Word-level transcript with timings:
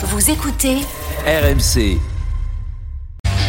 Vous 0.00 0.30
écoutez 0.30 0.76
RMC. 1.26 1.98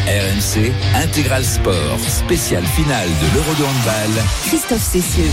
RMC 0.10 0.72
Intégral 0.96 1.46
Sport, 1.46 2.00
spécial 2.08 2.64
finale 2.66 3.08
de 3.08 3.36
l'Euro 3.36 3.54
de 3.54 3.64
handball. 3.64 4.24
Christophe 4.48 4.82
Cessieux. 4.82 5.30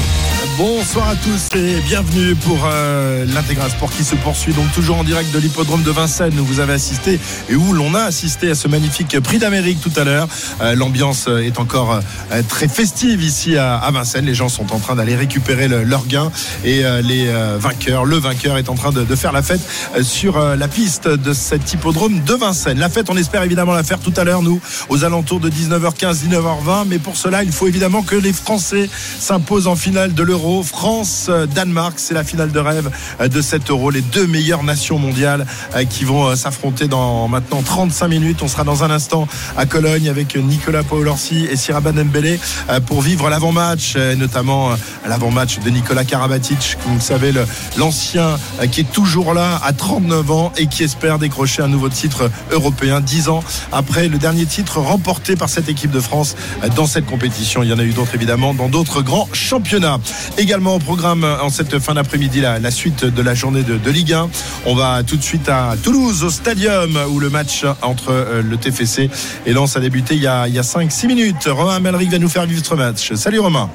Bonsoir 0.58 1.08
à 1.08 1.14
tous 1.16 1.48
et 1.56 1.80
bienvenue 1.80 2.34
pour 2.34 2.58
euh, 2.70 3.24
l'intégral 3.34 3.70
sport 3.70 3.90
qui 3.90 4.04
se 4.04 4.14
poursuit 4.16 4.52
donc 4.52 4.70
toujours 4.72 4.98
en 4.98 5.04
direct 5.04 5.32
de 5.32 5.38
l'hippodrome 5.38 5.82
de 5.82 5.90
Vincennes 5.90 6.38
où 6.38 6.44
vous 6.44 6.60
avez 6.60 6.74
assisté 6.74 7.18
et 7.48 7.54
où 7.54 7.72
l'on 7.72 7.94
a 7.94 8.02
assisté 8.02 8.50
à 8.50 8.54
ce 8.54 8.68
magnifique 8.68 9.18
prix 9.20 9.38
d'Amérique 9.38 9.80
tout 9.80 9.92
à 9.98 10.04
l'heure. 10.04 10.28
Euh, 10.60 10.74
L'ambiance 10.74 11.26
est 11.26 11.58
encore 11.58 12.00
euh, 12.32 12.42
très 12.46 12.68
festive 12.68 13.22
ici 13.22 13.56
à, 13.56 13.76
à, 13.76 13.90
Vincennes. 13.90 14.26
Les 14.26 14.34
gens 14.34 14.50
sont 14.50 14.74
en 14.74 14.78
train 14.78 14.94
d'aller 14.94 15.16
récupérer 15.16 15.68
le, 15.68 15.84
leur 15.84 16.06
gain 16.06 16.30
et 16.64 16.84
euh, 16.84 17.00
les 17.00 17.28
euh, 17.28 17.56
vainqueurs, 17.58 18.04
le 18.04 18.18
vainqueur 18.18 18.58
est 18.58 18.68
en 18.68 18.74
train 18.74 18.92
de, 18.92 19.04
de 19.04 19.16
faire 19.16 19.32
la 19.32 19.42
fête 19.42 19.62
euh, 19.96 20.02
sur 20.02 20.38
la 20.38 20.68
piste 20.68 21.08
de 21.08 21.32
cet 21.32 21.72
hippodrome 21.72 22.20
de 22.24 22.34
Vincennes. 22.34 22.78
La 22.78 22.90
fête, 22.90 23.08
on 23.08 23.16
espère 23.16 23.42
évidemment 23.42 23.72
la 23.72 23.82
faire 23.82 24.00
tout 24.00 24.12
à 24.16 24.24
l'heure 24.24 24.42
nous 24.42 24.60
aux 24.88 25.04
alentours 25.04 25.40
de 25.40 25.50
19h15, 25.50 26.28
19h20. 26.28 26.86
Mais 26.86 26.98
pour 26.98 27.16
cela, 27.16 27.42
il 27.42 27.52
faut 27.52 27.66
évidemment 27.66 28.02
que 28.02 28.16
les 28.16 28.32
Français 28.32 28.88
s'imposent 29.18 29.66
en 29.66 29.76
finale 29.76 30.14
de 30.14 30.22
l'Euro. 30.22 30.62
France-Danemark, 30.62 31.94
c'est 31.98 32.14
la 32.14 32.24
finale 32.24 32.52
de 32.52 32.58
rêve 32.58 32.90
de 33.20 33.40
cet 33.40 33.70
Euro. 33.70 33.90
Les 33.90 34.02
deux 34.02 34.26
meilleures 34.26 34.62
nations 34.62 34.98
mondiales 34.98 35.46
qui 35.90 36.04
vont 36.04 36.34
s'affronter 36.36 36.88
dans 36.88 37.28
maintenant 37.28 37.62
35 37.62 38.08
minutes. 38.08 38.42
On 38.42 38.48
sera 38.48 38.64
dans 38.64 38.84
un 38.84 38.90
instant 38.90 39.28
à 39.56 39.66
Cologne 39.66 40.08
avec 40.08 40.36
Nicolas 40.36 40.82
Paolorsi 40.82 41.46
et 41.50 41.56
Siraban 41.56 41.92
Dembélé 41.92 42.38
pour 42.86 43.02
vivre 43.02 43.28
l'avant-match, 43.28 43.96
notamment 44.16 44.70
l'avant-match 45.06 45.58
de 45.60 45.70
Nicolas 45.70 46.04
Karabatic, 46.04 46.76
vous 46.86 47.00
savez, 47.00 47.32
l'ancien 47.76 48.38
qui 48.70 48.80
est 48.80 48.92
toujours 48.92 49.34
là 49.34 49.60
à 49.64 49.72
39 49.72 50.30
ans 50.30 50.52
et 50.56 50.66
qui 50.66 50.82
espère 50.82 51.18
décrocher 51.18 51.62
un 51.62 51.68
nouveau 51.68 51.88
titre 51.88 52.30
européen 52.50 53.00
10 53.00 53.28
ans 53.28 53.42
après 53.72 54.08
le 54.08 54.18
dernier 54.18 54.46
titre 54.46 54.55
remporté 54.64 55.36
par 55.36 55.48
cette 55.48 55.68
équipe 55.68 55.90
de 55.90 56.00
France 56.00 56.36
dans 56.74 56.86
cette 56.86 57.06
compétition. 57.06 57.62
Il 57.62 57.68
y 57.68 57.72
en 57.72 57.78
a 57.78 57.84
eu 57.84 57.92
d'autres 57.92 58.14
évidemment 58.14 58.54
dans 58.54 58.68
d'autres 58.68 59.02
grands 59.02 59.28
championnats. 59.32 59.98
Également 60.38 60.76
au 60.76 60.78
programme 60.78 61.24
en 61.24 61.50
cette 61.50 61.78
fin 61.78 61.94
d'après-midi 61.94 62.40
la, 62.40 62.70
suite 62.70 63.04
de 63.04 63.22
la 63.22 63.34
journée 63.34 63.62
de, 63.62 63.90
Ligue 63.90 64.12
1. 64.12 64.28
On 64.66 64.74
va 64.74 65.02
tout 65.02 65.16
de 65.16 65.22
suite 65.22 65.48
à 65.48 65.74
Toulouse 65.82 66.24
au 66.24 66.30
stadium 66.30 66.98
où 67.10 67.20
le 67.20 67.30
match 67.30 67.64
entre 67.82 68.42
le 68.42 68.56
TFC 68.56 69.10
et 69.46 69.52
Lens 69.52 69.76
a 69.76 69.80
débuté 69.80 70.14
il 70.14 70.22
y 70.22 70.26
a, 70.26 70.42
a 70.42 70.46
5-6 70.48 71.06
minutes. 71.06 71.48
Romain 71.48 71.80
Melric 71.80 72.10
va 72.10 72.18
nous 72.18 72.28
faire 72.28 72.46
vivre 72.46 72.64
ce 72.64 72.74
match. 72.74 73.14
Salut 73.14 73.40
Romain. 73.40 73.70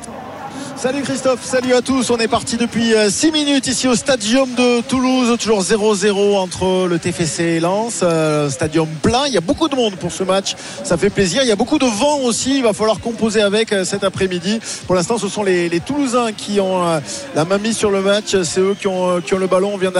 Salut 0.81 1.03
Christophe, 1.03 1.45
salut 1.45 1.75
à 1.75 1.83
tous. 1.83 2.09
On 2.09 2.17
est 2.17 2.27
parti 2.27 2.57
depuis 2.57 2.93
6 3.07 3.31
minutes 3.31 3.67
ici 3.67 3.87
au 3.87 3.93
stadium 3.93 4.49
de 4.55 4.81
Toulouse, 4.81 5.37
toujours 5.37 5.61
0-0 5.61 6.37
entre 6.37 6.87
le 6.87 6.97
TFC 6.97 7.43
et 7.43 7.59
Lens. 7.59 7.99
Euh, 8.01 8.49
stadium 8.49 8.87
plein, 9.03 9.27
il 9.27 9.33
y 9.33 9.37
a 9.37 9.41
beaucoup 9.41 9.69
de 9.69 9.75
monde 9.75 9.95
pour 9.97 10.11
ce 10.11 10.23
match, 10.23 10.55
ça 10.83 10.97
fait 10.97 11.11
plaisir. 11.11 11.43
Il 11.43 11.47
y 11.47 11.51
a 11.51 11.55
beaucoup 11.55 11.77
de 11.77 11.85
vent 11.85 12.21
aussi, 12.21 12.57
il 12.57 12.63
va 12.63 12.73
falloir 12.73 12.99
composer 12.99 13.43
avec 13.43 13.75
cet 13.83 14.03
après-midi. 14.03 14.59
Pour 14.87 14.95
l'instant, 14.95 15.19
ce 15.19 15.27
sont 15.27 15.43
les, 15.43 15.69
Toulousains 15.81 16.31
qui 16.31 16.59
ont 16.59 16.87
euh, 16.87 16.99
la 17.35 17.45
main 17.45 17.59
mise 17.59 17.77
sur 17.77 17.91
le 17.91 18.01
match, 18.01 18.35
c'est 18.41 18.61
eux 18.61 18.75
qui 18.79 18.87
ont, 18.87 19.21
qui 19.21 19.35
ont, 19.35 19.37
le 19.37 19.45
ballon. 19.45 19.69
On 19.75 19.77
vient 19.77 19.91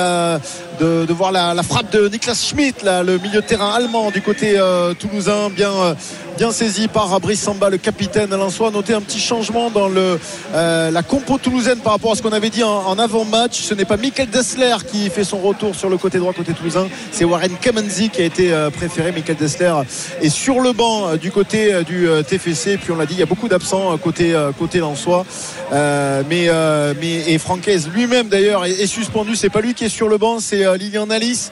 de, 0.82 1.14
voir 1.14 1.32
la, 1.32 1.64
frappe 1.64 1.92
de 1.92 2.08
Niklas 2.08 2.44
Schmidt, 2.50 2.84
le 2.84 3.18
milieu 3.20 3.42
de 3.42 3.46
terrain 3.46 3.72
allemand 3.72 4.10
du 4.10 4.22
côté 4.22 4.54
euh, 4.58 4.94
toulousain, 4.94 5.50
bien, 5.50 5.96
bien 6.38 6.52
saisi 6.52 6.88
par 6.88 7.20
Brice 7.20 7.42
Samba, 7.42 7.70
le 7.70 7.78
capitaine 7.78 8.32
lensois. 8.32 8.72
Notez 8.72 8.94
un 8.94 9.02
petit 9.02 9.20
changement 9.20 9.70
dans 9.70 9.88
le 9.88 10.20
la 10.54 11.04
compo 11.04 11.38
toulousaine 11.38 11.80
par 11.80 11.94
rapport 11.94 12.12
à 12.12 12.16
ce 12.16 12.22
qu'on 12.22 12.32
avait 12.32 12.50
dit 12.50 12.64
en, 12.64 12.98
avant-match. 12.98 13.62
Ce 13.62 13.74
n'est 13.74 13.86
pas 13.86 13.98
Michael 13.98 14.30
Dessler 14.30 14.76
qui 14.88 15.10
fait 15.10 15.24
son 15.24 15.38
retour 15.38 15.76
sur 15.76 15.90
le 15.90 15.98
côté 15.98 16.18
droit, 16.18 16.34
côté 16.34 16.54
toulousain. 16.54 16.88
C'est 17.12 17.26
Warren 17.26 17.56
Kamenzi 17.62 18.10
qui 18.10 18.22
a 18.22 18.26
été 18.26 18.52
euh, 18.52 18.70
préféré. 18.70 19.12
Michael 19.12 19.38
Dessler 19.38 19.74
est 20.22 20.30
sur 20.30 20.60
le 20.60 20.74
banc 20.74 21.08
euh, 21.08 21.18
du 21.18 21.32
côté 21.32 21.74
euh, 21.74 21.84
du 21.84 22.08
TFC. 22.28 22.78
Puis 22.78 22.92
on 22.92 22.96
l'a 22.96 23.06
dit, 23.06 23.14
il 23.14 23.20
y 23.20 23.24
a 23.24 23.28
beaucoup 23.28 23.48
d'absents 23.48 23.98
côté, 23.98 24.36
côté 24.58 24.80
Lensois. 24.80 25.26
mais, 25.72 26.50
mais, 27.00 27.32
et 27.32 27.38
Francaise 27.38 27.90
lui-même 27.94 28.28
d'ailleurs 28.28 28.66
est, 28.66 28.72
est, 28.72 28.88
suspendu. 28.88 29.36
C'est 29.36 29.50
pas 29.50 29.62
lui 29.62 29.74
qui 29.74 29.86
est 29.86 29.90
sur 29.90 30.08
le 30.08 30.18
banc, 30.18 30.40
c'est 30.40 30.66
Lilian 30.78 31.10
Alice 31.10 31.50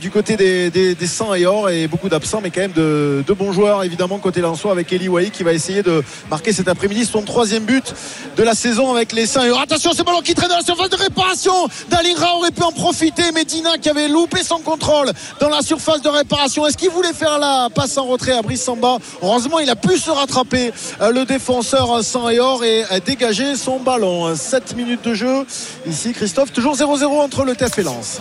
du 0.00 0.10
côté 0.10 0.36
des, 0.36 0.70
des, 0.70 0.94
des 0.94 1.06
100 1.06 1.34
et 1.34 1.46
or. 1.46 1.70
Et 1.70 1.88
beaucoup 1.88 2.08
d'absents, 2.08 2.40
mais 2.42 2.50
quand 2.50 2.60
même 2.60 2.72
de, 2.72 3.24
de, 3.26 3.32
bons 3.32 3.52
joueurs 3.52 3.84
évidemment 3.84 4.18
côté 4.18 4.40
Lensois 4.40 4.72
avec 4.72 4.92
Eli 4.92 5.08
Wahi 5.08 5.30
qui 5.30 5.42
va 5.42 5.52
essayer 5.52 5.82
de 5.82 6.02
marquer 6.30 6.52
cet 6.52 6.68
après-midi 6.68 7.04
son 7.04 7.22
troisième 7.22 7.64
but 7.64 7.94
de 8.36 8.42
la 8.42 8.54
saison 8.54 8.94
avec 8.94 9.12
les 9.12 9.26
seins. 9.26 9.52
Attention, 9.60 9.92
ce 9.92 10.02
ballon 10.02 10.20
qui 10.20 10.34
traîne 10.34 10.48
dans 10.48 10.56
la 10.56 10.64
surface 10.64 10.90
de 10.90 10.96
réparation. 10.96 11.68
Dalingra 11.90 12.36
aurait 12.36 12.50
pu 12.50 12.62
en 12.62 12.72
profiter. 12.72 13.32
Medina 13.32 13.78
qui 13.78 13.88
avait 13.88 14.08
loupé 14.08 14.42
son 14.42 14.58
contrôle 14.58 15.10
dans 15.40 15.48
la 15.48 15.62
surface 15.62 16.02
de 16.02 16.08
réparation. 16.08 16.66
Est-ce 16.66 16.76
qu'il 16.76 16.90
voulait 16.90 17.12
faire 17.12 17.38
la 17.38 17.68
passe 17.74 17.96
en 17.98 18.06
retrait 18.06 18.32
à 18.32 18.42
Brice 18.42 18.62
Samba? 18.62 18.98
Heureusement, 19.22 19.58
il 19.58 19.70
a 19.70 19.76
pu 19.76 19.98
se 19.98 20.10
rattraper 20.10 20.72
le 21.00 21.24
défenseur 21.24 22.02
sans 22.02 22.28
et 22.28 22.40
or 22.40 22.64
et 22.64 22.84
dégager 23.04 23.56
son 23.56 23.80
ballon. 23.80 24.34
7 24.34 24.76
minutes 24.76 25.02
de 25.04 25.14
jeu. 25.14 25.46
Ici, 25.86 26.12
Christophe, 26.12 26.52
toujours 26.52 26.76
0-0 26.76 27.04
entre 27.04 27.44
le 27.44 27.54
TEF 27.54 27.78
et 27.78 27.82
Lens. 27.82 28.20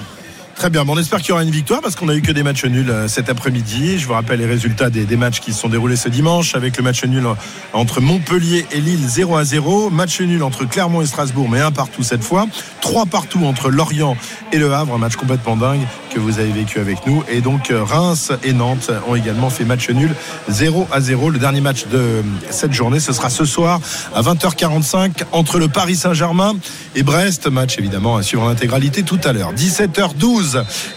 Très 0.55 0.69
bien, 0.69 0.85
bon, 0.85 0.95
on 0.95 0.97
espère 0.97 1.19
qu'il 1.19 1.29
y 1.29 1.31
aura 1.33 1.43
une 1.43 1.51
victoire 1.51 1.81
parce 1.81 1.97
qu'on 1.97 2.07
a 2.07 2.15
eu 2.15 2.21
que 2.21 2.31
des 2.31 2.41
matchs 2.41 2.63
nuls 2.63 2.91
cet 3.07 3.27
après-midi. 3.27 3.99
Je 3.99 4.07
vous 4.07 4.13
rappelle 4.13 4.39
les 4.39 4.45
résultats 4.45 4.89
des, 4.89 5.03
des, 5.03 5.17
matchs 5.17 5.41
qui 5.41 5.51
se 5.51 5.59
sont 5.59 5.67
déroulés 5.67 5.97
ce 5.97 6.07
dimanche 6.07 6.55
avec 6.55 6.77
le 6.77 6.83
match 6.83 7.03
nul 7.03 7.25
entre 7.73 7.99
Montpellier 7.99 8.65
et 8.71 8.79
Lille 8.79 9.05
0 9.05 9.35
à 9.35 9.43
0, 9.43 9.89
match 9.89 10.21
nul 10.21 10.41
entre 10.43 10.63
Clermont 10.63 11.01
et 11.01 11.05
Strasbourg 11.05 11.49
mais 11.49 11.59
un 11.59 11.73
partout 11.73 12.03
cette 12.03 12.23
fois, 12.23 12.47
trois 12.79 13.05
partout 13.05 13.43
entre 13.45 13.69
Lorient 13.69 14.15
et 14.53 14.57
Le 14.57 14.73
Havre, 14.73 14.95
un 14.95 14.97
match 14.97 15.17
complètement 15.17 15.57
dingue 15.57 15.85
que 16.09 16.19
vous 16.19 16.39
avez 16.39 16.51
vécu 16.51 16.79
avec 16.79 17.05
nous. 17.05 17.21
Et 17.29 17.41
donc 17.41 17.73
Reims 17.73 18.31
et 18.41 18.53
Nantes 18.53 18.89
ont 19.09 19.15
également 19.15 19.49
fait 19.49 19.65
match 19.65 19.89
nul 19.89 20.15
0 20.47 20.87
à 20.89 21.01
0. 21.01 21.31
Le 21.31 21.39
dernier 21.39 21.59
match 21.59 21.87
de 21.87 22.23
cette 22.49 22.71
journée, 22.71 23.01
ce 23.01 23.11
sera 23.11 23.29
ce 23.29 23.43
soir 23.43 23.81
à 24.15 24.21
20h45 24.21 25.25
entre 25.33 25.59
le 25.59 25.67
Paris 25.67 25.97
Saint-Germain 25.97 26.53
et 26.95 27.03
Brest, 27.03 27.47
match 27.47 27.77
évidemment 27.77 28.15
à 28.15 28.23
suivre 28.23 28.47
l'intégralité 28.47 29.03
tout 29.03 29.19
à 29.25 29.33
l'heure. 29.33 29.53
17h12 29.53 30.44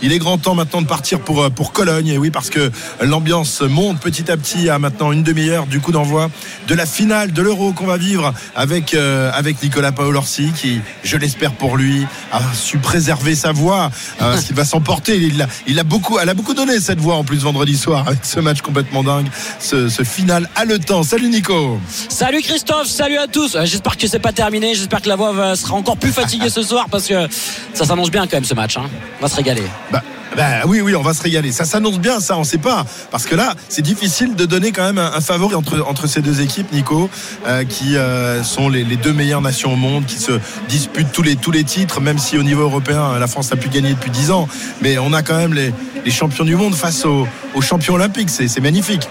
il 0.03 0.13
est 0.13 0.19
grand 0.19 0.39
temps 0.39 0.55
maintenant 0.55 0.83
de 0.83 0.87
partir 0.87 1.21
pour, 1.21 1.51
pour 1.51 1.73
Cologne. 1.73 2.09
Et 2.09 2.19
oui, 2.19 2.31
parce 2.31 2.51
que 2.51 2.71
l'ambiance 3.01 3.63
monte 3.63 4.01
petit 4.01 4.31
à 4.31 4.37
petit 4.37 4.69
à 4.69 4.79
maintenant 4.79 5.13
une 5.13 5.23
demi-heure 5.23 5.67
du 5.67 5.81
coup 5.81 5.93
d'envoi 5.93 6.31
de 6.67 6.75
la 6.75 6.87
finale 6.87 7.33
de 7.33 7.43
l'Euro 7.43 7.73
qu'on 7.73 7.87
va 7.87 7.97
vivre 7.97 8.33
avec, 8.55 8.95
euh, 8.95 9.31
avec 9.35 9.63
Nicolas 9.63 9.93
Paolorsi 9.93 10.53
qui, 10.57 10.81
je 11.05 11.17
l'espère 11.17 11.53
pour 11.53 11.77
lui, 11.77 12.07
a 12.33 12.41
su 12.55 12.79
préserver 12.79 13.35
sa 13.35 13.53
voix. 13.53 13.91
Euh, 14.21 14.37
qu'il 14.41 14.57
va 14.57 14.65
s'emporter. 14.65 15.17
Il, 15.17 15.43
a, 15.43 15.47
il 15.67 15.79
a 15.79 15.85
beaucoup, 15.85 16.19
elle 16.19 16.29
a 16.29 16.35
beaucoup 16.35 16.55
donné 16.55 16.81
cette 16.81 16.99
voix 16.99 17.17
en 17.17 17.25
plus 17.25 17.39
vendredi 17.39 17.77
soir 17.77 18.05
avec 18.09 18.25
ce 18.25 18.41
match 18.41 18.63
complètement 18.63 19.05
dingue, 19.05 19.27
ce, 19.61 19.89
ce 19.89 20.03
final 20.03 20.49
haletant. 20.57 21.03
Salut 21.03 21.29
Nico. 21.29 21.79
Salut 22.09 22.41
Christophe, 22.43 22.89
salut 22.89 23.19
à 23.19 23.27
tous. 23.27 23.57
J'espère 23.65 23.97
que 23.97 24.07
c'est 24.09 24.19
pas 24.19 24.33
terminé. 24.33 24.75
J'espère 24.75 25.03
que 25.03 25.09
la 25.09 25.17
voix 25.17 25.55
sera 25.55 25.75
encore 25.75 25.97
plus 25.97 26.13
fatiguée 26.13 26.51
ce 26.51 26.63
soir 26.63 26.87
parce 26.91 27.07
que 27.07 27.29
ça 27.75 27.85
s'annonce 27.85 28.11
bien 28.11 28.27
quand 28.27 28.37
même 28.37 28.45
ce 28.45 28.55
match. 28.55 28.77
Hein. 28.77 28.89
On 29.21 29.23
va 29.23 29.29
se 29.29 29.37
régaler. 29.39 29.63
Bah, 29.93 30.03
bah, 30.37 30.63
oui, 30.67 30.81
oui, 30.81 30.95
on 30.95 31.03
va 31.03 31.15
se 31.15 31.23
régaler. 31.23 31.53
Ça 31.53 31.65
s'annonce 31.65 31.99
bien, 31.99 32.21
ça, 32.21 32.37
on 32.37 32.45
sait 32.45 32.59
pas. 32.59 32.85
Parce 33.11 33.25
que 33.25 33.35
là, 33.35 33.55
c'est 33.69 33.83
difficile 33.83 34.35
de 34.35 34.45
donner 34.47 34.73
quand 34.73 34.85
même 34.85 34.99
un, 34.99 35.21
favori 35.21 35.55
entre, 35.55 35.85
entre 35.87 36.07
ces 36.07 36.21
deux 36.23 36.41
équipes, 36.41 36.73
Nico, 36.73 37.09
euh, 37.47 37.65
qui 37.65 37.97
euh, 37.97 38.43
sont 38.43 38.69
les, 38.69 38.85
deux 38.85 39.13
meilleures 39.13 39.41
nations 39.41 39.73
au 39.73 39.77
monde, 39.77 40.07
qui 40.07 40.19
se 40.19 40.33
disputent 40.69 41.13
tous 41.13 41.23
les, 41.23 41.37
tous 41.37 41.51
les 41.53 41.65
titres, 41.65 42.01
même 42.01 42.19
si 42.19 42.37
au 42.37 42.43
niveau 42.43 42.63
européen, 42.63 43.19
la 43.19 43.27
France 43.27 43.51
n'a 43.51 43.57
plus 43.57 43.71
gagné 43.71 43.91
depuis 43.91 44.11
10 44.11 44.31
ans. 44.33 44.49
Mais 44.83 44.99
on 44.99 45.13
a 45.13 45.23
quand 45.23 45.37
même 45.37 45.55
les, 45.55 45.73
les 46.05 46.11
champions 46.11 46.45
du 46.45 46.57
monde 46.57 46.75
face 46.75 47.05
aux, 47.05 47.27
aux 47.55 47.63
champions 47.63 47.95
olympiques. 47.95 48.31
C'est 48.31 48.61
magnifique. 48.61 49.09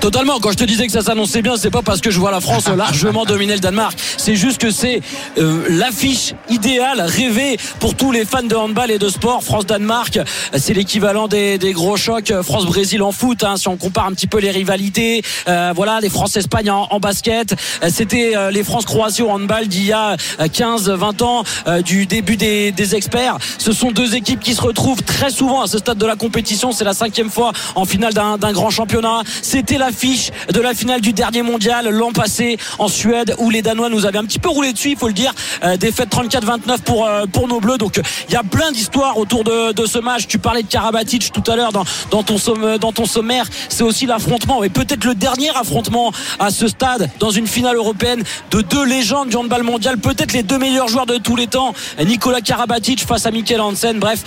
Totalement. 0.00 0.38
Quand 0.40 0.50
je 0.50 0.56
te 0.56 0.64
disais 0.64 0.86
que 0.86 0.92
ça 0.92 1.02
s'annonçait 1.02 1.42
bien, 1.42 1.56
c'est 1.56 1.70
pas 1.70 1.82
parce 1.82 2.00
que 2.00 2.10
je 2.10 2.18
vois 2.18 2.30
la 2.30 2.40
France 2.40 2.68
largement 2.76 3.24
dominer 3.24 3.54
le 3.54 3.60
Danemark. 3.60 3.98
C'est 4.16 4.36
juste 4.36 4.58
que 4.58 4.70
c'est 4.70 5.00
euh, 5.38 5.64
l'affiche 5.68 6.34
idéale, 6.48 7.00
rêvée 7.00 7.56
pour 7.80 7.94
tous 7.94 8.12
les 8.12 8.24
fans 8.24 8.42
de 8.42 8.54
handball 8.54 8.90
et 8.90 8.98
de 8.98 9.08
sport. 9.08 9.42
France-Danemark, 9.42 10.18
c'est 10.56 10.74
l'équivalent 10.74 11.28
des, 11.28 11.58
des, 11.58 11.72
gros 11.72 11.96
chocs 11.96 12.32
France-Brésil 12.42 13.02
en 13.02 13.12
foot. 13.12 13.44
Hein, 13.44 13.56
si 13.56 13.68
on 13.68 13.76
compare 13.76 14.06
un 14.06 14.12
petit 14.12 14.26
peu 14.26 14.38
les 14.38 14.50
rivalités, 14.50 15.22
euh, 15.48 15.72
voilà, 15.74 16.00
les 16.00 16.10
France-Espagne 16.10 16.70
en, 16.70 16.88
en, 16.90 17.00
basket. 17.00 17.54
C'était 17.88 18.36
euh, 18.36 18.50
les 18.50 18.64
France-Croatie 18.64 19.22
au 19.22 19.30
handball 19.30 19.68
d'il 19.68 19.84
y 19.84 19.92
a 19.92 20.16
15-20 20.38 21.22
ans, 21.22 21.44
euh, 21.66 21.82
du 21.82 22.06
début 22.06 22.36
des, 22.36 22.72
des, 22.72 22.94
experts. 22.94 23.38
Ce 23.58 23.72
sont 23.72 23.90
deux 23.90 24.14
équipes 24.14 24.40
qui 24.40 24.54
se 24.54 24.60
retrouvent 24.60 25.02
très 25.02 25.30
souvent 25.30 25.62
à 25.62 25.66
ce 25.66 25.78
stade 25.78 25.98
de 25.98 26.06
la 26.06 26.16
compétition. 26.16 26.72
C'est 26.72 26.84
la 26.84 26.94
cinquième 26.94 27.30
fois 27.30 27.52
en 27.74 27.84
finale 27.84 28.12
d'un 28.12 28.52
grand 28.52 28.70
championnat. 28.70 29.22
C'était 29.62 29.78
l'affiche 29.78 30.32
de 30.52 30.60
la 30.60 30.74
finale 30.74 31.00
du 31.00 31.12
dernier 31.12 31.42
mondial 31.42 31.88
l'an 31.88 32.10
passé 32.10 32.58
en 32.80 32.88
Suède 32.88 33.36
où 33.38 33.48
les 33.48 33.62
Danois 33.62 33.90
nous 33.90 34.06
avaient 34.06 34.18
un 34.18 34.24
petit 34.24 34.40
peu 34.40 34.48
roulé 34.48 34.72
dessus, 34.72 34.90
il 34.90 34.96
faut 34.96 35.06
le 35.06 35.12
dire. 35.12 35.32
défaite 35.78 36.08
34-29 36.10 36.80
pour 36.80 37.08
pour 37.32 37.46
nos 37.46 37.60
Bleus. 37.60 37.78
Donc 37.78 38.00
il 38.28 38.34
y 38.34 38.36
a 38.36 38.42
plein 38.42 38.72
d'histoires 38.72 39.18
autour 39.18 39.44
de, 39.44 39.70
de, 39.70 39.86
ce 39.86 40.00
match. 40.00 40.26
Tu 40.26 40.40
parlais 40.40 40.64
de 40.64 40.66
Karabatic 40.66 41.30
tout 41.30 41.48
à 41.48 41.54
l'heure 41.54 41.70
dans, 41.70 41.84
dans 42.10 42.24
ton 42.24 42.38
dans 42.80 42.90
ton 42.90 43.06
sommaire. 43.06 43.46
C'est 43.68 43.84
aussi 43.84 44.04
l'affrontement 44.04 44.64
et 44.64 44.68
peut-être 44.68 45.04
le 45.04 45.14
dernier 45.14 45.50
affrontement 45.50 46.10
à 46.40 46.50
ce 46.50 46.66
stade 46.66 47.08
dans 47.20 47.30
une 47.30 47.46
finale 47.46 47.76
européenne 47.76 48.24
de 48.50 48.62
deux 48.62 48.84
légendes 48.84 49.28
du 49.28 49.36
handball 49.36 49.62
mondial, 49.62 49.96
peut-être 49.96 50.32
les 50.32 50.42
deux 50.42 50.58
meilleurs 50.58 50.88
joueurs 50.88 51.06
de 51.06 51.18
tous 51.18 51.36
les 51.36 51.46
temps, 51.46 51.72
Nicolas 52.04 52.40
Karabatic 52.40 53.06
face 53.06 53.26
à 53.26 53.30
Michael 53.30 53.60
Hansen. 53.60 54.00
Bref, 54.00 54.24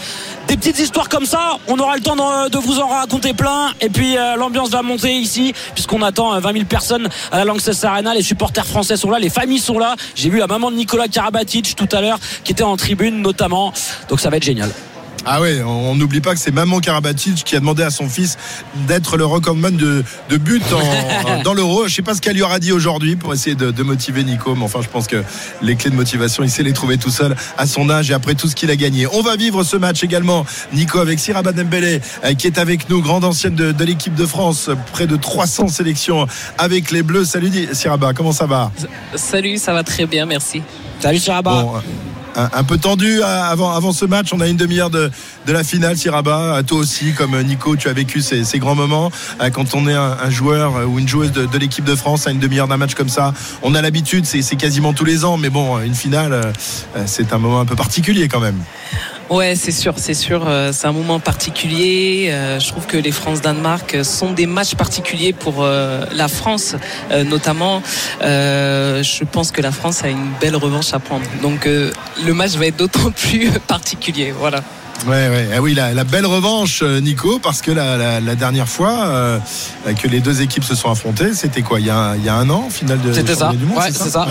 des 0.48 0.56
petites 0.56 0.80
histoires 0.80 1.10
comme 1.10 1.26
ça, 1.26 1.58
on 1.68 1.78
aura 1.78 1.98
le 1.98 2.02
temps 2.02 2.16
de 2.16 2.58
vous 2.58 2.80
en 2.80 2.88
raconter 2.88 3.34
plein. 3.34 3.74
Et 3.81 3.90
puis 3.90 4.16
euh, 4.16 4.38
l'ambiance 4.38 4.70
va 4.70 4.81
monter 4.81 5.25
puisqu'on 5.74 6.01
attend 6.01 6.39
20 6.39 6.50
euh, 6.50 6.54
000 6.54 6.66
personnes 6.66 7.10
à 7.31 7.38
la 7.38 7.45
Lanxess 7.45 7.83
Arena. 7.83 8.13
Les 8.13 8.22
supporters 8.22 8.66
français 8.66 8.98
sont 8.98 9.10
là, 9.10 9.19
les 9.19 9.30
familles 9.30 9.60
sont 9.60 9.80
là. 9.80 9.95
J'ai 10.16 10.30
vu 10.30 10.39
la 10.39 10.48
maman 10.48 10.72
de 10.72 10.75
Nicolas 10.75 11.07
Karabatic 11.07 11.75
tout 11.75 11.89
à 11.92 12.01
l'heure, 12.01 12.19
qui 12.44 12.51
était 12.51 12.63
en 12.63 12.77
tribune 12.77 13.22
notamment. 13.22 13.74
Donc 14.10 14.19
ça 14.19 14.30
va 14.30 14.38
être 14.38 14.44
génial. 14.44 14.69
Ah 15.27 15.42
oui, 15.42 15.60
on 15.66 15.95
n'oublie 15.95 16.22
pas 16.22 16.36
que 16.36 16.39
c'est 16.39 16.54
Maman 16.54 16.80
Karabatic 16.80 17.44
qui 17.44 17.56
a 17.56 17.60
demandé 17.60 17.81
à 17.81 17.89
son 17.89 18.07
fils 18.07 18.38
d'être 18.88 19.18
le 19.18 19.25
recordman 19.25 19.75
de, 19.75 20.04
de 20.30 20.38
but 20.38 20.63
dans 21.44 21.56
l'euro. 21.56 21.88
Je 21.88 21.95
sais 21.95 22.04
pas 22.04 22.13
ce 22.13 22.22
qu'elle 22.22 22.36
lui 22.36 22.44
aura 22.44 22.60
dit 22.60 22.72
aujourd'hui 22.72 23.16
pour 23.16 23.33
essayer 23.33 23.56
de, 23.56 23.83
motiver 23.83 24.24
Nico, 24.24 24.54
mais 24.54 24.63
enfin 24.63 24.81
je 24.83 24.88
pense 24.88 25.07
que 25.07 25.24
les 25.63 25.75
clés 25.75 25.89
de 25.89 25.95
motivation, 25.95 26.44
il 26.44 26.50
sait 26.51 26.62
les 26.62 26.74
trouver 26.74 26.98
tout 26.98 27.10
seul 27.10 27.36
à 27.57 27.66
son 27.66 27.89
âge 27.89 28.12
et 28.12 28.13
après 28.13 28.36
tout 28.36 28.48
ce 28.48 28.56
qu'il 28.56 28.69
a 28.69 28.75
gagné. 28.75 29.07
On 29.07 29.22
va 29.22 29.36
vivre 29.36 29.63
ce 29.63 29.77
match 29.77 30.04
également, 30.04 30.45
Nico, 30.74 31.00
avec 31.00 31.19
Siraba 31.19 31.54
Dembélé 31.54 32.01
euh, 32.24 32.33
qui 32.36 32.45
est 32.45 32.60
avec 32.60 32.88
nous, 32.89 33.01
grande 33.01 33.25
ancienne 33.25 33.56
de, 33.56 33.83
l'équipe 33.83 34.13
de 34.13 34.25
France, 34.28 34.69
près 34.94 35.07
de 35.07 35.16
300 35.16 35.69
sélections 35.69 36.28
avec 36.60 36.92
les 36.92 37.01
Bleus. 37.01 37.25
Salut 37.25 37.51
Siraba, 37.74 38.13
comment 38.13 38.31
ça 38.31 38.45
va? 38.45 38.71
Salut, 39.16 39.57
ça 39.57 39.74
va 39.74 39.83
très 39.83 40.06
bien, 40.06 40.28
merci. 40.28 40.62
Salut 41.00 41.19
Siraba 41.19 41.81
un, 42.36 42.64
peu 42.64 42.78
tendu 42.78 43.22
avant, 43.24 43.72
avant 43.72 43.92
ce 43.92 44.06
match. 44.06 44.34
On 44.34 44.40
a 44.40 44.48
une 44.48 44.58
demi-heure 44.58 44.90
de, 44.90 45.12
de 45.46 45.54
la 45.54 45.64
finale, 45.64 45.98
Siraba. 45.98 46.62
Toi 46.66 46.80
aussi, 46.80 47.14
comme 47.14 47.40
Nico, 47.42 47.76
tu 47.76 47.90
as 47.90 47.94
vécu 47.94 48.22
ces, 48.22 48.44
ces 48.44 48.60
grands 48.60 48.76
moments. 48.76 49.12
Euh, 49.42 49.50
quand 49.50 49.76
on 49.76 49.88
est 49.88 49.94
un, 49.94 50.30
joueur 50.30 50.78
euh, 50.78 50.86
ou 50.86 51.00
une 51.00 51.08
joueuse 51.08 51.32
de, 51.32 51.46
de 51.46 51.58
l'équipe 51.58 51.86
de 51.86 51.96
France 51.96 52.28
à 52.28 52.32
une 52.32 52.40
demi-heure 52.40 52.68
d'un 52.68 52.78
match 52.78 52.96
comme 52.96 53.10
ça, 53.10 53.34
on 53.62 53.76
a 53.76 53.82
l'habitude, 53.82 54.26
c'est 54.26 54.56
quasiment 54.56 54.94
tous 54.94 55.06
les 55.06 55.26
ans. 55.26 55.38
Mais 55.38 55.50
bon, 55.50 55.80
une 55.80 55.96
finale, 55.96 56.34
euh, 56.34 57.04
c'est 57.06 57.34
un 57.34 57.38
moment 57.38 57.60
un 57.60 57.66
peu 57.66 57.76
particulier 57.76 58.28
quand 58.28 58.40
même. 58.40 58.62
Ouais, 59.30 59.56
c'est 59.56 59.72
sûr, 59.72 59.95
c'est 59.98 60.13
sûr. 60.13 60.48
c'est 60.72 60.86
un 60.86 60.92
moment 60.92 61.19
particulier. 61.19 62.31
je 62.60 62.68
trouve 62.68 62.86
que 62.86 62.98
les 62.98 63.12
France-Danemark 63.12 63.98
sont 64.04 64.31
des 64.31 64.45
matchs 64.45 64.75
particuliers 64.75 65.33
pour 65.33 65.63
la 65.66 66.27
France, 66.27 66.75
notamment. 67.25 67.81
je 68.22 69.24
pense 69.24 69.51
que 69.51 69.62
la 69.62 69.72
France 69.72 70.04
a 70.04 70.10
une 70.10 70.31
belle 70.39 70.56
revanche 70.56 70.94
à 70.94 71.00
prendre. 71.00 71.25
Donc 71.42 71.66
le 71.66 72.33
match 72.33 72.51
va 72.51 72.68
être 72.68 72.77
d'autant 72.77 73.12
plus 73.16 73.50
particulier. 73.68 74.31
Voilà. 74.31 74.62
Ouais, 75.07 75.30
ouais. 75.30 75.50
Ah 75.56 75.62
oui, 75.62 75.74
la, 75.75 76.03
belle 76.03 76.25
revanche, 76.25 76.81
euh, 76.81 77.00
Nico, 77.00 77.39
parce 77.39 77.62
que 77.62 77.71
la, 77.71 78.36
dernière 78.36 78.68
fois 78.68 79.06
euh, 79.06 79.39
que 80.01 80.07
les 80.07 80.19
deux 80.19 80.42
équipes 80.42 80.63
se 80.63 80.75
sont 80.75 80.89
affrontées, 80.89 81.33
c'était 81.33 81.62
quoi 81.62 81.80
il 81.80 81.86
y, 81.86 81.89
a, 81.89 82.15
il 82.18 82.24
y 82.24 82.30
a 82.30 82.36
un 82.36 82.50
an, 82.50 82.69
finale 82.69 83.01
de 83.01 83.13
C'était 83.13 83.36
ça. 83.36 83.50
Du 83.50 83.65
monde, 83.65 83.80
c'est 83.92 84.09
ça. 84.09 84.27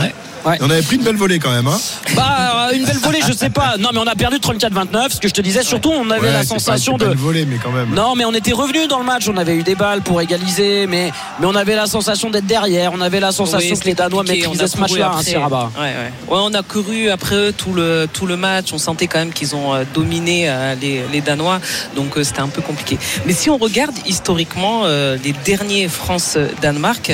On 0.61 0.71
avait 0.71 0.83
pris 0.83 0.97
une 0.97 1.03
belle 1.03 1.17
volée 1.17 1.39
quand 1.39 1.51
même. 1.51 1.67
Hein 1.67 1.79
bah, 2.15 2.69
une 2.75 2.85
belle 2.85 2.99
volée, 2.99 3.21
je 3.27 3.33
sais 3.33 3.51
pas. 3.51 3.77
Non, 3.79 3.91
mais 3.93 3.99
on 3.99 4.07
a 4.07 4.15
perdu 4.15 4.37
34-29. 4.37 5.11
Ce 5.11 5.21
que 5.21 5.29
je 5.29 5.35
te 5.35 5.41
disais, 5.41 5.63
surtout, 5.63 5.91
on 5.91 6.11
avait 6.11 6.33
la 6.33 6.45
sensation 6.45 6.97
de. 6.97 7.07
volée, 7.07 7.47
mais 7.47 7.57
quand 7.63 7.73
même. 7.73 7.91
Non, 7.95 8.15
mais 8.15 8.25
on 8.25 8.33
était 8.33 8.53
revenu 8.53 8.87
dans 8.87 8.99
le 8.99 9.05
match. 9.05 9.29
On 9.29 9.37
avait 9.37 9.55
eu 9.57 9.63
des 9.63 9.75
balles 9.75 10.03
pour 10.03 10.21
égaliser, 10.21 10.87
mais, 10.87 11.13
mais 11.41 11.47
on 11.47 11.55
avait 11.55 11.77
la 11.77 11.87
sensation 11.87 12.31
d'être 12.31 12.47
derrière. 12.47 12.93
On 12.93 13.01
avait 13.01 13.21
la 13.21 13.33
sensation 13.33 13.77
que 13.77 13.85
les 13.85 13.95
Danois 13.95 14.23
maîtrisaient 14.23 14.69
ce 14.69 14.79
match-là, 14.79 15.13
hein, 15.15 15.23
Ouais, 15.25 15.83
ouais. 15.83 15.93
ouais, 16.29 16.41
on 16.43 16.53
a 16.55 16.63
couru 16.63 17.09
après 17.11 17.37
eux 17.37 17.53
tout 17.57 17.73
le, 17.73 18.07
tout 18.13 18.27
le 18.27 18.37
match. 18.37 18.73
On 18.73 18.79
sentait 18.79 19.07
quand 19.07 19.19
même 19.19 19.33
qu'ils 19.33 19.55
ont 19.55 19.75
euh, 19.75 19.85
dominé 19.95 20.49
euh, 20.49 20.54
les, 20.81 21.03
les, 21.13 21.21
Danois. 21.21 21.61
Donc 21.97 22.17
euh, 22.17 22.25
c'était 22.25 22.41
un 22.41 22.49
peu 22.49 22.63
compliqué. 22.63 22.99
Mais 23.27 23.33
si 23.33 23.51
on 23.51 23.57
regarde 23.57 23.95
historiquement 24.07 24.85
les 24.87 25.33
derniers 25.45 25.89
France-Danemark, 25.89 27.13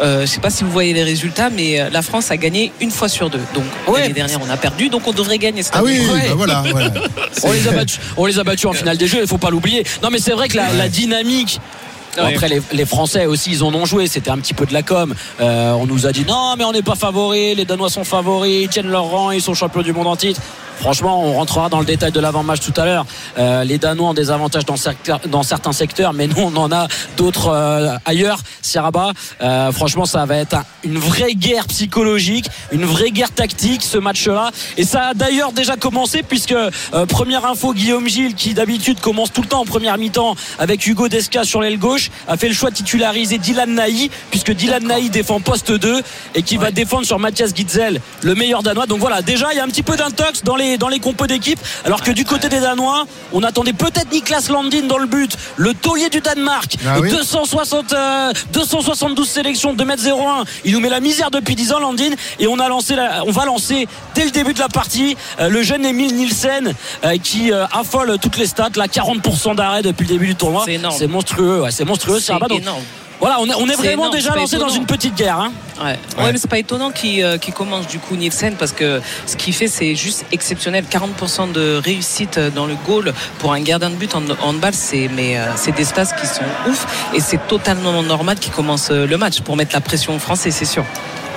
je 0.00 0.26
sais 0.26 0.40
pas 0.40 0.50
si 0.50 0.64
vous 0.64 0.70
voyez 0.70 0.92
les 0.92 1.02
résultats, 1.02 1.50
mais 1.50 1.90
la 1.90 2.02
France 2.02 2.30
a 2.30 2.36
gagné 2.36 2.72
une 2.80 2.90
fois 2.90 3.08
sur 3.08 3.30
deux. 3.30 3.40
Donc 3.54 3.64
l'année 3.96 4.12
dernière, 4.12 4.40
on 4.42 4.50
a 4.50 4.56
perdu, 4.56 4.88
donc 4.88 5.06
on 5.06 5.12
devrait 5.12 5.38
gagner 5.38 5.62
cette 5.62 5.74
Ah 5.76 5.82
oui, 5.82 6.00
bah 6.06 6.34
voilà, 6.34 6.62
on, 7.42 7.52
les 7.52 7.68
a 7.68 7.72
battus, 7.72 8.00
on 8.16 8.26
les 8.26 8.38
a 8.38 8.44
battus 8.44 8.66
en 8.66 8.72
finale 8.72 8.96
des 8.96 9.06
Jeux, 9.06 9.20
il 9.22 9.26
faut 9.26 9.38
pas 9.38 9.50
l'oublier. 9.50 9.84
Non, 10.02 10.10
mais 10.10 10.18
c'est 10.18 10.32
vrai 10.32 10.48
que 10.48 10.56
la, 10.56 10.88
dynamique. 10.88 11.60
après 12.16 12.48
les, 12.72 12.86
Français 12.86 13.26
aussi 13.26 13.50
ils 13.52 13.62
en 13.62 13.72
ont 13.74 13.84
joué 13.84 14.06
c'était 14.06 14.30
un 14.30 14.38
petit 14.38 14.54
peu 14.54 14.66
de 14.66 14.72
la 14.72 14.82
com 14.82 15.14
euh, 15.40 15.72
on 15.72 15.86
nous 15.86 16.06
a 16.06 16.12
dit 16.12 16.24
non 16.26 16.56
mais 16.56 16.64
on 16.64 16.72
n'est 16.72 16.82
pas 16.82 16.96
favoris 16.96 17.54
les 17.54 17.64
Danois 17.64 17.90
sont 17.90 18.02
favoris 18.02 18.64
ils 18.64 18.68
tiennent 18.68 18.90
leur 18.90 19.04
rang 19.04 19.30
ils 19.30 19.42
sont 19.42 19.54
champions 19.54 19.82
du 19.82 19.92
monde 19.92 20.06
en 20.06 20.16
titre 20.16 20.40
Franchement, 20.80 21.24
on 21.24 21.34
rentrera 21.34 21.68
dans 21.68 21.80
le 21.80 21.84
détail 21.84 22.12
de 22.12 22.20
l'avant-match 22.20 22.60
tout 22.60 22.78
à 22.80 22.84
l'heure. 22.84 23.06
Euh, 23.36 23.64
les 23.64 23.78
Danois 23.78 24.10
ont 24.10 24.14
des 24.14 24.30
avantages 24.30 24.64
dans, 24.64 24.76
dans, 25.26 25.42
certains 25.42 25.72
secteurs, 25.72 26.12
mais 26.12 26.26
nous, 26.28 26.38
on 26.38 26.56
en 26.56 26.70
a 26.70 26.86
d'autres 27.16 27.48
euh, 27.48 27.96
ailleurs. 28.04 28.38
Sierra 28.62 28.90
euh, 29.42 29.72
franchement, 29.72 30.06
ça 30.06 30.24
va 30.24 30.36
être 30.36 30.56
une 30.84 30.98
vraie 30.98 31.34
guerre 31.34 31.66
psychologique, 31.66 32.48
une 32.72 32.84
vraie 32.84 33.10
guerre 33.10 33.32
tactique, 33.32 33.82
ce 33.82 33.98
match-là. 33.98 34.50
Et 34.76 34.84
ça 34.84 35.08
a 35.08 35.14
d'ailleurs 35.14 35.52
déjà 35.52 35.76
commencé, 35.76 36.22
puisque 36.22 36.54
première 37.08 37.44
info, 37.44 37.74
Guillaume 37.74 38.08
Gilles, 38.08 38.34
qui 38.34 38.54
d'habitude 38.54 39.00
commence 39.00 39.32
tout 39.32 39.42
le 39.42 39.48
temps 39.48 39.60
en 39.60 39.64
première 39.64 39.98
mi-temps 39.98 40.36
avec 40.58 40.86
Hugo 40.86 41.08
Desca 41.08 41.44
sur 41.44 41.60
l'aile 41.60 41.78
gauche, 41.78 42.10
a 42.28 42.36
fait 42.36 42.48
le 42.48 42.54
choix 42.54 42.70
de 42.70 42.76
titulariser 42.76 43.38
Dylan 43.38 43.74
Naï, 43.74 44.10
puisque 44.30 44.52
Dylan 44.52 44.84
Naï 44.84 45.10
défend 45.10 45.40
poste 45.40 45.72
2 45.72 46.02
et 46.34 46.42
qui 46.42 46.56
va 46.56 46.70
défendre 46.70 47.04
sur 47.04 47.18
Mathias 47.18 47.54
Gitzel, 47.54 48.00
le 48.22 48.34
meilleur 48.34 48.62
Danois. 48.62 48.86
Donc 48.86 49.00
voilà, 49.00 49.22
déjà, 49.22 49.48
il 49.52 49.56
y 49.56 49.60
a 49.60 49.64
un 49.64 49.68
petit 49.68 49.82
peu 49.82 49.96
d'intox 49.96 50.44
dans 50.44 50.56
les 50.56 50.67
dans 50.76 50.88
les 50.88 51.00
compos 51.00 51.26
d'équipe. 51.26 51.58
Alors 51.84 52.02
que 52.02 52.10
du 52.10 52.24
côté 52.24 52.48
des 52.48 52.60
Danois, 52.60 53.06
on 53.32 53.42
attendait 53.42 53.72
peut-être 53.72 54.10
Niklas 54.12 54.48
Landin 54.50 54.82
dans 54.86 54.98
le 54.98 55.06
but, 55.06 55.36
le 55.56 55.74
taulier 55.74 56.10
du 56.10 56.20
Danemark. 56.20 56.76
260, 57.00 57.94
272 58.52 59.26
euh, 59.26 59.30
sélections, 59.30 59.74
2m01. 59.74 60.44
Il 60.64 60.72
nous 60.72 60.80
met 60.80 60.88
la 60.88 61.00
misère 61.00 61.30
depuis 61.30 61.54
10 61.54 61.72
ans, 61.72 61.80
Landin. 61.80 62.10
Et 62.38 62.46
on, 62.46 62.58
a 62.58 62.68
lancé 62.68 62.96
on 63.26 63.30
va 63.30 63.44
lancer 63.44 63.88
dès 64.14 64.24
le 64.24 64.30
début 64.30 64.54
de 64.54 64.58
la 64.58 64.68
partie 64.68 65.16
euh, 65.40 65.48
le 65.48 65.62
jeune 65.62 65.84
Emile 65.84 66.14
Nielsen 66.14 66.74
euh, 67.04 67.16
qui 67.18 67.52
affole 67.52 68.18
toutes 68.20 68.36
les 68.36 68.46
stats. 68.46 68.68
Là, 68.76 68.86
40% 68.86 69.54
d'arrêt 69.54 69.82
depuis 69.82 70.04
le 70.04 70.10
début 70.10 70.26
du 70.26 70.34
tournoi. 70.34 70.64
C'est 70.66 71.06
monstrueux. 71.06 71.64
c'est 71.70 71.84
monstrueux. 71.84 72.20
C'est 72.20 72.34
énorme. 72.34 72.82
Voilà, 73.20 73.40
on 73.40 73.68
est, 73.68 73.74
vraiment 73.74 74.10
déjà 74.10 74.34
lancé 74.34 74.58
dans 74.58 74.68
une 74.68 74.86
petite 74.86 75.14
guerre. 75.14 75.40
Hein. 75.40 75.52
Ouais. 75.80 75.98
ouais. 76.18 76.32
mais 76.32 76.38
c'est 76.38 76.50
pas 76.50 76.58
étonnant 76.58 76.90
qu'il 76.90 77.22
euh, 77.22 77.38
commence 77.54 77.86
du 77.86 77.98
coup 77.98 78.16
Nielsen 78.16 78.54
parce 78.56 78.72
que 78.72 79.00
ce 79.26 79.36
qu'il 79.36 79.54
fait 79.54 79.68
c'est 79.68 79.94
juste 79.94 80.24
exceptionnel. 80.32 80.84
40% 80.90 81.52
de 81.52 81.80
réussite 81.82 82.38
dans 82.54 82.66
le 82.66 82.74
goal 82.86 83.12
pour 83.38 83.52
un 83.52 83.60
gardien 83.60 83.90
de 83.90 83.96
but 83.96 84.14
en 84.14 84.22
handball, 84.42 84.74
c'est 84.74 85.08
euh, 85.08 85.46
c'est 85.56 85.74
des 85.74 85.84
stats 85.84 86.06
qui 86.06 86.26
sont 86.26 86.42
ouf 86.68 86.86
et 87.14 87.20
c'est 87.20 87.46
totalement 87.48 88.02
normal 88.02 88.38
qu'il 88.38 88.52
commence 88.52 88.90
euh, 88.90 89.06
le 89.06 89.16
match 89.18 89.40
pour 89.40 89.56
mettre 89.56 89.74
la 89.74 89.80
pression 89.80 90.14
aux 90.14 90.18
Français, 90.18 90.50
c'est 90.50 90.64
sûr. 90.64 90.84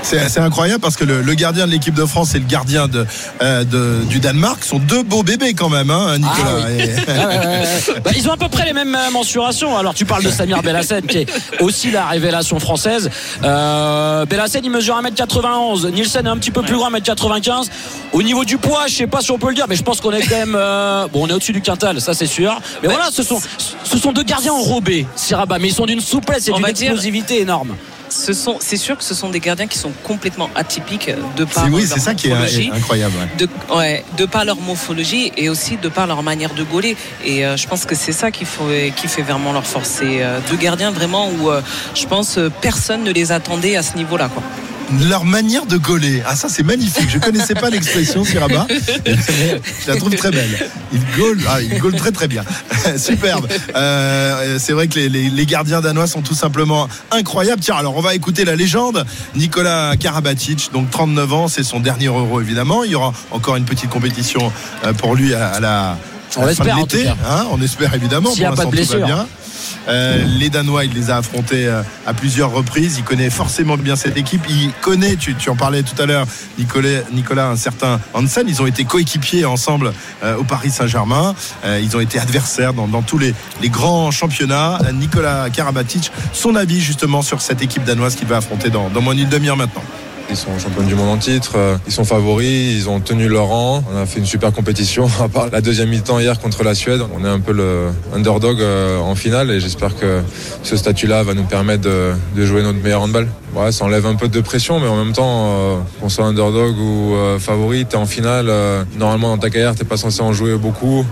C'est 0.03 0.39
incroyable 0.39 0.81
parce 0.81 0.95
que 0.95 1.03
le, 1.03 1.33
gardien 1.33 1.65
de 1.65 1.71
l'équipe 1.71 1.93
de 1.93 2.05
France 2.05 2.35
et 2.35 2.39
le 2.39 2.45
gardien 2.45 2.87
de, 2.87 3.05
euh, 3.41 3.63
du 4.05 4.19
Danemark 4.19 4.63
sont 4.63 4.79
deux 4.79 5.03
beaux 5.03 5.23
bébés 5.23 5.53
quand 5.53 5.69
même, 5.69 5.89
hein, 5.89 6.17
Nicolas. 6.17 6.67
Ah 7.11 7.99
bah, 8.03 8.11
ils 8.15 8.27
ont 8.27 8.33
à 8.33 8.37
peu 8.37 8.47
près 8.47 8.65
les 8.65 8.73
mêmes 8.73 8.95
euh, 8.95 9.11
mensurations. 9.11 9.77
Alors 9.77 9.93
tu 9.93 10.05
parles 10.05 10.23
de 10.23 10.29
Samir 10.29 10.61
Bellassène 10.63 11.05
qui 11.05 11.19
est 11.19 11.27
aussi 11.59 11.91
la 11.91 12.05
révélation 12.07 12.59
française. 12.59 13.09
Euh, 13.43 14.25
Bellassène 14.25 14.65
il 14.65 14.71
mesure 14.71 15.01
1m91. 15.01 15.91
Nielsen 15.91 16.25
est 16.25 16.29
un 16.29 16.37
petit 16.37 16.51
peu 16.51 16.61
plus 16.61 16.75
grand, 16.75 16.91
1m95. 16.91 17.67
Au 18.13 18.23
niveau 18.23 18.45
du 18.45 18.57
poids, 18.57 18.85
je 18.87 18.95
sais 18.95 19.07
pas 19.07 19.21
si 19.21 19.31
on 19.31 19.39
peut 19.39 19.49
le 19.49 19.55
dire, 19.55 19.65
mais 19.67 19.75
je 19.75 19.83
pense 19.83 20.01
qu'on 20.01 20.11
est 20.11 20.25
quand 20.25 20.37
même. 20.37 20.55
Euh, 20.55 21.07
bon, 21.11 21.25
on 21.25 21.27
est 21.27 21.33
au-dessus 21.33 21.53
du 21.53 21.61
quintal, 21.61 22.01
ça 22.01 22.13
c'est 22.13 22.25
sûr. 22.25 22.59
Mais 22.81 22.89
voilà, 22.89 23.09
ce 23.11 23.23
sont, 23.23 23.39
ce 23.83 23.97
sont 23.97 24.11
deux 24.11 24.23
gardiens 24.23 24.53
enrobés, 24.53 25.05
Siraba, 25.15 25.59
mais 25.59 25.69
ils 25.69 25.73
sont 25.73 25.85
d'une 25.85 26.01
souplesse 26.01 26.47
et 26.47 26.51
d'une 26.51 26.65
explosivité 26.65 27.41
énorme 27.41 27.75
ce 28.11 28.33
sont, 28.33 28.57
c'est 28.59 28.77
sûr 28.77 28.97
que 28.97 29.03
ce 29.03 29.13
sont 29.13 29.29
des 29.29 29.39
gardiens 29.39 29.67
qui 29.67 29.77
sont 29.77 29.91
complètement 30.03 30.49
atypiques 30.55 31.11
de 31.37 31.45
par 31.45 31.67
oui, 31.71 31.85
c'est 31.87 31.99
ça 31.99 32.13
qui 32.13 32.27
est 32.27 32.71
incroyable. 32.71 33.13
De, 33.37 33.47
ouais, 33.75 34.03
de 34.17 34.25
par 34.25 34.45
leur 34.45 34.57
morphologie 34.57 35.31
et 35.37 35.49
aussi 35.49 35.77
de 35.77 35.89
par 35.89 36.07
leur 36.07 36.21
manière 36.23 36.53
de 36.53 36.63
gauler. 36.63 36.95
Et 37.23 37.45
euh, 37.45 37.57
je 37.57 37.67
pense 37.67 37.85
que 37.85 37.95
c'est 37.95 38.11
ça 38.11 38.31
qui, 38.31 38.45
fait 38.45 39.21
vraiment 39.21 39.53
leur 39.53 39.65
force. 39.65 39.89
C'est 39.89 40.23
euh, 40.23 40.39
deux 40.49 40.57
gardiens 40.57 40.91
vraiment 40.91 41.29
où 41.29 41.49
euh, 41.49 41.61
je 41.95 42.05
pense 42.05 42.37
personne 42.61 43.03
ne 43.03 43.11
les 43.11 43.31
attendait 43.31 43.75
à 43.75 43.83
ce 43.83 43.95
niveau-là. 43.95 44.29
Quoi 44.29 44.43
leur 45.09 45.25
manière 45.25 45.65
de 45.65 45.77
gauler. 45.77 46.21
Ah 46.25 46.35
ça 46.35 46.49
c'est 46.49 46.63
magnifique. 46.63 47.09
Je 47.09 47.19
connaissais 47.19 47.53
pas 47.53 47.69
l'expression 47.69 48.23
Siraba. 48.23 48.67
Je 49.05 49.87
la 49.87 49.95
trouve 49.95 50.15
très 50.15 50.31
belle. 50.31 50.69
Il 50.93 51.01
gaule, 51.17 51.39
ah, 51.47 51.61
il 51.61 51.77
gaule 51.79 51.95
très 51.95 52.11
très 52.11 52.27
bien. 52.27 52.43
Superbe. 52.97 53.47
Euh, 53.75 54.57
c'est 54.59 54.73
vrai 54.73 54.87
que 54.87 54.99
les, 54.99 55.45
gardiens 55.45 55.81
danois 55.81 56.07
sont 56.07 56.21
tout 56.21 56.35
simplement 56.35 56.87
incroyables. 57.11 57.61
Tiens, 57.61 57.75
alors 57.75 57.97
on 57.97 58.01
va 58.01 58.15
écouter 58.15 58.45
la 58.45 58.55
légende 58.55 59.05
Nicolas 59.35 59.95
Karabatic, 59.97 60.69
donc 60.73 60.89
39 60.89 61.33
ans, 61.33 61.47
c'est 61.47 61.63
son 61.63 61.79
dernier 61.79 62.07
euro 62.07 62.41
évidemment. 62.41 62.83
Il 62.83 62.91
y 62.91 62.95
aura 62.95 63.13
encore 63.31 63.55
une 63.55 63.65
petite 63.65 63.89
compétition 63.89 64.51
euh, 64.85 64.93
pour 64.93 65.15
lui 65.15 65.33
à, 65.33 65.59
la 65.59 65.97
on 66.37 66.47
espère, 66.47 66.77
hein, 67.27 67.45
on 67.51 67.61
espère 67.61 67.93
évidemment. 67.93 68.31
S'il 68.31 68.41
n'y 68.41 68.45
a 68.45 68.51
pas 68.53 68.65
de 68.65 68.71
blessure. 68.71 69.05
Les 69.87 70.49
Danois, 70.49 70.85
il 70.85 70.93
les 70.93 71.09
a 71.09 71.17
affrontés 71.17 71.67
à 72.05 72.13
plusieurs 72.13 72.51
reprises. 72.51 72.97
Il 72.97 73.03
connaît 73.03 73.29
forcément 73.29 73.77
bien 73.77 73.95
cette 73.95 74.17
équipe. 74.17 74.41
Il 74.49 74.71
connaît, 74.81 75.15
tu, 75.15 75.35
en 75.49 75.55
parlais 75.55 75.83
tout 75.83 75.99
à 76.01 76.05
l'heure, 76.05 76.25
Nicolas, 76.57 77.01
Nicolas, 77.11 77.49
un 77.49 77.55
certain 77.55 77.99
Hansen. 78.13 78.47
Ils 78.47 78.61
ont 78.61 78.67
été 78.67 78.83
coéquipiers 78.83 79.45
ensemble 79.45 79.93
au 80.37 80.43
Paris 80.43 80.71
Saint-Germain. 80.71 81.35
ils 81.81 81.95
ont 81.95 81.99
été 81.99 82.19
adversaires 82.19 82.73
dans, 82.73 83.01
tous 83.01 83.17
les, 83.17 83.33
les, 83.61 83.69
grands 83.69 84.11
championnats. 84.11 84.79
Nicolas 84.93 85.49
Karabatic, 85.49 86.11
son 86.33 86.55
avis 86.55 86.81
justement 86.81 87.21
sur 87.21 87.41
cette 87.41 87.61
équipe 87.61 87.83
danoise 87.83 88.15
qu'il 88.15 88.27
va 88.27 88.37
affronter 88.37 88.69
dans, 88.69 88.89
dans 88.89 89.01
moins 89.01 89.15
d'une 89.15 89.29
demi-heure 89.29 89.57
maintenant. 89.57 89.83
Ils 90.31 90.37
sont 90.37 90.57
champions 90.57 90.83
du 90.83 90.95
monde 90.95 91.09
en 91.09 91.17
titre, 91.17 91.57
euh, 91.57 91.77
ils 91.85 91.91
sont 91.91 92.05
favoris, 92.05 92.73
ils 92.73 92.87
ont 92.87 93.01
tenu 93.01 93.27
leur 93.27 93.47
rang. 93.47 93.83
On 93.93 93.97
a 93.97 94.05
fait 94.05 94.19
une 94.19 94.25
super 94.25 94.53
compétition, 94.53 95.09
à 95.21 95.27
part 95.27 95.49
la 95.51 95.59
deuxième 95.59 95.89
mi-temps 95.89 96.19
hier 96.19 96.39
contre 96.39 96.63
la 96.63 96.73
Suède. 96.73 97.01
On 97.13 97.25
est 97.25 97.27
un 97.27 97.41
peu 97.41 97.51
le 97.51 97.89
underdog 98.15 98.61
euh, 98.61 98.97
en 98.99 99.13
finale 99.15 99.51
et 99.51 99.59
j'espère 99.59 99.97
que 99.97 100.21
ce 100.63 100.77
statut-là 100.77 101.23
va 101.23 101.33
nous 101.33 101.43
permettre 101.43 101.83
de, 101.83 102.45
jouer 102.45 102.63
notre 102.63 102.81
meilleur 102.81 103.01
handball. 103.01 103.27
Ouais, 103.53 103.73
ça 103.73 103.83
enlève 103.83 104.05
un 104.05 104.15
peu 104.15 104.29
de 104.29 104.39
pression, 104.39 104.79
mais 104.79 104.87
en 104.87 104.95
même 104.95 105.11
temps, 105.11 105.49
euh, 105.49 105.77
qu'on 105.99 106.07
soit 106.07 106.23
underdog 106.23 106.77
ou 106.79 107.13
favori, 107.37 107.85
t'es 107.85 107.97
en 107.97 108.05
finale. 108.05 108.49
normalement, 108.97 109.35
dans 109.35 109.37
ta 109.37 109.49
carrière, 109.49 109.75
t'es 109.75 109.83
pas 109.83 109.97
censé 109.97 110.21
en 110.21 110.31
jouer 110.31 110.55
beaucoup. 110.55 111.05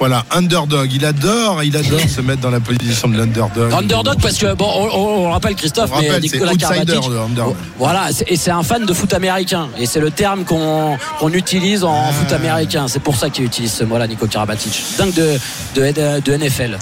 Voilà, 0.00 0.24
underdog. 0.30 0.90
Il 0.94 1.04
adore, 1.04 1.62
il 1.62 1.76
adore 1.76 2.00
se 2.00 2.22
mettre 2.22 2.40
dans 2.40 2.50
la 2.50 2.58
position 2.58 3.06
de 3.06 3.18
l'underdog. 3.18 3.70
Underdog 3.70 4.16
parce 4.20 4.38
que 4.38 4.54
bon, 4.54 4.66
on, 4.74 5.26
on 5.26 5.30
rappelle 5.30 5.54
Christophe, 5.54 5.90
mais 6.00 6.18
Nicolas 6.20 6.54
Karabatic, 6.54 7.04
voilà, 7.78 8.08
et 8.26 8.36
c'est 8.36 8.50
un 8.50 8.62
fan 8.62 8.86
de 8.86 8.92
foot 8.94 9.12
américain 9.12 9.68
et 9.78 9.84
c'est 9.84 10.00
le 10.00 10.10
terme 10.10 10.44
qu'on 10.44 10.96
utilise 11.32 11.84
en, 11.84 12.08
ah. 12.08 12.12
foot 12.12 12.32
américain. 12.32 12.86
C'est 12.88 13.02
pour 13.02 13.16
ça 13.16 13.28
qu'il 13.28 13.44
utilise 13.44 13.72
ce 13.72 13.84
mot-là, 13.84 14.06
Nico 14.06 14.26
Karabatic. 14.26 14.72
Dingue 14.96 15.12
de, 15.12 15.38
de, 15.74 16.20
de 16.20 16.36
NFL. 16.36 16.78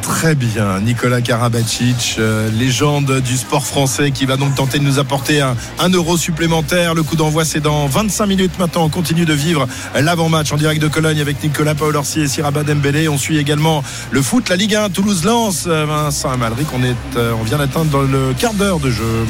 Très 0.00 0.34
bien, 0.34 0.80
Nicolas 0.80 1.20
Karabatic, 1.20 2.16
euh, 2.18 2.50
légende 2.50 3.20
du 3.20 3.36
sport 3.36 3.66
français 3.66 4.10
qui 4.10 4.24
va 4.24 4.36
donc 4.36 4.54
tenter 4.54 4.78
de 4.78 4.84
nous 4.84 4.98
apporter 4.98 5.40
un, 5.40 5.88
euro 5.90 6.16
supplémentaire. 6.16 6.94
Le 6.94 7.02
coup 7.02 7.16
d'envoi 7.16 7.44
c'est 7.44 7.60
dans 7.60 7.86
25 7.86 8.26
minutes 8.26 8.58
maintenant. 8.58 8.84
On 8.84 8.88
continue 8.88 9.24
de 9.24 9.34
vivre 9.34 9.66
l'avant-match 9.94 10.52
en 10.52 10.56
direct 10.56 10.80
de 10.80 10.88
Cologne 10.88 11.20
avec 11.20 11.42
Nicolas 11.42 11.74
Paolorsi 11.74 12.20
et 12.20 12.28
Siraba 12.28 12.62
Dembélé. 12.62 13.08
On 13.08 13.18
suit 13.18 13.38
également 13.38 13.82
le 14.10 14.22
foot, 14.22 14.48
la 14.48 14.56
Ligue 14.56 14.76
1, 14.76 14.90
Toulouse-Lens. 14.90 15.64
Euh, 15.66 15.84
Vincent 15.86 16.30
Amalric, 16.30 16.68
on, 16.72 16.82
est, 16.82 16.96
euh, 17.16 17.32
on 17.38 17.42
vient 17.42 17.58
d'atteindre 17.58 18.02
le 18.04 18.32
quart 18.38 18.54
d'heure 18.54 18.80
de 18.80 18.90
jeu. 18.90 19.26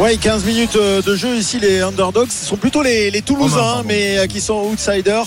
Oui, 0.00 0.16
15 0.16 0.44
minutes 0.44 0.76
euh, 0.76 1.02
de 1.02 1.16
jeu 1.16 1.34
ici. 1.34 1.58
Les 1.58 1.80
underdogs 1.80 2.30
ce 2.30 2.44
sont 2.44 2.56
plutôt 2.56 2.82
les, 2.82 3.20
Toulousains, 3.20 3.82
mais 3.84 4.18
euh, 4.18 4.26
qui 4.26 4.40
sont 4.40 4.62
outsiders, 4.70 5.24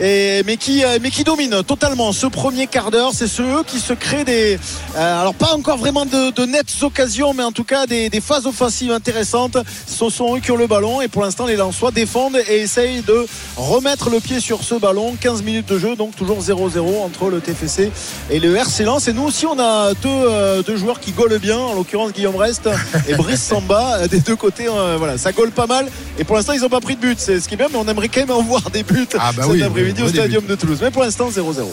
et, 0.00 0.44
mais 0.46 0.56
qui 0.56 0.84
euh, 0.84 0.98
mais 1.02 1.10
qui 1.10 1.24
dominent 1.24 1.64
totalement 1.64 2.12
ce 2.12 2.28
premier 2.28 2.68
quart 2.68 2.92
d'heure. 2.92 3.10
C'est 3.12 3.26
ceux 3.26 3.64
qui 3.66 3.80
se 3.80 3.92
créent 3.92 4.24
des, 4.24 4.60
alors 4.94 5.34
pas 5.34 5.54
encore 5.56 5.76
vraiment 5.76 6.06
de, 6.06 6.30
de, 6.30 6.46
nettes 6.46 6.72
occasions, 6.82 7.34
mais 7.34 7.42
en 7.42 7.50
tout 7.50 7.64
cas 7.64 7.86
des, 7.86 8.10
des 8.10 8.20
phases 8.20 8.46
offensives 8.46 8.92
intéressantes. 8.92 9.56
Ce 9.88 10.08
sont 10.08 10.36
eux 10.36 10.38
qui 10.38 10.52
ont 10.52 10.56
le 10.56 10.68
ballon, 10.68 11.00
et 11.00 11.08
pour 11.08 11.22
l'instant 11.22 11.44
les 11.44 11.56
Lensois 11.56 11.90
défendent 11.90 12.38
et 12.48 12.60
essayent 12.60 13.02
de 13.02 13.26
remettre 13.56 14.08
le 14.08 14.20
pied 14.20 14.38
sur 14.38 14.62
ce 14.62 14.76
ballon. 14.76 15.16
15 15.20 15.42
minutes 15.42 15.68
de 15.68 15.80
jeu, 15.80 15.96
donc 15.96 16.14
toujours 16.14 16.40
0-0 16.40 16.78
entre 17.04 17.28
le 17.28 17.40
TFC 17.40 17.90
et 18.30 18.38
le 18.38 18.54
RC 18.54 18.84
Lens. 18.84 19.08
Et 19.08 19.12
nous 19.14 19.24
aussi, 19.24 19.46
on 19.46 19.58
a 19.58 19.94
deux, 19.94 20.62
deux 20.64 20.76
joueurs 20.76 21.00
qui 21.00 21.10
golent 21.10 21.38
bien, 21.38 21.58
en 21.58 21.74
l'occurrence 21.74 22.12
Guillaume 22.12 22.36
Rest 22.36 22.68
et 23.08 23.14
Brice 23.14 23.42
Samba 23.42 24.06
des 24.12 24.20
deux 24.20 24.36
côtés, 24.36 24.66
euh, 24.68 24.96
voilà, 24.98 25.16
ça 25.18 25.32
gole 25.32 25.50
pas 25.50 25.66
mal. 25.66 25.86
Et 26.18 26.24
pour 26.24 26.36
l'instant, 26.36 26.52
ils 26.52 26.60
n'ont 26.60 26.68
pas 26.68 26.80
pris 26.80 26.96
de 26.96 27.00
but. 27.00 27.18
C'est 27.18 27.40
ce 27.40 27.48
qui 27.48 27.54
est 27.54 27.56
bien, 27.56 27.68
mais 27.72 27.78
on 27.78 27.88
aimerait 27.88 28.08
quand 28.08 28.20
même 28.20 28.30
en 28.30 28.42
voir 28.42 28.70
des 28.70 28.82
buts 28.82 29.08
ah 29.18 29.32
bah 29.34 29.44
cet 29.50 29.62
après-midi 29.62 30.02
au 30.02 30.08
Stadium 30.08 30.44
de 30.44 30.54
Toulouse. 30.54 30.78
Mais 30.82 30.90
pour 30.90 31.02
l'instant, 31.02 31.30
0-0. 31.30 31.64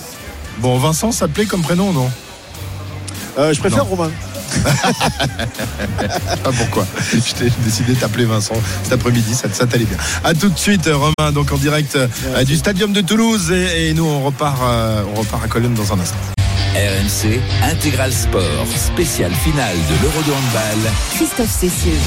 Bon, 0.59 0.77
Vincent, 0.77 1.11
ça 1.11 1.27
te 1.27 1.33
plaît 1.33 1.45
comme 1.45 1.61
prénom, 1.61 1.91
non? 1.91 2.09
Euh, 3.37 3.53
Je 3.53 3.59
préfère 3.59 3.85
Romain. 3.85 4.09
pas 6.43 6.51
pourquoi? 6.57 6.87
J'ai 7.11 7.51
décidé 7.63 7.93
de 7.93 7.99
t'appeler 7.99 8.25
Vincent 8.25 8.55
cet 8.83 8.93
après-midi, 8.93 9.35
ça, 9.35 9.47
ça 9.51 9.67
t'allait 9.67 9.85
bien. 9.85 9.97
A 10.23 10.33
tout 10.33 10.49
de 10.49 10.57
suite, 10.57 10.89
Romain, 10.91 11.31
donc 11.31 11.51
en 11.51 11.57
direct 11.57 11.95
euh, 11.95 12.43
du 12.43 12.55
Stadium 12.55 12.93
de 12.93 13.01
Toulouse. 13.01 13.51
Et, 13.51 13.93
nous, 13.93 14.05
on 14.05 14.23
repart, 14.23 14.61
on 15.15 15.19
repart 15.19 15.43
à 15.43 15.47
Cologne 15.47 15.73
dans 15.73 15.93
un 15.93 15.99
instant. 15.99 16.17
RMC 16.75 17.39
Intégral 17.63 18.13
Sport, 18.13 18.67
spécial 18.75 19.31
finale 19.33 19.75
de 19.75 20.03
l'Euro 20.03 20.21
de 20.21 20.31
handball. 20.31 20.91
Christophe 21.15 21.51
Cessieux. 21.51 21.97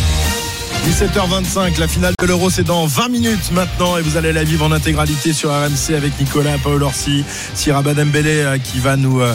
17h25, 0.86 1.78
la 1.78 1.86
finale 1.86 2.14
de 2.18 2.26
l'Euro 2.26 2.50
c'est 2.50 2.64
dans 2.64 2.86
20 2.86 3.08
minutes 3.08 3.52
maintenant 3.52 3.96
et 3.98 4.02
vous 4.02 4.16
allez 4.16 4.32
la 4.32 4.42
vivre 4.42 4.64
en 4.64 4.72
intégralité 4.72 5.32
sur 5.32 5.50
RMC 5.50 5.94
avec 5.96 6.18
Nicolas 6.18 6.58
Paul 6.60 6.82
Orsi, 6.82 7.24
Sierra 7.54 7.82
Badembele 7.82 8.26
euh, 8.26 8.58
qui 8.58 8.80
va 8.80 8.96
nous 8.96 9.20
euh, 9.20 9.32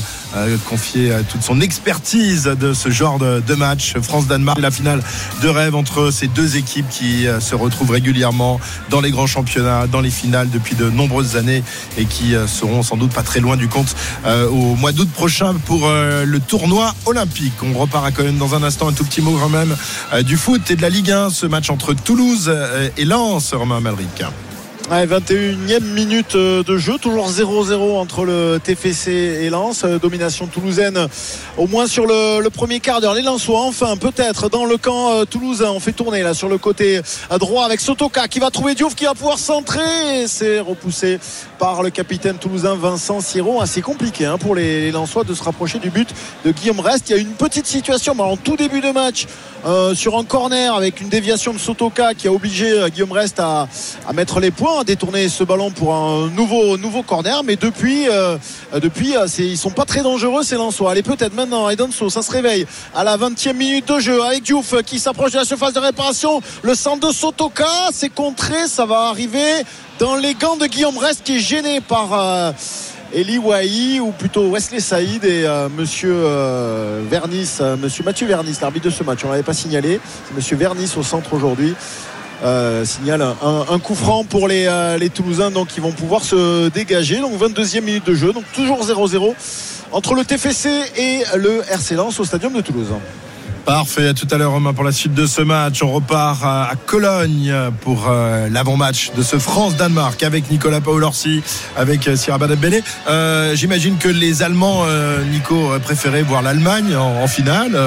confier 0.66 1.12
euh, 1.12 1.22
toute 1.28 1.44
son 1.44 1.62
expertise 1.62 2.44
de 2.46 2.74
ce 2.74 2.90
genre 2.90 3.20
de, 3.20 3.56
match. 3.56 3.96
France-Danemark, 4.00 4.60
la 4.60 4.72
finale 4.72 5.02
de 5.42 5.48
rêve 5.48 5.76
entre 5.76 6.12
ces 6.12 6.28
deux 6.28 6.58
équipes 6.58 6.88
qui 6.90 7.26
se 7.40 7.56
retrouvent 7.56 7.90
régulièrement 7.90 8.60
dans 8.90 9.02
les 9.02 9.10
grands 9.10 9.26
championnats, 9.26 9.88
dans 9.88 10.02
les 10.02 10.12
finales 10.12 10.50
depuis 10.52 10.76
de 10.76 10.90
nombreuses 10.90 11.36
années 11.36 11.64
et 11.98 12.06
qui 12.06 12.36
seront 12.48 12.84
sans 12.84 12.98
doute 12.98 13.12
pas 13.12 13.24
très 13.24 13.40
loin 13.40 13.58
du 13.58 13.68
compte 13.68 13.96
au 14.26 14.76
mois 14.76 14.92
d'août 14.92 15.10
prochain 15.12 15.56
pour 15.66 15.90
le 15.90 16.40
tournoi 16.40 16.94
olympique. 17.06 17.54
On 17.64 17.78
repart 17.78 18.06
à 18.06 18.12
Cologne 18.12 18.38
dans 18.38 18.54
un 18.54 18.62
instant, 18.62 18.90
un 18.90 18.94
tout 18.94 19.06
petit 19.06 19.22
mot 19.22 19.38
quand 19.42 19.50
même 19.50 19.76
du 20.24 20.38
foot 20.38 20.70
et 20.70 20.76
de 20.76 20.82
la 20.82 20.90
Ligue 20.90 21.12
1 21.12 21.32
ce 21.32 21.48
match 21.48 21.72
entre 21.72 21.94
Toulouse 21.94 22.54
et 22.96 23.06
Lens, 23.06 23.54
Romain 23.54 23.80
Malric. 23.80 24.24
21e 24.90 25.84
minute 25.84 26.36
euh, 26.36 26.64
de 26.64 26.78
jeu, 26.78 26.98
toujours 26.98 27.30
0-0 27.30 27.98
entre 27.98 28.24
le 28.24 28.58
TFC 28.64 29.12
et 29.12 29.50
Lens. 29.50 29.84
Euh, 29.84 30.00
domination 30.00 30.48
toulousaine 30.48 31.08
au 31.58 31.68
moins 31.68 31.88
sur 31.88 32.06
le, 32.06 32.48
premier 32.48 32.80
quart 32.80 33.02
d'heure. 33.02 33.14
Les 33.14 33.22
Lensois, 33.22 33.64
enfin, 33.64 33.98
peut-être 33.98 34.48
dans 34.48 34.64
le 34.64 34.78
camp 34.78 35.12
euh, 35.12 35.26
toulousain. 35.26 35.72
On 35.72 35.82
fait 35.82 35.92
tourner 35.92 36.24
là 36.24 36.34
sur 36.34 36.48
le 36.48 36.58
côté 36.58 37.02
droit 37.38 37.66
avec 37.66 37.82
Sotoka 37.82 38.30
qui 38.30 38.40
va 38.40 38.50
trouver 38.50 38.76
Diouf, 38.76 38.96
qui 38.96 39.04
va 39.04 39.14
pouvoir 39.14 39.40
centrer. 39.40 40.26
C'est 40.28 40.62
repoussé 40.62 41.20
par 41.60 41.84
le 41.84 41.90
capitaine 41.90 42.38
toulousain 42.38 42.76
Vincent 42.76 43.20
Siro. 43.20 43.62
Assez 43.62 43.82
compliqué 43.82 44.26
hein, 44.26 44.38
pour 44.38 44.56
les, 44.56 44.92
Lensois 44.92 45.26
de 45.26 45.34
se 45.34 45.44
rapprocher 45.44 45.80
du 45.80 45.90
but 45.90 46.08
de 46.46 46.52
Guillaume 46.52 46.80
Rest. 46.80 47.10
Il 47.10 47.16
y 47.16 47.20
a 47.20 47.22
une 47.22 47.34
petite 47.34 47.68
situation 47.68 48.16
mais 48.16 48.24
en 48.24 48.38
tout 48.38 48.56
début 48.56 48.80
de 48.80 48.92
match 48.92 49.28
sur 49.96 50.18
un 50.18 50.24
corner 50.24 50.74
avec 50.74 51.02
une 51.02 51.10
déviation 51.10 51.52
de 51.52 51.58
Sotoka 51.58 52.14
qui 52.14 52.30
a 52.30 52.32
obligé 52.32 52.74
Guillaume 52.90 53.12
Rest 53.12 53.38
à, 53.40 53.68
à 54.08 54.14
mettre 54.14 54.40
les 54.40 54.50
points 54.50 54.77
détourner 54.84 55.30
ce 55.30 55.44
ballon 55.44 55.72
pour 55.72 55.94
un 55.96 56.30
nouveau, 56.30 56.78
nouveau 56.78 57.04
corner. 57.04 57.44
Mais 57.44 57.56
depuis, 57.56 58.08
euh, 58.10 58.38
depuis 58.82 59.16
euh, 59.16 59.28
ils 59.38 59.58
sont 59.58 59.72
pas 59.72 59.86
très 59.86 60.02
dangereux 60.02 60.44
ces 60.44 60.56
Lensois. 60.56 60.92
Allez, 60.92 61.04
peut-être 61.04 61.34
maintenant, 61.34 61.70
Edenso, 61.70 62.10
ça 62.10 62.22
se 62.22 62.32
réveille 62.32 62.66
à 62.96 63.04
la 63.04 63.18
20e 63.18 63.54
minute 63.54 63.88
de 63.88 64.00
jeu 64.00 64.24
avec 64.24 64.44
Diouf 64.44 64.82
qui 64.84 65.00
s'approche 65.00 65.32
de 65.32 65.38
la 65.38 65.46
surface 65.46 65.74
de 65.74 65.80
réparation. 65.80 66.42
Le 66.62 66.76
centre 66.76 67.08
de 67.08 67.14
Sotoka, 67.14 67.66
c'est 67.92 68.10
contré, 68.10 68.68
ça 68.68 68.86
va 68.86 69.08
arriver 69.10 69.64
dans 70.00 70.16
les 70.16 70.34
gants 70.34 70.58
de 70.58 70.68
Guillaume 70.68 70.98
Rest 70.98 71.24
qui 71.24 71.38
est 71.38 71.40
gêné 71.40 71.82
par. 71.82 72.14
Euh, 72.14 72.52
Eli 73.14 73.38
Wahi 73.38 74.02
ou 74.02 74.12
plutôt 74.12 74.52
Wesley 74.52 74.82
Saïd 74.82 75.24
et 75.24 75.46
monsieur 75.78 76.14
Vernis, 77.10 77.60
monsieur 77.82 78.04
Mathieu 78.04 78.28
Vernis, 78.28 78.58
l'arbitre 78.62 78.88
de 78.88 78.90
ce 78.90 79.02
match. 79.02 79.20
On 79.24 79.30
l'avait 79.30 79.44
pas 79.44 79.54
signalé. 79.54 80.02
C'est 80.28 80.36
monsieur 80.36 80.58
Vernis 80.58 80.92
au 80.98 81.04
centre 81.04 81.34
aujourd'hui. 81.34 81.74
Euh, 82.44 82.86
signale 82.86 83.24
un, 83.24 83.80
coup 83.80 83.96
franc 83.96 84.24
pour 84.24 84.48
les, 84.48 84.68
euh, 84.68 85.00
les 85.00 85.10
Toulousains 85.10 85.50
donc 85.50 85.70
ils 85.76 85.82
vont 85.82 85.92
pouvoir 85.92 86.24
se 86.24 86.70
dégager. 86.70 87.20
Donc 87.20 87.34
22e 87.34 87.82
minute 87.82 88.06
de 88.06 88.14
jeu. 88.14 88.32
Donc 88.32 88.44
toujours 88.54 88.84
0-0 88.86 89.34
entre 89.92 90.14
le 90.14 90.24
TFC 90.24 90.70
et 90.98 91.24
le 91.36 91.64
RC 91.70 91.96
Lens 91.96 92.20
au 92.20 92.26
stadium 92.26 92.54
de 92.54 92.62
Toulouse 92.62 92.94
Parfait, 93.68 94.08
à 94.08 94.14
tout 94.14 94.30
à 94.32 94.38
l'heure 94.38 94.54
Romain 94.54 94.74
pour 94.74 94.86
la 94.86 94.94
suite 94.94 95.14
de 95.14 95.26
ce 95.26 95.42
match. 95.42 95.84
On 95.84 95.92
repart 95.92 96.42
à 96.42 96.72
Cologne 96.86 97.54
pour 97.82 98.06
euh, 98.08 98.48
l'avant-match 98.50 99.12
de 99.14 99.22
ce 99.22 99.38
France-Danemark 99.38 100.24
avec 100.24 100.50
Nicolas 100.50 100.80
Paolorsi, 100.80 101.44
avec 101.76 102.10
Sierra 102.16 102.38
Badabele. 102.38 102.82
J'imagine 103.56 103.98
que 103.98 104.08
les 104.08 104.42
Allemands, 104.42 104.86
Nico, 105.34 105.72
préféraient 105.84 106.22
voir 106.22 106.42
l'Allemagne 106.42 106.96
en, 106.96 107.28
finale. 107.28 107.78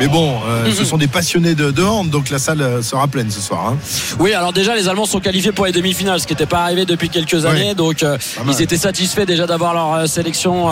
Mais 0.00 0.06
bon, 0.06 0.38
euh, 0.46 0.70
ce 0.72 0.84
sont 0.84 0.96
des 0.96 1.08
passionnés 1.08 1.56
de, 1.56 1.72
de 1.72 1.82
hand, 1.82 2.08
donc 2.08 2.30
la 2.30 2.38
salle 2.38 2.62
euh, 2.62 2.82
sera 2.82 3.08
pleine 3.08 3.30
ce 3.32 3.40
soir. 3.40 3.66
Hein. 3.66 3.78
Oui, 4.20 4.32
alors 4.32 4.52
déjà, 4.52 4.76
les 4.76 4.88
Allemands 4.88 5.06
sont 5.06 5.18
qualifiés 5.18 5.50
pour 5.50 5.66
les 5.66 5.72
demi-finales, 5.72 6.20
ce 6.20 6.26
qui 6.26 6.34
n'était 6.34 6.46
pas 6.46 6.60
arrivé 6.60 6.84
depuis 6.84 7.08
quelques 7.08 7.44
années. 7.46 7.74
Donc, 7.74 8.04
euh, 8.04 8.16
ils 8.46 8.62
étaient 8.62 8.76
satisfaits 8.76 9.24
déjà 9.24 9.46
d'avoir 9.46 9.74
leur 9.74 10.08
sélection 10.08 10.68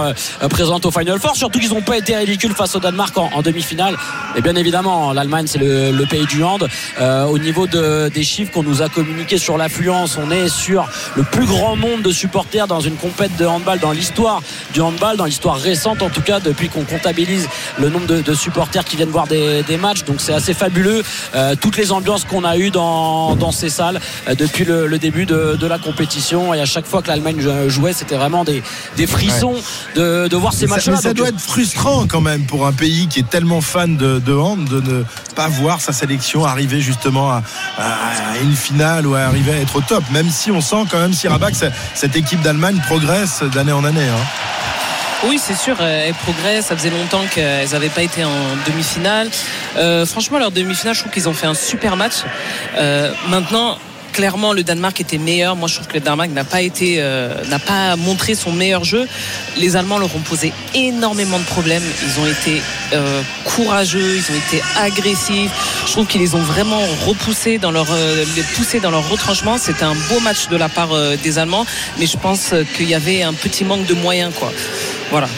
présente 0.49 0.87
au 0.87 0.93
Final 0.93 1.19
Four. 1.19 1.35
Surtout 1.35 1.59
qu'ils 1.59 1.71
n'ont 1.71 1.83
pas 1.83 1.99
été 1.99 2.15
ridicules 2.17 2.55
face 2.55 2.77
au 2.77 2.81
Danemark 2.81 3.17
en, 3.19 3.43
demi-finale. 3.43 3.97
Et 4.37 4.43
bien 4.43 4.55
évidemment, 4.55 5.15
l'Allemagne, 5.15 5.47
c'est 5.47 5.59
le, 5.59 6.05
pays 6.07 6.27
du 6.27 6.45
hand. 6.45 6.69
Euh, 7.01 7.25
au 7.25 7.39
niveau 7.39 7.67
de, 7.67 8.09
des 8.09 8.23
chiffres 8.23 8.53
qu'on 8.53 8.63
nous 8.63 8.83
a 8.83 8.89
communiqués 8.89 9.39
sur 9.39 9.57
l'affluence, 9.57 10.19
on 10.23 10.31
est 10.31 10.49
sur 10.49 10.89
le 11.17 11.23
plus 11.23 11.47
grand 11.47 11.77
nombre 11.77 12.03
de 12.03 12.13
supporters 12.13 12.67
dans 12.67 12.81
une 12.81 12.97
compète 12.97 13.35
de 13.37 13.47
handball 13.47 13.79
dans 13.79 13.93
l'histoire 13.93 14.43
du 14.75 14.83
handball, 14.83 15.17
dans 15.17 15.25
l'histoire 15.25 15.57
récente 15.57 16.03
en 16.03 16.11
tout 16.11 16.21
cas, 16.21 16.39
depuis 16.39 16.69
qu'on 16.69 16.85
comptabilise 16.85 17.49
le 17.79 17.89
nombre 17.89 18.07
de, 18.07 18.35
supporters 18.35 18.85
qui 18.85 18.97
viennent 18.97 19.09
voir 19.09 19.27
des, 19.27 19.65
matchs. 19.81 20.05
Donc 20.05 20.21
c'est 20.21 20.35
assez 20.35 20.53
fabuleux. 20.53 21.03
Euh, 21.35 21.55
toutes 21.59 21.79
les 21.79 21.91
ambiances 21.91 22.25
qu'on 22.25 22.45
a 22.45 22.59
eues 22.59 22.71
dans, 22.71 23.37
dans 23.37 23.53
ces 23.53 23.71
salles 23.71 24.01
euh, 24.29 24.35
depuis 24.35 24.65
le, 24.65 24.99
début 24.99 25.25
de, 25.25 25.67
la 25.67 25.79
compétition. 25.79 26.53
Et 26.53 26.61
à 26.61 26.67
chaque 26.67 26.87
fois 26.87 27.01
que 27.01 27.09
l'Allemagne 27.09 27.41
jouait, 27.69 27.95
c'était 27.95 28.17
vraiment 28.17 28.45
des, 28.45 28.63
des 28.97 29.07
frissons 29.07 29.55
de, 29.95 30.29
de, 30.29 30.37
voir 30.37 30.53
ces 30.53 30.67
matchs-là. 30.67 30.97
Ça, 30.97 31.03
ça 31.03 31.15
doit 31.15 31.29
être 31.29 31.41
frustrant 31.41 32.07
quand 32.07 32.21
même 32.21 32.45
pour 32.45 32.67
un 32.67 32.73
pays 32.73 33.09
qui 33.09 33.21
est 33.21 33.29
tellement 33.29 33.61
fan 33.61 33.97
de, 33.97 34.26
de 34.27 34.37
de 34.67 34.81
ne 34.81 35.05
pas 35.35 35.49
voir 35.49 35.81
sa 35.81 35.93
sélection 35.93 36.45
arriver 36.45 36.81
justement 36.81 37.31
à, 37.31 37.43
une 38.43 38.55
finale 38.55 39.07
ou 39.07 39.15
à 39.15 39.21
arriver 39.21 39.53
à 39.53 39.57
être 39.57 39.77
au 39.77 39.81
top. 39.81 40.05
Même 40.11 40.31
si 40.31 40.51
on 40.51 40.61
sent 40.61 40.85
quand 40.91 40.99
même, 40.99 41.13
si 41.13 41.29
Rabat, 41.29 41.51
cette 41.95 42.17
équipe 42.17 42.43
d'Allemagne 42.43 42.81
progresse 42.87 43.43
d'année 43.55 43.73
en 43.73 43.85
année. 43.85 44.09
Hein. 44.09 44.25
Oui, 45.25 45.41
c'est 45.43 45.57
sûr, 45.57 45.81
elles 45.81 46.15
progressent. 46.15 46.67
Ça 46.67 46.77
faisait 46.77 46.91
longtemps 46.91 47.25
qu'elles 47.33 47.71
n'avaient 47.71 47.89
pas 47.89 48.03
été 48.03 48.25
en 48.25 48.57
demi-finale. 48.67 49.31
Euh, 49.77 50.05
franchement, 50.05 50.39
leur 50.39 50.51
demi-finale, 50.51 50.95
je 50.95 51.01
trouve 51.01 51.13
qu'ils 51.13 51.29
ont 51.29 51.35
fait 51.35 51.47
un 51.47 51.55
super 51.55 51.97
match. 51.97 52.17
Euh, 52.77 53.13
maintenant, 53.29 53.79
clairement 54.17 54.55
le 54.55 54.63
Danemark 54.63 54.99
était 54.99 55.19
meilleur. 55.19 55.57
Moi, 55.57 55.69
je 55.69 55.75
trouve 55.75 55.89
que 55.89 55.93
le 55.93 56.01
Danemark 56.01 56.31
n'a 56.31 56.45
pas 56.45 56.63
été, 56.63 56.97
euh, 57.01 57.45
n'a 57.51 57.59
pas 57.59 57.97
montré 57.97 58.35
son 58.35 58.51
meilleur 58.51 58.83
jeu. 58.83 59.07
Les 59.59 59.77
Allemands 59.77 59.99
leur 59.99 60.17
ont 60.17 60.21
posé 60.21 60.55
énormément 60.75 61.39
de 61.39 61.45
problèmes. 61.45 61.83
Ils 62.03 62.21
ont 62.21 62.27
été 62.27 62.63
euh, 62.95 63.21
courageux, 63.45 64.17
ils 64.17 64.33
ont 64.33 64.39
été 64.39 64.63
agressifs. 64.81 65.53
Je 65.87 65.93
trouve 65.93 66.07
qu'ils 66.07 66.23
les 66.23 66.35
ont 66.35 66.43
vraiment 66.43 66.81
repoussés 67.07 67.59
dans 67.59 67.71
leur, 67.71 67.89
euh, 67.91 68.25
les 68.73 68.81
dans 68.81 68.91
leur 68.91 69.07
retranchement. 69.07 69.59
C'était 69.59 69.85
un 69.85 69.95
beau 70.09 70.21
match 70.21 70.49
de 70.49 70.57
la 70.57 70.71
part 70.71 70.95
des 71.23 71.39
Allemands, 71.39 71.67
mais 71.99 72.07
je 72.07 72.17
pense 72.17 72.55
qu'il 72.75 72.89
y 72.89 72.95
avait 72.95 73.23
un 73.23 73.35
petit 73.35 73.65
manque 73.65 73.85
de 73.85 73.95
moyens, 73.95 74.33
quoi. 74.35 74.51
Voilà. 75.11 75.29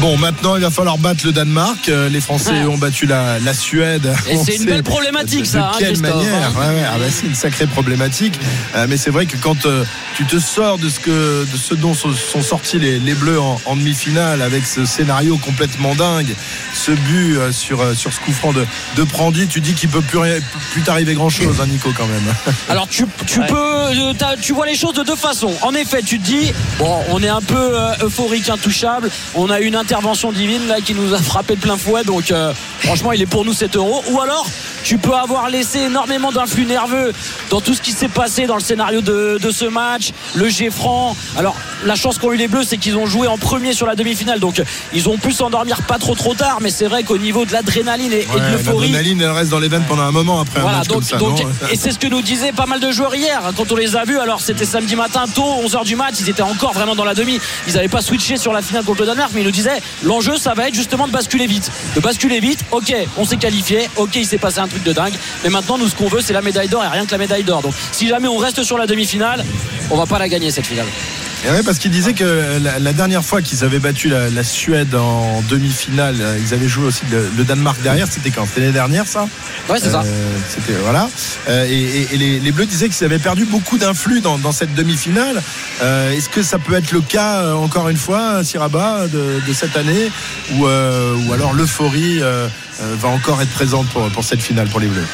Bon, 0.00 0.16
maintenant, 0.16 0.54
il 0.54 0.62
va 0.62 0.70
falloir 0.70 0.96
battre 0.96 1.26
le 1.26 1.32
Danemark. 1.32 1.88
Euh, 1.88 2.08
les 2.08 2.20
Français 2.20 2.64
ont 2.66 2.78
battu 2.78 3.06
la, 3.06 3.38
Suède. 3.52 4.12
Et 4.30 4.36
c'est 4.36 4.56
une 4.56 4.64
belle 4.64 4.84
problématique, 4.84 5.44
ça. 5.44 5.72
De 5.74 5.78
quelle 5.78 5.98
manière 5.98 6.52
ah 6.56 6.98
bah, 6.98 7.06
C'est 7.10 7.26
une 7.26 7.34
sacrée 7.34 7.66
problématique. 7.66 8.38
Euh, 8.76 8.86
mais 8.88 8.96
c'est 8.96 9.10
vrai 9.10 9.26
que 9.26 9.36
quand 9.36 9.66
euh, 9.66 9.84
tu 10.14 10.24
te 10.24 10.38
sors 10.38 10.78
de 10.78 10.88
ce, 10.88 11.00
que, 11.00 11.44
de 11.50 11.56
ce 11.56 11.74
dont 11.74 11.94
sont 11.94 12.42
sortis 12.42 12.78
les, 12.78 13.14
Bleus 13.14 13.40
en, 13.40 13.74
demi-finale, 13.74 14.42
avec 14.42 14.64
ce 14.66 14.84
scénario 14.84 15.36
complètement 15.38 15.96
dingue, 15.96 16.32
ce 16.74 16.92
but 16.92 17.50
sur, 17.50 17.96
sur 17.96 18.12
ce 18.12 18.20
coup 18.20 18.32
franc 18.32 18.52
de, 18.52 18.64
de 18.96 19.02
Prandi, 19.02 19.48
tu 19.48 19.60
dis 19.60 19.74
qu'il 19.74 19.88
peut 19.88 20.02
plus, 20.02 20.20
plus 20.70 20.82
t'arriver 20.82 21.14
grand-chose, 21.14 21.60
hein, 21.60 21.66
Nico, 21.66 21.92
quand 21.96 22.06
même. 22.06 22.34
Alors, 22.68 22.86
tu, 22.86 23.04
tu 23.26 23.40
peux. 23.40 23.66
Tu 24.40 24.52
vois 24.52 24.66
les 24.66 24.76
choses 24.76 24.94
de 24.94 25.02
deux 25.02 25.16
façons. 25.16 25.54
En 25.62 25.74
effet, 25.74 26.02
tu 26.02 26.20
te 26.20 26.24
dis, 26.24 26.52
bon, 26.78 27.00
on 27.08 27.20
est 27.22 27.28
un 27.28 27.40
peu 27.40 27.72
euphorique, 28.02 28.48
intouchable. 28.48 29.10
On 29.34 29.50
a 29.50 29.58
une 29.58 29.74
intervention 29.88 30.32
divine 30.32 30.68
là 30.68 30.82
qui 30.82 30.92
nous 30.92 31.14
a 31.14 31.18
frappé 31.18 31.56
de 31.56 31.60
plein 31.60 31.78
fouet. 31.78 32.04
Donc 32.04 32.30
euh, 32.30 32.52
franchement, 32.80 33.12
il 33.12 33.22
est 33.22 33.26
pour 33.26 33.46
nous 33.46 33.54
7 33.54 33.74
euros. 33.76 34.02
Ou 34.10 34.20
alors, 34.20 34.46
tu 34.84 34.98
peux 34.98 35.14
avoir 35.14 35.48
laissé 35.48 35.78
énormément 35.80 36.30
d'influx 36.30 36.66
nerveux 36.66 37.14
dans 37.48 37.62
tout 37.62 37.72
ce 37.72 37.80
qui 37.80 37.92
s'est 37.92 38.08
passé 38.08 38.46
dans 38.46 38.56
le 38.56 38.60
scénario 38.60 39.00
de, 39.00 39.38
ce 39.50 39.64
match. 39.64 40.10
Le 40.34 40.50
G 40.50 40.68
franc. 40.68 41.16
Alors 41.38 41.56
la 41.86 41.94
chance 41.94 42.18
qu'ont 42.18 42.32
eu 42.32 42.36
les 42.36 42.48
Bleus, 42.48 42.64
c'est 42.64 42.76
qu'ils 42.76 42.98
ont 42.98 43.06
joué 43.06 43.28
en 43.28 43.38
premier 43.38 43.72
sur 43.72 43.86
la 43.86 43.94
demi-finale. 43.94 44.40
Donc 44.40 44.60
ils 44.92 45.08
ont 45.08 45.16
pu 45.16 45.32
s'endormir 45.32 45.80
pas 45.82 45.98
trop 45.98 46.14
trop 46.14 46.34
tard. 46.34 46.58
Mais 46.60 46.70
c'est 46.70 46.86
vrai 46.86 47.02
qu'au 47.02 47.16
niveau 47.16 47.46
de 47.46 47.52
l'adrénaline 47.52 48.12
et, 48.12 48.24
de 48.24 48.52
l'euphorie. 48.52 48.92
L'adrénaline 48.92 49.24
reste 49.24 49.50
dans 49.50 49.58
les 49.58 49.68
veines 49.68 49.86
pendant 49.88 50.02
un 50.02 50.12
moment 50.12 50.40
après 50.40 50.60
un 50.60 50.64
match 50.64 50.88
donc, 50.88 51.08
comme 51.08 51.36
ça, 51.36 51.46
et 51.72 51.76
c'est 51.76 51.92
ce 51.92 51.98
que 51.98 52.08
nous 52.08 52.20
disaient 52.20 52.52
pas 52.52 52.66
mal 52.66 52.80
de 52.80 52.90
joueurs 52.90 53.14
hier 53.14 53.40
quand 53.56 53.72
on 53.72 53.76
les 53.76 53.96
a 53.96 54.04
vus. 54.04 54.18
Alors 54.18 54.42
c'était 54.42 54.66
samedi 54.66 54.96
matin 54.96 55.24
tôt, 55.34 55.62
11h 55.64 55.84
du 55.84 55.96
match. 55.96 56.16
Ils 56.20 56.28
étaient 56.28 56.42
encore 56.42 56.74
vraiment 56.74 56.94
dans 56.94 57.04
la 57.04 57.14
demi. 57.14 57.40
Ils 57.66 57.74
n'avaient 57.74 57.88
pas 57.88 58.02
switché 58.02 58.36
sur 58.36 58.52
la 58.52 58.60
finale 58.60 58.84
contre 58.84 59.00
le 59.00 59.06
Danemark, 59.06 59.30
mais 59.34 59.40
ils 59.40 59.46
nous 59.46 59.50
disaient 59.50 59.67
l'enjeu 60.02 60.36
ça 60.36 60.54
va 60.54 60.68
être 60.68 60.74
justement 60.74 61.06
de 61.06 61.12
basculer 61.12 61.46
vite. 61.46 61.70
De 61.94 62.00
basculer 62.00 62.40
vite, 62.40 62.64
ok, 62.70 62.94
on 63.16 63.24
s'est 63.24 63.36
qualifié, 63.36 63.88
ok, 63.96 64.16
il 64.16 64.26
s'est 64.26 64.38
passé 64.38 64.58
un 64.60 64.68
truc 64.68 64.82
de 64.82 64.92
dingue. 64.92 65.14
Mais 65.44 65.50
maintenant, 65.50 65.78
nous, 65.78 65.88
ce 65.88 65.94
qu'on 65.94 66.08
veut, 66.08 66.20
c'est 66.20 66.32
la 66.32 66.42
médaille 66.42 66.68
d'or 66.68 66.84
et 66.84 66.88
rien 66.88 67.06
que 67.06 67.12
la 67.12 67.18
médaille 67.18 67.44
d'or. 67.44 67.62
Donc 67.62 67.74
si 67.92 68.08
jamais 68.08 68.28
on 68.28 68.36
reste 68.36 68.62
sur 68.62 68.78
la 68.78 68.86
demi-finale, 68.86 69.44
on 69.90 69.96
va 69.96 70.06
pas 70.06 70.18
la 70.18 70.28
gagner 70.28 70.50
cette 70.50 70.66
finale. 70.66 70.86
Et 71.44 71.50
ouais, 71.50 71.62
parce 71.62 71.78
qu'il 71.78 71.92
disait 71.92 72.14
que 72.14 72.58
la, 72.60 72.92
dernière 72.92 73.24
fois 73.24 73.42
qu'ils 73.42 73.62
avaient 73.62 73.78
battu 73.78 74.08
la, 74.08 74.42
Suède 74.42 74.94
en 74.94 75.42
demi-finale, 75.48 76.16
euh, 76.20 76.38
ils 76.40 76.52
avaient 76.52 76.68
joué 76.68 76.86
aussi 76.86 77.02
le, 77.10 77.44
Danemark 77.44 77.80
derrière. 77.80 78.08
C'était 78.10 78.30
quand? 78.30 78.44
C'était 78.44 78.60
l'année 78.60 78.72
dernière, 78.72 79.06
ça? 79.06 79.28
Ouais, 79.68 79.78
c'est 79.80 79.90
ça. 79.90 80.02
Euh, 80.04 80.36
c'était 80.48 80.76
voilà. 80.82 81.08
Euh, 81.48 81.64
et, 81.64 82.16
les, 82.16 82.52
Bleus 82.52 82.66
disaient 82.66 82.88
qu'ils 82.88 83.04
avaient 83.04 83.20
perdu 83.20 83.44
beaucoup 83.44 83.78
d'influx 83.78 84.20
dans, 84.20 84.52
cette 84.52 84.74
demi-finale. 84.74 85.40
Est-ce 85.80 86.28
que 86.28 86.42
ça 86.42 86.58
peut 86.58 86.74
être 86.74 86.90
le 86.92 87.00
cas 87.00 87.54
encore 87.54 87.88
une 87.88 87.96
fois, 87.96 88.42
Siraba, 88.42 89.06
de, 89.06 89.40
de 89.46 89.52
cette 89.52 89.76
année, 89.76 90.10
ou, 90.54 90.64
ou 90.64 91.32
alors 91.32 91.52
l'euphorie 91.52 92.20
va 92.20 93.08
encore 93.08 93.40
être 93.42 93.52
présente 93.52 93.88
pour, 93.88 94.08
pour 94.10 94.24
cette 94.24 94.42
finale 94.42 94.68
pour 94.68 94.80
les 94.80 94.88
Bleus? 94.88 95.06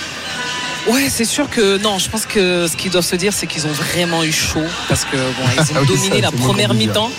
Ouais, 0.86 1.08
c'est 1.08 1.24
sûr 1.24 1.48
que 1.48 1.78
non, 1.78 1.98
je 1.98 2.10
pense 2.10 2.26
que 2.26 2.66
ce 2.66 2.76
qu'ils 2.76 2.90
doivent 2.90 3.04
se 3.04 3.16
dire, 3.16 3.32
c'est 3.32 3.46
qu'ils 3.46 3.66
ont 3.66 3.72
vraiment 3.72 4.22
eu 4.22 4.32
chaud 4.32 4.66
parce 4.88 5.04
que 5.04 5.16
bon, 5.16 5.44
ils 5.54 5.60
ont 5.76 5.80
ah 5.82 5.84
dominé 5.86 6.20
la 6.20 6.30
première 6.30 6.74
mi-temps. 6.74 7.10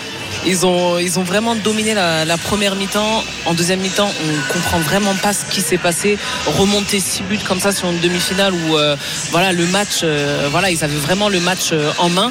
Ils 0.44 0.64
ont, 0.64 0.98
ils 0.98 1.18
ont 1.18 1.24
vraiment 1.24 1.56
dominé 1.56 1.94
la, 1.94 2.36
première 2.36 2.76
mi-temps. 2.76 3.24
En 3.46 3.54
deuxième 3.54 3.80
mi-temps, 3.80 4.08
on 4.08 4.52
comprend 4.52 4.78
vraiment 4.78 5.14
pas 5.14 5.32
ce 5.32 5.44
qui 5.46 5.60
s'est 5.60 5.78
passé. 5.78 6.18
Remonter 6.46 7.00
six 7.00 7.22
buts 7.24 7.40
comme 7.46 7.58
ça 7.58 7.72
sur 7.72 7.90
une 7.90 7.98
demi-finale 7.98 8.54
où 8.54 8.76
euh, 8.76 8.96
voilà 9.32 9.52
le 9.52 9.66
match, 9.66 10.00
euh, 10.04 10.48
voilà 10.50 10.70
ils 10.70 10.84
avaient 10.84 10.94
vraiment 10.94 11.28
le 11.28 11.40
match 11.40 11.70
euh, 11.72 11.90
en 11.98 12.08
main. 12.08 12.30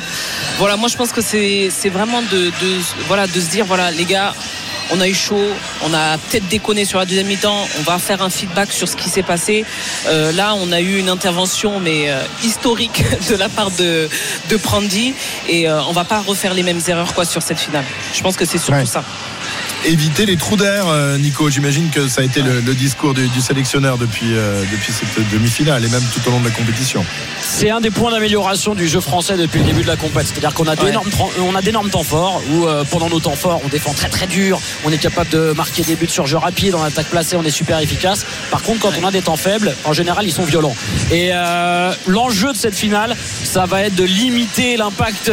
Voilà, 0.57 0.77
moi 0.77 0.87
je 0.87 0.95
pense 0.95 1.11
que 1.11 1.21
c'est 1.21 1.89
vraiment 1.89 2.21
de, 2.21 2.45
de, 2.45 2.79
voilà 3.07 3.27
de 3.27 3.39
se 3.41 3.49
dire 3.49 3.65
voilà 3.65 3.91
les 3.91 4.05
gars, 4.05 4.33
on 4.91 5.01
a 5.01 5.07
eu 5.07 5.13
chaud, 5.13 5.49
on 5.83 5.93
a 5.93 6.17
peut-être 6.17 6.47
déconné 6.47 6.85
sur 6.85 6.99
la 6.99 7.05
deuxième 7.05 7.27
mi-temps, 7.27 7.67
on 7.79 7.81
va 7.83 7.99
faire 7.99 8.21
un 8.21 8.29
feedback 8.29 8.71
sur 8.71 8.87
ce 8.87 8.95
qui 8.95 9.09
s'est 9.09 9.23
passé. 9.23 9.65
Euh, 10.07 10.31
là, 10.31 10.55
on 10.55 10.71
a 10.71 10.81
eu 10.81 10.97
une 10.97 11.09
intervention, 11.09 11.79
mais 11.79 12.09
euh, 12.09 12.21
historique 12.43 13.03
de 13.29 13.35
la 13.35 13.49
part 13.49 13.71
de, 13.71 14.09
de 14.49 14.57
Prandi, 14.57 15.13
et 15.47 15.69
euh, 15.69 15.81
on 15.83 15.91
va 15.91 16.03
pas 16.03 16.19
refaire 16.19 16.53
les 16.53 16.63
mêmes 16.63 16.81
erreurs 16.87 17.13
quoi 17.13 17.25
sur 17.25 17.41
cette 17.41 17.59
finale. 17.59 17.85
Je 18.13 18.21
pense 18.21 18.35
que 18.35 18.45
c'est 18.45 18.57
surtout 18.57 18.85
ça 18.85 19.03
éviter 19.85 20.25
les 20.25 20.37
trous 20.37 20.57
d'air, 20.57 20.87
euh, 20.87 21.17
Nico. 21.17 21.49
J'imagine 21.49 21.89
que 21.89 22.07
ça 22.07 22.21
a 22.21 22.23
été 22.23 22.41
le, 22.41 22.61
discours 22.73 23.13
du, 23.13 23.41
sélectionneur 23.41 23.97
depuis, 23.97 24.33
euh, 24.33 24.63
depuis 24.71 24.91
cette 24.91 25.31
demi-finale 25.31 25.85
et 25.85 25.89
même 25.89 26.03
tout 26.13 26.27
au 26.27 26.31
long 26.31 26.39
de 26.39 26.45
la 26.45 26.51
compétition. 26.51 27.05
C'est 27.41 27.69
un 27.69 27.79
des 27.79 27.91
points 27.91 28.11
d'amélioration 28.11 28.75
du 28.75 28.87
jeu 28.87 28.99
français 28.99 29.37
depuis 29.37 29.59
le 29.59 29.65
début 29.65 29.83
de 29.83 29.87
la 29.87 29.95
compétition. 29.95 30.35
C'est-à-dire 30.35 30.53
qu'on 30.53 30.67
a 30.67 31.61
d'énormes 31.61 31.89
temps 31.89 32.03
forts 32.03 32.41
où 32.51 32.65
euh, 32.65 32.83
pendant 32.89 33.09
nos 33.09 33.19
temps 33.19 33.35
forts 33.35 33.61
on 33.63 33.67
défend 33.67 33.93
très 33.93 34.09
très 34.09 34.27
dur, 34.27 34.59
on 34.83 34.91
est 34.91 34.97
capable 34.97 35.29
de 35.29 35.53
marquer 35.53 35.83
des 35.83 35.95
buts 35.95 36.07
sur 36.07 36.25
jeu 36.25 36.37
rapide, 36.37 36.75
en 36.75 36.83
attaque 36.83 37.07
placée, 37.07 37.35
on 37.35 37.43
est 37.43 37.49
super 37.49 37.79
efficace. 37.79 38.25
Par 38.51 38.63
contre, 38.63 38.79
quand 38.79 38.91
on 39.01 39.05
a 39.05 39.11
des 39.11 39.21
temps 39.21 39.35
faibles, 39.35 39.75
en 39.83 39.93
général, 39.93 40.25
ils 40.25 40.31
sont 40.31 40.43
violents. 40.43 40.75
Et 41.11 41.31
l'enjeu 42.07 42.51
de 42.51 42.57
cette 42.57 42.75
finale, 42.75 43.15
ça 43.43 43.65
va 43.65 43.83
être 43.83 43.95
de 43.95 44.03
limiter 44.03 44.77
l'impact, 44.77 45.31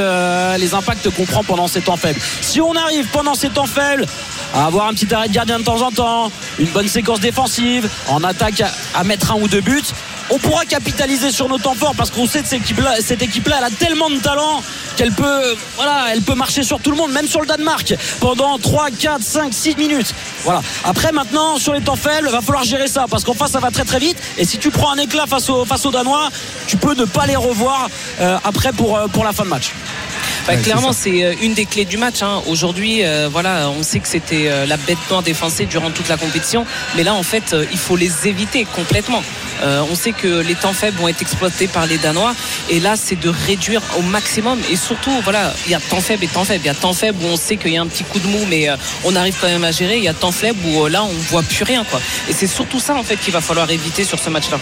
les 0.59 0.75
impacts 0.75 1.11
qu'on 1.11 1.25
prend 1.25 1.45
pendant 1.45 1.69
ces 1.69 1.81
temps 1.81 1.97
faibles. 1.97 2.21
Si 2.41 2.61
on 2.61 2.75
arrive 2.75 3.07
pendant 3.13 3.35
ces 3.35 3.49
temps 3.49 3.67
faibles 3.67 4.07
à 4.55 4.67
avoir 4.67 4.89
un 4.89 4.95
petit 4.95 5.13
arrêt 5.15 5.29
de 5.29 5.35
gardien 5.35 5.59
de 5.59 5.65
temps 5.65 5.83
en 5.83 5.91
temps, 5.91 6.33
une 6.59 6.67
bonne 6.67 6.89
séquence 6.89 7.21
défensive, 7.21 7.89
en 8.09 8.23
attaque 8.25 8.63
à, 8.95 9.05
mettre 9.05 9.33
un 9.33 9.41
ou 9.41 9.49
deux 9.49 9.61
buts. 9.61 9.83
On 10.31 10.39
pourra 10.39 10.65
capitaliser 10.65 11.31
sur 11.31 11.49
nos 11.49 11.59
temps 11.59 11.75
forts 11.75 11.95
parce 11.97 12.11
qu'on 12.11 12.27
sait 12.27 12.43
que 12.43 12.49
cette 12.49 13.23
équipe-là, 13.23 13.57
elle 13.59 13.65
a 13.65 13.71
tellement 13.71 14.09
de 14.09 14.19
talent 14.19 14.63
qu'elle 14.97 15.13
peut, 15.13 15.57
voilà, 15.77 16.07
elle 16.13 16.23
peut 16.23 16.35
marcher 16.35 16.63
sur 16.63 16.81
tout 16.81 16.91
le 16.91 16.97
monde, 16.97 17.13
même 17.13 17.27
sur 17.27 17.41
le 17.41 17.47
Danemark, 17.47 17.95
pendant 18.21 18.59
3, 18.59 18.91
4, 18.91 19.23
5, 19.23 19.53
6 19.53 19.77
minutes. 19.77 20.15
Voilà. 20.45 20.63
Après, 20.85 21.13
maintenant, 21.13 21.59
sur 21.59 21.75
les 21.75 21.81
temps 21.81 21.97
faibles, 21.97 22.29
il 22.29 22.33
va 22.33 22.41
falloir 22.41 22.65
gérer 22.65 22.89
ça 22.89 23.07
parce 23.11 23.25
qu'en 23.25 23.35
face, 23.35 23.53
ça 23.53 23.61
va 23.61 23.71
très 23.71 23.85
très 23.85 23.99
vite. 23.99 24.17
Et 24.39 24.45
si 24.45 24.59
tu 24.59 24.71
prends 24.71 24.93
un 24.93 24.99
éclat 24.99 25.27
face, 25.27 25.51
face 25.67 25.87
aux 25.87 25.91
Danois, 25.91 26.31
tu 26.67 26.77
peux 26.77 26.95
ne 26.95 27.05
pas 27.05 27.27
les 27.27 27.37
revoir 27.37 27.89
euh, 28.21 28.39
après 28.45 28.73
pour, 28.73 28.97
euh, 28.97 29.09
pour 29.09 29.25
la 29.25 29.33
fin 29.33 29.45
de 29.45 29.49
match. 29.49 29.73
Bah, 30.47 30.57
clairement, 30.57 30.93
c'est 30.93 31.25
euh, 31.25 31.35
une 31.41 31.55
des 31.55 31.67
clés 31.67 31.85
du 31.85 31.97
match. 31.97 32.23
Hein. 32.23 32.43
Aujourd'hui, 32.47 33.05
euh, 33.05 33.29
voilà, 33.31 33.71
on 33.71 33.83
sait 33.83 34.01
que 34.01 34.09
c'était 34.09 34.49
euh, 34.49 34.67
la 34.67 34.77
bête 34.77 34.99
noire 35.09 35.23
défensée 35.23 35.67
durant 35.67 35.91
toute 35.91 36.09
la 36.09 36.17
compétition, 36.17 36.67
mais 36.97 37.05
là, 37.05 37.15
en 37.15 37.23
fait, 37.23 37.55
il 37.71 37.79
faut 37.79 37.97
les 37.97 38.27
éviter 38.27 38.65
complètement. 38.65 39.23
on 39.63 39.95
sait 39.95 40.13
que 40.13 40.41
les 40.41 40.57
temps 40.57 40.73
faibles 40.73 40.99
vont 40.99 41.07
être 41.07 41.23
exploités 41.23 41.69
par 41.69 41.87
les 41.87 41.99
Danois, 41.99 42.35
et 42.69 42.81
là, 42.81 42.95
c'est 42.97 43.19
de 43.19 43.29
réduire 43.29 43.83
au 43.97 44.03
maximum. 44.03 44.59
Et 44.71 44.77
surtout, 44.77 45.13
voilà, 45.23 45.55
il 45.67 45.73
y 45.73 45.75
a 45.75 45.81
temps 45.81 46.01
faible 46.01 46.25
et 46.25 46.29
temps 46.29 46.45
faible. 46.45 46.65
Il 46.65 46.67
y 46.67 46.71
a 46.71 46.75
temps 46.75 46.93
faible 46.93 47.19
où 47.23 47.29
on 47.29 47.37
sait 47.37 47.57
qu'il 47.57 47.73
y 47.73 47.77
a 47.77 47.83
un 47.83 47.87
petit 47.87 48.05
coup 48.05 48.19
de 48.19 48.27
mou, 48.27 48.45
mais 48.49 48.69
on 49.05 49.15
arrive 49.15 49.37
quand 49.41 49.47
même 49.47 49.65
à 49.65 49.71
gérer. 49.71 49.99
Il 49.99 50.05
y 50.05 50.09
a 50.09 50.15
temps 50.15 50.33
faible 50.33 50.59
où 50.67 50.87
là, 50.89 51.05
on 51.05 51.13
voit 51.31 51.43
plus 51.43 51.65
rien, 51.65 51.85
quoi. 51.85 52.01
Et 52.29 52.33
c'est 52.33 52.49
surtout 52.49 52.81
ça, 52.81 52.97
en 52.97 53.05
fait, 53.05 53.17
qu'il 53.17 53.33
va 53.33 53.41
falloir 53.41 53.71
éviter 53.71 54.03
sur 54.05 54.19
ce 54.19 54.31
match-là. 54.31 54.59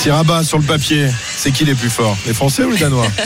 Si 0.00 0.10
Rabat 0.10 0.44
sur 0.44 0.58
le 0.58 0.64
papier, 0.64 1.08
c'est 1.36 1.50
qui 1.50 1.64
les 1.64 1.74
plus 1.74 1.90
forts 1.90 2.16
Les 2.24 2.32
Français 2.32 2.62
ou 2.62 2.70
les 2.70 2.78
Danois? 2.78 3.04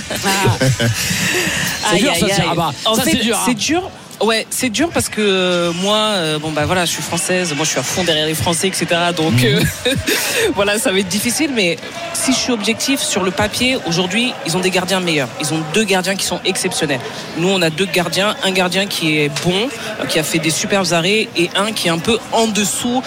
C'est 1.91 1.99
dur, 1.99 2.15
ça, 2.15 3.03
c'est 3.05 3.17
dur. 3.17 3.39
C'est 3.45 3.55
dur 3.55 3.91
Ouais, 4.23 4.47
c'est 4.51 4.69
dur 4.69 4.89
parce 4.95 5.09
que 5.09 5.21
euh, 5.21 5.73
moi, 5.73 5.97
euh, 5.97 6.39
bon 6.39 6.53
bah 6.53 6.65
voilà, 6.65 6.85
je 6.85 6.93
suis 6.93 7.03
française, 7.03 7.53
moi 7.57 7.65
je 7.65 7.71
suis 7.71 7.81
à 7.81 7.83
fond 7.83 8.05
derrière 8.05 8.27
les 8.27 8.35
Français, 8.35 8.69
etc. 8.69 8.87
Donc 9.17 9.33
Mhm. 9.33 9.45
euh, 9.89 9.95
voilà, 10.55 10.79
ça 10.79 10.93
va 10.93 11.01
être 11.01 11.09
difficile. 11.09 11.51
Mais 11.53 11.77
si 12.15 12.33
je 12.33 12.37
suis 12.39 12.53
objectif 12.53 13.01
sur 13.01 13.25
le 13.25 13.33
papier, 13.33 13.77
aujourd'hui, 13.87 14.33
ils 14.47 14.57
ont 14.57 14.61
des 14.61 14.71
gardiens 14.71 15.01
meilleurs. 15.01 15.29
Ils 15.41 15.53
ont 15.53 15.61
deux 15.75 15.83
gardiens 15.83 16.15
qui 16.15 16.25
sont 16.25 16.39
exceptionnels. 16.45 17.01
Nous, 17.39 17.49
on 17.49 17.61
a 17.63 17.71
deux 17.71 17.87
gardiens, 17.87 18.37
un 18.45 18.53
gardien 18.53 18.87
qui 18.87 19.19
est 19.19 19.29
bon, 19.45 19.69
qui 20.09 20.21
a 20.21 20.23
fait 20.23 20.39
des 20.39 20.51
superbes 20.51 20.93
arrêts, 20.93 21.29
et 21.37 21.51
un 21.57 21.73
qui 21.73 21.89
est 21.89 21.91
un 21.91 21.99
peu 21.99 22.19
en 22.31 22.47
dessous 22.47 23.03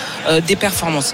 des 0.45 0.55
performances. 0.57 1.13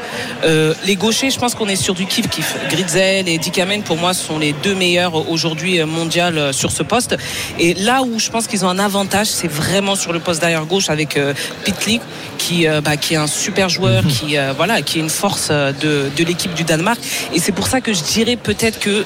Les 0.85 0.95
gauchers, 0.95 1.29
je 1.29 1.37
pense 1.37 1.53
qu'on 1.53 1.67
est 1.69 1.75
sur 1.75 1.93
du 1.93 2.07
kiff 2.07 2.27
kiff. 2.27 2.55
Gritzel 2.69 3.27
et 3.29 3.37
Dikamen, 3.37 3.83
pour 3.83 3.97
moi, 3.97 4.13
sont 4.15 4.39
les 4.39 4.53
deux 4.53 4.73
meilleurs 4.73 5.29
aujourd'hui 5.29 5.83
mondial 5.83 6.53
sur 6.53 6.71
ce 6.71 6.81
poste. 6.81 7.17
Et 7.59 7.75
là 7.75 8.01
où 8.01 8.17
je 8.17 8.29
pense 8.29 8.47
qu'ils 8.47 8.65
ont 8.65 8.69
un 8.69 8.79
avantage, 8.79 9.27
c'est 9.27 9.47
vraiment 9.47 9.90
sur 9.95 10.13
le 10.13 10.19
poste 10.19 10.41
derrière 10.41 10.65
gauche 10.65 10.89
avec 10.89 11.17
euh, 11.17 11.33
Pitlick, 11.63 12.01
qui, 12.37 12.67
euh, 12.67 12.81
bah, 12.81 12.97
qui 12.97 13.13
est 13.13 13.17
un 13.17 13.27
super 13.27 13.69
joueur, 13.69 14.03
qui, 14.07 14.37
euh, 14.37 14.53
voilà, 14.55 14.81
qui 14.81 14.97
est 14.97 15.01
une 15.01 15.09
force 15.09 15.49
de, 15.49 16.09
de 16.15 16.23
l'équipe 16.23 16.53
du 16.53 16.63
Danemark. 16.63 16.99
Et 17.33 17.39
c'est 17.39 17.51
pour 17.51 17.67
ça 17.67 17.81
que 17.81 17.93
je 17.93 18.03
dirais 18.03 18.35
peut-être 18.35 18.79
que 18.79 19.05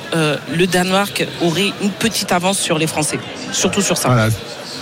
le 0.54 0.68
Danemark 0.68 1.26
aurait 1.42 1.72
une 1.82 1.92
petite 1.92 2.32
avance 2.32 2.60
sur 2.60 2.78
les 2.78 2.88
Français. 2.88 3.20
Surtout 3.52 3.82
sur 3.82 3.98
ça. 3.98 4.10
Voilà. 4.10 4.30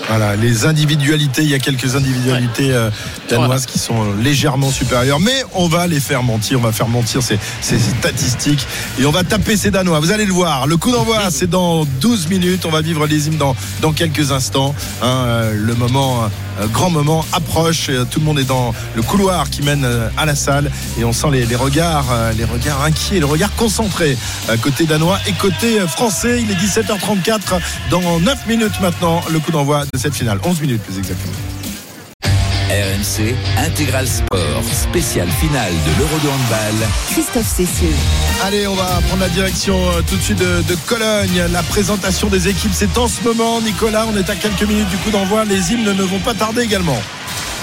Voilà, 0.10 0.36
les 0.36 0.66
individualités, 0.66 1.44
il 1.44 1.50
y 1.50 1.54
a 1.54 1.60
quelques 1.60 1.96
individualités 1.96 2.72
euh, 2.72 2.90
danoises 3.30 3.66
qui 3.66 3.80
sont 3.80 4.04
euh, 4.04 4.22
légèrement 4.22 4.70
supérieures, 4.70 5.20
mais 5.20 5.44
on 5.54 5.68
va 5.68 5.88
les 5.88 6.02
faire 6.02 6.24
mentir, 6.24 6.60
on 6.60 6.62
va 6.62 6.74
faire 6.74 6.90
mentir 6.90 7.24
ces, 7.24 7.40
ces 7.62 7.80
statistiques 7.80 8.68
et 9.00 9.06
on 9.06 9.12
va 9.12 9.24
taper 9.24 9.56
ces 9.56 9.72
Danois. 9.72 10.02
Vous 10.02 10.12
allez 10.12 10.26
le 10.26 10.34
voir, 10.34 10.68
le 10.68 10.76
coup 10.76 10.92
d'envoi 10.92 11.20
c'est 11.32 11.50
dans 11.50 11.86
12 11.86 12.28
minutes, 12.28 12.66
on 12.66 12.70
va 12.70 12.82
vivre 12.82 13.08
les 13.08 13.28
hymnes 13.28 13.38
dans, 13.38 13.56
dans 13.82 13.94
quelques 13.94 14.32
instants. 14.32 14.76
Hein, 15.02 15.24
euh, 15.26 15.54
le 15.56 15.74
moment, 15.74 16.30
grand 16.74 16.90
moment 16.90 17.26
approche, 17.32 17.90
tout 18.12 18.20
le 18.20 18.26
monde 18.26 18.40
est 18.40 18.44
dans 18.44 18.74
le 18.96 19.02
couloir 19.02 19.50
qui 19.50 19.62
mène 19.64 19.88
à 20.18 20.26
la 20.26 20.36
salle 20.36 20.70
et 21.00 21.06
on 21.06 21.14
sent 21.14 21.28
les, 21.32 21.46
les 21.46 21.56
regards, 21.56 22.06
les 22.38 22.44
regards 22.44 22.84
inquiets, 22.84 23.16
les 23.20 23.24
regards 23.24 23.56
concentrés 23.56 24.18
côté 24.62 24.86
danois 24.86 25.18
et 25.28 25.32
côté 25.32 25.80
français. 25.88 26.42
Il 26.42 26.52
est 26.52 26.56
17h34 26.56 27.60
dans 27.90 28.20
9 28.20 28.48
minutes 28.48 28.80
maintenant, 28.82 29.22
le 29.32 29.40
coup 29.40 29.52
d'envoi 29.52 29.86
de 29.94 29.98
cette 29.98 30.16
finale. 30.16 30.40
11 30.44 30.62
minutes 30.62 30.82
plus 30.82 30.98
exactement. 30.98 31.34
RMC 32.70 33.36
Intégral 33.58 34.08
Sport, 34.08 34.64
spécial 34.72 35.30
finale 35.30 35.72
de 35.72 36.00
l'Euro 36.00 36.18
de 36.24 36.28
handball. 36.28 36.88
Christophe 37.12 37.48
Cessieux. 37.48 37.94
Allez, 38.44 38.66
on 38.66 38.74
va 38.74 38.86
prendre 39.08 39.22
la 39.22 39.30
direction 39.30 39.78
euh, 39.90 40.02
tout 40.02 40.16
de 40.16 40.22
suite 40.22 40.40
de, 40.40 40.64
de 40.64 40.76
Cologne. 40.88 41.44
La 41.52 41.62
présentation 41.62 42.30
des 42.30 42.48
équipes, 42.48 42.72
c'est 42.74 42.98
en 42.98 43.08
ce 43.08 43.22
moment. 43.24 43.62
Nicolas, 43.62 44.08
on 44.12 44.18
est 44.18 44.28
à 44.28 44.36
quelques 44.36 44.64
minutes 44.64 44.90
du 44.90 44.98
coup 44.98 45.12
d'envoi. 45.12 45.46
Les 45.46 45.72
hymnes 45.72 45.94
ne 45.94 46.04
vont 46.04 46.20
pas 46.20 46.34
tarder 46.34 46.64
également. 46.64 47.00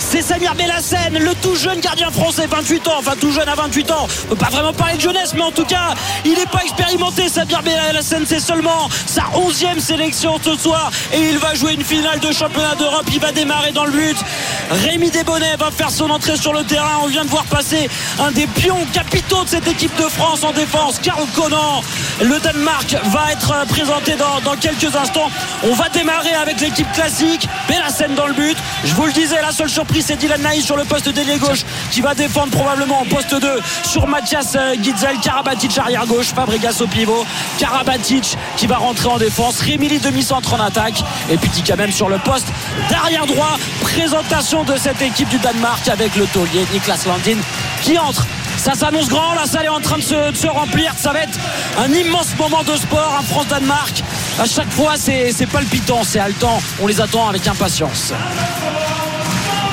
C'est 0.00 0.22
Samir 0.22 0.54
Bellassène, 0.54 1.18
le 1.18 1.34
tout 1.34 1.54
jeune 1.54 1.78
gardien 1.78 2.10
français, 2.10 2.46
28 2.46 2.88
ans, 2.88 2.94
enfin 2.98 3.12
tout 3.20 3.30
jeune 3.30 3.48
à 3.48 3.54
28 3.54 3.90
ans. 3.90 4.08
On 4.24 4.28
peut 4.30 4.36
pas 4.36 4.50
vraiment 4.50 4.72
parler 4.72 4.96
de 4.96 5.00
jeunesse, 5.00 5.34
mais 5.34 5.42
en 5.42 5.52
tout 5.52 5.66
cas, 5.66 5.94
il 6.24 6.32
n'est 6.32 6.46
pas 6.46 6.62
expérimenté. 6.62 7.28
Samir 7.28 7.62
Bellassène, 7.62 8.24
c'est 8.26 8.40
seulement 8.40 8.88
sa 9.06 9.22
11e 9.34 9.78
sélection 9.78 10.38
ce 10.42 10.56
soir 10.56 10.90
et 11.12 11.20
il 11.30 11.38
va 11.38 11.54
jouer 11.54 11.74
une 11.74 11.84
finale 11.84 12.18
de 12.18 12.32
championnat 12.32 12.74
d'Europe. 12.76 13.04
Il 13.12 13.20
va 13.20 13.30
démarrer 13.30 13.72
dans 13.72 13.84
le 13.84 13.92
but. 13.92 14.16
Rémi 14.70 15.10
Desbonnets 15.10 15.56
va 15.56 15.70
faire 15.70 15.90
son 15.90 16.08
entrée 16.08 16.36
sur 16.36 16.54
le 16.54 16.64
terrain. 16.64 17.00
On 17.02 17.06
vient 17.06 17.24
de 17.24 17.30
voir 17.30 17.44
passer 17.44 17.88
un 18.18 18.30
des 18.30 18.46
pions 18.46 18.86
capitaux 18.92 19.44
de 19.44 19.48
cette 19.50 19.68
équipe 19.68 19.94
de 19.96 20.08
France 20.08 20.42
en 20.44 20.52
défense, 20.52 20.98
Karl 20.98 21.26
Conan. 21.36 21.82
Le 22.22 22.38
Danemark 22.40 22.96
va 23.06 23.32
être 23.32 23.66
présenté 23.68 24.14
dans, 24.16 24.56
quelques 24.56 24.96
instants. 24.96 25.30
On 25.62 25.74
va 25.74 25.88
démarrer 25.90 26.34
avec 26.34 26.60
l'équipe 26.60 26.90
classique. 26.92 27.48
Bellassène 27.68 28.14
dans 28.14 28.26
le 28.26 28.34
but. 28.34 28.56
Je 28.84 28.94
vous 28.94 29.06
le 29.06 29.12
disais, 29.12 29.40
la 29.40 29.52
seule 29.52 29.68
surprise, 29.68 29.89
c'est 30.00 30.16
Dylan 30.16 30.40
Naïs 30.40 30.64
sur 30.64 30.76
le 30.76 30.84
poste 30.84 31.08
d'ailier 31.08 31.36
gauche 31.38 31.64
qui 31.90 32.00
va 32.00 32.14
défendre 32.14 32.50
probablement 32.50 33.00
en 33.00 33.04
poste 33.04 33.34
2 33.34 33.60
sur 33.82 34.06
Mathias 34.06 34.54
euh, 34.56 34.74
Gitzel, 34.80 35.18
Karabatic 35.22 35.76
arrière 35.78 36.06
gauche, 36.06 36.26
Fabregas 36.34 36.78
au 36.80 36.86
pivot, 36.86 37.26
Karabatic 37.58 38.36
qui 38.56 38.66
va 38.66 38.76
rentrer 38.76 39.08
en 39.08 39.18
défense, 39.18 39.60
Rémili 39.60 39.98
demi-centre 39.98 40.54
en 40.54 40.60
attaque 40.60 41.02
et 41.28 41.36
puis 41.36 41.50
quand 41.66 41.76
même 41.76 41.92
sur 41.92 42.08
le 42.08 42.18
poste 42.18 42.48
d'arrière 42.88 43.26
droit. 43.26 43.58
Présentation 43.82 44.64
de 44.64 44.76
cette 44.76 45.02
équipe 45.02 45.28
du 45.28 45.38
Danemark 45.38 45.88
avec 45.88 46.14
le 46.16 46.26
taulier 46.26 46.64
Niklas 46.72 47.04
Landin 47.06 47.38
qui 47.82 47.98
entre 47.98 48.26
ça 48.56 48.74
s'annonce 48.74 49.08
grand, 49.08 49.32
la 49.34 49.46
salle 49.46 49.64
est 49.64 49.68
en 49.68 49.80
train 49.80 49.96
de 49.96 50.02
se, 50.02 50.46
remplir. 50.48 50.92
Ça 50.98 51.12
va 51.12 51.20
être 51.20 51.38
un 51.78 51.90
immense 51.92 52.36
moment 52.38 52.62
de 52.62 52.76
sport, 52.76 53.16
un 53.18 53.22
France-Danemark. 53.22 54.02
À 54.38 54.44
chaque 54.44 54.70
fois, 54.70 54.96
c'est 54.98 55.46
palpitant, 55.50 56.04
c'est 56.04 56.18
haletant. 56.18 56.60
On 56.78 56.86
les 56.86 57.00
attend 57.00 57.26
avec 57.26 57.46
impatience. 57.48 58.12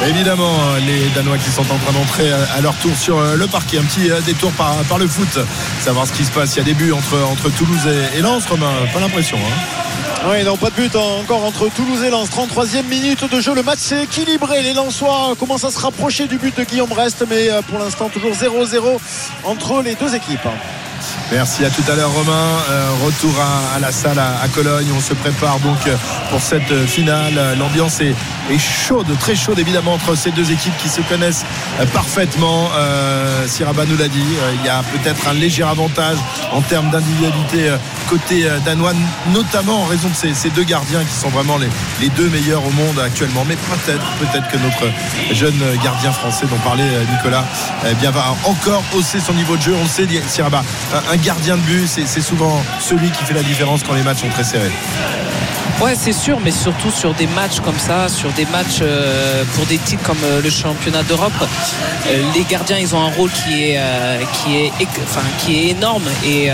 Évidemment, 0.05 0.53
les 0.85 1.09
Danois 1.09 1.37
qui 1.37 1.49
sont 1.49 1.61
en 1.61 1.77
train 1.77 1.91
d'entrer 1.91 2.31
à 2.31 2.61
leur 2.61 2.75
tour 2.75 2.95
sur 2.95 3.17
euh, 3.17 3.35
le 3.35 3.47
parquet. 3.47 3.79
Un 3.79 3.83
petit 3.83 4.09
euh, 4.09 4.21
détour 4.21 4.51
par, 4.51 4.75
par 4.89 4.99
le 4.99 5.07
foot. 5.07 5.39
Savoir 5.81 6.05
ce 6.07 6.13
qui 6.13 6.23
se 6.23 6.31
passe. 6.31 6.55
Il 6.55 6.59
y 6.59 6.61
a 6.61 6.65
des 6.65 6.73
buts 6.73 6.91
entre, 6.91 7.17
entre 7.23 7.49
Toulouse 7.49 7.87
et, 8.15 8.21
Lens, 8.21 8.45
Romain. 8.45 8.71
Pas 8.93 8.99
l'impression. 8.99 9.37
Hein. 9.37 10.29
Oui, 10.29 10.43
non, 10.43 10.55
pas 10.55 10.69
de 10.69 10.75
but 10.75 10.95
hein, 10.95 11.21
encore 11.21 11.43
entre 11.43 11.69
Toulouse 11.69 12.03
et 12.03 12.09
Lens. 12.09 12.29
33e 12.29 12.87
minute 12.87 13.29
de 13.29 13.41
jeu. 13.41 13.55
Le 13.55 13.63
match 13.63 13.79
s'est 13.79 14.03
équilibré. 14.03 14.61
Les 14.61 14.73
Lensois 14.73 15.35
commencent 15.39 15.65
à 15.65 15.71
se 15.71 15.79
rapprocher 15.79 16.27
du 16.27 16.37
but 16.37 16.55
de 16.57 16.63
Guillaume 16.63 16.89
Brest, 16.89 17.25
mais 17.29 17.49
euh, 17.49 17.61
pour 17.63 17.79
l'instant, 17.79 18.09
toujours 18.09 18.31
0-0 18.31 18.99
entre 19.43 19.81
les 19.81 19.95
deux 19.95 20.13
équipes. 20.13 20.47
Merci 21.31 21.65
à 21.65 21.69
tout 21.69 21.83
à 21.91 21.95
l'heure 21.95 22.11
Romain. 22.11 22.47
Euh, 22.69 22.89
retour 23.05 23.33
à, 23.39 23.75
à 23.75 23.79
la 23.79 23.91
salle 23.91 24.19
à, 24.19 24.41
à 24.41 24.47
Cologne. 24.47 24.87
On 24.95 25.01
se 25.01 25.13
prépare 25.13 25.59
donc 25.59 25.79
pour 26.29 26.41
cette 26.41 26.85
finale. 26.85 27.55
L'ambiance 27.59 28.01
est, 28.01 28.15
est 28.51 28.59
chaude, 28.59 29.07
très 29.19 29.35
chaude 29.35 29.59
évidemment 29.59 29.93
entre 29.93 30.15
ces 30.15 30.31
deux 30.31 30.51
équipes 30.51 30.75
qui 30.77 30.89
se 30.89 31.01
connaissent 31.01 31.45
euh, 31.79 31.85
parfaitement. 31.87 32.69
Euh, 32.75 33.47
Siraba 33.47 33.85
nous 33.85 33.97
l'a 33.97 34.07
dit. 34.07 34.19
euh, 34.19 34.53
il 34.59 34.65
y 34.65 34.69
a 34.69 34.83
peut-être 34.83 35.27
un 35.27 35.33
léger 35.33 35.63
avantage 35.63 36.17
en 36.51 36.61
termes 36.61 36.89
d'individualité 36.89 37.71
côté 38.09 38.47
danois, 38.65 38.93
notamment 39.33 39.81
en 39.81 39.85
raison 39.85 40.09
de 40.09 40.33
ces, 40.33 40.49
deux 40.49 40.63
gardiens 40.63 41.03
qui 41.03 41.13
sont 41.13 41.29
vraiment 41.29 41.57
les, 41.57 42.09
deux 42.09 42.29
meilleurs 42.29 42.65
au 42.65 42.71
monde 42.71 42.99
actuellement. 43.03 43.43
Mais 43.47 43.55
peut-être, 43.55 44.05
peut-être 44.19 44.47
que 44.49 44.57
notre 44.57 44.91
jeune 45.33 45.61
gardien 45.83 46.11
français 46.11 46.45
dont 46.47 46.57
parlait 46.57 46.87
Nicolas, 47.11 47.43
eh 47.85 48.07
va 48.07 48.35
encore 48.45 48.83
hausser 48.95 49.19
son 49.19 49.33
niveau 49.33 49.57
de 49.57 49.61
jeu. 49.61 49.75
On 49.77 49.83
le 49.83 49.89
sait, 49.89 50.07
Siraba, 50.27 50.63
un, 51.11 51.17
gardien 51.17 51.57
de 51.57 51.61
but, 51.61 51.87
c'est 51.87 52.21
souvent 52.21 52.63
celui 52.79 53.11
qui 53.11 53.23
fait 53.23 53.33
la 53.33 53.43
différence 53.43 53.83
quand 53.83 53.93
les 53.93 54.03
matchs 54.03 54.21
sont 54.21 54.29
très 54.29 54.43
serrés. 54.43 54.71
Ouais, 55.79 55.93
c'est 55.95 56.11
sûr, 56.11 56.39
mais 56.43 56.49
surtout 56.49 56.89
sur 56.89 57.13
des 57.13 57.27
matchs 57.27 57.59
comme 57.63 57.77
ça, 57.77 58.09
sur 58.09 58.31
des 58.31 58.45
matchs 58.47 58.79
euh, 58.81 59.43
pour 59.53 59.63
des 59.67 59.77
titres 59.77 60.01
comme 60.03 60.17
euh, 60.23 60.41
le 60.41 60.49
championnat 60.49 61.03
d'Europe, 61.03 61.31
euh, 62.07 62.23
les 62.33 62.43
gardiens, 62.45 62.77
ils 62.79 62.95
ont 62.95 62.99
un 63.01 63.11
rôle 63.11 63.29
qui 63.29 63.63
est, 63.73 63.79
qui 64.43 64.57
est, 64.57 64.71
enfin, 65.03 65.21
qui 65.37 65.55
est 65.55 65.67
énorme. 65.69 66.01
Et 66.25 66.49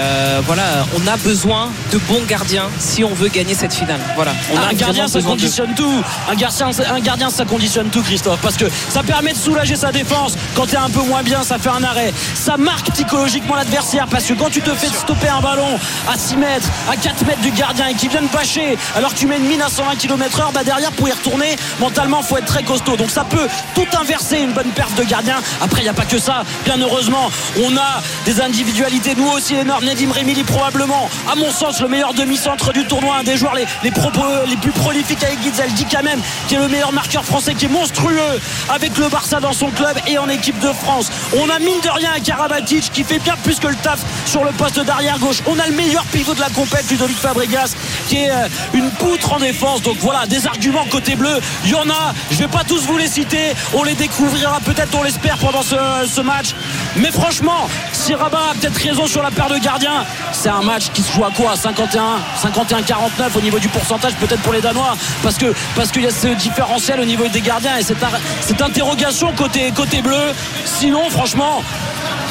voilà, 0.46 0.64
on 0.98 1.08
a 1.08 1.16
besoin 1.18 1.70
de 1.94 1.98
bons 2.00 2.22
gardiens 2.28 2.66
si 2.80 3.04
on 3.06 3.14
veut 3.14 3.30
gagner 3.30 3.54
cette 3.54 3.74
finale. 3.74 4.00
Voilà, 4.16 4.34
on 4.54 4.58
a 4.58 4.68
un 4.72 4.74
gardien 4.74 5.08
ça 5.08 5.20
de- 5.20 5.24
conditionne 5.26 5.74
tout. 5.74 6.04
Un 6.30 6.36
gardien, 6.36 6.70
un 6.94 7.00
gardien 7.00 7.30
ça 7.30 7.46
conditionne 7.46 7.88
tout 7.90 8.02
Christophe 8.02 8.40
parce 8.42 8.58
que 8.58 8.66
ça 8.90 9.04
permet 9.04 9.32
de 9.32 9.38
soulager 9.38 9.78
sa 9.78 9.94
défense. 9.94 10.36
Quand 10.54 10.66
t'es 10.66 10.76
un 10.78 10.90
peu 10.90 11.02
moins 11.02 11.24
bien 11.24 11.44
ça 11.44 11.58
fait 11.58 11.70
un 11.70 11.84
arrêt. 11.84 12.14
Ça 12.36 12.58
marque 12.58 12.92
psychologiquement 12.92 13.56
l'adversaire 13.56 14.08
parce 14.08 14.26
que 14.26 14.34
quand 14.34 14.50
tu 14.50 14.62
te 14.62 14.72
fais 14.72 14.88
stopper 14.88 15.30
un 15.30 15.40
ballon 15.42 15.80
à 16.12 16.18
6 16.18 16.36
mètres 16.36 16.68
à 16.92 16.98
4 16.98 17.26
mètres 17.26 17.42
du 17.42 17.52
gardien 17.52 17.88
et 17.88 17.94
qu'il 17.94 18.10
vient 18.10 18.22
de 18.22 18.28
bâcher 18.28 18.78
alors 18.96 19.13
tu 19.16 19.28
mets 19.28 19.38
une 19.38 19.46
mine 19.46 19.62
à 19.62 19.70
120 19.70 19.96
km 19.96 20.40
heure 20.40 20.52
bah 20.54 20.64
derrière 20.64 20.92
pour 20.92 21.08
y 21.08 21.12
retourner 21.12 21.56
mentalement 21.80 22.22
faut 22.22 22.38
être 22.38 22.46
très 22.46 22.64
costaud. 22.64 22.96
Donc 22.96 23.10
ça 23.10 23.24
peut 23.24 23.48
tout 23.76 23.88
inverser 24.00 24.40
une 24.40 24.54
bonne 24.54 24.72
perte 24.72 24.96
de 24.96 25.04
gardien. 25.04 25.38
Après 25.62 25.82
il 25.82 25.84
n'y 25.84 25.90
a 25.90 25.94
pas 25.94 26.06
que 26.06 26.18
ça. 26.18 26.44
Bien 26.66 26.80
heureusement 26.80 27.32
on 27.64 27.76
a 27.78 28.02
des 28.26 28.42
individualités. 28.42 29.16
Nous 29.16 29.28
aussi 29.30 29.56
énormes 29.56 29.86
Nedim 29.86 30.12
Remili 30.12 30.44
probablement 30.44 31.10
à 31.32 31.36
mon 31.36 31.52
sens 31.52 31.82
le 31.82 31.88
meilleur 31.88 32.14
demi-centre 32.14 32.74
du 32.74 32.86
tournoi. 32.86 33.18
Un 33.18 33.24
des 33.24 33.38
joueurs 33.38 33.56
les, 33.56 33.66
les, 33.84 33.92
propos, 33.92 34.24
les 34.48 34.58
plus 34.58 34.72
prolifiques 34.72 35.24
avec 35.24 35.42
Gitzel 35.42 35.72
dit 35.74 35.86
quand 35.86 36.04
même 36.04 36.22
qui 36.48 36.56
est 36.56 36.60
le 36.60 36.68
meilleur 36.68 36.92
marqueur 36.92 37.24
français 37.24 37.54
qui 37.56 37.66
est 37.66 37.70
monstrueux 37.70 38.40
avec 38.70 38.98
le 38.98 39.08
Barça 39.10 39.40
dans 39.40 39.54
son 39.54 39.70
club 39.70 39.98
et 40.08 40.18
en 40.18 40.30
équipe 40.30 40.60
de 40.60 40.72
France. 40.72 41.12
On 41.38 41.50
a 41.50 41.60
mine 41.60 41.80
de 41.84 41.90
rien 41.90 42.12
un 42.16 42.20
Karabatic 42.20 42.92
qui 42.92 43.04
fait 43.04 43.20
bien 43.20 43.36
plus 43.44 43.60
que 43.60 43.68
le 43.68 43.76
taf 43.76 44.00
sur 44.26 44.44
le 44.44 44.52
poste 44.52 44.80
d'arrière 44.80 45.20
gauche. 45.20 45.42
On 45.46 45.58
a 45.60 45.68
le 45.68 45.76
meilleur 45.76 46.04
pivot 46.06 46.34
de 46.34 46.40
la 46.40 46.50
compète 46.50 46.90
Ludovic 46.90 47.18
Fabregas 47.18 47.76
qui 48.08 48.18
est 48.18 48.32
euh, 48.32 48.48
une 48.74 48.90
poutre 49.04 49.34
en 49.34 49.40
défense. 49.40 49.82
Donc 49.82 49.98
voilà 50.00 50.26
des 50.26 50.48
arguments 50.48 50.86
côté 50.90 51.16
bleu 51.16 51.40
il 51.66 51.72
y 51.72 51.76
en 51.76 51.90
a. 51.90 52.14
Je 52.32 52.38
vais 52.38 52.48
pas 52.48 52.64
tous 52.64 52.86
vous 52.86 52.98
les 52.98 53.08
citer. 53.08 53.54
On 53.74 53.84
les 53.84 53.96
découvrira 53.96 54.60
peut-être 54.64 54.96
on 54.98 55.04
l'espère 55.04 55.38
pendant 55.38 55.62
ce, 55.62 55.76
ce 56.08 56.22
match. 56.22 56.56
Mais 56.96 57.12
franchement 57.12 57.68
si 57.92 58.16
Rabat 58.16 58.52
a 58.52 58.54
peut-être 58.56 58.78
raison 58.78 59.06
sur 59.08 59.22
la 59.22 59.32
paire 59.32 59.50
de 59.50 59.58
gardiens 59.58 60.06
c'est 60.32 60.50
un 60.50 60.62
match 60.62 60.86
qui 60.94 61.02
se 61.02 61.12
joue 61.14 61.26
à 61.26 61.32
quoi? 61.32 61.56
51 61.56 62.20
51 62.42 62.82
49 62.82 63.36
au 63.36 63.42
niveau 63.42 63.60
du 63.60 63.68
pourcentage 63.68 64.14
peut-être 64.16 64.42
pour 64.42 64.54
les 64.54 64.62
Danois. 64.62 64.96
Parce 65.22 65.38
que 65.38 65.54
parce 65.76 65.92
qu'il 65.92 66.04
y 66.04 66.08
a 66.08 66.12
ce 66.12 66.28
différentiel 66.28 67.00
au 67.02 67.06
niveau 67.06 67.28
des 67.28 67.42
gardiens 67.42 67.78
et 67.78 67.84
cette, 67.84 68.62
interrogation 68.62 69.34
côté 69.34 69.72
côté 69.72 70.02
bleu. 70.02 70.34
Sinon 70.66 71.10
franchement 71.10 71.62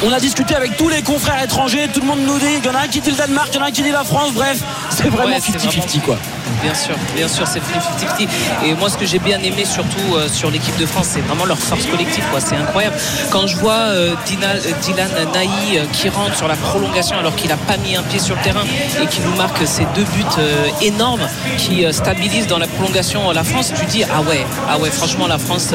on 0.05 0.11
a 0.11 0.19
discuté 0.19 0.55
avec 0.55 0.75
tous 0.75 0.89
les 0.89 1.01
confrères 1.01 1.41
étrangers, 1.41 1.87
tout 1.93 2.01
le 2.01 2.07
monde 2.07 2.19
nous 2.25 2.37
dit, 2.37 2.45
il 2.57 2.65
y 2.65 2.69
en 2.69 2.75
a 2.75 2.79
un 2.79 2.87
qui 2.87 2.99
dit 2.99 3.11
le 3.11 3.15
Danemark, 3.15 3.49
il 3.51 3.55
y 3.55 3.59
en 3.59 3.63
a 3.63 3.67
un 3.67 3.71
qui 3.71 3.83
dit 3.83 3.91
la 3.91 4.03
France, 4.03 4.33
bref, 4.33 4.59
c'est 4.89 5.07
vraiment 5.07 5.33
Ouais, 5.33 5.39
c'est 5.41 5.55
50-50 5.55 6.01
quoi. 6.01 6.17
Bien 6.61 6.73
sûr, 6.75 6.95
bien 7.15 7.27
sûr, 7.27 7.47
c'est 7.47 7.59
le 7.59 7.65
50-50. 7.65 8.27
Et 8.65 8.73
moi, 8.75 8.89
ce 8.89 8.97
que 8.97 9.05
j'ai 9.05 9.19
bien 9.19 9.39
aimé 9.39 9.65
surtout 9.65 10.15
euh, 10.15 10.27
sur 10.27 10.49
l'équipe 10.51 10.77
de 10.77 10.85
France, 10.85 11.07
c'est 11.11 11.21
vraiment 11.21 11.45
leur 11.45 11.57
force 11.59 11.85
collective. 11.85 12.23
quoi. 12.31 12.39
C'est 12.39 12.55
incroyable. 12.55 12.95
Quand 13.31 13.47
je 13.47 13.55
vois 13.57 13.73
euh, 13.73 14.13
Dina- 14.25 14.55
euh, 14.55 14.71
Dylan 14.81 15.09
Naï 15.33 15.81
qui 15.91 16.09
rentre 16.09 16.35
sur 16.35 16.47
la 16.47 16.55
prolongation 16.55 17.17
alors 17.17 17.35
qu'il 17.35 17.49
n'a 17.49 17.57
pas 17.57 17.77
mis 17.77 17.95
un 17.95 18.03
pied 18.03 18.19
sur 18.19 18.35
le 18.35 18.41
terrain 18.41 18.63
et 19.01 19.07
qui 19.07 19.21
nous 19.21 19.35
marque 19.35 19.65
ces 19.65 19.85
deux 19.95 20.03
buts 20.03 20.41
énormes 20.81 21.27
qui 21.57 21.85
stabilisent 21.91 22.47
dans 22.47 22.57
la 22.57 22.67
prolongation 22.67 23.31
la 23.31 23.43
France, 23.43 23.71
tu 23.79 23.85
dis 23.85 24.03
ah 24.03 24.21
ouais, 24.21 24.45
ah 24.69 24.77
ouais, 24.77 24.89
franchement 24.89 25.27
la 25.27 25.37
France, 25.37 25.69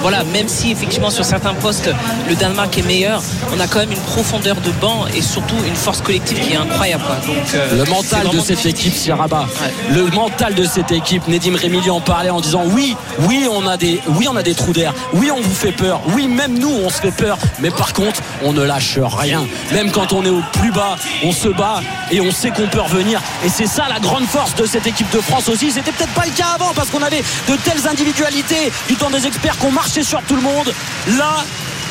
voilà, 0.00 0.24
même 0.24 0.48
si 0.48 0.70
effectivement 0.72 1.10
sur 1.10 1.24
certains 1.24 1.54
postes 1.54 1.90
le 2.28 2.34
Danemark 2.34 2.76
est 2.78 2.82
meilleur, 2.82 3.22
on 3.54 3.60
a 3.60 3.66
quand 3.66 3.78
même 3.80 3.92
une 3.92 4.00
profondeur 4.00 4.56
de 4.56 4.70
banc 4.72 5.06
et 5.14 5.22
surtout 5.22 5.56
une 5.66 5.74
force 5.76 6.00
collective 6.00 6.38
qui 6.40 6.52
est 6.52 6.56
incroyable. 6.56 7.04
quoi. 7.06 7.16
Donc 7.26 7.36
Le 7.72 7.84
mental 7.84 8.28
de 8.30 8.40
cette 8.40 8.64
équipe, 8.66 8.94
Sierraba. 8.94 9.40
Ouais. 9.62 9.72
Le 9.94 10.04
mental 10.06 10.23
de 10.28 10.64
cette 10.64 10.90
équipe, 10.90 11.28
Nedim 11.28 11.54
Remili 11.54 11.90
en 11.90 12.00
parlait 12.00 12.30
en 12.30 12.40
disant 12.40 12.62
oui, 12.66 12.96
oui, 13.28 13.46
on 13.50 13.66
a 13.66 13.76
des, 13.76 14.00
oui, 14.08 14.26
on 14.30 14.36
a 14.36 14.42
des 14.42 14.54
trous 14.54 14.72
d'air. 14.72 14.94
Oui, 15.12 15.30
on 15.30 15.40
vous 15.40 15.54
fait 15.54 15.72
peur. 15.72 16.00
Oui, 16.14 16.28
même 16.28 16.58
nous, 16.58 16.70
on 16.70 16.88
se 16.88 17.00
fait 17.00 17.10
peur. 17.10 17.36
Mais 17.60 17.70
par 17.70 17.92
contre, 17.92 18.20
on 18.42 18.52
ne 18.52 18.62
lâche 18.62 18.98
rien. 18.98 19.46
Même 19.72 19.90
quand 19.90 20.12
on 20.12 20.24
est 20.24 20.30
au 20.30 20.40
plus 20.54 20.72
bas, 20.72 20.96
on 21.22 21.32
se 21.32 21.48
bat 21.48 21.80
et 22.10 22.20
on 22.20 22.30
sait 22.30 22.50
qu'on 22.50 22.66
peut 22.68 22.80
revenir. 22.80 23.20
Et 23.44 23.48
c'est 23.48 23.66
ça 23.66 23.84
la 23.88 24.00
grande 24.00 24.24
force 24.24 24.54
de 24.54 24.64
cette 24.64 24.86
équipe 24.86 25.10
de 25.10 25.20
France 25.20 25.48
aussi. 25.48 25.70
C'était 25.70 25.92
peut-être 25.92 26.14
pas 26.14 26.24
le 26.24 26.32
cas 26.32 26.48
avant 26.54 26.72
parce 26.74 26.88
qu'on 26.90 27.02
avait 27.02 27.22
de 27.48 27.56
telles 27.56 27.86
individualités 27.86 28.72
du 28.88 28.96
temps 28.96 29.10
des 29.10 29.26
experts 29.26 29.58
qu'on 29.58 29.72
marchait 29.72 30.04
sur 30.04 30.22
tout 30.22 30.36
le 30.36 30.42
monde. 30.42 30.72
Là, 31.18 31.44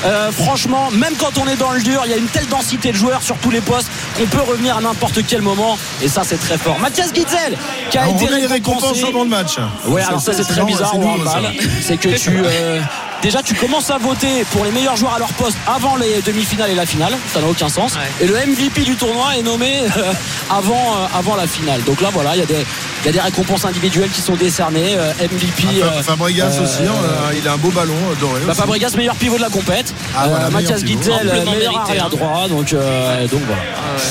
euh, 0.06 0.32
franchement, 0.32 0.90
même 0.92 1.14
quand 1.20 1.38
on 1.38 1.48
est 1.48 1.56
dans 1.56 1.72
le 1.72 1.82
dur, 1.82 2.02
il 2.06 2.12
y 2.12 2.14
a 2.14 2.18
une 2.18 2.28
telle 2.28 2.48
densité 2.48 2.92
de 2.92 2.98
joueurs 2.98 3.22
sur 3.24 3.38
tous 3.38 3.52
les 3.52 3.62
postes 3.62 3.90
qu'on 4.18 4.26
peut 4.26 4.42
revenir 4.42 4.78
à 4.78 4.82
n'importe 4.82 5.20
quel 5.28 5.42
moment. 5.42 5.78
Et 6.02 6.08
ça, 6.08 6.24
c'est 6.26 6.38
très 6.40 6.58
fort. 6.58 6.78
Mathias 6.80 7.14
Gitzel, 7.14 7.58
qui 7.90 7.98
a 7.98 8.08
On 8.10 8.16
été 8.16 8.28
récompensé. 8.48 9.06
avant 9.08 9.24
le 9.24 9.30
match. 9.30 9.58
Ouais, 9.88 10.02
alors 10.02 10.20
ça, 10.22 10.34
c'est 10.34 10.44
très 10.44 10.64
bizarre. 10.64 10.94
C'est 11.82 11.98
que 11.98 12.10
tu. 12.10 12.32
euh, 12.44 12.82
Déjà, 13.24 13.42
tu 13.42 13.56
commences 13.56 13.90
à 13.90 13.98
voter 13.98 14.44
pour 14.52 14.66
les 14.66 14.72
meilleurs 14.72 14.98
joueurs 14.98 15.14
à 15.14 15.20
leur 15.20 15.32
poste 15.34 15.58
avant 15.66 15.96
les 15.96 16.22
demi-finales 16.22 16.70
et 16.72 16.76
la 16.76 16.86
finale. 16.86 17.14
Ça 17.34 17.40
n'a 17.40 17.48
aucun 17.48 17.70
sens. 17.70 17.94
Ouais. 17.94 18.02
Et 18.26 18.28
le 18.28 18.34
MVP 18.36 18.82
du 18.82 18.96
tournoi 18.98 19.38
est 19.38 19.42
nommé 19.42 19.80
euh, 19.98 20.12
avant, 20.52 20.74
euh, 20.98 21.06
avant 21.18 21.36
la 21.38 21.48
finale. 21.48 21.82
Donc 21.84 22.02
là, 22.02 22.10
voilà, 22.12 22.36
il 22.36 22.40
y, 22.40 22.44
a 22.44 22.46
des- 22.46 22.66
il 23.02 23.06
y 23.06 23.10
a 23.10 23.12
des 23.14 23.22
récompenses 23.22 23.64
individuelles 23.64 24.10
qui 24.10 24.20
sont 24.22 24.36
décernées. 24.36 24.96
Euh, 24.98 25.14
MVP. 25.22 25.82
Ah, 25.84 26.04
Fabregas 26.04 26.58
euh, 26.60 26.64
aussi, 26.64 26.82
hein, 26.84 27.32
il 27.38 27.48
a 27.48 27.54
un 27.54 27.58
beau 27.58 27.70
ballon 27.70 27.94
doré. 28.20 28.42
bah. 28.46 28.54
Fabregas 28.54 28.92
meilleur 28.98 29.16
pivot 29.16 29.38
de 29.38 29.42
la 29.42 29.50
compète 29.50 29.94
Ah, 30.18 30.28
voilà, 30.28 30.46
Euh, 30.48 30.50
Mathias 30.50 30.82
Amplement 30.82 31.00
meilleur 31.30 31.46
mérité, 31.46 31.80
arrière 31.80 32.06
hein. 32.06 32.10
droit 32.10 32.48
donc, 32.50 32.74
euh, 32.74 33.28
donc 33.28 33.42
voilà 33.48 33.62
Ah 33.78 33.96
ouais. 33.96 34.04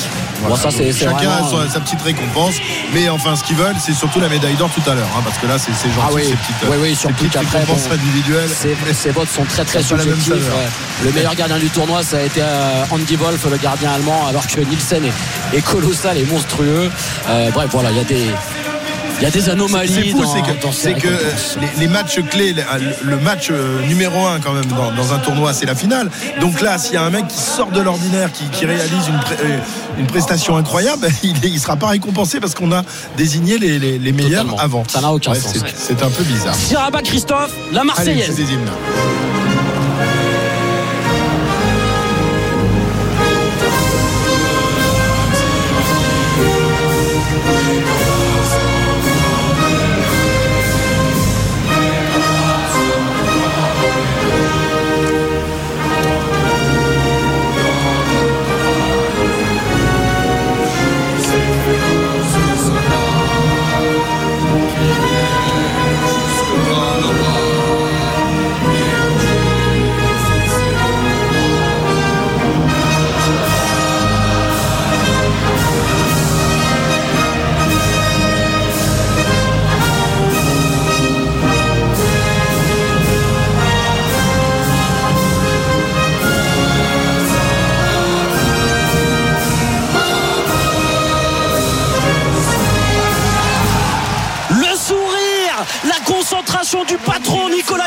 Bon 0.49 0.55
ça 0.55 0.69
c'est 0.71 0.91
c'est 0.91 1.05
Chacun 1.05 1.15
vraiment, 1.29 1.47
a 1.59 1.65
son- 1.67 1.69
sa 1.73 1.79
petite 1.79 2.01
récompense, 2.01 2.55
mais 2.93 3.09
enfin 3.09 3.35
ce 3.35 3.43
qu'ils 3.43 3.55
veulent, 3.55 3.75
c'est 3.79 3.93
surtout 3.93 4.19
la 4.19 4.29
médaille 4.29 4.55
d'or 4.55 4.69
tout 4.69 4.87
à 4.89 4.93
l'heure, 4.95 5.07
hein, 5.17 5.21
parce 5.25 5.37
que 5.37 5.47
là 5.47 5.57
c'est 5.57 5.71
gentil, 5.89 5.99
Ah 6.01 6.09
oui, 6.13 6.23
ces 6.23 6.35
petites, 6.35 6.55
oui, 6.69 6.77
oui, 6.81 6.95
surtout 6.95 7.23
récompenses 7.23 7.87
bon, 7.87 7.93
individuelles. 7.95 8.49
ces, 8.49 8.75
ces 8.93 9.11
votes 9.11 9.29
sont 9.29 9.45
très 9.45 9.65
très 9.65 9.81
subjectifs. 9.83 10.33
Le 11.03 11.11
meilleur 11.11 11.35
gardien 11.35 11.57
du 11.57 11.69
tournoi, 11.69 12.03
ça 12.03 12.17
a 12.17 12.21
été 12.21 12.41
euh, 12.41 12.83
Andy 12.91 13.15
Wolf, 13.15 13.45
le 13.49 13.57
gardien 13.57 13.91
allemand, 13.91 14.27
alors 14.27 14.45
que 14.47 14.61
Nielsen 14.61 15.03
est, 15.05 15.57
est 15.57 15.61
colossal 15.61 16.17
et 16.17 16.25
monstrueux. 16.25 16.89
Euh, 17.29 17.51
bref, 17.51 17.69
voilà, 17.71 17.91
il 17.91 17.97
y 17.97 17.99
a 17.99 18.03
des 18.03 18.27
il 19.23 19.25
y 19.25 19.27
a 19.27 19.31
des 19.31 19.49
anomalies. 19.49 19.93
C'est 19.93 20.09
fou, 20.11 20.23
c'est 20.25 20.41
que, 20.41 21.07
récompenses. 21.07 21.57
les, 21.77 21.81
les 21.81 21.87
matchs 21.87 22.19
clés, 22.29 22.53
le, 22.53 23.09
le 23.09 23.17
match 23.17 23.47
euh, 23.51 23.81
numéro 23.87 24.25
un 24.27 24.39
quand 24.39 24.51
même 24.51 24.65
dans, 24.65 24.91
dans 24.91 25.13
un 25.13 25.19
tournoi, 25.19 25.53
c'est 25.53 25.65
la 25.65 25.75
finale. 25.75 26.09
Donc 26.41 26.59
là, 26.61 26.77
s'il 26.77 26.95
y 26.95 26.97
a 26.97 27.03
un 27.03 27.09
mec 27.09 27.27
qui 27.29 27.37
sort 27.39 27.71
de 27.71 27.79
l'ordinaire, 27.79 28.31
qui, 28.33 28.43
qui 28.49 28.65
réalise 28.65 29.07
une, 29.07 29.19
pré- 29.19 29.37
euh, 29.43 29.57
une 29.97 30.07
prestation 30.07 30.57
incroyable, 30.57 31.07
il 31.23 31.53
ne 31.53 31.57
sera 31.59 31.77
pas 31.77 31.87
récompensé 31.87 32.39
parce 32.41 32.53
qu'on 32.53 32.71
a 32.73 32.83
désigné 33.15 33.57
les, 33.57 33.79
les- 33.79 33.97
les 33.97 34.11
meilleurs 34.11 34.41
Totalement. 34.43 34.57
avant. 34.59 34.83
Ça 34.87 34.99
n'a 35.01 35.11
aucun 35.13 35.31
Ouais, 35.31 35.39
sens. 35.39 35.53
c'est- 35.75 36.03
un 36.03 36.09
peu 36.09 36.23
bizarre. 36.23 36.55
Siraba 36.55 37.01
Christophe, 37.01 37.51
la 37.71 37.83
Marseillaise. 37.85 38.35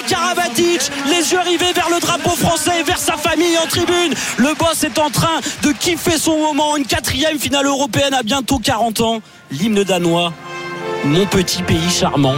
Karabatic, 0.08 0.90
les 1.08 1.32
yeux 1.32 1.40
rivés 1.40 1.72
vers 1.72 1.88
le 1.90 2.00
drapeau 2.00 2.30
français 2.30 2.80
et 2.80 2.82
vers 2.82 2.98
sa 2.98 3.16
famille 3.16 3.58
en 3.58 3.66
tribune. 3.66 4.14
Le 4.38 4.54
boss 4.54 4.84
est 4.84 4.98
en 4.98 5.10
train 5.10 5.40
de 5.62 5.72
kiffer 5.72 6.18
son 6.18 6.38
moment. 6.38 6.76
Une 6.76 6.86
quatrième 6.86 7.38
finale 7.38 7.66
européenne 7.66 8.14
à 8.14 8.22
bientôt 8.22 8.58
40 8.58 9.00
ans. 9.00 9.20
L'hymne 9.50 9.84
danois, 9.84 10.32
mon 11.04 11.26
petit 11.26 11.62
pays 11.62 11.90
charmant. 11.90 12.34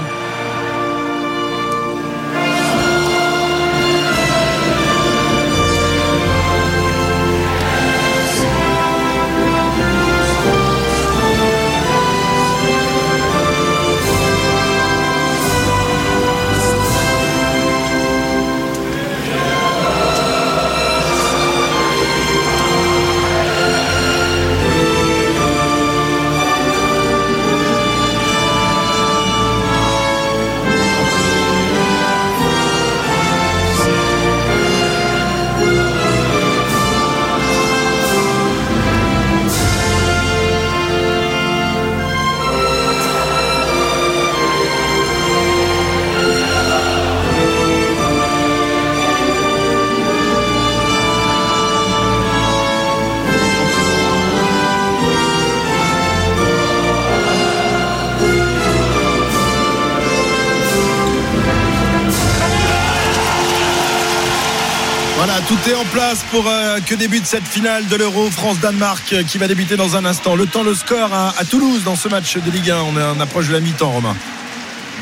Pour 66.30 66.48
euh, 66.48 66.80
que 66.80 66.94
débute 66.94 67.26
cette 67.26 67.46
finale 67.46 67.86
de 67.86 67.96
l'Euro 67.96 68.30
France-Danemark 68.30 69.12
euh, 69.12 69.22
qui 69.24 69.36
va 69.36 69.46
débuter 69.46 69.76
dans 69.76 69.94
un 69.94 70.06
instant. 70.06 70.36
Le 70.36 70.46
temps, 70.46 70.62
le 70.62 70.74
score 70.74 71.12
à, 71.12 71.32
Toulouse 71.44 71.84
dans 71.84 71.96
ce 71.96 72.08
match 72.08 72.38
de 72.38 72.50
Ligue 72.50 72.70
1. 72.70 72.80
On, 72.80 72.96
on 72.96 73.20
approche 73.20 73.48
de 73.48 73.52
la 73.52 73.60
mi-temps, 73.60 73.90
Romain. 73.90 74.16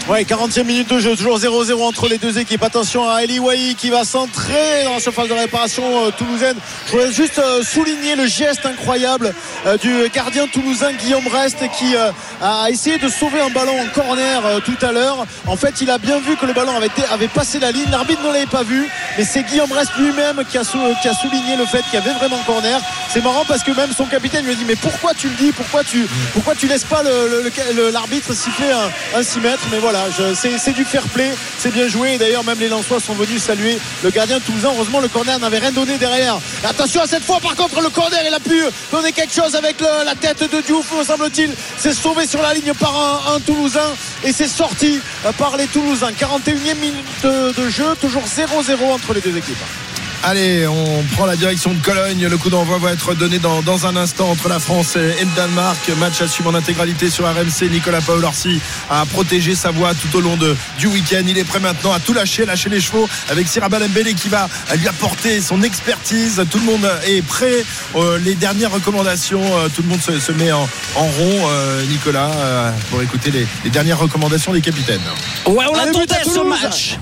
Ouais, 0.09 0.23
40e 0.23 0.63
minute 0.63 0.89
de 0.89 1.01
jeu, 1.01 1.17
toujours 1.17 1.37
0-0 1.37 1.83
entre 1.83 2.07
les 2.09 2.19
deux 2.19 2.39
équipes. 2.39 2.63
Attention 2.63 3.11
à 3.11 3.25
Eli 3.25 3.41
Wahi 3.41 3.75
qui 3.75 3.91
va 3.91 4.05
centrer 4.05 4.85
dans 4.85 4.95
la 4.95 5.01
surface 5.01 5.27
de 5.27 5.33
réparation 5.33 5.83
euh, 6.05 6.11
toulousaine. 6.17 6.57
Je 6.87 6.93
voudrais 6.93 7.11
juste 7.13 7.41
euh, 7.41 7.65
souligner 7.65 8.15
le 8.15 8.25
geste 8.29 8.65
incroyable 8.67 9.35
euh, 9.67 9.77
du 9.79 9.93
gardien 10.15 10.47
toulousain 10.47 10.93
Guillaume 10.93 11.27
Rest 11.27 11.57
qui 11.77 11.97
a 11.97 12.71
essayé 12.71 12.99
de 12.99 13.09
sauver 13.09 13.41
un 13.41 13.51
ballon 13.51 13.75
en 13.81 13.87
corner 13.89 14.43
tout 14.65 14.77
à 14.81 14.93
l'heure. 14.93 15.27
En 15.49 15.57
fait, 15.57 15.81
il 15.81 15.91
a 15.91 15.99
bien 15.99 16.21
vu 16.21 16.37
que 16.37 16.47
le 16.47 16.53
ballon 16.53 16.73
avait, 16.77 17.27
passé 17.29 17.59
la 17.59 17.73
ligne. 17.73 17.91
L'arbitre 17.91 18.23
ne 18.23 18.33
l'avait 18.33 18.47
pas 18.47 18.63
vu, 18.63 18.89
mais 19.19 19.25
c'est 19.25 19.43
Guillaume 19.43 19.73
Rest 19.73 19.91
lui-même 19.99 20.45
qui 20.49 20.57
a, 20.57 20.63
souligné 20.63 21.57
le 21.59 21.67
fait 21.67 21.83
qu'il 21.91 21.95
y 21.95 22.03
avait 22.03 22.17
vraiment 22.17 22.39
corner. 22.47 22.79
C'est 23.13 23.25
marrant 23.25 23.45
parce 23.49 23.65
que 23.65 23.73
même 23.73 23.91
son 23.97 24.05
capitaine 24.05 24.45
lui 24.45 24.53
a 24.53 24.55
dit 24.55 24.65
mais 24.69 24.77
pourquoi 24.77 25.15
tu 25.15 25.29
le 25.29 25.35
dis? 25.35 25.51
Pourquoi 25.51 25.83
tu 25.83 26.07
pourquoi 26.33 26.55
tu 26.55 26.69
laisses 26.69 26.85
pas 26.85 27.03
le- 27.03 27.29
le- 27.29 27.43
le- 27.43 27.75
le- 27.75 27.91
l'arbitre 27.91 28.33
siffler 28.35 28.71
un, 28.71 29.19
un 29.19 29.23
6 29.25 29.41
mètres? 29.41 29.63
Mais 29.73 29.79
voilà, 29.79 29.96
c'est 30.35 30.73
du 30.73 30.85
fair 30.85 31.03
play, 31.09 31.33
c'est 31.59 31.73
bien 31.73 31.89
joué. 31.89 32.19
D'ailleurs, 32.19 32.45
même 32.45 32.59
les 32.59 32.69
Lensois 32.69 33.01
sont 33.01 33.15
venus 33.15 33.43
saluer 33.43 33.79
le 34.03 34.11
gardien 34.11 34.41
toulousain. 34.41 34.71
Heureusement, 34.75 35.01
le 35.01 35.09
corner 35.09 35.39
n'avait 35.39 35.59
rien 35.59 35.73
donné 35.73 35.99
derrière. 35.99 36.39
Attention 36.65 37.03
à 37.03 37.07
cette 37.07 37.25
fois, 37.25 37.41
par 37.41 37.55
contre, 37.55 37.81
le 37.81 37.91
corner, 37.91 38.21
il 38.27 38.35
a 38.35 38.41
pu 38.41 38.63
donner 38.93 39.13
quelque 39.13 39.35
chose 39.35 39.55
avec 39.55 39.81
la 39.81 40.15
tête 40.15 40.51
de 40.51 40.61
Diouf, 40.61 40.93
me 40.97 41.05
semble-t-il. 41.05 41.51
C'est 41.79 41.95
sauvé 41.95 42.27
sur 42.27 42.43
la 42.43 42.55
ligne 42.55 42.73
par 42.75 42.95
un, 42.95 43.37
un 43.37 43.41
Toulousain 43.41 43.95
et 44.25 44.33
c'est 44.33 44.49
sorti 44.49 45.01
par 45.39 45.57
les 45.57 45.67
Toulousains. 45.67 46.13
41e 46.13 46.77
minute 46.77 47.25
de 47.25 47.69
jeu, 47.69 47.95
toujours 48.01 48.25
0-0 48.25 48.93
entre 48.93 49.15
les 49.15 49.21
deux 49.21 49.37
équipes. 49.37 49.86
Allez, 50.23 50.67
on 50.67 51.03
prend 51.15 51.25
la 51.27 51.37
direction 51.37 51.73
de 51.73 51.81
Cologne. 51.81 52.27
Le 52.27 52.37
coup 52.37 52.51
d'envoi 52.51 52.79
va 52.79 52.93
être 52.93 53.15
donné 53.15 53.39
dans, 53.39 53.63
dans 53.63 53.87
un 53.87 53.95
instant 53.97 54.29
entre 54.29 54.49
la 54.49 54.59
France 54.59 54.97
et 54.97 55.25
le 55.25 55.37
Danemark. 55.37 55.79
Match 55.99 56.21
à 56.21 56.27
suivre 56.27 56.51
en 56.51 56.55
intégralité 56.55 57.11
sur 57.11 57.27
RMC. 57.27 57.71
Nicolas 57.71 58.01
Paolorsi 58.01 58.61
a 58.91 59.07
protégé 59.07 59.55
sa 59.55 59.71
voix 59.71 59.93
tout 59.95 60.17
au 60.17 60.21
long 60.21 60.37
de, 60.37 60.57
du 60.79 60.89
week-end. 60.89 61.23
Il 61.29 61.39
est 61.39 61.45
prêt 61.45 61.61
maintenant 61.61 61.93
à 61.93 62.01
tout 62.01 62.13
lâcher, 62.13 62.45
lâcher 62.45 62.69
les 62.71 62.81
chevaux 62.81 63.09
avec 63.29 63.47
Sirabal 63.47 63.89
Mbele 63.89 64.15
qui 64.15 64.29
va 64.29 64.49
lui 64.77 64.89
apporter 64.89 65.41
son 65.41 65.63
expertise. 65.63 66.43
Tout 66.51 66.59
le 66.59 66.65
monde 66.65 66.91
est 67.07 67.23
prêt. 67.23 67.65
Euh, 67.95 68.19
les 68.19 68.35
dernières 68.35 68.73
recommandations, 68.73 69.43
euh, 69.59 69.69
tout 69.75 69.83
le 69.83 69.89
monde 69.89 70.03
se, 70.03 70.19
se 70.19 70.33
met 70.33 70.51
en, 70.51 70.69
en 70.97 71.05
rond, 71.05 71.49
euh, 71.49 71.83
Nicolas, 71.87 72.31
euh, 72.35 72.71
pour 72.91 73.01
écouter 73.01 73.31
les, 73.31 73.47
les 73.65 73.71
dernières 73.71 73.99
recommandations 73.99 74.53
des 74.53 74.61
capitaines. 74.61 75.01
Ouais, 75.47 75.67
on 75.71 75.77
l'attendait 75.77 76.25
ce 76.25 76.41
match. 76.41 76.99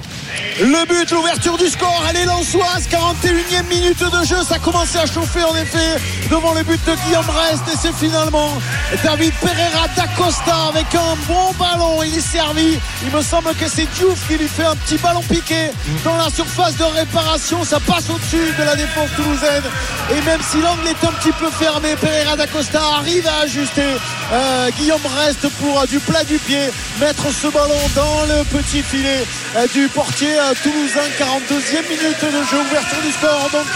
Le 0.61 0.87
but, 0.87 1.11
l'ouverture 1.11 1.57
du 1.57 1.67
score, 1.67 2.03
elle 2.09 2.17
est 2.17 2.25
lançoise, 2.27 2.87
41e 2.89 3.67
minute 3.69 3.99
de 3.99 4.25
jeu, 4.25 4.37
ça 4.49 4.59
commençait 4.61 5.01
à 5.01 5.07
chauffer 5.07 5.43
en 5.43 5.57
effet 5.57 6.01
devant 6.31 6.55
le 6.55 6.63
but 6.63 6.81
de 6.87 6.95
Guillaume 7.05 7.29
Rest 7.29 7.65
et 7.73 7.77
c'est 7.77 7.93
finalement 7.93 8.51
David 9.03 9.33
Pereira 9.41 9.89
d'Acosta 9.97 10.69
avec 10.69 10.87
un 10.95 11.17
bon 11.27 11.53
ballon, 11.59 12.03
il 12.05 12.17
est 12.17 12.21
servi, 12.21 12.79
il 13.05 13.11
me 13.11 13.21
semble 13.21 13.53
que 13.55 13.69
c'est 13.69 13.87
Diouf 13.95 14.29
qui 14.29 14.39
lui 14.39 14.47
fait 14.47 14.65
un 14.65 14.77
petit 14.77 14.97
ballon 14.99 15.23
piqué 15.23 15.71
dans 16.05 16.17
la 16.17 16.31
surface 16.31 16.77
de 16.77 16.85
réparation, 16.85 17.65
ça 17.65 17.81
passe 17.81 18.09
au-dessus 18.09 18.55
de 18.57 18.63
la 18.63 18.77
défense 18.77 19.11
toulousaine 19.17 19.65
et 20.13 20.21
même 20.23 20.41
si 20.49 20.61
l'angle 20.61 20.87
est 20.87 21.05
un 21.05 21.13
petit 21.13 21.33
peu 21.33 21.51
fermé, 21.51 21.97
Pereira 21.97 22.37
d'Acosta 22.37 22.81
arrive 22.99 23.27
à 23.27 23.43
ajuster 23.43 23.83
euh, 24.33 24.71
Guillaume 24.79 25.07
Reste 25.19 25.49
pour 25.61 25.81
euh, 25.81 25.87
du 25.87 25.99
plat 25.99 26.23
du 26.23 26.39
pied 26.39 26.71
mettre 27.01 27.25
ce 27.33 27.49
ballon 27.49 27.75
dans 27.97 28.23
le 28.29 28.45
petit 28.45 28.83
filet 28.83 29.25
euh, 29.57 29.67
du 29.75 29.89
portier 29.89 30.24
euh, 30.27 30.55
toulousain 30.63 31.09
42e 31.19 31.89
minute 31.89 32.25
de 32.25 32.45
jeu 32.51 32.61
ouverture 32.61 33.03
du 33.03 33.13
score 33.13 33.49
donc 33.53 33.67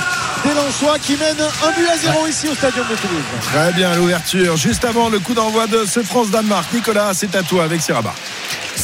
des 0.44 0.54
Lensois 0.54 0.98
qui 0.98 1.16
mènent 1.16 1.36
un 1.40 1.72
but 1.72 1.88
à 1.88 1.96
zéro 1.96 2.26
ici 2.26 2.48
au 2.48 2.54
stadium 2.54 2.86
de 2.88 2.94
Toulouse 2.94 3.22
Très 3.42 3.72
bien, 3.72 3.94
l'ouverture. 3.96 4.56
Juste 4.56 4.84
avant 4.84 5.08
le 5.08 5.18
coup 5.18 5.34
d'envoi 5.34 5.66
de 5.66 5.84
ce 5.84 6.02
France-Danemark. 6.02 6.72
Nicolas, 6.72 7.10
c'est 7.12 7.34
à 7.34 7.42
toi 7.42 7.64
avec 7.64 7.82
Siraba. 7.82 8.14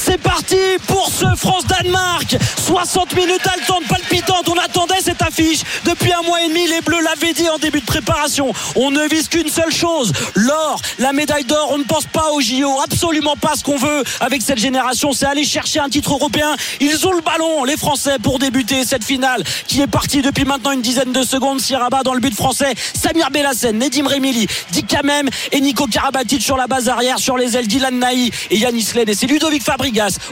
C'est 0.06 0.18
parti 0.18 0.58
pour 0.86 1.08
ce 1.08 1.24
France-Danemark. 1.34 2.36
60 2.66 3.16
minutes 3.16 3.40
haletante, 3.46 3.84
palpitante. 3.88 4.46
On 4.50 4.58
attendait 4.58 5.00
cette 5.02 5.22
affiche 5.22 5.60
depuis 5.86 6.12
un 6.12 6.20
mois 6.20 6.42
et 6.42 6.48
demi. 6.48 6.66
Les 6.68 6.82
Bleus 6.82 7.00
l'avaient 7.00 7.32
dit 7.32 7.48
en 7.48 7.56
début 7.56 7.80
de 7.80 7.86
préparation. 7.86 8.52
On 8.76 8.90
ne 8.90 9.08
vise 9.08 9.28
qu'une 9.28 9.48
seule 9.48 9.72
chose 9.72 10.12
l'or, 10.34 10.78
la 10.98 11.14
médaille 11.14 11.44
d'or. 11.44 11.70
On 11.72 11.78
ne 11.78 11.84
pense 11.84 12.04
pas 12.04 12.32
au 12.32 12.42
JO, 12.42 12.80
absolument 12.84 13.34
pas 13.36 13.54
ce 13.56 13.64
qu'on 13.64 13.78
veut 13.78 14.04
avec 14.20 14.42
cette 14.42 14.58
génération. 14.58 15.14
C'est 15.14 15.24
aller 15.24 15.44
chercher 15.44 15.80
un 15.80 15.88
titre 15.88 16.12
européen. 16.12 16.54
Ils 16.80 17.06
ont 17.06 17.12
le 17.12 17.22
ballon, 17.22 17.64
les 17.64 17.78
Français, 17.78 18.18
pour 18.22 18.38
débuter 18.38 18.84
cette 18.84 19.04
finale 19.04 19.42
qui 19.66 19.80
est 19.80 19.86
partie 19.86 20.20
depuis 20.20 20.44
maintenant 20.44 20.72
une 20.72 20.82
dizaine 20.82 21.12
de 21.12 21.22
secondes. 21.22 21.62
Siraba 21.62 22.02
dans 22.02 22.12
le 22.12 22.20
but 22.20 22.34
français. 22.34 22.74
Samir 22.92 23.30
Bellassen, 23.30 23.78
Nedim 23.78 24.06
Remili, 24.06 24.46
Dikamem 24.70 25.30
et 25.50 25.62
Nico 25.62 25.86
Karabatic 25.86 26.42
sur 26.42 26.58
la 26.58 26.66
base 26.66 26.90
arrière, 26.90 27.18
sur 27.18 27.38
les 27.38 27.56
ailes 27.56 27.68
d'Ilan 27.68 27.92
Naï 27.92 28.30
et 28.50 28.58
Yannis 28.58 28.88
Len. 28.94 29.08
Et 29.08 29.14
c'est 29.14 29.26
Ludovic 29.26 29.62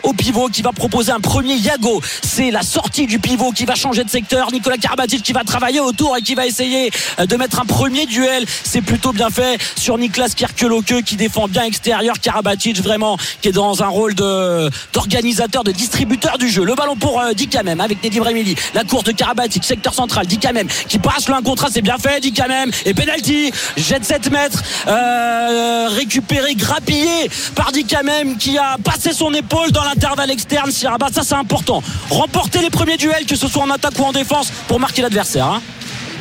Au 0.03 0.13
pivot 0.13 0.49
qui 0.49 0.63
va 0.63 0.73
proposer 0.73 1.13
un 1.13 1.21
premier 1.21 1.55
Yago. 1.55 2.01
C'est 2.23 2.51
la 2.51 2.63
sortie 2.63 3.07
du 3.07 3.19
pivot 3.19 3.53
qui 3.53 3.65
va 3.65 3.75
changer 3.75 4.03
de 4.03 4.11
secteur. 4.11 4.51
Nicolas 4.51 4.77
Karabatic 4.77 5.23
qui 5.23 5.33
va 5.33 5.45
travailler 5.45 5.79
autour 5.79 6.17
et 6.17 6.23
qui 6.23 6.35
va 6.35 6.47
essayer 6.47 6.91
euh, 7.21 7.27
de 7.27 7.37
mettre 7.37 7.61
un 7.61 7.65
premier 7.65 8.07
duel. 8.07 8.45
C'est 8.65 8.81
plutôt 8.81 9.13
bien 9.13 9.31
fait 9.31 9.61
sur 9.77 9.99
Niklas 9.99 10.33
Kierkeloke 10.35 11.03
qui 11.05 11.17
défend 11.17 11.47
bien 11.47 11.63
extérieur. 11.63 12.19
Karabatic 12.21 12.83
vraiment 12.83 13.17
qui 13.41 13.49
est 13.49 13.53
dans 13.53 13.83
un 13.83 13.89
rôle 13.89 14.15
d'organisateur, 14.15 15.63
de 15.63 15.71
distributeur 15.71 16.39
du 16.39 16.49
jeu. 16.49 16.65
Le 16.65 16.75
ballon 16.75 16.97
pour 16.97 17.21
euh, 17.21 17.33
Dikamem 17.33 17.81
avec 17.81 18.03
Nedim 18.03 18.23
Remili. 18.23 18.57
La 18.75 18.83
course 18.83 19.05
de 19.05 19.13
Karabatic, 19.13 19.65
secteur 19.65 19.95
central. 19.95 20.27
Dikamem 20.27 20.67
qui 20.89 20.99
passe 20.99 21.29
le 21.29 21.35
1 21.35 21.43
contre 21.43 21.67
1, 21.67 21.69
c'est 21.71 21.83
bien 21.83 21.99
fait. 21.99 22.21
Dikamem 22.21 22.71
et 22.85 22.95
penalty. 22.95 23.53
Jette 23.77 24.05
7 24.05 24.31
mètres. 24.33 24.63
Euh, 24.89 25.89
récupéré, 25.91 26.55
grappillé 26.55 27.31
par 27.55 27.71
Dikamem 27.71 28.37
qui 28.37 28.59
a 28.59 28.77
passé 28.83 29.13
son 29.13 29.33
épaule 29.33 29.52
dans 29.71 29.85
l'intervalle 29.85 30.31
externe. 30.31 30.71
Siraba, 30.71 31.09
ça 31.13 31.23
c'est 31.23 31.35
important. 31.35 31.83
Remporter 32.11 32.61
les 32.61 32.71
premiers 32.71 32.97
duels, 32.97 33.27
que 33.27 33.37
ce 33.37 33.49
soit 33.49 33.63
en 33.63 33.71
attaque 33.71 33.99
ou 33.99 34.05
en 34.05 34.13
défense, 34.13 34.51
pour 34.69 34.81
marquer 34.81 35.03
l'adversaire. 35.03 35.47
hein. 35.47 35.63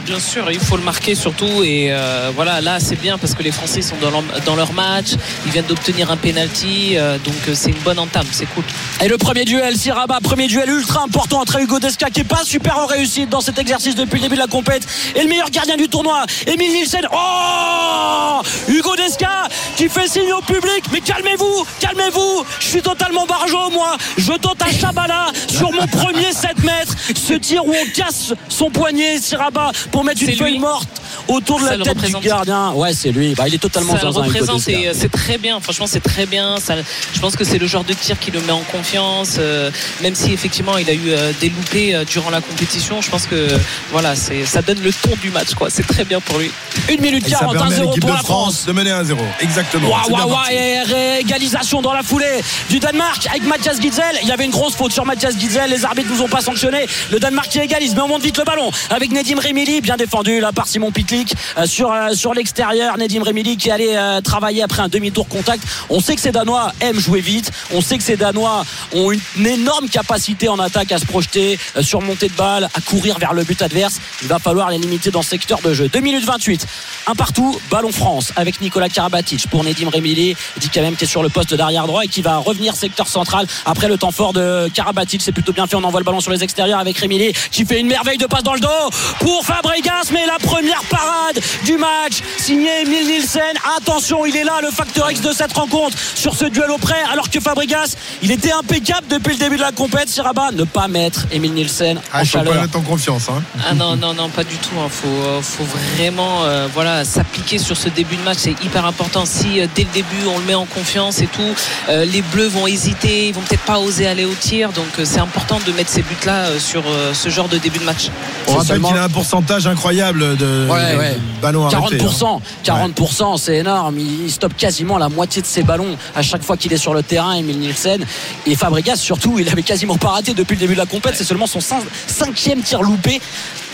Bien 0.06 0.20
sûr, 0.20 0.50
il 0.52 0.60
faut 0.60 0.78
le 0.78 0.84
marquer 0.84 1.14
surtout. 1.16 1.64
Et 1.64 1.88
euh, 1.92 2.32
voilà, 2.36 2.60
là, 2.62 2.80
c'est 2.80 2.96
bien 2.96 3.18
parce 3.18 3.36
que 3.36 3.44
les 3.44 3.52
Français 3.52 3.82
sont 3.82 3.96
dans 3.98 4.56
leur, 4.56 4.74
match. 4.74 5.10
Ils 5.46 5.52
viennent 5.52 5.66
d'obtenir 5.66 6.10
un 6.12 6.18
penalty. 6.18 6.98
euh, 6.98 7.18
donc, 7.20 7.36
euh, 7.48 7.54
c'est 7.54 7.70
une 7.70 7.80
bonne 7.80 8.00
entame. 8.00 8.26
C'est 8.32 8.48
cool. 8.48 8.64
Et 9.04 9.08
le 9.08 9.18
premier 9.18 9.46
duel, 9.46 9.76
Siraba, 9.78 10.20
premier 10.22 10.48
duel 10.48 10.70
ultra 10.70 11.04
important 11.04 11.42
entre 11.42 11.60
Hugo 11.60 11.80
Desca 11.80 12.10
qui 12.10 12.22
est 12.22 12.24
pas 12.24 12.44
super 12.44 12.78
en 12.78 12.86
réussite 12.86 13.30
dans 13.30 13.42
cet 13.42 13.60
exercice 13.60 13.96
depuis 13.96 14.18
le 14.18 14.24
début 14.24 14.36
de 14.36 14.42
la 14.42 14.48
compète 14.48 14.88
et 15.16 15.22
le 15.22 15.28
meilleur 15.28 15.50
gardien 15.50 15.78
du 15.78 15.88
tournoi, 15.88 16.26
Emile 16.48 16.72
Nielsen. 16.72 17.08
Oh 17.12 18.42
Hugo 18.68 18.96
Desca 18.96 19.48
qui 19.76 19.90
fait 19.90 20.08
signe 20.08 20.32
au 20.34 20.42
public, 20.42 20.84
mais 20.92 21.02
calmez-vous, 21.02 21.66
calmez-vous, 21.80 22.46
je 22.60 22.68
suis 22.68 22.82
totalement 22.82 23.26
barjo 23.26 23.70
moi, 23.72 23.98
je 24.18 24.34
tente 24.34 24.62
un 24.62 24.72
Chabala 24.72 25.28
sur 25.48 25.72
mon 25.72 25.88
premier 25.88 26.32
7 26.32 26.64
mètres, 26.64 26.96
ce 27.16 27.34
tir 27.34 27.66
où 27.66 27.72
on 27.72 27.86
casse 27.96 28.34
son 28.50 28.70
poignet, 28.70 29.20
Siraba, 29.20 29.72
pour 29.92 30.04
mettre 30.04 30.22
une 30.24 30.36
feuille 30.36 30.60
morte 30.60 30.90
autour 31.28 31.60
de 31.60 31.66
Ça 31.66 31.72
la 31.72 31.78
le 31.78 31.84
tête 31.84 32.02
du 32.02 32.12
gardien. 32.28 32.72
Ouais, 32.72 32.94
c'est 32.94 33.12
lui, 33.12 33.34
bah, 33.36 33.48
il 33.48 33.54
est 33.56 33.58
totalement 33.58 33.96
ça 33.98 34.04
le 34.04 34.10
représente 34.10 34.68
et 34.68 34.88
euh, 34.88 34.94
c'est 34.96 35.12
très 35.12 35.38
bien. 35.38 35.60
Franchement, 35.60 35.88
c'est 35.88 36.00
très 36.02 36.26
bien. 36.26 36.58
Ça, 36.60 36.76
je 37.14 37.20
pense 37.20 37.36
que 37.36 37.44
c'est 37.44 37.58
le 37.58 37.68
genre 37.68 37.84
de 37.84 37.94
tir 37.94 38.18
qui 38.20 38.32
le 38.32 38.42
met 38.42 38.52
en 38.52 38.62
confiance. 38.62 39.36
euh, 39.40 39.70
même 40.02 40.16
si 40.16 40.34
effectivement 40.34 40.78
il 40.78 40.90
a 40.90 40.94
eu 40.94 41.10
euh, 41.10 41.32
des 41.40 41.50
loupés 41.50 41.96
euh, 41.96 42.06
durant 42.06 42.30
la 42.30 42.42
compétition, 42.42 43.02
je 43.02 43.10
pense 43.10 43.26
que 43.28 43.48
voilà, 43.92 44.16
c'est 44.16 44.46
ça 44.46 44.62
donne 44.62 44.82
le 44.82 44.92
ton 44.92 45.12
du 45.22 45.30
match. 45.30 45.54
quoi. 45.54 45.70
C'est 45.70 45.86
très 45.86 46.04
bien 46.06 46.20
pour 46.20 46.38
lui. 46.40 46.52
1 46.90 47.02
minute 47.02 47.28
Et 47.28 47.32
ça 47.32 47.40
40, 47.40 47.54
permet 47.54 47.76
à 47.76 47.80
1-0 47.80 47.82
l'équipe 47.82 48.02
pour 48.02 48.10
de 48.12 48.16
la 48.16 48.24
France. 48.24 48.66
de 48.66 48.72
mener 48.72 48.92
1-0. 48.92 49.16
Exactement. 49.42 49.90
Waouh, 49.90 50.10
waouh, 50.12 50.30
waouh, 50.30 50.50
et 50.52 50.82
réégalisation 50.84 51.82
dans 51.82 51.94
la 51.94 52.04
foulée 52.04 52.42
du 52.70 52.80
Danemark 52.80 53.28
avec 53.30 53.44
Mathias 53.44 53.80
Gitzel. 53.82 54.20
Il 54.24 54.28
y 54.28 54.32
avait 54.32 54.46
une 54.46 54.52
grosse 54.52 54.76
faute 54.76 54.92
sur 54.92 55.06
Mathias 55.06 55.38
Gitzel. 55.38 55.70
Les 55.70 55.86
arbitres 55.86 56.10
nous 56.10 56.22
ont 56.22 56.30
pas 56.30 56.42
sanctionné. 56.42 56.86
Le 57.12 57.20
Danemark 57.20 57.50
qui 57.50 57.60
égalise, 57.60 57.96
mais 57.96 58.02
on 58.02 58.08
monte 58.08 58.24
vite 58.24 58.38
le 58.38 58.44
ballon 58.44 58.72
avec 58.90 59.12
Nedim 59.12 59.40
Remili, 59.40 59.81
bien 59.82 59.98
défendu 59.98 60.40
là 60.40 60.52
par 60.52 60.68
Simon 60.68 60.92
Pitlick 60.92 61.34
euh, 61.58 61.66
sur, 61.66 61.92
euh, 61.92 62.14
sur 62.14 62.34
l'extérieur. 62.34 62.98
Nedim 62.98 63.24
Remili 63.24 63.58
qui 63.58 63.72
allait 63.72 63.98
euh, 63.98 64.22
travailler 64.22 64.64
après 64.64 64.82
un 64.82 64.88
demi-tour 64.88 65.28
contact. 65.28 65.64
On 65.90 66.00
sait 66.00 66.16
que 66.16 66.22
ces 66.22 66.32
Danois 66.32 66.72
aiment 66.80 67.00
jouer 67.00 67.22
vite. 67.22 67.52
On 67.74 67.82
sait 67.82 67.98
que 67.98 68.04
ces 68.04 68.16
Danois 68.16 68.64
ont 68.94 69.12
une, 69.12 69.20
énorme 69.46 69.90
capacité 69.90 70.48
en 70.48 70.60
attaque 70.60 70.92
à 70.92 71.00
se 71.00 71.06
projeter 71.06 71.60
sur 71.82 72.02
montée 72.02 72.30
de 72.30 72.34
balle, 72.34 72.70
à 72.74 72.82
courir 72.82 73.18
vers 73.20 73.34
le 73.34 73.44
but 73.44 73.62
adverse. 73.62 74.00
Il 74.22 74.28
va 74.28 74.40
falloir 74.40 74.70
les 74.70 74.78
limiter 74.78 75.12
dans 75.12 75.22
ce 75.22 75.30
secteur 75.30 75.60
de 75.62 75.74
jeu. 75.74 75.90
2 75.90 76.00
minutes 76.00 76.26
28. 76.26 76.66
Un 77.08 77.16
partout, 77.16 77.60
ballon 77.70 77.92
France 77.92 78.32
avec 78.36 78.62
Nicolas 78.62 78.88
Karabatic 78.88 79.50
pour 79.50 79.64
Nedim 79.64 79.90
Remili. 79.90 80.36
Dit 80.58 80.70
quand 80.74 80.82
même 80.82 80.96
qui 80.96 81.06
est 81.06 81.08
sur 81.08 81.24
le 81.24 81.30
poste 81.30 81.54
d'arrière 81.54 81.88
droit 81.88 82.06
et 82.06 82.08
qui 82.08 82.22
va 82.22 82.38
revenir 82.38 82.76
secteur 82.76 83.08
central 83.08 83.48
après 83.66 83.88
le 83.88 83.98
temps 83.98 84.12
fort 84.12 84.34
de 84.34 84.70
Karabatic. 84.74 85.22
C'est 85.22 85.32
plutôt 85.32 85.54
bien 85.54 85.68
fait. 85.68 85.76
On 85.76 85.84
envoie 85.84 86.00
le 86.00 86.06
ballon 86.06 86.22
sur 86.22 86.32
les 86.32 86.44
extérieurs 86.44 86.80
avec 86.80 86.98
Rémilly 86.98 87.34
qui 87.52 87.66
fait 87.66 87.80
une 87.80 87.88
merveille 87.88 88.18
de 88.18 88.26
passe 88.28 88.44
dans 88.44 88.54
le 88.54 88.60
dos 88.60 88.90
pour 89.20 89.44
Fabregas. 89.76 90.12
Mais 90.12 90.26
la 90.26 90.38
première 90.40 90.82
parade 90.90 91.40
du 91.66 91.78
match 91.78 92.22
signé 92.38 92.82
Emile 92.82 93.08
Nielsen. 93.08 93.42
Attention, 93.78 94.26
il 94.26 94.36
est 94.36 94.44
là, 94.44 94.60
le 94.62 94.70
facteur 94.72 95.10
X 95.12 95.22
de 95.22 95.32
cette 95.32 95.54
rencontre 95.54 95.98
sur 96.16 96.36
ce 96.36 96.46
duel 96.46 96.70
au 96.72 96.78
près. 96.78 97.02
Alors 97.12 97.30
que 97.30 97.40
Fabregas, 97.40 97.96
il 98.22 98.32
était 98.32 98.52
impeccable 98.52 99.08
depuis 99.08 99.34
le 99.34 99.40
début 99.40 99.56
de 99.58 99.62
la 99.62 99.72
compète. 99.72 100.10
Siraba, 100.10 100.52
ne 100.52 100.64
pas 100.64 100.88
mettre 100.88 101.26
Emile 101.32 101.54
Nielsen 101.54 102.00
Ah, 102.12 102.22
en 102.22 102.24
je 102.24 102.32
peux 102.34 102.40
pas 102.40 102.46
chaleur. 102.46 102.62
mettre 102.64 102.78
en 102.78 102.82
confiance. 102.82 103.30
hein. 103.30 103.42
Ah 103.70 103.74
non, 103.74 103.96
non, 103.96 104.14
non, 104.14 104.30
pas 104.30 104.44
du 104.44 104.56
tout. 104.58 104.70
Il 104.84 104.90
faut, 104.90 105.08
euh, 105.08 105.42
faut 105.42 105.66
vraiment 105.96 106.44
euh, 106.44 106.68
voilà, 106.74 107.06
s'appliquer 107.06 107.58
sur 107.58 107.78
ce 107.78 107.90
début 107.90 108.16
de 108.18 108.24
match. 108.24 108.40
C'est 108.42 108.64
hyper 108.64 108.86
important. 108.86 109.26
Si 109.26 109.62
euh, 109.62 109.68
dès 109.76 109.84
le 109.84 109.90
début 109.94 110.26
on 110.34 110.40
le 110.40 110.46
met 110.46 110.56
en 110.56 110.66
confiance 110.66 111.22
et 111.22 111.28
tout, 111.28 111.42
euh, 111.90 112.06
les 112.06 112.22
Bleus 112.22 112.48
vont 112.48 112.68
hésiter, 112.68 113.28
ils 113.30 113.34
vont 113.34 113.42
peut-être 113.42 113.64
pas 113.64 113.80
oser 113.80 114.08
aller 114.08 114.26
au 114.26 114.34
tir. 114.34 114.72
Donc 114.72 114.88
euh, 115.00 115.06
c'est 115.06 115.20
important 115.20 115.60
de 115.66 115.72
mettre 115.72 115.90
ces 115.92 116.02
buts-là 116.02 116.46
euh, 116.48 116.60
sur 116.60 116.84
euh, 116.88 117.14
ce 117.14 117.30
genre 117.30 117.48
de 117.48 117.58
début 117.58 117.80
de 117.80 117.84
match. 117.86 118.10
On 118.48 118.52
rappelle 118.54 118.68
seulement- 118.68 118.90
qu'il 118.90 118.98
a 118.98 119.04
un 119.04 119.10
pourcentage 119.10 119.61
incroyable 119.68 120.38
de, 120.38 120.68
Ouais, 120.70 120.94
de 120.94 120.98
ouais. 120.98 121.18
ballons 121.42 121.66
arrêtés. 121.68 122.02
hein. 122.02 122.08
40%, 122.08 122.42
40%, 122.66 123.38
c'est 123.38 123.58
énorme. 123.58 123.98
Il 124.00 124.22
il 124.26 124.32
stoppe 124.32 124.56
quasiment 124.56 124.98
la 124.98 125.10
moitié 125.10 125.42
de 125.42 125.48
ses 125.48 125.64
ballons 125.64 125.98
à 126.16 126.22
chaque 126.22 126.44
fois 126.44 126.58
qu'il 126.58 126.72
est 126.74 126.78
sur 126.78 126.94
le 126.94 127.04
terrain, 127.04 127.34
Emile 127.34 127.60
Nielsen. 127.60 128.06
Et 128.46 128.56
Fabregas, 128.56 128.98
surtout, 128.98 129.40
il 129.40 129.50
avait 129.50 129.64
quasiment 129.64 129.98
pas 129.98 130.10
raté 130.10 130.34
depuis 130.34 130.56
le 130.56 130.60
début 130.62 130.74
de 130.74 130.80
la 130.80 130.86
compète. 130.86 131.16
C'est 131.16 131.24
seulement 131.24 131.48
son 131.48 131.60
cin- 131.60 131.82
cinquième 132.08 132.62
tir 132.62 132.82
loupé. 132.82 133.22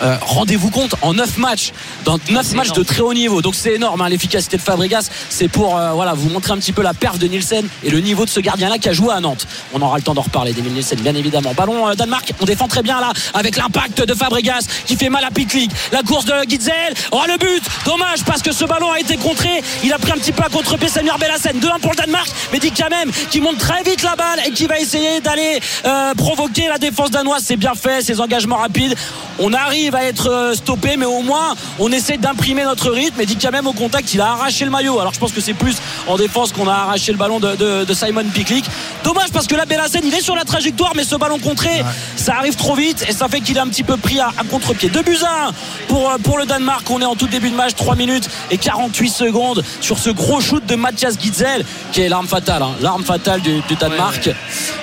Euh, 0.03 0.15
Rendez-vous 0.21 0.69
compte, 0.69 0.93
en 1.01 1.13
9 1.15 1.37
matchs, 1.39 1.71
dans 2.05 2.19
9 2.29 2.45
C'est 2.45 2.55
matchs 2.55 2.67
énorme. 2.67 2.79
de 2.79 2.83
très 2.83 2.99
haut 3.01 3.13
niveau. 3.13 3.41
Donc 3.41 3.55
c'est 3.55 3.73
énorme, 3.73 3.99
hein, 4.01 4.09
l'efficacité 4.09 4.55
de 4.57 4.61
Fabregas. 4.61 5.09
C'est 5.29 5.47
pour 5.47 5.75
euh, 5.77 5.91
voilà, 5.93 6.13
vous 6.13 6.29
montrer 6.29 6.53
un 6.53 6.57
petit 6.57 6.71
peu 6.71 6.83
la 6.83 6.93
perf 6.93 7.17
de 7.17 7.27
Nielsen 7.27 7.67
et 7.83 7.89
le 7.89 7.99
niveau 7.99 8.23
de 8.25 8.29
ce 8.29 8.39
gardien-là 8.39 8.77
qui 8.77 8.89
a 8.89 8.93
joué 8.93 9.11
à 9.13 9.19
Nantes. 9.19 9.47
On 9.73 9.81
aura 9.81 9.97
le 9.97 10.03
temps 10.03 10.13
d'en 10.13 10.21
reparler 10.21 10.53
d'Emile 10.53 10.73
Nielsen, 10.73 10.99
bien 10.99 11.15
évidemment. 11.15 11.53
Ballon 11.55 11.87
euh, 11.89 11.95
Danemark, 11.95 12.31
on 12.39 12.45
défend 12.45 12.67
très 12.67 12.83
bien 12.83 12.99
là, 13.01 13.11
avec 13.33 13.57
l'impact 13.57 14.03
de 14.05 14.13
Fabregas 14.13 14.65
qui 14.85 14.95
fait 14.97 15.09
mal 15.09 15.23
à 15.25 15.31
Pitlick. 15.31 15.71
La 15.91 16.01
course 16.03 16.25
de 16.25 16.33
Gitzel, 16.47 16.93
oh 17.11 17.21
le 17.27 17.37
but 17.37 17.63
Dommage 17.85 18.23
parce 18.25 18.41
que 18.41 18.51
ce 18.51 18.65
ballon 18.65 18.91
a 18.91 18.99
été 18.99 19.17
contré. 19.17 19.61
Il 19.83 19.93
a 19.93 19.97
pris 19.97 20.11
un 20.11 20.15
petit 20.15 20.31
peu 20.31 20.43
à 20.43 20.49
contre-pied 20.49 20.89
Samuel 20.89 21.15
Bellassen. 21.19 21.57
2-1 21.59 21.79
pour 21.79 21.91
le 21.91 21.95
Danemark, 21.97 22.29
mais 22.51 22.59
dit 22.59 22.71
quand 22.71 22.89
même 22.89 23.11
qui 23.31 23.41
monte 23.41 23.57
très 23.57 23.83
vite 23.83 24.03
la 24.03 24.15
balle 24.15 24.39
et 24.45 24.51
qui 24.51 24.65
va 24.67 24.79
essayer 24.79 25.19
d'aller 25.21 25.59
euh, 25.85 26.13
provoquer 26.15 26.67
la 26.67 26.77
défense 26.77 27.11
danoise. 27.11 27.43
C'est 27.45 27.57
bien 27.57 27.73
fait, 27.75 28.01
ses 28.01 28.19
engagements 28.19 28.57
rapides. 28.57 28.95
On 29.39 29.53
arrive 29.53 29.95
à 29.95 30.03
être 30.03 30.29
euh, 30.29 30.53
stoppé, 30.55 30.97
mais 30.97 31.05
au 31.05 31.21
moins 31.21 31.55
on 31.79 31.91
essaie 31.91 32.17
d'imprimer 32.17 32.63
notre 32.63 32.89
rythme. 32.91 33.21
Et 33.21 33.25
dit 33.25 33.37
quand 33.37 33.51
même 33.51 33.67
au 33.67 33.73
contact, 33.73 34.13
il 34.13 34.21
a 34.21 34.31
arraché 34.31 34.65
le 34.65 34.71
maillot. 34.71 34.99
Alors 34.99 35.13
je 35.13 35.19
pense 35.19 35.31
que 35.31 35.41
c'est 35.41 35.53
plus 35.53 35.75
en 36.07 36.17
défense 36.17 36.51
qu'on 36.51 36.67
a 36.67 36.73
arraché 36.73 37.11
le 37.11 37.17
ballon 37.17 37.39
de, 37.39 37.55
de- 37.55 37.83
de 37.85 37.93
Simon 37.93 38.23
Picklick. 38.33 38.65
Dommage 39.03 39.29
parce 39.31 39.47
que 39.47 39.55
la 39.55 39.65
Bellassen, 39.65 40.01
il 40.03 40.13
est 40.13 40.21
sur 40.21 40.35
la 40.35 40.43
trajectoire, 40.43 40.93
mais 40.95 41.03
ce 41.03 41.15
ballon 41.15 41.39
contré, 41.39 41.83
ça 42.15 42.35
arrive 42.35 42.55
trop 42.55 42.75
vite 42.75 43.05
et 43.07 43.13
ça 43.13 43.27
fait 43.27 43.41
qu'il 43.41 43.55
est 43.57 43.59
un 43.59 43.67
petit 43.67 43.83
peu 43.83 43.97
pris 43.97 44.19
à, 44.19 44.29
à 44.37 44.43
contre-pied. 44.43 44.89
2 44.89 45.01
buts 45.03 45.17
à 45.23 45.47
1 45.47 45.51
pour, 45.87 46.09
euh, 46.09 46.17
pour 46.17 46.37
le 46.37 46.45
Danemark. 46.45 46.89
On 46.89 47.01
est 47.01 47.05
en 47.05 47.15
tout 47.15 47.27
début 47.27 47.49
de 47.49 47.55
match, 47.55 47.75
3 47.75 47.95
minutes 47.95 48.29
et 48.51 48.57
48 48.57 49.09
secondes 49.09 49.63
sur 49.81 49.97
ce 49.99 50.09
gros 50.09 50.41
shoot 50.41 50.65
de 50.65 50.75
Mathias 50.75 51.15
Gitzel, 51.19 51.65
qui 51.91 52.01
est 52.01 52.09
l'arme 52.09 52.27
fatale, 52.27 52.61
hein, 52.63 52.71
l'arme 52.81 53.03
fatale 53.03 53.41
du, 53.41 53.61
du 53.67 53.75
Danemark. 53.75 54.29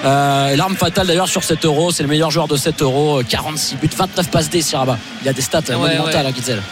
Euh, 0.05 0.57
l'arme 0.57 0.77
fatale 0.77 1.07
d'ailleurs 1.07 1.29
sur 1.29 1.43
7 1.45 1.65
euros, 1.65 1.91
c'est 1.91 2.03
le 2.03 2.09
meilleur 2.09 2.31
joueur 2.31 2.49
de 2.49 2.57
7 2.57 2.83
euros, 2.83 3.21
euh, 3.21 3.23
46 3.29 3.77
buts, 3.77 3.91
29 3.97 4.29
passes 4.31 4.51
D, 4.51 4.61
Siraba. 4.63 4.99
Il 5.23 5.29
a 5.29 5.33
des 5.33 5.43
stats 5.43 5.61
Ouais, 5.69 5.77
monumentales, 5.77 6.27
hein, 6.27 6.33
Gitzel. 6.35 6.63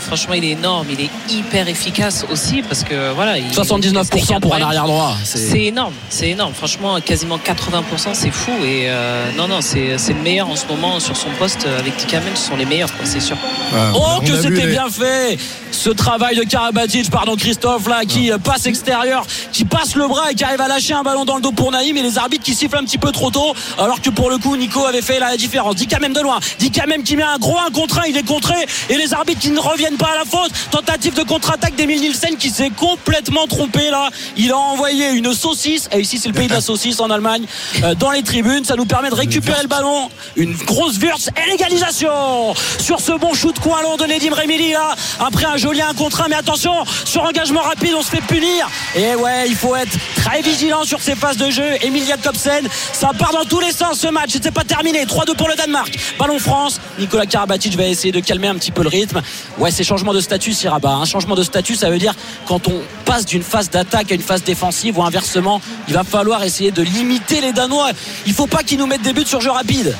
Franchement, 0.00 0.34
il 0.34 0.44
est 0.44 0.50
énorme. 0.50 0.86
Il 0.90 1.00
est 1.00 1.10
hyper 1.30 1.68
efficace 1.68 2.24
aussi 2.30 2.62
parce 2.62 2.84
que 2.84 3.12
voilà. 3.14 3.38
il- 3.38 3.50
79% 3.52 4.40
pour 4.40 4.54
un 4.54 4.62
arrière 4.62 4.84
droit. 4.86 5.16
C'est 5.24 5.64
énorme, 5.64 5.94
c'est 6.10 6.28
énorme. 6.30 6.52
Franchement, 6.54 7.00
quasiment 7.00 7.38
80%, 7.38 8.10
c'est 8.14 8.30
fou. 8.30 8.52
Et 8.64 8.84
euh, 8.88 9.30
non, 9.36 9.48
non, 9.48 9.60
c'est 9.60 9.96
le 10.08 10.22
meilleur 10.22 10.48
en 10.48 10.56
ce 10.56 10.66
moment 10.66 11.00
sur 11.00 11.16
son 11.16 11.30
poste 11.38 11.66
avec 11.78 11.96
Tikamen. 11.96 12.34
Ce 12.36 12.48
sont 12.48 12.56
les 12.56 12.64
meilleurs, 12.66 12.90
c'est 13.04 13.20
sûr. 13.28 13.36
Voilà, 13.70 13.92
Oh 13.94 14.20
que 14.20 14.36
c'était 14.36 14.66
les- 14.66 14.66
bien 14.72 14.88
fait 14.90 15.38
ce 15.70 15.90
travail 15.90 16.36
de 16.36 16.42
Karabatic 16.42 17.10
pardon 17.10 17.36
Christophe 17.36 17.88
là 17.88 18.04
qui 18.06 18.32
euh, 18.32 18.38
passe 18.38 18.66
extérieur 18.66 19.26
qui 19.52 19.64
passe 19.64 19.94
le 19.94 20.06
bras 20.06 20.30
et 20.30 20.34
qui 20.34 20.44
arrive 20.44 20.60
à 20.60 20.68
lâcher 20.68 20.94
un 20.94 21.02
ballon 21.02 21.24
dans 21.24 21.36
le 21.36 21.42
dos 21.42 21.52
pour 21.52 21.70
Naïm 21.70 21.96
et 21.96 22.02
les 22.02 22.18
arbitres 22.18 22.44
qui 22.44 22.54
sifflent 22.54 22.76
un 22.76 22.84
petit 22.84 22.98
peu 22.98 23.12
trop 23.12 23.30
tôt 23.30 23.54
alors 23.78 24.00
que 24.00 24.10
pour 24.10 24.30
le 24.30 24.38
coup 24.38 24.56
Nico 24.56 24.84
avait 24.84 25.02
fait 25.02 25.18
la 25.18 25.36
différence. 25.36 25.76
Dit 25.76 25.86
quand 25.86 26.00
même 26.00 26.12
de 26.12 26.20
loin. 26.20 26.40
Dit 26.58 26.70
quand 26.70 26.86
même 26.86 27.02
qui 27.02 27.16
met 27.16 27.22
un 27.22 27.38
gros 27.38 27.58
un 27.58 27.70
contre 27.70 27.98
un 28.00 28.06
il 28.06 28.16
est 28.16 28.26
contré 28.26 28.54
et 28.88 28.96
les 28.96 29.12
arbitres 29.12 29.40
qui 29.40 29.50
ne 29.50 29.60
reviennent 29.60 29.96
pas 29.96 30.10
à 30.14 30.18
la 30.18 30.24
faute. 30.24 30.50
Tentative 30.70 31.14
de 31.14 31.22
contre-attaque 31.22 31.76
d'Emile 31.76 32.00
Nielsen 32.00 32.36
qui 32.36 32.50
s'est 32.50 32.70
complètement 32.70 33.46
trompé 33.46 33.90
là. 33.90 34.10
Il 34.36 34.52
a 34.52 34.56
envoyé 34.58 35.10
une 35.10 35.34
saucisse 35.34 35.88
et 35.92 36.00
ici 36.00 36.18
c'est 36.18 36.28
le 36.28 36.34
pays 36.34 36.48
de 36.48 36.54
la 36.54 36.60
saucisse 36.60 37.00
en 37.00 37.10
Allemagne 37.10 37.44
euh, 37.84 37.94
dans 37.94 38.10
les 38.10 38.22
tribunes. 38.22 38.64
Ça 38.64 38.76
nous 38.76 38.86
permet 38.86 39.10
de 39.10 39.14
récupérer 39.14 39.62
le 39.62 39.68
ballon. 39.68 40.08
Une 40.36 40.54
grosse 40.54 40.98
Wurz 40.98 41.28
et 41.36 41.50
l'égalisation! 41.50 42.54
Sur 42.78 43.00
ce 43.00 43.12
bon 43.12 43.34
shoot 43.34 43.58
coin 43.58 43.82
long 43.82 43.96
de 43.96 44.04
Nedim 44.04 44.34
Remili 44.34 44.72
là 44.72 44.94
après 45.20 45.44
un 45.44 45.56
joli 45.58 45.82
1 45.82 45.94
contre 45.94 46.22
1 46.22 46.28
mais 46.28 46.36
attention 46.36 46.72
sur 47.04 47.22
engagement 47.22 47.62
rapide 47.62 47.94
on 47.96 48.02
se 48.02 48.10
fait 48.10 48.20
punir. 48.20 48.68
Et 48.96 49.14
ouais 49.14 49.48
il 49.48 49.54
faut 49.54 49.74
être 49.76 49.96
très 50.16 50.40
vigilant 50.42 50.84
sur 50.84 51.00
ces 51.00 51.14
phases 51.14 51.36
de 51.36 51.50
jeu. 51.50 51.68
Emil 51.82 52.04
Jacobsen 52.04 52.68
ça 52.92 53.10
part 53.18 53.32
dans 53.32 53.44
tous 53.44 53.60
les 53.60 53.72
sens 53.72 54.00
ce 54.00 54.08
match. 54.08 54.30
C'était 54.32 54.50
pas 54.50 54.64
terminé. 54.64 55.04
3-2 55.04 55.36
pour 55.36 55.48
le 55.48 55.54
Danemark. 55.54 55.94
Ballon 56.18 56.38
France. 56.38 56.80
Nicolas 56.98 57.26
Karabatic 57.26 57.76
va 57.76 57.84
essayer 57.86 58.12
de 58.12 58.20
calmer 58.20 58.48
un 58.48 58.54
petit 58.54 58.70
peu 58.70 58.82
le 58.82 58.88
rythme. 58.88 59.22
Ouais 59.58 59.70
c'est 59.70 59.84
changement 59.84 60.14
de 60.14 60.20
statut 60.20 60.52
Siraba 60.52 60.90
un 60.90 61.04
changement 61.04 61.34
de 61.34 61.42
statut 61.42 61.74
ça 61.74 61.90
veut 61.90 61.98
dire 61.98 62.14
quand 62.46 62.68
on 62.68 62.80
passe 63.04 63.26
d'une 63.26 63.42
phase 63.42 63.70
d'attaque 63.70 64.12
à 64.12 64.14
une 64.14 64.22
phase 64.22 64.42
défensive 64.42 64.98
ou 64.98 65.02
inversement 65.02 65.60
il 65.88 65.94
va 65.94 66.04
falloir 66.04 66.42
essayer 66.44 66.70
de 66.70 66.82
limiter 66.82 67.40
les 67.40 67.52
Danois. 67.52 67.90
Il 68.26 68.32
faut 68.32 68.46
pas 68.46 68.62
qu'ils 68.62 68.78
nous 68.78 68.86
mettent 68.86 69.02
des 69.02 69.12
buts 69.12 69.26
sur 69.26 69.40
jeu 69.40 69.50
rapide 69.50 69.94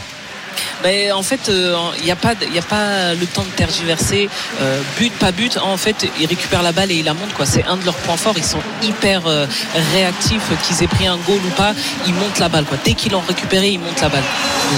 Mais 0.84 1.10
en 1.12 1.22
fait, 1.22 1.50
il 1.98 2.04
n'y 2.04 2.10
a, 2.10 2.16
pas 2.16 2.34
y 2.52 2.58
a 2.58 2.62
pas 2.62 3.14
le 3.14 3.26
temps 3.26 3.42
de 3.42 3.50
tergiverser. 3.56 4.28
Euh, 4.60 4.80
but, 4.98 5.12
pas 5.14 5.32
but. 5.32 5.58
En 5.58 5.76
fait, 5.76 6.06
ils 6.20 6.26
récupèrent 6.26 6.62
la 6.62 6.72
balle 6.72 6.90
et 6.90 6.96
ils 6.96 7.04
la 7.04 7.14
montent. 7.14 7.32
quoi. 7.34 7.46
C'est 7.46 7.64
un 7.64 7.76
de 7.76 7.84
leurs 7.84 7.96
points 7.96 8.16
forts. 8.16 8.34
Ils 8.36 8.44
sont 8.44 8.60
hyper 8.82 9.26
euh, 9.26 9.46
réactifs. 9.94 10.42
Qu'ils 10.66 10.82
aient 10.82 10.86
pris 10.88 11.06
un 11.06 11.16
goal 11.16 11.40
ou 11.44 11.50
pas, 11.56 11.72
ils 12.06 12.14
montent 12.14 12.38
la 12.38 12.48
balle. 12.48 12.64
Quoi. 12.64 12.78
Dès 12.84 12.94
qu'ils 12.94 13.12
l'ont 13.12 13.22
récupéré, 13.26 13.70
ils 13.70 13.78
montent 13.80 14.00
la 14.00 14.08
balle. 14.08 14.22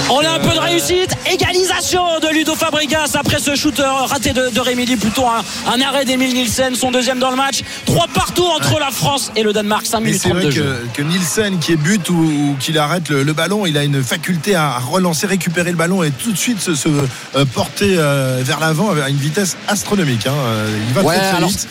Donc, 0.07 0.17
On 0.17 0.25
a 0.25 0.29
un 0.31 0.39
peu 0.39 0.49
de 0.49 0.57
euh, 0.57 0.61
réussite. 0.61 1.15
Égalisation 1.31 2.19
de 2.19 2.27
Ludo 2.33 2.55
Fabregas 2.55 3.11
après 3.15 3.39
ce 3.39 3.55
shooter 3.55 3.83
raté 4.07 4.33
de, 4.33 4.49
de 4.49 4.59
Rémilly. 4.59 4.95
Plutôt 4.95 5.25
un, 5.27 5.43
un 5.71 5.81
arrêt 5.81 6.05
d'Emile 6.05 6.33
Nielsen, 6.33 6.75
son 6.75 6.91
deuxième 6.91 7.19
dans 7.19 7.29
le 7.31 7.37
match. 7.37 7.61
Trois 7.85 8.07
partout 8.13 8.45
entre 8.45 8.79
la 8.79 8.91
France 8.91 9.31
et 9.35 9.43
le 9.43 9.53
Danemark. 9.53 9.85
5 9.85 9.99
Mais 9.99 10.05
minutes 10.07 10.21
c'est 10.21 10.29
30 10.29 10.41
vrai 10.41 10.51
que, 10.53 10.87
que 10.93 11.01
Nielsen, 11.01 11.59
qui 11.59 11.73
est 11.73 11.77
but 11.77 12.09
ou, 12.09 12.13
ou 12.15 12.55
qu'il 12.59 12.77
arrête 12.77 13.09
le, 13.09 13.23
le 13.23 13.33
ballon, 13.33 13.65
il 13.65 13.77
a 13.77 13.83
une 13.83 14.03
faculté 14.03 14.55
à 14.55 14.77
relancer, 14.79 15.27
récupérer 15.27 15.71
le 15.71 15.77
ballon 15.77 15.90
et 16.03 16.11
tout 16.11 16.31
de 16.31 16.37
suite 16.37 16.61
se, 16.61 16.73
se, 16.75 16.87
euh, 16.87 17.45
porter 17.53 17.95
euh, 17.97 18.39
vers 18.43 18.59
l'avant 18.59 18.91
à 18.91 19.09
une 19.09 19.17
vitesse 19.17 19.57
astronomique. 19.67 20.25
hein. 20.27 20.33
Euh, 20.33 20.77
Il 20.87 20.93
va 20.93 21.01
Ouais, 21.01 21.17
très 21.17 21.31
très 21.33 21.45
vite. 21.45 21.67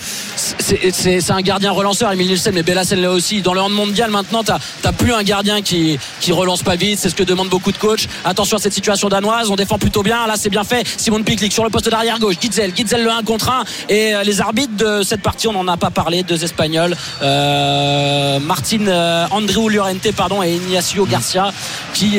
c'est- 0.95 1.31
un 1.31 1.41
gardien 1.43 1.71
relanceur, 1.71 2.11
Emile 2.13 2.29
Nielsen, 2.29 2.53
mais 2.55 2.63
Bellassel 2.63 3.01
là 3.01 3.11
aussi. 3.13 3.41
Dans 3.43 3.55
le 3.55 3.61
hand 3.61 3.73
mondial, 3.73 4.11
maintenant, 4.11 4.43
t'as 4.43 4.59
t'as 4.83 4.93
plus 4.93 5.13
un 5.13 5.23
gardien 5.23 5.63
qui, 5.63 5.99
qui 6.21 6.33
relance 6.33 6.63
pas 6.63 6.77
vite. 6.77 6.99
C'est 6.99 7.09
ce 7.11 7.15
que 7.15 7.23
demandent 7.23 7.49
beaucoup 7.51 7.73
de 7.73 7.79
coachs. 7.79 8.09
Attention 8.25 8.57
à 8.57 8.61
cette 8.61 8.73
situation 8.73 9.09
danoise. 9.09 9.49
On 9.51 9.57
défend 9.57 9.79
plutôt 9.79 10.03
bien. 10.03 10.27
Là, 10.27 10.35
c'est 10.37 10.51
bien 10.51 10.65
fait. 10.65 10.87
Simon 10.97 11.23
Picklick 11.23 11.53
sur 11.53 11.65
le 11.65 11.71
poste 11.71 11.89
d'arrière 11.89 12.19
gauche. 12.19 12.35
Gitzel, 12.41 12.73
Gitzel 12.77 13.05
le 13.05 13.11
1 13.11 13.23
contre 13.23 13.49
1. 13.51 13.65
Et 13.89 14.13
les 14.25 14.41
arbitres 14.41 14.77
de 14.77 15.03
cette 15.03 15.23
partie, 15.23 15.47
on 15.49 15.53
n'en 15.53 15.69
a 15.69 15.77
pas 15.77 15.91
parlé. 15.91 16.23
Deux 16.23 16.43
Espagnols. 16.43 16.97
Euh, 17.23 18.39
Martin 18.41 19.27
Andreu 19.31 19.71
Llorente, 19.71 20.11
pardon, 20.17 20.43
et 20.43 20.55
Ignacio 20.55 21.05
Garcia 21.07 21.53
qui 21.95 22.19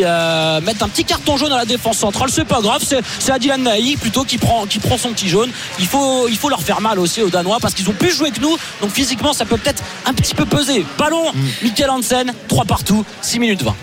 mettent 0.63 0.81
un 0.83 0.89
petit 0.89 1.03
carton 1.05 1.37
jaune 1.37 1.51
à 1.51 1.57
la 1.57 1.65
défense 1.65 1.90
centrale. 1.93 2.29
C'est 2.31 2.45
pas 2.45 2.61
grave. 2.61 2.83
C'est 2.85 3.01
c'est 3.19 3.31
Adilan 3.31 3.57
Naï 3.57 3.95
plutôt 3.97 4.23
qui 4.23 4.37
prend, 4.37 4.65
qui 4.65 4.79
prend 4.79 4.97
son 4.97 5.11
petit 5.11 5.29
jaune. 5.29 5.51
Il 5.79 5.87
faut, 5.87 6.27
il 6.27 6.37
faut 6.37 6.49
leur 6.49 6.61
faire 6.61 6.81
mal 6.81 6.99
aussi 6.99 7.21
aux 7.21 7.29
Danois 7.29 7.57
parce 7.61 7.73
qu'ils 7.73 7.89
ont 7.89 7.93
plus 7.93 8.11
joué 8.11 8.31
que 8.31 8.39
nous. 8.39 8.57
Donc 8.81 8.91
physiquement, 8.91 9.33
ça 9.33 9.45
peut 9.45 9.57
peut-être 9.57 9.83
un 10.05 10.13
petit 10.13 10.35
peu 10.35 10.45
peser. 10.45 10.85
Ballon, 10.97 11.31
Michael 11.61 11.89
Hansen, 11.89 12.33
3 12.47 12.65
partout, 12.65 13.05
6 13.21 13.39
minutes 13.39 13.63
20. 13.63 13.75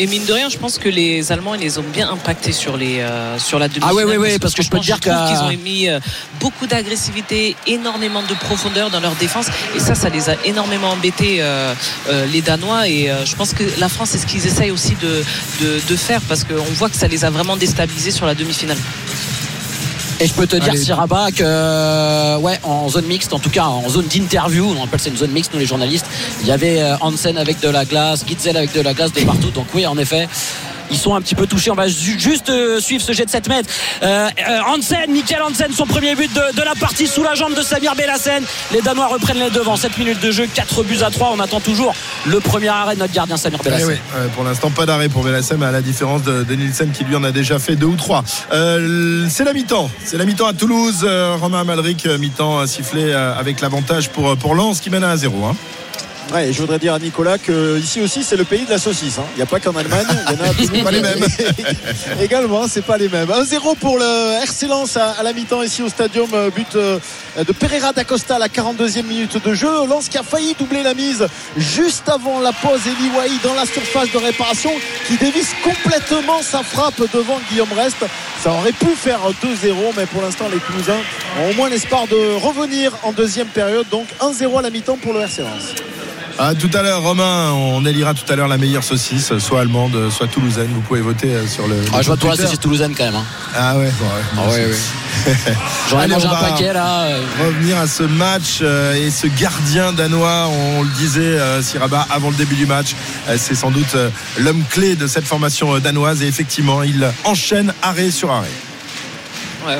Et 0.00 0.06
mine 0.06 0.24
de 0.24 0.32
rien, 0.32 0.48
je 0.48 0.58
pense 0.58 0.78
que 0.78 0.88
les 0.88 1.32
Allemands 1.32 1.54
ils 1.54 1.60
les 1.60 1.78
ont 1.78 1.84
bien 1.92 2.08
impactés 2.08 2.52
sur 2.52 2.76
les 2.76 3.00
euh, 3.00 3.38
sur 3.38 3.58
la 3.58 3.66
demi-finale. 3.68 3.90
Ah 3.92 3.96
ouais, 3.96 4.04
ouais, 4.04 4.16
ouais, 4.16 4.38
parce 4.38 4.54
que 4.54 4.62
je 4.62 4.70
peux 4.70 4.78
te 4.78 4.84
dire 4.84 5.00
qu'ils 5.00 5.10
ont 5.12 5.62
mis 5.62 5.88
euh, 5.88 5.98
beaucoup 6.38 6.66
d'agressivité, 6.66 7.56
énormément 7.66 8.22
de 8.22 8.34
profondeur 8.34 8.90
dans 8.90 9.00
leur 9.00 9.16
défense, 9.16 9.46
et 9.74 9.80
ça, 9.80 9.94
ça 9.94 10.08
les 10.08 10.30
a 10.30 10.36
énormément 10.44 10.90
embêtés 10.90 11.38
euh, 11.40 11.74
euh, 12.08 12.26
les 12.26 12.42
Danois. 12.42 12.88
Et 12.88 13.10
euh, 13.10 13.24
je 13.24 13.34
pense 13.34 13.52
que 13.52 13.64
la 13.78 13.88
France, 13.88 14.10
c'est 14.10 14.18
ce 14.18 14.26
qu'ils 14.26 14.46
essayent 14.46 14.70
aussi 14.70 14.94
de, 15.02 15.24
de, 15.60 15.80
de 15.88 15.96
faire, 15.96 16.20
parce 16.22 16.44
qu'on 16.44 16.72
voit 16.74 16.88
que 16.88 16.96
ça 16.96 17.08
les 17.08 17.24
a 17.24 17.30
vraiment 17.30 17.56
déstabilisés 17.56 18.12
sur 18.12 18.26
la 18.26 18.34
demi-finale. 18.36 18.78
Et 20.20 20.26
je 20.26 20.34
peux 20.34 20.46
te 20.48 20.56
dire, 20.56 20.70
Allez. 20.70 20.78
Siraba, 20.78 21.30
que 21.30 21.44
euh, 21.44 22.38
ouais, 22.38 22.58
en 22.64 22.88
zone 22.88 23.06
mixte, 23.06 23.32
en 23.32 23.38
tout 23.38 23.50
cas 23.50 23.66
en 23.66 23.88
zone 23.88 24.06
d'interview, 24.06 24.74
on 24.76 24.82
appelle 24.82 24.98
ça 24.98 25.10
une 25.10 25.16
zone 25.16 25.30
mixte, 25.30 25.52
nous 25.54 25.60
les 25.60 25.66
journalistes, 25.66 26.06
il 26.40 26.48
y 26.48 26.50
avait 26.50 26.80
euh, 26.80 26.96
Hansen 27.00 27.38
avec 27.38 27.60
de 27.60 27.68
la 27.68 27.84
glace, 27.84 28.24
Gitzel 28.26 28.56
avec 28.56 28.72
de 28.72 28.80
la 28.80 28.94
glace 28.94 29.12
de 29.12 29.20
partout. 29.20 29.50
Donc 29.50 29.66
oui, 29.74 29.86
en 29.86 29.96
effet, 29.96 30.28
ils 30.90 30.98
sont 30.98 31.14
un 31.14 31.20
petit 31.20 31.34
peu 31.34 31.46
touchés. 31.46 31.70
On 31.70 31.74
va 31.74 31.88
juste 31.88 32.50
euh, 32.50 32.80
suivre 32.80 33.02
ce 33.02 33.12
jet 33.12 33.24
de 33.24 33.30
7 33.30 33.48
mètres. 33.48 33.68
Euh, 34.02 34.28
Hansen, 34.66 35.10
Michael 35.10 35.42
Hansen, 35.42 35.72
son 35.72 35.86
premier 35.86 36.14
but 36.14 36.30
de, 36.32 36.62
la 36.62 36.74
partie 36.74 37.06
sous 37.06 37.22
la 37.22 37.34
jambe 37.34 37.54
de 37.54 37.62
Samir 37.62 37.94
Bellassen. 37.94 38.44
Les 38.72 38.82
Danois 38.82 39.06
reprennent 39.06 39.38
les 39.38 39.50
devants. 39.50 39.76
7 39.76 39.98
minutes 39.98 40.20
de 40.20 40.30
jeu, 40.30 40.46
4 40.52 40.82
buts 40.84 40.98
à 41.02 41.10
3. 41.10 41.32
On 41.36 41.40
attend 41.40 41.60
toujours 41.60 41.94
le 42.26 42.40
premier 42.40 42.68
arrêt 42.68 42.94
de 42.94 43.00
notre 43.00 43.12
gardien 43.12 43.36
Samir. 43.36 43.60
Eh 43.66 44.28
pour 44.34 44.44
l'instant, 44.44 44.70
pas 44.70 44.86
d'arrêt 44.86 45.08
pour 45.08 45.22
Bellassen, 45.22 45.62
à 45.62 45.70
la 45.70 45.82
différence 45.82 46.22
de, 46.22 46.44
Nielsen 46.54 46.90
qui 46.90 47.04
lui 47.04 47.14
en 47.14 47.24
a 47.24 47.30
déjà 47.30 47.58
fait 47.58 47.76
deux 47.76 47.86
ou 47.86 47.96
trois. 47.96 48.24
c'est 48.50 49.44
la 49.44 49.52
mi-temps. 49.52 49.90
C'est 50.04 50.16
la 50.18 50.24
mi-temps 50.24 50.46
à 50.46 50.52
Toulouse. 50.52 51.06
Romain 51.40 51.64
Malric, 51.64 52.06
mi-temps 52.06 52.66
sifflé 52.66 53.12
avec 53.12 53.60
l'avantage 53.60 54.10
pour, 54.10 54.36
pour 54.36 54.54
Lens 54.54 54.80
qui 54.80 54.90
mène 54.90 55.04
à 55.04 55.16
0. 55.16 55.44
Hein. 55.44 55.56
Ouais, 56.32 56.52
je 56.52 56.60
voudrais 56.60 56.78
dire 56.78 56.92
à 56.92 56.98
Nicolas 56.98 57.38
que 57.38 57.78
ici 57.78 58.02
aussi 58.02 58.22
c'est 58.22 58.36
le 58.36 58.44
pays 58.44 58.66
de 58.66 58.70
la 58.70 58.78
saucisse. 58.78 59.18
Hein. 59.18 59.24
Il 59.32 59.36
n'y 59.36 59.42
a 59.42 59.46
pas 59.46 59.60
qu'en 59.60 59.74
Allemagne, 59.74 60.06
il 60.10 60.36
y 60.36 60.42
en 60.42 60.80
a 60.80 60.82
pas 60.84 60.90
les 60.90 61.00
mêmes. 61.00 61.24
Également, 62.20 62.68
c'est 62.68 62.82
pas 62.82 62.98
les 62.98 63.08
mêmes. 63.08 63.28
1-0 63.28 63.76
pour 63.78 63.98
le 63.98 64.42
RC 64.42 64.66
Lens 64.66 64.98
à, 64.98 65.22
la 65.22 65.32
mi-temps 65.32 65.62
ici 65.62 65.82
au 65.82 65.88
stadium. 65.88 66.28
Euh, 66.34 66.50
but 66.50 66.76
euh, 66.76 66.98
de 67.38 67.52
Pereira 67.52 67.94
d'Acosta 67.94 68.36
à 68.36 68.38
la 68.38 68.48
42e 68.48 69.04
minute 69.04 69.42
de 69.42 69.54
jeu. 69.54 69.86
Lens 69.86 70.08
qui 70.10 70.18
a 70.18 70.22
failli 70.22 70.54
doubler 70.58 70.82
la 70.82 70.92
mise 70.92 71.26
juste 71.56 72.08
avant 72.10 72.40
la 72.40 72.52
pause. 72.52 72.80
Eli 72.86 73.38
dans 73.42 73.54
la 73.54 73.64
surface 73.64 74.12
de 74.12 74.18
réparation 74.18 74.72
qui 75.06 75.16
dévisse 75.16 75.54
complètement 75.64 76.42
sa 76.42 76.62
frappe 76.62 77.00
devant 77.12 77.40
Guillaume 77.50 77.72
Rest. 77.74 78.04
Ça 78.42 78.52
aurait 78.52 78.72
pu 78.72 78.88
faire 78.94 79.20
2-0, 79.42 79.94
mais 79.96 80.04
pour 80.06 80.20
l'instant 80.20 80.46
les 80.52 80.58
Toulousains 80.58 81.00
ont 81.40 81.50
au 81.50 81.54
moins 81.54 81.70
l'espoir 81.70 82.06
de 82.06 82.34
revenir 82.34 82.92
en 83.02 83.12
deuxième 83.12 83.48
période. 83.48 83.86
Donc 83.90 84.06
1-0 84.20 84.58
à 84.58 84.62
la 84.62 84.70
mi-temps 84.70 84.98
pour 84.98 85.14
le 85.14 85.20
RC 85.20 85.42
Lens. 85.42 85.74
À 86.40 86.54
tout 86.54 86.70
à 86.72 86.82
l'heure, 86.82 87.02
Romain. 87.02 87.50
On 87.50 87.84
élira 87.84 88.14
tout 88.14 88.30
à 88.32 88.36
l'heure 88.36 88.46
la 88.46 88.58
meilleure 88.58 88.84
saucisse, 88.84 89.36
soit 89.38 89.60
allemande, 89.60 90.08
soit 90.08 90.28
toulousaine. 90.28 90.68
Vous 90.72 90.80
pouvez 90.80 91.00
voter 91.00 91.34
euh, 91.34 91.48
sur 91.48 91.66
le. 91.66 91.74
Ah, 91.92 92.00
je 92.00 92.06
vois 92.06 92.16
toi 92.16 92.30
la 92.30 92.36
saucisse 92.36 92.60
toulousaine 92.60 92.94
quand 92.96 93.06
même. 93.06 93.16
Hein. 93.16 93.24
Ah 93.56 93.76
ouais. 93.76 93.90
ah 94.36 94.48
ouais, 94.48 94.70
J'en 95.90 96.00
ai 96.00 96.06
mangé 96.06 96.28
un 96.28 96.34
paquet 96.36 96.72
là. 96.72 97.08
Revenir 97.44 97.76
à 97.78 97.88
ce 97.88 98.04
match 98.04 98.60
euh, 98.62 98.94
et 98.94 99.10
ce 99.10 99.26
gardien 99.26 99.92
danois. 99.92 100.46
On 100.48 100.82
le 100.82 100.90
disait, 100.90 101.38
Siraba, 101.60 102.06
avant 102.08 102.30
le 102.30 102.36
début 102.36 102.54
du 102.54 102.66
match, 102.66 102.94
c'est 103.36 103.56
sans 103.56 103.72
doute 103.72 103.96
l'homme 104.38 104.62
clé 104.70 104.94
de 104.94 105.08
cette 105.08 105.24
formation 105.24 105.78
danoise. 105.80 106.22
Et 106.22 106.28
effectivement, 106.28 106.84
il 106.84 107.04
enchaîne 107.24 107.74
arrêt 107.82 108.12
sur 108.12 108.30
arrêt. 108.30 108.48
Bah, 109.68 109.76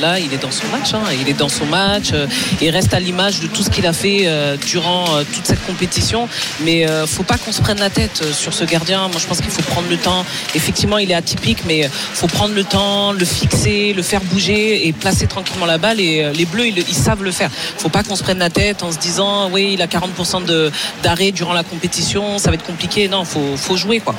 là, 0.00 0.18
il 0.18 0.32
est 0.32 0.42
dans 0.42 0.50
son 0.50 0.66
match. 0.68 0.94
Hein. 0.94 1.02
Il 1.20 1.28
est 1.28 1.34
dans 1.34 1.50
son 1.50 1.66
match. 1.66 2.12
Euh, 2.14 2.26
il 2.62 2.70
reste 2.70 2.94
à 2.94 3.00
l'image 3.00 3.40
de 3.40 3.46
tout 3.46 3.62
ce 3.62 3.68
qu'il 3.68 3.86
a 3.86 3.92
fait 3.92 4.22
euh, 4.24 4.56
durant 4.56 5.04
euh, 5.16 5.24
toute 5.24 5.44
cette 5.44 5.62
compétition. 5.66 6.28
Mais 6.64 6.86
faut 7.06 7.22
pas 7.22 7.36
qu'on 7.36 7.52
se 7.52 7.60
prenne 7.60 7.78
la 7.78 7.90
tête 7.90 8.24
sur 8.32 8.54
ce 8.54 8.64
gardien. 8.64 9.08
Moi, 9.08 9.18
je 9.20 9.26
pense 9.26 9.40
qu'il 9.40 9.50
faut 9.50 9.62
prendre 9.62 9.88
le 9.90 9.98
temps. 9.98 10.24
Effectivement, 10.54 10.96
il 10.98 11.10
est 11.10 11.14
atypique, 11.14 11.58
mais 11.66 11.88
faut 11.90 12.26
prendre 12.26 12.54
le 12.54 12.64
temps, 12.64 13.12
le 13.12 13.24
fixer, 13.24 13.92
le 13.92 14.02
faire 14.02 14.22
bouger 14.22 14.86
et 14.86 14.92
placer 14.92 15.26
tranquillement 15.26 15.66
la 15.66 15.78
balle. 15.78 16.00
Et 16.00 16.32
les 16.32 16.46
Bleus, 16.46 16.68
ils, 16.68 16.84
savent 16.94 17.22
le 17.22 17.32
faire. 17.32 17.50
Faut 17.76 17.88
pas 17.88 18.02
qu'on 18.02 18.16
se 18.16 18.22
prenne 18.22 18.38
la 18.38 18.50
tête 18.50 18.82
en 18.82 18.92
se 18.92 18.98
disant, 18.98 19.50
oui, 19.50 19.72
il 19.74 19.82
a 19.82 19.86
40% 19.86 20.70
d'arrêt 21.02 21.32
durant 21.32 21.52
la 21.52 21.64
compétition, 21.64 22.38
ça 22.38 22.50
va 22.50 22.54
être 22.54 22.64
compliqué. 22.64 23.08
Non, 23.08 23.24
faut, 23.24 23.56
faut 23.56 23.76
jouer, 23.76 24.00
quoi 24.00 24.14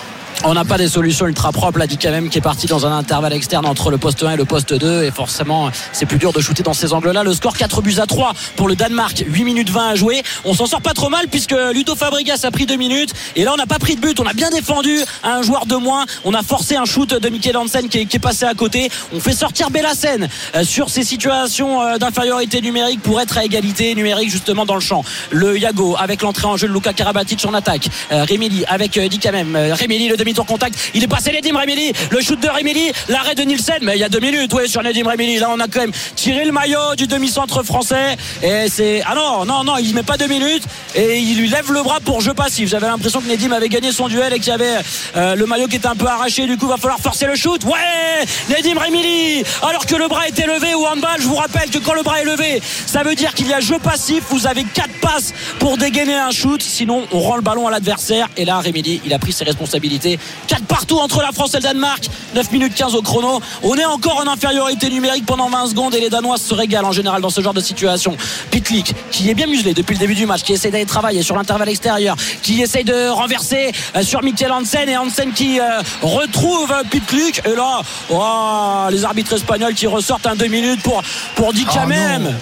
on 0.45 0.53
n'a 0.53 0.65
pas 0.65 0.77
des 0.77 0.88
solutions 0.88 1.27
ultra 1.27 1.51
propres. 1.51 1.79
Là, 1.79 1.86
même 2.11 2.29
qui 2.29 2.38
est 2.38 2.41
parti 2.41 2.67
dans 2.67 2.86
un 2.86 2.97
intervalle 2.97 3.34
externe 3.34 3.65
entre 3.65 3.91
le 3.91 3.97
poste 3.97 4.23
1 4.23 4.31
et 4.31 4.38
le 4.38 4.45
poste 4.45 4.73
2. 4.73 5.03
Et 5.03 5.11
forcément, 5.11 5.69
c'est 5.91 6.05
plus 6.05 6.17
dur 6.17 6.34
de 6.34 6.41
shooter 6.41 6.63
dans 6.63 6.73
ces 6.73 6.93
angles-là. 6.93 7.23
Le 7.23 7.34
score 7.34 7.55
4 7.55 7.81
buts 7.81 7.95
à 7.97 8.05
3 8.05 8.34
pour 8.55 8.67
le 8.67 8.75
Danemark. 8.75 9.23
8 9.25 9.43
minutes 9.43 9.69
20 9.69 9.89
à 9.89 9.95
jouer. 9.95 10.23
On 10.45 10.53
s'en 10.53 10.65
sort 10.65 10.81
pas 10.81 10.93
trop 10.93 11.09
mal 11.09 11.27
puisque 11.29 11.55
Ludo 11.73 11.95
Fabregas 11.95 12.41
a 12.43 12.51
pris 12.51 12.65
2 12.65 12.75
minutes. 12.75 13.13
Et 13.36 13.43
là, 13.43 13.51
on 13.53 13.57
n'a 13.57 13.65
pas 13.65 13.79
pris 13.79 13.95
de 13.95 14.01
but. 14.01 14.19
On 14.19 14.25
a 14.25 14.34
bien 14.34 14.49
défendu 14.49 14.99
un 15.23 15.41
joueur 15.41 15.65
de 15.65 15.75
moins. 15.75 16.05
On 16.23 16.34
a 16.34 16.43
forcé 16.43 16.75
un 16.75 16.86
shoot 16.86 17.09
de 17.09 17.29
Michael 17.29 17.57
Hansen 17.57 17.88
qui 17.88 17.99
est, 17.99 18.19
passé 18.19 18.45
à 18.45 18.53
côté. 18.53 18.89
On 19.13 19.19
fait 19.19 19.34
sortir 19.34 19.69
Bellassen 19.69 20.27
euh, 20.55 20.63
sur 20.63 20.89
ces 20.89 21.03
situations 21.03 21.81
euh, 21.81 21.97
d'infériorité 21.97 22.61
numérique 22.61 23.01
pour 23.01 23.19
être 23.19 23.38
à 23.38 23.43
égalité 23.43 23.93
numérique 23.95 24.29
justement 24.29 24.65
dans 24.65 24.75
le 24.75 24.81
champ. 24.81 25.03
Le 25.31 25.57
Yago 25.57 25.95
avec 25.97 26.21
l'entrée 26.21 26.47
en 26.47 26.57
jeu 26.57 26.67
de 26.67 26.73
Luka 26.73 26.93
Karabatic 26.93 27.45
en 27.45 27.53
attaque. 27.53 27.89
Euh, 28.11 28.25
Remili 28.29 28.63
avec 28.67 28.97
Dikamem. 28.99 29.53
Le 29.53 30.15
contact. 30.32 30.76
Il 30.93 31.03
est 31.03 31.07
passé 31.07 31.32
Nedim 31.32 31.57
Remili. 31.57 31.91
Le 32.11 32.21
shoot 32.21 32.39
de 32.39 32.47
Remili. 32.47 32.91
L'arrêt 33.09 33.36
de 33.36 33.43
Nielsen. 33.43 33.80
Mais 33.82 33.95
il 33.95 33.99
y 33.99 34.03
a 34.03 34.09
deux 34.09 34.19
minutes, 34.19 34.51
oui, 34.53 34.69
sur 34.69 34.82
Nedim 34.82 35.07
Remili. 35.07 35.38
Là, 35.38 35.49
on 35.51 35.59
a 35.59 35.67
quand 35.67 35.82
même 35.82 35.91
tiré 36.15 36.45
le 36.45 36.51
maillot 36.51 36.95
du 36.97 37.07
demi-centre 37.07 37.63
français. 37.63 38.17
Et 38.41 38.67
c'est. 38.69 39.01
Ah 39.05 39.15
non, 39.15 39.45
non, 39.45 39.63
non, 39.63 39.78
il 39.78 39.93
met 39.93 40.03
pas 40.03 40.17
deux 40.17 40.28
minutes. 40.28 40.63
Et 40.95 41.19
il 41.19 41.38
lui 41.38 41.49
lève 41.49 41.71
le 41.71 41.84
bras 41.84 41.99
pour 41.99 42.21
jeu 42.21 42.34
passif. 42.34 42.69
J'avais 42.69 42.88
l'impression 42.88 43.21
que 43.21 43.28
Nedim 43.28 43.51
avait 43.51 43.69
gagné 43.69 43.91
son 43.91 44.07
duel 44.07 44.34
et 44.34 44.39
qu'il 44.39 44.49
y 44.49 44.51
avait 44.51 44.78
euh, 45.15 45.36
le 45.36 45.45
maillot 45.45 45.67
qui 45.67 45.78
était 45.78 45.88
un 45.88 45.95
peu 45.95 46.07
arraché. 46.07 46.45
Du 46.45 46.57
coup, 46.57 46.67
va 46.67 46.78
falloir 46.78 46.99
forcer 46.99 47.26
le 47.26 47.36
shoot. 47.36 47.63
Ouais 47.65 48.26
Nedim 48.49 48.80
Remili. 48.80 49.43
Alors 49.61 49.86
que 49.86 49.95
le 49.95 50.07
bras 50.07 50.28
était 50.28 50.45
levé 50.45 50.74
au 50.74 50.86
handball, 50.86 51.19
je 51.19 51.28
vous 51.28 51.36
rappelle 51.36 51.69
que 51.69 51.80
quand 51.80 51.93
le 51.93 52.03
bras 52.03 52.21
est 52.21 52.26
levé, 52.26 52.61
ça 52.86 53.03
veut 53.03 53.15
dire 53.15 53.34
qu'il 53.34 53.47
y 53.47 53.53
a 53.53 53.59
jeu 53.59 53.80
passif. 53.80 54.24
Vous 54.30 54.47
avez 54.47 54.63
quatre 54.63 54.93
passes 55.01 55.34
pour 55.59 55.78
dégainer 55.78 56.15
un 56.15 56.32
shoot. 56.32 56.61
Sinon, 56.61 57.03
on 57.11 57.19
rend 57.19 57.36
le 57.36 57.41
ballon 57.41 57.67
à 57.67 57.71
l'adversaire. 57.71 58.30
Et 58.38 58.45
là, 58.45 58.59
Remili, 58.59 59.01
il 59.05 59.13
a 59.13 59.19
pris 59.19 59.34
ses 59.34 59.43
responsabilités. 59.43 60.12
4 60.47 60.64
partout 60.66 60.97
entre 60.97 61.22
la 61.22 61.32
France 61.32 61.53
et 61.53 61.57
le 61.57 61.64
Danemark. 61.64 62.09
9 62.36 62.51
minutes 62.51 62.76
15 62.76 62.95
au 62.95 63.01
chrono. 63.01 63.41
On 63.61 63.76
est 63.76 63.86
encore 63.86 64.18
en 64.18 64.28
infériorité 64.28 64.89
numérique 64.89 65.26
pendant 65.26 65.49
20 65.49 65.68
secondes 65.68 65.95
et 65.95 65.99
les 65.99 66.09
Danois 66.09 66.38
se 66.38 66.53
régalent 66.53 66.88
en 66.88 66.91
général 66.91 67.22
dans 67.22 67.30
ce 67.30 67.41
genre 67.41 67.53
de 67.53 67.61
situation. 67.61 68.18
Pitlick 68.51 68.93
qui 69.11 69.30
est 69.30 69.34
bien 69.34 69.47
muselé 69.47 69.74
depuis 69.74 69.93
le 69.93 69.99
début 69.99 70.16
du 70.16 70.26
match 70.26 70.43
qui 70.43 70.53
essaie 70.53 70.72
d'aller 70.72 70.86
travailler 70.86 71.22
sur 71.22 71.36
l'intervalle 71.36 71.70
extérieur 71.70 72.16
qui 72.41 72.61
essaie 72.61 72.84
de 72.84 73.09
renverser 73.09 73.72
euh, 73.95 74.01
sur 74.01 74.24
Michael 74.24 74.51
Hansen 74.51 74.89
et 74.89 74.97
Hansen 74.97 75.32
qui 75.32 75.59
euh, 75.59 75.82
retrouve 76.01 76.74
Pitlick. 76.89 77.41
Et 77.45 77.55
là 77.55 77.82
oh, 78.09 78.88
les 78.91 79.05
arbitres 79.05 79.34
espagnols 79.34 79.74
qui 79.74 79.88
ressortent 79.88 80.28
un 80.28 80.36
2 80.36 80.47
minutes 80.47 80.82
pour, 80.82 81.01
pour 81.36 81.53
dire 81.53 81.68
quand 81.72 81.88
même. 81.88 82.34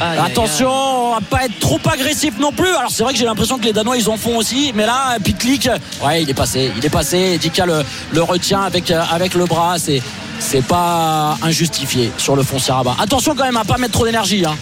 Attention 0.00 0.70
on 0.70 1.14
va 1.14 1.20
pas 1.20 1.44
être 1.44 1.58
trop 1.60 1.80
agressif 1.90 2.34
non 2.38 2.52
plus. 2.52 2.74
Alors 2.74 2.90
c'est 2.90 3.02
vrai 3.02 3.12
que 3.12 3.18
j'ai 3.18 3.24
l'impression 3.24 3.58
que 3.58 3.64
les 3.64 3.72
Danois 3.72 3.96
ils 3.96 4.08
en 4.08 4.16
font 4.16 4.36
aussi 4.36 4.72
mais 4.74 4.86
là 4.86 5.16
Pitlick 5.22 5.68
ouais 6.04 6.22
il 6.22 6.30
est 6.30 6.34
passé 6.34 6.72
il 6.76 6.84
est 6.84 6.90
passé 6.90 7.15
Dika 7.40 7.66
le, 7.66 8.22
retient 8.22 8.62
avec, 8.62 8.90
euh, 8.90 9.02
le 9.34 9.44
bras. 9.44 9.76
C'est, 9.78 10.62
pas 10.66 11.36
injustifié 11.42 12.12
sur 12.18 12.36
le 12.36 12.42
fond 12.42 12.58
Siraba. 12.58 12.94
Attention 13.00 13.34
quand 13.34 13.44
même 13.44 13.56
à 13.56 13.64
pas 13.64 13.78
mettre 13.78 13.92
trop 13.92 14.04
d'énergie. 14.04 14.44
Hein. 14.44 14.56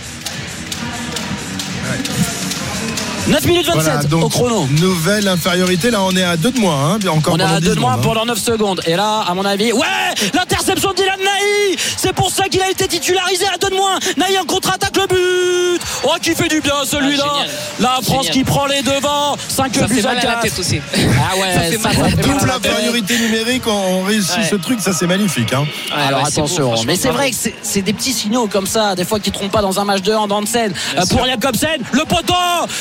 9 3.26 3.46
minutes 3.46 3.66
27 3.66 4.12
au 4.12 4.28
chrono. 4.28 4.66
Nouvelle 4.80 5.28
infériorité. 5.28 5.90
Là, 5.90 6.02
on 6.02 6.14
est 6.14 6.24
à 6.24 6.36
2 6.36 6.50
de 6.50 6.60
moins. 6.60 6.92
Hein, 6.92 6.98
encore 7.08 7.34
on 7.34 7.38
est 7.38 7.42
à 7.42 7.58
2 7.58 7.74
de 7.74 7.80
moins 7.80 7.94
hein. 7.94 8.00
pendant 8.02 8.26
9 8.26 8.38
secondes. 8.38 8.82
Et 8.86 8.96
là, 8.96 9.24
à 9.26 9.32
mon 9.34 9.44
avis, 9.46 9.72
ouais, 9.72 9.86
l'interception 10.34 10.90
de 10.90 10.96
Dylan 10.96 11.18
Naï. 11.18 11.76
C'est 11.96 12.12
pour 12.12 12.30
ça 12.30 12.44
qu'il 12.48 12.60
a 12.60 12.70
été 12.70 12.86
titularisé 12.86 13.46
à 13.46 13.56
2 13.56 13.70
de 13.70 13.74
moins. 13.74 13.98
Naï 14.18 14.38
en 14.38 14.44
contre-attaque 14.44 14.96
le 14.96 15.06
but. 15.06 15.80
Oh, 16.04 16.14
qui 16.20 16.34
fait 16.34 16.48
du 16.48 16.60
bien 16.60 16.74
celui-là. 16.84 17.24
Ah, 17.26 17.44
la 17.78 17.98
France 18.02 18.28
qui 18.28 18.44
prend 18.44 18.66
les 18.66 18.82
devants. 18.82 19.36
5 19.48 19.72
buts 19.88 20.04
à 20.06 20.16
4. 20.16 20.58
aussi. 20.60 20.80
Ah 20.94 21.38
ouais, 21.38 21.78
ça, 21.78 21.92
ça 21.92 22.10
double 22.10 22.50
infériorité 22.50 23.18
numérique. 23.18 23.66
On 23.66 24.02
réussit 24.02 24.44
ce 24.50 24.56
truc. 24.56 24.80
Ça, 24.80 24.92
c'est 24.92 25.06
magnifique. 25.06 25.52
Hein. 25.54 25.64
Alors 25.94 26.26
attention. 26.26 26.74
Mais 26.86 26.96
c'est 26.96 27.10
vrai 27.10 27.30
que 27.30 27.36
c'est 27.62 27.82
des 27.82 27.94
petits 27.94 28.12
signaux 28.12 28.48
comme 28.48 28.66
ça, 28.66 28.94
des 28.94 29.04
fois 29.04 29.18
qui 29.18 29.30
trompent 29.30 29.52
pas 29.52 29.62
dans 29.62 29.80
un 29.80 29.84
match 29.84 30.02
de 30.02 30.12
hand 30.12 30.30
en 30.30 30.44
scène. 30.44 30.74
Pour 31.08 31.24
Jacobsen, 31.24 31.80
le 31.92 32.04
poteau, 32.04 32.34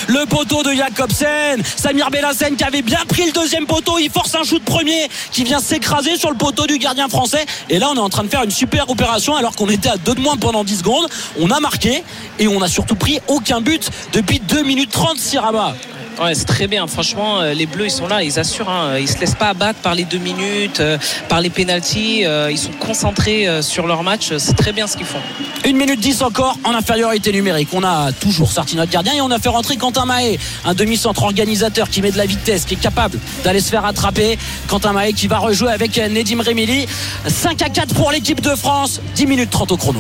le 0.08 0.26
poteau 0.34 0.64
de 0.64 0.74
Jacobsen. 0.74 1.62
Samir 1.76 2.10
Bellassen 2.10 2.56
qui 2.56 2.64
avait 2.64 2.82
bien 2.82 3.06
pris 3.08 3.24
le 3.28 3.32
deuxième 3.32 3.68
poteau. 3.68 4.00
Il 4.00 4.10
force 4.10 4.34
un 4.34 4.44
shoot 4.44 4.64
premier 4.64 5.08
qui 5.32 5.44
vient 5.44 5.60
s'écraser 5.60 6.18
sur 6.18 6.32
le 6.32 6.38
poteau 6.38 6.66
du 6.66 6.80
gardien 6.80 7.08
français. 7.08 7.46
Et 7.70 7.78
là, 7.78 7.90
on 7.92 7.96
est 7.96 8.00
en 8.00 8.10
train 8.10 8.24
de 8.24 8.30
faire 8.30 8.42
une 8.42 8.50
super 8.50 8.90
opération 8.90 9.36
alors 9.36 9.56
qu'on 9.56 9.70
était 9.70 9.90
à 9.90 9.98
deux 9.98 10.16
de 10.16 10.22
moins 10.22 10.38
pendant 10.38 10.64
10 10.64 10.80
secondes. 10.80 11.08
On 11.40 11.52
a 11.52 11.60
marqué 11.60 12.04
et 12.40 12.48
on 12.48 12.64
a 12.64 12.68
surtout 12.68 12.96
pris 12.96 13.20
aucun 13.28 13.62
but 13.62 13.92
depuis 14.12 14.40
2 14.40 14.64
minutes 14.64 14.90
30 14.92 15.20
Siraba. 15.20 15.76
Ouais, 16.22 16.36
c'est 16.36 16.46
très 16.46 16.68
bien. 16.68 16.86
Franchement, 16.88 17.42
euh, 17.42 17.54
les 17.54 17.66
Bleus, 17.66 17.86
ils 17.86 17.92
sont 17.92 18.08
là, 18.08 18.24
ils 18.24 18.40
assurent. 18.40 18.70
Hein. 18.70 18.98
Ils 19.00 19.10
se 19.10 19.20
laissent 19.20 19.36
pas 19.36 19.50
abattre 19.50 19.80
par 19.80 19.96
les 19.96 20.04
deux 20.04 20.20
minutes, 20.20 20.80
euh, 20.80 20.98
par 21.28 21.42
les 21.42 21.50
pénalties. 21.50 22.26
Euh, 22.26 22.52
ils 22.52 22.58
sont 22.58 22.72
concentrés 22.72 23.48
sur 23.62 23.88
leur 23.88 24.04
match. 24.04 24.32
C'est 24.38 24.56
très 24.56 24.74
bien 24.74 24.86
ce 24.88 24.96
qu'ils 24.96 25.06
font. 25.06 25.20
Une 25.66 25.78
minute 25.78 26.00
10 26.00 26.22
encore 26.22 26.58
en 26.64 26.74
infériorité 26.74 27.32
numérique. 27.32 27.70
On 27.74 27.84
a 27.84 28.12
toujours 28.12 28.52
sorti 28.52 28.76
notre 28.76 28.92
gardien 28.92 29.14
et 29.14 29.22
on 29.22 29.32
a 29.32 29.40
fait 29.40 29.50
rentrer 29.50 29.78
Quentin 29.78 30.06
Mahé, 30.06 30.40
un 30.66 30.74
demi-centre 30.74 31.24
organisateur 31.24 31.90
qui 31.90 32.02
met 32.02 32.12
de 32.12 32.18
la 32.18 32.26
vitesse, 32.26 32.66
qui 32.66 32.76
est 32.76 32.78
capable 32.78 33.18
d'aller 33.44 33.60
se 33.60 33.70
faire 33.70 33.86
attraper. 33.86 34.38
Quentin 34.68 34.94
Mahé 34.94 35.14
qui 35.14 35.28
va 35.28 35.40
rejouer 35.40 35.72
avec 35.72 35.98
Nedim 35.98 36.42
Remili. 36.42 36.88
5 37.28 37.62
à 37.62 37.70
4 37.70 37.96
pour 37.96 38.12
l'équipe 38.12 38.42
de 38.42 38.56
France. 38.56 39.02
10 39.16 39.26
minutes 39.26 39.50
30 39.50 39.72
au 39.72 39.78
chrono. 39.78 40.00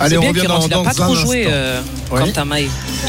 Allez, 0.00 0.18
on 0.18 0.22
revient 0.22 0.44
dans, 0.46 0.60
il 0.60 0.68
n'a 0.68 0.78
pas 0.78 0.94
trop 0.94 1.14
joué 1.14 1.46
euh, 1.48 1.80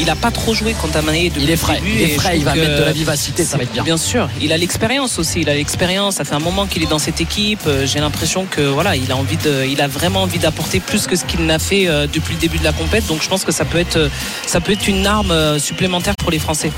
Il 0.00 0.06
n'a 0.06 0.16
pas 0.16 0.30
trop 0.30 0.54
joué 0.54 0.74
Quentin 0.80 1.02
Il 1.12 1.50
est 1.50 1.56
frais. 1.56 1.80
il 1.84 2.02
est 2.02 2.08
frais. 2.08 2.38
Il 2.38 2.44
va 2.44 2.54
mettre 2.54 2.78
de 2.78 2.84
la 2.84 2.92
vivacité. 2.92 3.44
Ça 3.44 3.56
va 3.56 3.64
être 3.64 3.72
bien. 3.72 3.82
Bien 3.82 3.96
sûr. 3.96 4.28
Il 4.40 4.52
a 4.52 4.56
l'expérience 4.56 5.18
aussi. 5.18 5.40
Il 5.40 5.48
a 5.48 5.54
l'expérience. 5.54 6.16
Ça 6.16 6.24
fait 6.24 6.34
un 6.34 6.40
moment 6.40 6.66
qu'il 6.66 6.82
est 6.82 6.90
dans 6.90 6.98
cette 6.98 7.20
équipe. 7.20 7.60
Euh, 7.66 7.86
j'ai 7.86 8.00
l'impression 8.00 8.46
que 8.50 8.60
voilà, 8.60 8.96
il 8.96 9.10
a 9.10 9.16
envie 9.16 9.36
de, 9.36 9.66
il 9.66 9.80
a 9.80 9.88
vraiment 9.88 10.22
envie 10.22 10.38
d'apporter 10.38 10.80
plus 10.80 11.06
que 11.06 11.16
ce 11.16 11.24
qu'il 11.24 11.44
n'a 11.44 11.58
fait 11.58 11.88
euh, 11.88 12.06
depuis 12.12 12.34
le 12.34 12.40
début 12.40 12.58
de 12.58 12.64
la 12.64 12.72
compète. 12.72 13.06
Donc 13.06 13.22
je 13.22 13.28
pense 13.28 13.44
que 13.44 13.52
ça 13.52 13.64
peut 13.64 13.78
être, 13.78 14.10
ça 14.46 14.60
peut 14.60 14.72
être 14.72 14.88
une 14.88 15.06
arme 15.06 15.58
supplémentaire 15.58 16.14
pour 16.16 16.30
les 16.30 16.38
Français. 16.38 16.72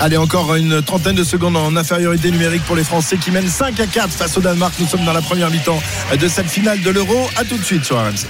Allez, 0.00 0.16
encore 0.16 0.56
une 0.56 0.82
trentaine 0.82 1.14
de 1.14 1.24
secondes 1.24 1.56
en 1.56 1.76
infériorité 1.76 2.30
numérique 2.30 2.64
pour 2.64 2.76
les 2.76 2.84
Français 2.84 3.18
qui 3.18 3.30
mènent 3.30 3.48
5 3.48 3.78
à 3.78 3.86
4 3.86 4.10
face 4.10 4.36
au 4.36 4.40
Danemark. 4.40 4.74
Nous 4.80 4.86
sommes 4.86 5.04
dans 5.04 5.12
la 5.12 5.22
première 5.22 5.50
mi-temps 5.50 5.80
de 6.18 6.28
cette 6.28 6.48
finale 6.48 6.80
de 6.82 6.90
l'Euro. 6.90 7.28
À 7.36 7.44
tout 7.44 7.56
de 7.56 7.62
suite 7.64 7.84
sur 7.84 7.96
RMC. 7.98 8.26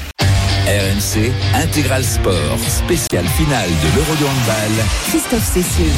RMC 0.66 1.32
Intégral 1.54 2.04
Sport, 2.04 2.36
spécial 2.68 3.24
finale 3.36 3.68
de 3.68 3.96
l'Euro 3.96 4.14
de 4.14 4.24
handball. 4.24 4.84
Christophe 5.08 5.44
Cessieux. 5.52 5.90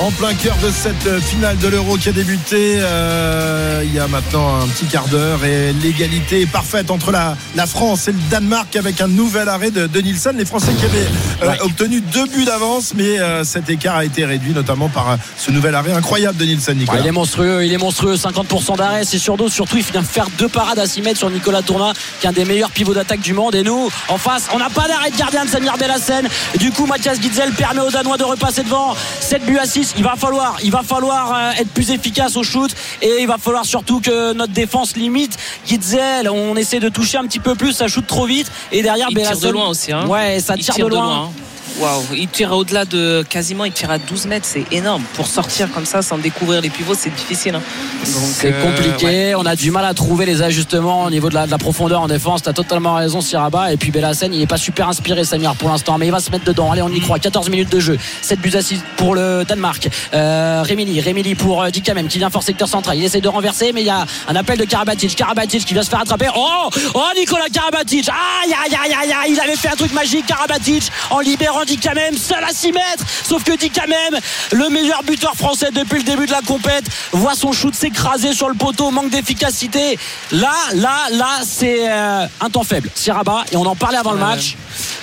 En 0.00 0.10
plein 0.10 0.34
cœur 0.34 0.56
de 0.62 0.70
cette 0.72 1.20
finale 1.22 1.56
de 1.58 1.68
l'Euro 1.68 1.96
qui 1.96 2.08
a 2.08 2.12
débuté 2.12 2.78
euh, 2.80 3.82
il 3.84 3.94
y 3.94 3.98
a 4.00 4.08
maintenant 4.08 4.56
un 4.60 4.66
petit 4.66 4.86
quart 4.86 5.06
d'heure 5.06 5.44
et 5.44 5.72
l'égalité 5.72 6.40
est 6.42 6.46
parfaite 6.46 6.90
entre 6.90 7.12
la, 7.12 7.36
la 7.54 7.66
France 7.66 8.08
et 8.08 8.12
le 8.12 8.18
Danemark 8.28 8.74
avec 8.74 9.00
un 9.00 9.06
nouvel 9.06 9.48
arrêt 9.48 9.70
de, 9.70 9.86
de 9.86 10.00
Nielsen. 10.00 10.36
Les 10.36 10.44
Français 10.44 10.72
qui 10.78 10.84
avaient 10.84 10.98
euh, 11.44 11.48
Ouais. 11.52 11.60
obtenu 11.60 12.00
deux 12.00 12.26
buts 12.26 12.44
d'avance, 12.44 12.94
mais 12.96 13.20
euh, 13.20 13.44
cet 13.44 13.70
écart 13.70 13.96
a 13.96 14.04
été 14.04 14.24
réduit 14.24 14.52
notamment 14.52 14.88
par 14.88 15.12
euh, 15.12 15.16
ce 15.36 15.52
nouvel 15.52 15.74
arrêt 15.76 15.92
incroyable 15.92 16.36
de 16.38 16.44
Nielsen. 16.44 16.74
Ouais, 16.74 16.80
Nicolas. 16.80 17.00
il 17.02 17.06
est 17.06 17.12
monstrueux, 17.12 17.64
il 17.64 17.72
est 17.72 17.78
monstrueux, 17.78 18.16
50% 18.16 18.76
d'arrêt, 18.76 19.04
c'est 19.04 19.18
sur 19.18 19.36
dos. 19.36 19.48
Surtout, 19.48 19.76
il 19.76 19.84
vient 19.84 20.02
faire 20.02 20.26
deux 20.38 20.48
parades 20.48 20.80
à 20.80 20.86
6 20.86 21.02
mètres 21.02 21.18
sur 21.18 21.30
Nicolas 21.30 21.62
Tourna, 21.62 21.92
qui 22.20 22.26
est 22.26 22.28
un 22.28 22.32
des 22.32 22.44
meilleurs 22.44 22.70
pivots 22.72 22.94
d'attaque 22.94 23.20
du 23.20 23.32
monde. 23.32 23.54
Et 23.54 23.62
nous, 23.62 23.88
en 24.08 24.18
face, 24.18 24.48
on 24.54 24.58
n'a 24.58 24.70
pas 24.70 24.88
d'arrêt 24.88 25.10
de 25.10 25.16
gardien 25.16 25.44
de 25.44 25.50
Samir 25.50 25.76
Bellassen. 25.76 26.28
Du 26.58 26.70
coup, 26.70 26.86
Mathias 26.86 27.20
Gitzel 27.20 27.52
permet 27.52 27.80
aux 27.80 27.90
Danois 27.90 28.16
de 28.16 28.24
repasser 28.24 28.62
devant. 28.62 28.94
7 29.20 29.44
buts 29.44 29.58
à 29.58 29.66
6. 29.66 29.94
Il 29.98 30.04
va 30.04 30.14
falloir, 30.16 30.56
il 30.62 30.70
va 30.70 30.82
falloir 30.82 31.34
euh, 31.34 31.50
être 31.60 31.70
plus 31.70 31.90
efficace 31.90 32.36
au 32.36 32.42
shoot. 32.42 32.70
Et 33.02 33.18
il 33.20 33.26
va 33.26 33.36
falloir 33.38 33.64
surtout 33.64 34.00
que 34.00 34.32
notre 34.32 34.52
défense 34.52 34.96
limite. 34.96 35.36
Gitzel, 35.66 36.28
on 36.30 36.56
essaie 36.56 36.80
de 36.80 36.88
toucher 36.88 37.18
un 37.18 37.24
petit 37.26 37.40
peu 37.40 37.54
plus, 37.54 37.72
ça 37.72 37.88
shoot 37.88 38.06
trop 38.06 38.26
vite. 38.26 38.50
Et 38.72 38.82
derrière, 38.82 39.08
Il 39.10 39.16
tire 39.16 39.38
de 39.38 39.48
loin 39.50 39.68
aussi. 39.68 39.92
Hein. 39.92 40.06
Ouais, 40.06 40.40
ça 40.40 40.56
tire, 40.56 40.74
de 40.76 40.86
loin. 40.86 41.24
hein. 41.26 41.30
Waouh, 41.78 42.02
il 42.14 42.28
tire 42.28 42.52
au-delà 42.52 42.84
de 42.84 43.24
quasiment, 43.28 43.64
il 43.64 43.72
tire 43.72 43.90
à 43.90 43.98
12 43.98 44.26
mètres, 44.26 44.46
c'est 44.48 44.64
énorme. 44.72 45.02
Pour 45.14 45.26
sortir 45.26 45.70
comme 45.72 45.86
ça 45.86 46.02
sans 46.02 46.18
découvrir 46.18 46.60
les 46.60 46.70
pivots, 46.70 46.94
c'est 46.96 47.14
difficile. 47.14 47.54
hein. 47.54 47.62
C'est 48.04 48.52
euh, 48.52 48.62
compliqué, 48.62 49.06
ouais. 49.06 49.34
on 49.36 49.46
a 49.46 49.54
du 49.54 49.70
mal 49.70 49.84
à 49.84 49.94
trouver 49.94 50.26
les 50.26 50.42
ajustements 50.42 51.04
au 51.04 51.10
niveau 51.10 51.28
de 51.28 51.34
la, 51.34 51.46
de 51.46 51.50
la 51.50 51.58
profondeur 51.58 52.00
en 52.00 52.08
défense. 52.08 52.42
T'as 52.42 52.52
totalement 52.52 52.94
raison, 52.94 53.20
Siraba. 53.20 53.72
Et 53.72 53.76
puis 53.76 53.90
Bellassen, 53.90 54.32
il 54.34 54.40
est 54.42 54.46
pas 54.46 54.56
super 54.56 54.88
inspiré, 54.88 55.24
Samir, 55.24 55.54
pour 55.54 55.68
l'instant, 55.68 55.98
mais 55.98 56.06
il 56.06 56.12
va 56.12 56.20
se 56.20 56.30
mettre 56.30 56.44
dedans. 56.44 56.72
Allez, 56.72 56.82
on 56.82 56.88
y 56.88 57.00
croit. 57.00 57.18
14 57.18 57.48
minutes 57.50 57.70
de 57.70 57.80
jeu, 57.80 57.98
7 58.22 58.40
buts 58.40 58.52
à 58.54 58.62
6 58.62 58.80
pour 58.96 59.14
le 59.14 59.44
Danemark. 59.46 59.88
Euh, 60.14 60.62
Rémili, 60.64 61.00
Rémili 61.00 61.34
pour 61.34 61.62
euh, 61.62 61.70
Dickamem 61.70 62.08
qui 62.08 62.18
vient 62.18 62.30
fort 62.30 62.42
secteur 62.42 62.68
central. 62.68 62.96
Il 62.98 63.04
essaie 63.04 63.20
de 63.20 63.28
renverser, 63.28 63.72
mais 63.72 63.82
il 63.82 63.86
y 63.86 63.90
a 63.90 64.06
un 64.28 64.36
appel 64.36 64.58
de 64.58 64.64
Karabatic. 64.64 65.14
Karabatic 65.16 65.64
qui 65.64 65.74
vient 65.74 65.82
se 65.82 65.90
faire 65.90 66.00
attraper. 66.00 66.28
Oh, 66.34 66.68
oh, 66.94 67.00
Nicolas 67.16 67.48
Karabatic. 67.52 68.08
Aïe, 68.08 68.52
aïe, 68.64 68.76
aïe, 68.84 68.94
aïe, 69.02 69.12
aïe. 69.24 69.32
Il 69.32 69.40
avait 69.40 69.56
fait 69.56 69.68
un 69.68 69.76
truc 69.76 69.92
magique, 69.92 70.26
Karabatic, 70.26 70.84
en 71.10 71.20
libérant 71.20 71.57
Dickamem, 71.64 72.16
seul 72.16 72.42
à 72.44 72.52
6 72.52 72.72
mètres. 72.72 73.04
Sauf 73.24 73.44
que 73.44 73.56
Dickamem, 73.56 74.18
le 74.52 74.68
meilleur 74.70 75.02
buteur 75.02 75.34
français 75.34 75.70
depuis 75.72 75.98
le 75.98 76.04
début 76.04 76.26
de 76.26 76.32
la 76.32 76.42
compète, 76.42 76.84
voit 77.12 77.34
son 77.34 77.52
shoot 77.52 77.74
s'écraser 77.74 78.32
sur 78.32 78.48
le 78.48 78.54
poteau, 78.54 78.90
manque 78.90 79.10
d'efficacité. 79.10 79.98
Là, 80.32 80.54
là, 80.74 81.08
là, 81.10 81.40
c'est 81.44 81.90
euh, 81.90 82.26
un 82.40 82.50
temps 82.50 82.64
faible. 82.64 82.90
Siraba, 82.94 83.44
et 83.52 83.56
on 83.56 83.66
en 83.66 83.76
parlait 83.76 83.98
avant 83.98 84.12
le 84.12 84.18
match. 84.18 84.56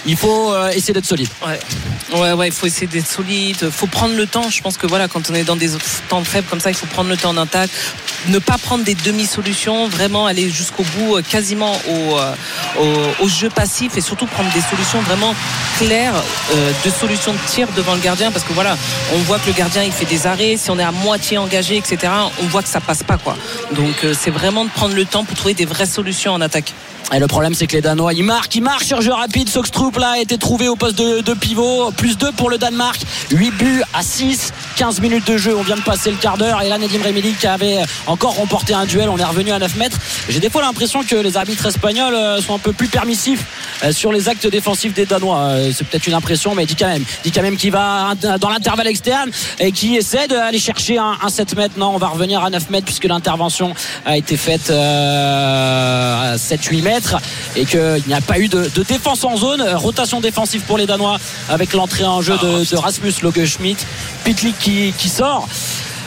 Il 0.06 0.16
faut 0.16 0.54
euh, 0.54 0.70
essayer 0.70 0.94
d'être 0.94 1.06
solide. 1.06 1.30
Ouais. 1.46 1.60
Ouais, 2.14 2.34
ouais, 2.34 2.48
il 2.48 2.54
faut 2.54 2.68
essayer 2.68 2.88
d'être 2.88 3.08
solide. 3.08 3.58
Il 3.62 3.72
faut 3.72 3.88
prendre 3.88 4.16
le 4.16 4.28
temps. 4.28 4.50
Je 4.50 4.62
pense 4.62 4.78
que 4.78 4.86
voilà, 4.88 5.08
quand 5.08 5.30
on 5.30 5.34
est 5.34 5.44
dans 5.44 5.56
des 5.56 5.72
temps 6.10 6.24
faibles 6.24 6.48
comme 6.48 6.60
ça, 6.60 6.70
il 6.70 6.76
faut 6.76 6.86
prendre 6.86 7.10
le 7.10 7.18
temps 7.18 7.32
en 7.32 7.38
attaque. 7.38 7.72
Ne 8.28 8.40
pas 8.40 8.58
prendre 8.58 8.84
des 8.84 8.96
demi-solutions, 8.96 9.88
vraiment 9.88 10.28
aller 10.28 10.50
jusqu'au 10.50 10.84
bout, 10.84 11.18
euh, 11.18 11.22
quasiment 11.22 11.74
au, 11.88 12.18
euh, 12.18 12.36
au, 12.80 13.26
au 13.26 13.28
jeu 13.28 13.50
passif 13.50 13.98
et 13.98 14.02
surtout 14.02 14.26
prendre 14.28 14.52
des 14.54 14.62
solutions 14.62 15.00
vraiment 15.02 15.36
claires 15.78 16.16
de 16.86 16.90
solutions 16.90 17.34
de 17.34 17.40
tir 17.48 17.68
devant 17.76 17.96
le 17.96 18.00
gardien 18.00 18.32
parce 18.32 18.46
que 18.46 18.54
voilà, 18.54 18.78
on 19.14 19.18
voit 19.20 19.40
que 19.40 19.48
le 19.48 19.54
gardien 19.54 19.84
il 19.84 19.92
fait 19.92 20.06
des 20.06 20.26
arrêts. 20.26 20.58
Si 20.58 20.70
on 20.72 20.80
est 20.80 20.84
à 20.84 20.92
moitié 20.92 21.38
engagé, 21.38 21.78
etc., 21.78 22.12
on 22.42 22.46
voit 22.46 22.62
que 22.62 22.70
ça 22.70 22.80
passe 22.80 23.04
pas 23.04 23.18
quoi. 23.18 23.36
Donc 23.72 24.06
c'est 24.14 24.32
vraiment 24.32 24.64
de 24.64 24.70
prendre 24.70 24.96
le 24.96 25.06
temps 25.06 25.26
pour 25.26 25.36
trouver 25.36 25.54
des 25.54 25.66
vraies 25.66 25.86
solutions 25.86 26.32
en 26.34 26.42
attaque. 26.42 26.74
Et 27.14 27.20
le 27.20 27.28
problème, 27.28 27.54
c'est 27.54 27.68
que 27.68 27.74
les 27.74 27.82
Danois, 27.82 28.14
ils 28.14 28.24
marquent, 28.24 28.56
ils 28.56 28.64
marquent 28.64 28.84
sur 28.84 29.00
jeu 29.00 29.14
rapide. 29.14 29.48
Soxtrup, 29.48 29.96
là, 29.98 30.14
a 30.16 30.20
été 30.20 30.38
trouvé 30.38 30.68
au 30.68 30.76
poste 30.76 30.98
de, 30.98 31.22
de 31.22 31.34
pivot. 31.34 31.92
Plus 31.92 32.18
2 32.18 32.32
pour 32.32 32.50
le 32.50 32.58
Danemark. 32.58 33.00
8 33.32 33.52
buts 33.52 33.84
à 33.94 34.02
6. 34.02 34.52
15 34.76 35.02
minutes 35.02 35.28
de 35.28 35.38
jeu. 35.38 35.56
On 35.56 35.62
vient 35.62 35.76
de 35.76 35.82
passer 35.82 36.10
le 36.10 36.18
quart 36.18 36.38
d'heure. 36.38 36.62
Et 36.64 36.68
là, 36.68 36.80
Nedim 36.80 37.04
Remili 37.04 37.34
qui 37.34 37.46
avait 37.46 37.78
encore 38.08 38.36
remporté 38.36 38.74
un 38.74 38.86
duel. 38.86 39.10
On 39.10 39.18
est 39.18 39.24
revenu 39.24 39.52
à 39.52 39.60
9 39.60 39.76
mètres. 39.76 39.98
J'ai 40.30 40.40
des 40.40 40.50
fois 40.50 40.64
l'impression 40.64 41.04
que 41.04 41.16
les 41.16 41.38
arbitres 41.38 41.68
espagnols 41.68 42.16
euh, 42.16 42.42
sont 42.42 42.56
un 42.56 42.60
peu 42.60 42.74
plus 42.74 42.88
permissifs 42.88 43.46
euh, 43.84 43.92
sur 43.92 44.12
les 44.12 44.28
actes 44.28 44.48
défensifs 44.48 44.96
des 44.96 45.06
Danois. 45.06 45.38
Euh, 45.38 45.72
C'est 45.74 45.88
peut-être 45.88 46.08
une 46.08 46.16
impression, 46.16 46.56
mais 46.56 46.66
dit 46.66 46.76
quand 46.76 46.88
même. 46.88 47.04
Dit 47.24 47.32
quand 47.32 47.44
même 47.44 47.56
qui 47.56 47.70
va 47.70 48.16
dans 48.40 48.50
l'intervalle 48.50 48.88
externe 48.88 49.30
et 49.60 49.72
qui 49.72 49.96
essaie 49.96 50.28
d'aller 50.28 50.60
chercher 50.60 50.98
un, 50.98 51.18
un 51.22 51.30
7 51.30 51.56
mètres. 51.56 51.76
Non, 51.78 51.92
on 51.94 51.98
va 51.98 52.08
revenir 52.08 52.44
à 52.44 52.50
9 52.50 52.72
mètres 52.72 52.86
puisque 52.86 53.06
l'intervention 53.06 53.76
a 54.06 54.18
été 54.18 54.38
faite 54.38 54.72
à 54.72 56.36
7-8 56.38 56.82
mètres 56.82 56.95
et 57.56 57.66
qu'il 57.66 58.04
n'y 58.08 58.14
a 58.14 58.22
pas 58.22 58.40
eu 58.40 58.48
de, 58.48 58.70
de 58.74 58.84
défense 58.84 59.24
en 59.24 59.38
zone. 59.38 59.62
Rotation 59.76 60.22
défensive 60.22 60.62
pour 60.62 60.78
les 60.78 60.86
Danois 60.86 61.18
avec 61.50 61.74
l'entrée 61.74 62.06
en 62.06 62.22
jeu 62.22 62.38
de, 62.38 62.70
de 62.70 62.76
Rasmus 62.78 63.14
Logeschmidt. 63.22 63.86
Pitlick 64.24 64.58
qui, 64.60 64.94
qui 64.98 65.10
sort. 65.10 65.48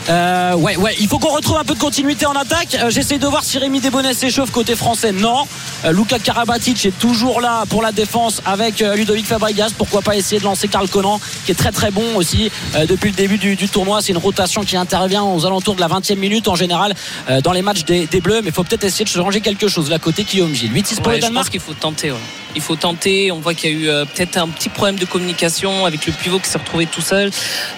Euh, 0.09 0.55
ouais, 0.55 0.77
ouais, 0.77 0.95
il 1.01 1.07
faut 1.07 1.19
qu'on 1.19 1.35
retrouve 1.35 1.59
un 1.59 1.65
peu 1.65 1.75
de 1.75 1.79
continuité 1.79 2.25
en 2.25 2.33
attaque. 2.33 2.75
Euh, 2.81 2.89
J'essaie 2.91 3.19
de 3.19 3.27
voir 3.27 3.45
si 3.45 3.59
Rémi 3.59 3.81
Desbonnets 3.81 4.15
s'échauffe 4.15 4.51
côté 4.51 4.75
français. 4.75 5.13
Non. 5.13 5.47
Euh, 5.85 5.93
Luka 5.93 6.19
Karabatic 6.19 6.85
est 6.87 6.99
toujours 6.99 7.41
là 7.43 7.65
pour 7.69 7.83
la 7.83 7.93
défense 7.93 8.41
avec 8.47 8.81
euh, 8.81 8.97
Ludovic 8.97 9.27
Fabregas. 9.27 9.71
Pourquoi 9.77 10.01
pas 10.01 10.17
essayer 10.17 10.39
de 10.39 10.45
lancer 10.45 10.67
Karl 10.69 10.89
Conan, 10.89 11.21
qui 11.45 11.53
est 11.53 11.55
très 11.55 11.73
très 11.73 11.91
bon 11.91 12.17
aussi 12.17 12.51
depuis 12.89 13.11
le 13.11 13.17
début 13.17 13.37
du, 13.39 13.55
du 13.55 13.69
tournoi. 13.69 14.01
C'est 14.01 14.13
une 14.13 14.19
rotation 14.19 14.63
qui 14.63 14.77
intervient 14.77 15.25
aux 15.25 15.45
alentours 15.45 15.75
de 15.75 15.81
la 15.81 15.89
20e 15.89 16.17
minute 16.17 16.49
en 16.49 16.55
général 16.55 16.95
dans 17.43 17.53
les 17.53 17.63
matchs 17.63 17.85
des, 17.85 18.07
des 18.07 18.21
Bleus. 18.21 18.41
Mais 18.43 18.49
il 18.49 18.55
faut 18.55 18.65
peut-être 18.65 18.85
essayer 18.85 19.05
de 19.05 19.11
changer 19.11 19.41
quelque 19.41 19.69
chose. 19.69 19.91
Là, 19.91 19.99
côté 19.99 20.25
Guillaume 20.25 20.55
Gilles. 20.55 20.73
8-6 20.73 20.97
pour 20.97 21.07
Ouais, 21.09 21.15
le 21.15 21.17
je 21.19 21.23
Danemark. 21.27 21.45
pense 21.47 21.51
qu'il 21.51 21.61
faut 21.61 21.75
tenter. 21.75 22.11
ouais. 22.13 22.19
Il 22.55 22.63
faut 22.63 22.77
tenter. 22.77 23.31
On 23.31 23.41
voit 23.41 23.53
qu'il 23.55 23.71
y 23.71 23.73
a 23.75 23.77
eu 23.77 23.89
euh, 23.89 24.05
peut-être 24.07 24.39
un 24.39 24.49
petit 24.49 24.69
problème 24.71 24.97
de 24.97 25.05
communication 25.05 25.85
avec 25.85 26.07
le 26.07 26.13
pivot 26.13 26.39
qui 26.39 26.49
s'est 26.49 26.59
retrouvé 26.59 26.87
tout 26.87 27.03
seul. 27.03 27.31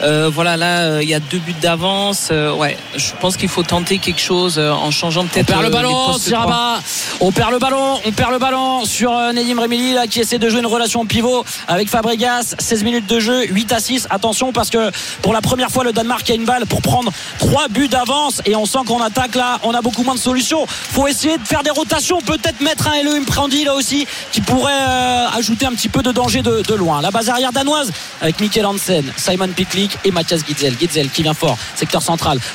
Euh, 0.02 0.30
voilà, 0.32 0.56
là, 0.56 0.78
euh, 0.84 1.02
il 1.02 1.08
y 1.08 1.14
a 1.14 1.18
deux 1.20 1.38
buts 1.38 1.54
d'avance. 1.60 2.19
Euh, 2.30 2.54
ouais, 2.54 2.76
je 2.96 3.12
pense 3.20 3.36
qu'il 3.36 3.48
faut 3.48 3.62
tenter 3.62 3.98
quelque 3.98 4.20
chose 4.20 4.58
euh, 4.58 4.70
en 4.70 4.90
changeant 4.90 5.22
On 5.22 5.26
peut-être. 5.26 5.46
perd 5.46 5.62
le 5.62 5.68
euh, 5.68 5.70
ballon. 5.70 6.12
Siraba. 6.18 6.80
On 7.20 7.32
perd 7.32 7.50
le 7.52 7.58
ballon, 7.58 7.98
on 8.04 8.12
perd 8.12 8.32
le 8.32 8.38
ballon 8.38 8.84
sur 8.84 9.12
Nedim 9.32 9.60
Remili 9.60 9.92
là, 9.92 10.06
qui 10.06 10.20
essaie 10.20 10.38
de 10.38 10.48
jouer 10.48 10.60
une 10.60 10.66
relation 10.66 11.04
pivot 11.06 11.44
avec 11.68 11.88
Fabregas. 11.88 12.54
16 12.58 12.84
minutes 12.84 13.06
de 13.06 13.20
jeu, 13.20 13.46
8 13.46 13.72
à 13.72 13.80
6. 13.80 14.06
Attention 14.10 14.52
parce 14.52 14.70
que 14.70 14.90
pour 15.22 15.32
la 15.32 15.40
première 15.40 15.70
fois, 15.70 15.84
le 15.84 15.92
Danemark 15.92 16.28
a 16.30 16.34
une 16.34 16.44
balle 16.44 16.66
pour 16.66 16.82
prendre 16.82 17.10
3 17.38 17.68
buts 17.68 17.88
d'avance 17.88 18.42
et 18.44 18.54
on 18.56 18.66
sent 18.66 18.80
qu'on 18.86 19.02
attaque 19.02 19.34
là. 19.34 19.58
On 19.62 19.72
a 19.74 19.80
beaucoup 19.82 20.02
moins 20.02 20.14
de 20.14 20.20
solutions. 20.20 20.66
Faut 20.66 21.06
essayer 21.08 21.36
de 21.38 21.44
faire 21.44 21.62
des 21.62 21.70
rotations, 21.70 22.20
peut-être 22.20 22.60
mettre 22.60 22.88
un 22.88 22.94
Elohim 22.94 23.24
Prandi 23.24 23.64
là 23.64 23.74
aussi 23.74 24.06
qui 24.32 24.40
pourrait 24.40 24.72
euh, 24.72 25.26
ajouter 25.36 25.66
un 25.66 25.72
petit 25.72 25.88
peu 25.88 26.02
de 26.02 26.12
danger 26.12 26.42
de, 26.42 26.62
de 26.66 26.74
loin. 26.74 27.00
La 27.02 27.10
base 27.10 27.28
arrière 27.28 27.52
danoise 27.52 27.92
avec 28.20 28.40
Mikkel 28.40 28.66
Hansen, 28.66 29.04
Simon 29.16 29.48
Piklik 29.48 29.96
et 30.04 30.10
Mathias 30.10 30.40
Gitzel. 30.46 30.76
Gitzel 30.78 31.10
qui 31.10 31.22
vient 31.22 31.34
fort, 31.34 31.56
secteur 31.74 32.02
central 32.02 32.09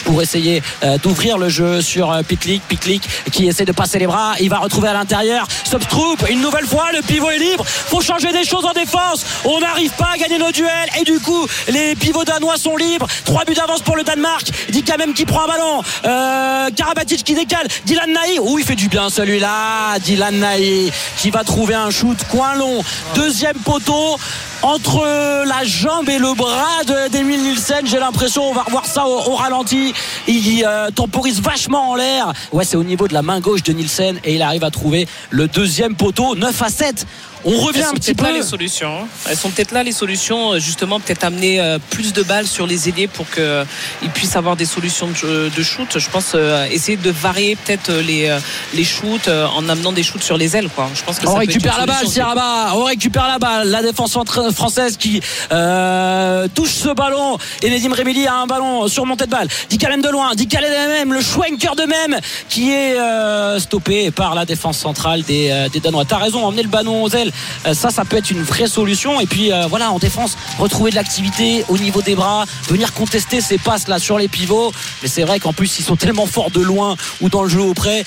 pour 0.06 0.22
essayer 0.22 0.62
euh, 0.84 0.98
d'ouvrir 0.98 1.38
le 1.38 1.50
jeu 1.50 1.82
sur 1.82 2.12
euh, 2.12 2.22
Piklik. 2.24 2.62
Piklik 2.68 3.08
qui 3.32 3.48
essaie 3.48 3.66
de 3.66 3.72
passer 3.72 4.00
les 4.00 4.08
bras. 4.08 4.34
Il 4.40 4.50
va 4.50 4.60
retrouver 4.60 4.90
à 4.90 4.94
l'intérieur 4.94 5.48
Substroop. 5.64 6.26
Une 6.30 6.42
nouvelle 6.42 6.66
fois, 6.66 6.92
le 6.94 7.02
pivot 7.02 7.30
est 7.32 7.40
libre. 7.40 7.66
Faut 7.66 8.02
changer 8.02 8.32
des 8.32 8.44
choses 8.46 8.66
en 8.66 8.74
défense. 8.74 9.26
On 9.46 9.60
n'arrive 9.60 9.92
pas 9.92 10.10
à 10.14 10.18
gagner 10.18 10.38
nos 10.38 10.52
duels. 10.52 10.90
Et 11.00 11.04
du 11.04 11.20
coup, 11.20 11.46
les 11.70 11.96
pivots 11.96 12.24
danois 12.24 12.58
sont 12.58 12.78
libres. 12.78 13.08
Trois 13.26 13.44
buts 13.46 13.54
d'avance 13.54 13.82
pour 13.82 13.96
le 13.96 14.04
Danemark. 14.04 14.48
Quand 14.88 14.98
même 15.00 15.14
qui 15.14 15.26
prend 15.26 15.44
un 15.46 15.48
ballon. 15.48 15.82
Euh, 16.06 16.70
Karabatic 16.76 17.24
qui 17.24 17.34
décale. 17.34 17.68
Dylan 17.86 18.12
Naï. 18.12 18.40
Oh, 18.40 18.58
il 18.60 18.66
fait 18.66 18.76
du 18.76 18.88
bien 18.88 19.10
celui-là. 19.10 19.98
Dylan 20.00 20.38
Naï 20.40 20.92
qui 21.18 21.32
va 21.32 21.44
trouver 21.44 21.74
un 21.74 21.90
shoot 21.90 22.18
coin 22.30 22.54
long. 22.56 22.84
Deuxième 23.16 23.58
poteau. 23.58 24.18
Entre 24.62 25.04
la 25.46 25.64
jambe 25.64 26.10
et 26.10 26.18
le 26.18 26.34
bras 26.34 26.84
de- 26.88 27.10
d'Emile 27.10 27.42
Nielsen, 27.44 27.86
j'ai 27.86 28.00
l'impression, 28.00 28.50
on 28.50 28.54
va 28.54 28.64
revoir 28.64 28.86
ça 28.88 29.06
au 29.06 29.35
ralenti. 29.36 29.94
Il 30.28 30.64
euh, 30.66 30.90
temporise 30.92 31.42
vachement 31.42 31.92
en 31.92 31.96
l'air. 31.96 32.34
Ouais, 32.52 32.66
c'est 32.66 32.78
au 32.78 32.84
niveau 32.84 33.08
de 33.08 33.14
la 33.14 33.22
main 33.22 33.40
gauche 33.40 33.64
de 33.64 33.74
Nielsen 33.74 34.20
et 34.24 34.36
il 34.36 34.42
arrive 34.42 34.64
à 34.64 34.72
trouver 34.72 35.08
le 35.30 35.48
deuxième 35.48 35.96
poteau, 35.96 36.36
9 36.36 36.62
à 36.62 36.70
7. 36.70 37.06
On 37.48 37.58
revient 37.60 37.78
Elles 37.80 37.84
un 37.86 37.88
sont 37.90 37.94
petit 37.96 38.14
peut-être 38.16 38.26
là 38.28 38.34
peu. 38.34 38.38
les 38.38 38.44
solutions. 38.44 39.02
hein. 39.04 39.08
Elles 39.30 39.38
sont 39.38 39.50
peut-être 39.52 39.72
là 39.72 39.84
les 39.84 39.92
solutions, 39.92 40.54
euh, 40.54 40.60
justement, 40.60 41.00
peut-être 41.00 41.24
amener 41.24 41.62
euh, 41.62 41.78
plus 41.92 42.12
de 42.12 42.24
balles 42.24 42.48
sur 42.48 42.66
les 42.66 42.90
ailiers 42.90 43.08
pour 43.08 43.28
qu'ils 43.30 44.10
puissent 44.16 44.36
avoir 44.36 44.56
des 44.56 44.66
solutions 44.66 45.08
de, 45.24 45.50
de 45.56 45.64
shoot. 45.64 46.00
Je 46.00 46.10
pense 46.10 46.32
euh, 46.34 46.66
essayer 46.72 46.98
de 46.98 47.12
varier 47.12 47.56
peut-être 47.56 47.90
euh, 47.92 48.02
les, 48.02 48.26
euh, 48.30 48.40
les 48.74 48.84
shoots 48.84 49.28
euh, 49.28 49.46
en 49.56 49.70
amenant 49.70 49.92
des 49.92 50.02
shoots 50.02 50.24
sur 50.24 50.38
les 50.38 50.58
ailes. 50.58 50.70
Quoi. 50.74 50.90
Je 50.96 51.04
pense 51.04 51.20
que 51.20 51.28
On 51.28 51.36
récupère 51.36 51.78
la 51.78 51.86
balle. 51.86 52.08
Sierraba. 52.08 52.72
On 52.74 52.84
récupère 52.86 53.28
la 53.28 53.38
balle. 53.38 53.70
La 53.70 53.84
défense 53.84 54.18
française 54.54 54.98
qui 54.98 55.22
euh, 55.52 56.48
touche 56.56 56.74
ce 56.74 56.90
ballon. 56.96 57.38
Et 57.62 57.70
Nedim 57.70 57.94
Remili 57.94 58.26
a 58.28 58.36
un 58.38 58.48
ballon 58.48 58.88
surmonté 58.88 59.26
de 59.26 59.32
balle. 59.32 59.48
Même 59.88 60.02
de 60.02 60.10
loin. 60.10 60.34
Dit 60.34 60.50
même. 60.52 61.14
Le 61.14 61.22
Schwenker 61.22 61.76
de 61.76 61.84
même 61.84 62.20
qui 62.50 62.72
est 62.72 62.98
euh, 63.00 63.60
stoppé 63.60 64.10
par 64.10 64.34
la 64.34 64.46
défense 64.46 64.80
centrale 64.80 65.22
des, 65.22 65.50
euh, 65.52 65.70
des 65.70 65.80
Danois. 65.80 66.06
T'as 66.06 66.18
raison, 66.18 66.44
emmener 66.44 66.64
le 66.64 66.70
ballon 66.70 67.04
aux 67.04 67.10
ailes. 67.10 67.32
Euh, 67.66 67.74
ça, 67.74 67.90
ça 67.90 68.06
peut 68.06 68.18
être 68.18 68.32
une 68.32 68.44
vraie 68.44 68.68
solution. 68.68 69.20
Et 69.20 69.26
puis 69.26 69.52
euh, 69.52 69.68
voilà, 69.68 69.92
en 69.92 70.00
défense, 70.00 70.38
retrouver 70.60 70.92
de 70.92 70.96
l'activité 70.96 71.66
au 71.70 71.78
niveau 71.78 72.02
des 72.02 72.16
bras, 72.16 72.46
venir 72.68 72.94
contester 72.94 73.42
ces 73.42 73.58
passes 73.58 73.88
là 73.88 74.00
sur 74.00 74.18
les 74.18 74.28
pivots. 74.28 74.72
Mais 75.02 75.08
c'est 75.08 75.24
vrai 75.24 75.40
qu'en 75.40 75.54
plus, 75.54 75.80
ils 75.80 75.84
sont 75.84 75.96
tellement 75.96 76.26
forts 76.26 76.52
de 76.52 76.62
loin 76.62 76.96
ou 77.22 77.30
dans 77.30 77.44
le 77.44 77.50
jeu 77.50 77.62
auprès 77.62 78.06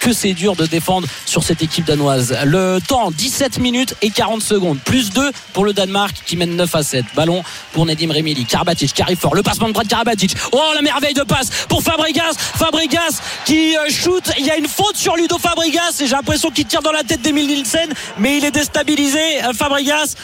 que, 0.00 0.12
c'est 0.12 0.34
dur 0.34 0.56
de 0.56 0.66
défendre 0.66 1.08
sur 1.24 1.42
cette 1.42 1.62
équipe 1.62 1.86
danoise. 1.86 2.36
Le 2.44 2.80
temps, 2.86 3.10
17 3.10 3.58
minutes 3.58 3.94
et 4.02 4.10
40 4.10 4.42
secondes. 4.42 4.78
Plus 4.78 5.10
2 5.10 5.32
pour 5.52 5.64
le 5.64 5.72
Danemark 5.72 6.14
qui 6.26 6.36
mène 6.36 6.54
9 6.56 6.74
à 6.74 6.82
7. 6.82 7.04
Ballon 7.16 7.42
pour 7.72 7.86
Nedim 7.86 8.12
Remili. 8.12 8.44
Karabatic 8.44 8.92
qui 8.92 9.02
arrive 9.02 9.16
fort. 9.16 9.34
Le 9.34 9.42
passement 9.42 9.68
de 9.68 9.72
bras 9.72 9.84
de 9.84 9.88
Karabatic. 9.88 10.36
Oh, 10.52 10.60
la 10.74 10.82
merveille 10.82 11.14
de 11.14 11.22
passe 11.22 11.48
pour 11.68 11.82
Fabregas. 11.82 12.34
Fabregas 12.36 13.22
qui 13.46 13.76
euh, 13.76 13.88
shoot. 13.88 14.30
Il 14.38 14.44
y 14.44 14.50
a 14.50 14.56
une 14.56 14.68
faute 14.68 14.96
sur 14.96 15.16
Ludo 15.16 15.38
Fabregas 15.38 16.00
et 16.00 16.06
j'ai 16.06 16.14
l'impression 16.14 16.50
qu'il 16.50 16.66
tire 16.66 16.82
dans 16.82 16.92
la 16.92 17.04
tête 17.04 17.22
d'Emile 17.22 17.46
Nielsen, 17.46 17.92
mais 18.18 18.38
il 18.38 18.44
est 18.44 18.50
déstabilisé. 18.62 19.18
Euh, 19.44 19.52
Fabregas. 19.52 20.14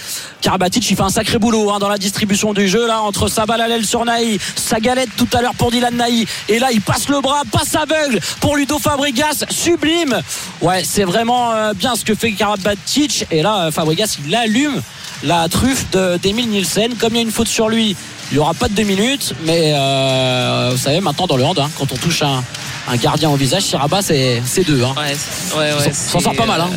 Karabatic, 0.41 0.89
il 0.91 0.97
fait 0.97 1.03
un 1.03 1.09
sacré 1.11 1.39
boulot 1.39 1.70
hein, 1.70 1.78
dans 1.80 1.89
la 1.89 1.99
distribution 1.99 2.55
du 2.55 2.68
jeu 2.68 2.86
là 2.86 3.01
entre 3.03 3.26
sa 3.28 3.45
balle 3.47 3.61
à 3.61 3.66
l'aile 3.68 3.84
sur 3.84 4.05
Naï, 4.05 4.39
sa 4.55 4.78
galette 4.78 5.11
tout 5.16 5.26
à 5.36 5.43
l'heure 5.43 5.55
pour 5.55 5.70
Dylan 5.70 5.95
Naï. 5.97 6.26
Et 6.49 6.59
là, 6.61 6.68
il 6.72 6.80
passe 6.80 7.09
le 7.09 7.20
bras, 7.20 7.43
passe 7.51 7.74
aveugle 7.74 8.20
pour 8.41 8.57
Ludo 8.57 8.78
Fabregas. 8.78 9.45
Sublime. 9.51 10.20
Ouais, 10.62 10.82
c'est 10.84 11.05
vraiment 11.05 11.53
euh, 11.53 11.72
bien 11.74 11.97
ce 11.97 12.05
que 12.05 12.14
fait 12.14 12.32
Karabatic. 12.32 13.26
Et 13.32 13.43
là, 13.43 13.64
euh, 13.66 13.70
Fabregas, 13.72 14.16
il 14.24 14.34
allume 14.34 14.80
la 15.24 15.49
truffe 15.49 15.91
de- 15.91 16.16
d'Emile 16.18 16.49
Nielsen. 16.51 16.95
Comme 16.95 17.14
il 17.14 17.16
y 17.16 17.18
a 17.18 17.22
une 17.22 17.32
faute 17.32 17.49
sur 17.49 17.68
lui, 17.68 17.97
il 18.30 18.34
n'y 18.34 18.39
aura 18.39 18.55
pas 18.55 18.68
de 18.68 18.74
deux 18.74 18.84
minutes. 18.84 19.34
Mais 19.45 19.72
euh, 19.74 20.68
vous 20.72 20.78
savez, 20.78 21.01
maintenant 21.01 21.26
dans 21.26 21.36
le 21.36 21.45
hand, 21.45 21.59
hein, 21.59 21.68
quand 21.76 21.91
on 21.93 21.97
touche 21.97 22.22
un, 22.22 22.45
un 22.89 22.97
gardien 22.97 23.28
au 23.30 23.36
visage, 23.36 23.62
Siraba, 23.64 24.01
c'est 24.03 24.41
c'est 24.47 24.62
deux. 24.64 24.84
hein. 24.84 24.95
Ouais, 24.97 25.16
ouais, 25.59 25.72
ouais, 25.86 25.93
S'en- 25.93 26.20
sort 26.20 26.34
pas 26.36 26.47
mal, 26.47 26.61
hein. 26.61 26.70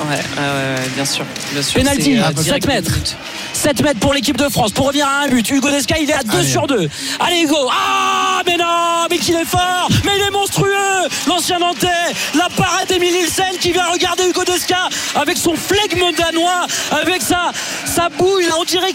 Euh, 0.00 0.04
Ouais, 0.04 0.16
ouais, 0.16 0.80
ouais, 0.82 0.88
bien 0.94 1.04
sûr. 1.04 1.24
Bien 1.52 1.62
sûr 1.62 1.80
Penalty, 1.80 2.02
c'est, 2.04 2.18
euh, 2.18 2.22
ah, 2.26 2.32
bah, 2.32 2.42
7 2.42 2.66
mètres. 2.66 2.90
minutes. 2.90 3.16
7 3.52 3.82
mètres 3.82 4.00
pour 4.00 4.12
l'équipe 4.14 4.36
de 4.36 4.48
France 4.48 4.72
pour 4.72 4.86
revenir 4.86 5.06
à 5.06 5.24
un 5.24 5.28
but. 5.28 5.48
Hugo 5.50 5.70
Desca, 5.70 5.96
il 5.98 6.10
est 6.10 6.14
à 6.14 6.22
2 6.22 6.38
Allez. 6.38 6.48
sur 6.48 6.66
2. 6.66 6.88
Allez, 7.20 7.40
Hugo. 7.42 7.56
Ah, 7.70 8.42
mais 8.46 8.56
non, 8.56 9.06
mais 9.10 9.18
qu'il 9.18 9.34
est 9.34 9.44
fort, 9.44 9.88
mais 10.04 10.12
il 10.18 10.22
est 10.22 10.30
monstrueux. 10.30 11.08
L'ancien 11.26 11.58
Nantais, 11.58 11.88
la 12.34 12.48
parade 12.56 12.88
d'Emile 12.88 13.12
Nielsen 13.14 13.56
qui 13.60 13.72
vient 13.72 13.86
regarder 13.90 14.24
Hugo 14.28 14.44
Desca 14.44 14.88
avec 15.14 15.36
son 15.38 15.54
flegme 15.54 16.12
danois, 16.16 16.66
avec 16.90 17.22
sa, 17.22 17.52
sa 17.84 18.08
bouille. 18.08 18.46
Dirait 18.66 18.92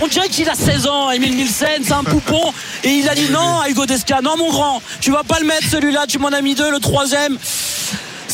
on 0.00 0.08
dirait 0.08 0.28
qu'il 0.28 0.48
a 0.50 0.54
16 0.54 0.86
ans, 0.88 1.10
Emile 1.12 1.36
Nielsen, 1.36 1.82
c'est 1.84 1.92
un 1.92 2.02
poupon. 2.02 2.52
Et 2.82 2.90
il 2.90 3.08
a 3.08 3.14
dit 3.14 3.28
non 3.30 3.60
à 3.60 3.68
Hugo 3.68 3.86
Desca, 3.86 4.20
non, 4.20 4.36
mon 4.36 4.50
grand, 4.50 4.82
tu 5.00 5.12
vas 5.12 5.22
pas 5.22 5.38
le 5.38 5.46
mettre 5.46 5.68
celui-là, 5.70 6.06
tu 6.08 6.18
m'en 6.18 6.28
as 6.28 6.40
mis 6.42 6.54
deux, 6.56 6.70
le 6.70 6.80
troisième. 6.80 7.38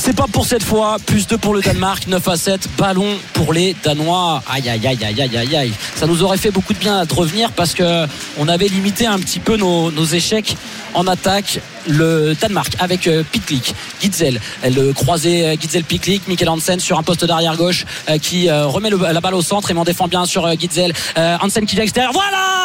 C'est 0.08 0.16
pas 0.16 0.24
pour 0.26 0.46
cette 0.46 0.62
fois. 0.62 0.96
Plus 1.04 1.26
2 1.26 1.36
pour 1.36 1.52
le 1.52 1.60
Danemark, 1.60 2.06
9 2.06 2.28
à 2.28 2.36
7. 2.38 2.66
Ballon 2.78 3.18
pour 3.34 3.52
les 3.52 3.76
Danois. 3.84 4.42
Aïe, 4.50 4.66
aïe, 4.66 4.86
aïe, 4.86 5.04
aïe, 5.04 5.36
aïe, 5.36 5.54
aïe. 5.54 5.72
Ça 5.96 6.06
nous 6.06 6.22
aurait 6.22 6.38
fait 6.38 6.50
beaucoup 6.50 6.72
de 6.72 6.78
bien 6.78 7.04
de 7.04 7.12
revenir 7.12 7.52
parce 7.52 7.74
que 7.74 8.06
on 8.38 8.48
avait 8.48 8.68
limité 8.68 9.04
un 9.04 9.18
petit 9.18 9.38
peu 9.38 9.58
nos, 9.58 9.90
échecs 10.06 10.56
en 10.94 11.06
attaque. 11.06 11.60
Le 11.86 12.34
Danemark 12.40 12.72
avec 12.78 13.06
euh, 13.06 13.22
Pitlick, 13.22 13.74
Gitzel, 14.00 14.40
le 14.64 14.92
croisé 14.92 15.46
euh, 15.46 15.56
Gitzel 15.60 15.84
Pitlick, 15.84 16.26
Mikkel 16.26 16.48
Hansen 16.48 16.80
sur 16.80 16.98
un 16.98 17.02
poste 17.02 17.24
d'arrière 17.26 17.56
gauche 17.56 17.84
euh, 18.08 18.18
qui 18.18 18.48
euh, 18.48 18.66
remet 18.66 18.90
la 18.90 19.20
balle 19.20 19.34
au 19.34 19.42
centre 19.42 19.70
et 19.70 19.74
m'en 19.74 19.84
défend 19.84 20.08
bien 20.08 20.24
sur 20.24 20.46
euh, 20.46 20.54
Gitzel. 20.58 20.92
Euh, 21.18 21.36
Hansen 21.42 21.66
qui 21.66 21.76
vient. 21.76 21.84
Voilà 22.12 22.58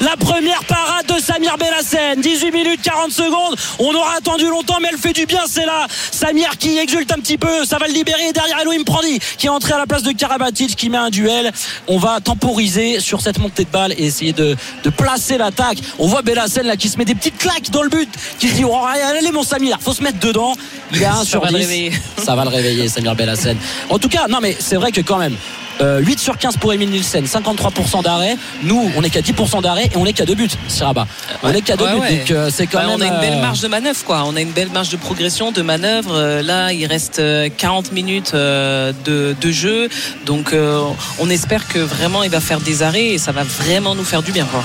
la 0.00 0.16
première 0.16 0.64
parade 0.64 1.06
de 1.06 1.20
Samir 1.20 1.56
Bellassen. 1.58 2.20
18 2.20 2.50
minutes 2.52 2.82
40 2.82 3.10
secondes. 3.10 3.56
On 3.78 3.94
aura 3.94 4.16
attendu 4.16 4.48
longtemps, 4.48 4.78
mais 4.80 4.88
elle 4.92 4.98
fait 4.98 5.12
du 5.12 5.26
bien. 5.26 5.42
C'est 5.46 5.66
là. 5.66 5.86
Samir 6.10 6.56
qui 6.58 6.75
exulte 6.78 7.10
un 7.12 7.20
petit 7.20 7.38
peu. 7.38 7.64
Ça 7.64 7.78
va 7.78 7.86
le 7.86 7.92
libérer. 7.92 8.32
Derrière 8.32 8.60
Elohim 8.60 8.84
Prandi 8.84 9.18
qui 9.38 9.46
est 9.46 9.50
entré 9.50 9.72
à 9.72 9.78
la 9.78 9.86
place 9.86 10.02
de 10.02 10.12
Karabatic 10.12 10.76
qui 10.76 10.90
met 10.90 10.98
un 10.98 11.10
duel. 11.10 11.52
On 11.88 11.98
va 11.98 12.20
temporiser 12.20 13.00
sur 13.00 13.20
cette 13.20 13.38
montée 13.38 13.64
de 13.64 13.70
balle 13.70 13.92
et 13.98 14.04
essayer 14.04 14.32
de, 14.32 14.56
de 14.84 14.90
placer 14.90 15.38
l'attaque. 15.38 15.78
On 15.98 16.06
voit 16.06 16.22
Bellassen 16.22 16.66
là 16.66 16.76
qui 16.76 16.88
se 16.88 16.98
met 16.98 17.04
des 17.04 17.14
petites 17.14 17.38
claques 17.38 17.70
dans 17.70 17.82
le 17.82 17.88
but. 17.88 18.08
Qui 18.38 18.48
se 18.48 18.54
dit 18.54 18.64
oh, 18.64 18.74
allez 18.84 19.30
mon 19.32 19.42
Samir, 19.42 19.78
faut 19.80 19.92
se 19.94 20.02
mettre 20.02 20.18
dedans. 20.20 20.54
Il 20.92 21.04
à 21.04 21.14
1 21.14 21.16
Ça 21.18 21.24
sur 21.24 21.40
va 21.40 21.50
le 21.50 21.58
10. 21.58 21.64
réveiller. 21.64 21.92
Ça 22.24 22.34
va 22.34 22.44
le 22.44 22.50
réveiller, 22.50 22.88
Samir 22.88 23.14
Bellassen. 23.14 23.56
En 23.90 23.98
tout 23.98 24.08
cas, 24.08 24.26
non 24.28 24.38
mais 24.40 24.56
c'est 24.58 24.76
vrai 24.76 24.92
que 24.92 25.00
quand 25.00 25.18
même. 25.18 25.36
Euh, 25.80 25.98
8 26.00 26.18
sur 26.18 26.36
15 26.38 26.56
pour 26.56 26.72
Emile 26.72 26.90
Nielsen, 26.90 27.24
53% 27.24 28.02
d'arrêt. 28.02 28.36
Nous, 28.62 28.90
on 28.96 29.02
est 29.02 29.10
qu'à 29.10 29.20
10% 29.20 29.62
d'arrêt 29.62 29.84
et 29.92 29.96
on 29.96 30.06
est 30.06 30.12
qu'à 30.12 30.24
2 30.24 30.34
buts, 30.34 30.48
Siraba. 30.68 31.06
On 31.42 31.50
est 31.52 31.60
qu'à 31.62 31.76
2 31.76 31.84
Ouais, 31.84 31.92
buts, 31.94 32.00
ouais. 32.00 32.16
donc 32.18 32.30
euh, 32.30 32.50
c'est 32.52 32.66
quand 32.66 32.78
Bah, 32.78 32.86
même. 32.86 32.96
on 32.96 33.00
a 33.00 33.06
une 33.06 33.20
belle 33.20 33.38
euh, 33.38 33.42
marge 33.42 33.60
de 33.60 33.68
manœuvre, 33.68 34.02
quoi. 34.04 34.24
On 34.26 34.36
a 34.36 34.40
une 34.40 34.50
belle 34.52 34.70
marge 34.70 34.88
de 34.90 34.96
progression, 34.96 35.52
de 35.52 35.62
manœuvre. 35.62 36.14
Euh, 36.14 36.42
Là, 36.42 36.72
il 36.72 36.86
reste 36.86 37.18
euh, 37.18 37.48
40 37.56 37.92
minutes 37.92 38.32
euh, 38.34 38.92
de, 39.04 39.34
de 39.40 39.50
jeu. 39.50 39.88
Donc, 40.26 40.52
euh, 40.52 40.80
on 41.18 41.28
espère 41.30 41.66
que 41.68 41.78
vraiment, 41.78 42.22
il 42.22 42.30
va 42.30 42.40
faire 42.40 42.60
des 42.60 42.82
arrêts 42.82 43.06
et 43.06 43.18
ça 43.18 43.32
va 43.32 43.42
vraiment 43.42 43.94
nous 43.94 44.04
faire 44.04 44.22
du 44.22 44.32
bien, 44.32 44.44
quoi. 44.44 44.62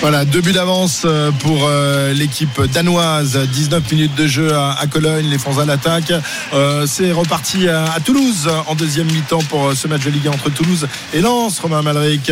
Voilà, 0.00 0.24
deux 0.24 0.40
buts 0.40 0.52
d'avance 0.52 1.02
euh, 1.04 1.30
pour 1.32 1.66
euh, 1.66 2.12
l'équipe 2.12 2.60
danoise. 2.72 3.36
19 3.36 3.90
minutes 3.90 4.14
de 4.14 4.26
jeu 4.26 4.52
à, 4.54 4.84
Cologne, 4.90 5.26
les 5.28 5.38
Français 5.38 5.62
à 5.62 5.64
l'attaque. 5.64 6.12
Euh, 6.52 6.86
c'est 6.86 7.12
reparti 7.12 7.68
à, 7.68 7.96
Toulouse 8.04 8.48
en 8.66 8.74
deuxième 8.74 9.06
mi-temps 9.06 9.42
pour 9.48 9.72
ce 9.74 9.88
match 9.88 10.04
de 10.04 10.10
Ligue 10.10 10.28
1 10.28 10.32
entre 10.32 10.50
Toulouse 10.50 10.86
et 11.14 11.20
Lens, 11.20 11.58
Romain 11.58 11.82
Malric. 11.82 12.30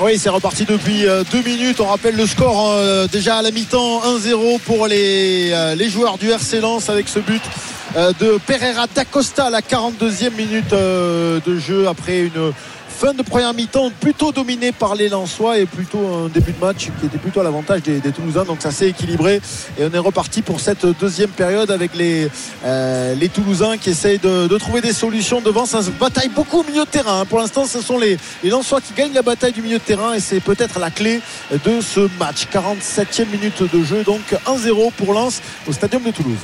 Oui, 0.00 0.18
c'est 0.18 0.28
reparti 0.28 0.64
depuis 0.64 1.04
deux 1.30 1.42
minutes. 1.42 1.80
On 1.80 1.86
rappelle 1.86 2.16
le 2.16 2.26
score 2.26 2.76
déjà 3.10 3.36
à 3.36 3.42
la 3.42 3.52
mi-temps 3.52 4.02
1-0 4.18 4.58
pour 4.60 4.86
les, 4.88 5.88
joueurs 5.88 6.18
du 6.18 6.30
RC 6.30 6.60
Lens 6.60 6.88
avec 6.88 7.08
ce 7.08 7.20
but 7.20 7.42
de 7.96 8.38
Pereira 8.46 8.86
d'Acosta 8.92 9.46
à 9.46 9.50
la 9.50 9.60
42e 9.60 10.34
minute 10.34 10.70
de 10.70 11.58
jeu 11.58 11.86
après 11.88 12.20
une 12.20 12.52
fin 13.02 13.14
de 13.14 13.22
première 13.22 13.52
mi-temps 13.52 13.90
plutôt 13.98 14.30
dominée 14.30 14.70
par 14.70 14.94
les 14.94 15.08
Lensois 15.08 15.58
et 15.58 15.66
plutôt 15.66 16.06
un 16.06 16.28
début 16.28 16.52
de 16.52 16.64
match 16.64 16.88
qui 17.00 17.06
était 17.06 17.18
plutôt 17.18 17.40
à 17.40 17.42
l'avantage 17.42 17.82
des, 17.82 18.00
Toulousains. 18.12 18.44
Donc 18.44 18.62
ça 18.62 18.70
s'est 18.70 18.90
équilibré 18.90 19.40
et 19.76 19.84
on 19.84 19.90
est 19.92 19.98
reparti 19.98 20.40
pour 20.40 20.60
cette 20.60 20.86
deuxième 21.00 21.30
période 21.30 21.72
avec 21.72 21.96
les, 21.96 22.28
euh, 22.64 23.16
les 23.16 23.28
Toulousains 23.28 23.76
qui 23.76 23.90
essayent 23.90 24.20
de, 24.20 24.56
trouver 24.56 24.82
des 24.82 24.92
solutions 24.92 25.40
devant. 25.40 25.66
Ça 25.66 25.82
se 25.82 25.90
bataille 25.90 26.28
beaucoup 26.28 26.60
au 26.60 26.62
milieu 26.62 26.84
de 26.84 26.90
terrain. 26.90 27.24
Pour 27.24 27.40
l'instant, 27.40 27.66
ce 27.66 27.80
sont 27.80 27.98
les, 27.98 28.18
les 28.44 28.50
Lensois 28.50 28.80
qui 28.80 28.94
gagnent 28.94 29.14
la 29.14 29.22
bataille 29.22 29.52
du 29.52 29.62
milieu 29.62 29.78
de 29.78 29.84
terrain 29.84 30.14
et 30.14 30.20
c'est 30.20 30.38
peut-être 30.38 30.78
la 30.78 30.92
clé 30.92 31.20
de 31.50 31.80
ce 31.80 32.08
match. 32.20 32.46
47e 32.52 33.26
minute 33.32 33.64
de 33.64 33.82
jeu, 33.82 34.04
donc 34.04 34.20
1-0 34.46 34.92
pour 34.92 35.12
Lens 35.12 35.42
au 35.66 35.72
Stadium 35.72 36.04
de 36.04 36.12
Toulouse. 36.12 36.38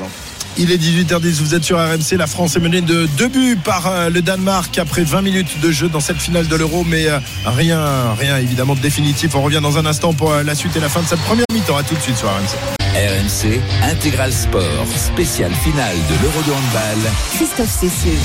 Il 0.60 0.72
est 0.72 0.76
18h10, 0.76 1.40
vous 1.40 1.54
êtes 1.54 1.62
sur 1.62 1.78
RMC. 1.78 2.16
La 2.18 2.26
France 2.26 2.56
est 2.56 2.60
menée 2.60 2.80
de 2.80 3.06
deux 3.16 3.28
buts 3.28 3.56
par 3.62 3.86
euh, 3.86 4.10
le 4.10 4.22
Danemark 4.22 4.76
après 4.76 5.04
20 5.04 5.22
minutes 5.22 5.60
de 5.60 5.70
jeu 5.70 5.88
dans 5.88 6.00
cette 6.00 6.16
finale 6.16 6.48
de 6.48 6.56
l'Euro, 6.56 6.82
mais 6.82 7.06
euh, 7.06 7.20
rien, 7.46 8.12
rien 8.18 8.38
évidemment 8.38 8.74
de 8.74 8.80
définitif. 8.80 9.36
On 9.36 9.42
revient 9.42 9.60
dans 9.62 9.78
un 9.78 9.86
instant 9.86 10.14
pour 10.14 10.32
euh, 10.32 10.42
la 10.42 10.56
suite 10.56 10.74
et 10.74 10.80
la 10.80 10.88
fin 10.88 11.00
de 11.00 11.06
cette 11.06 11.20
première 11.20 11.46
mi-temps. 11.52 11.76
À 11.76 11.84
tout 11.84 11.94
de 11.94 12.00
suite 12.00 12.16
sur 12.16 12.26
RMC. 12.26 12.56
RMC 12.96 13.60
Intégral 13.84 14.32
Sport, 14.32 14.86
spéciale 14.96 15.52
finale 15.54 15.94
de 16.10 16.14
l'Euro 16.22 16.42
de 16.42 16.50
handball. 16.50 17.12
Christophe 17.34 17.70
Cessieux. 17.70 18.18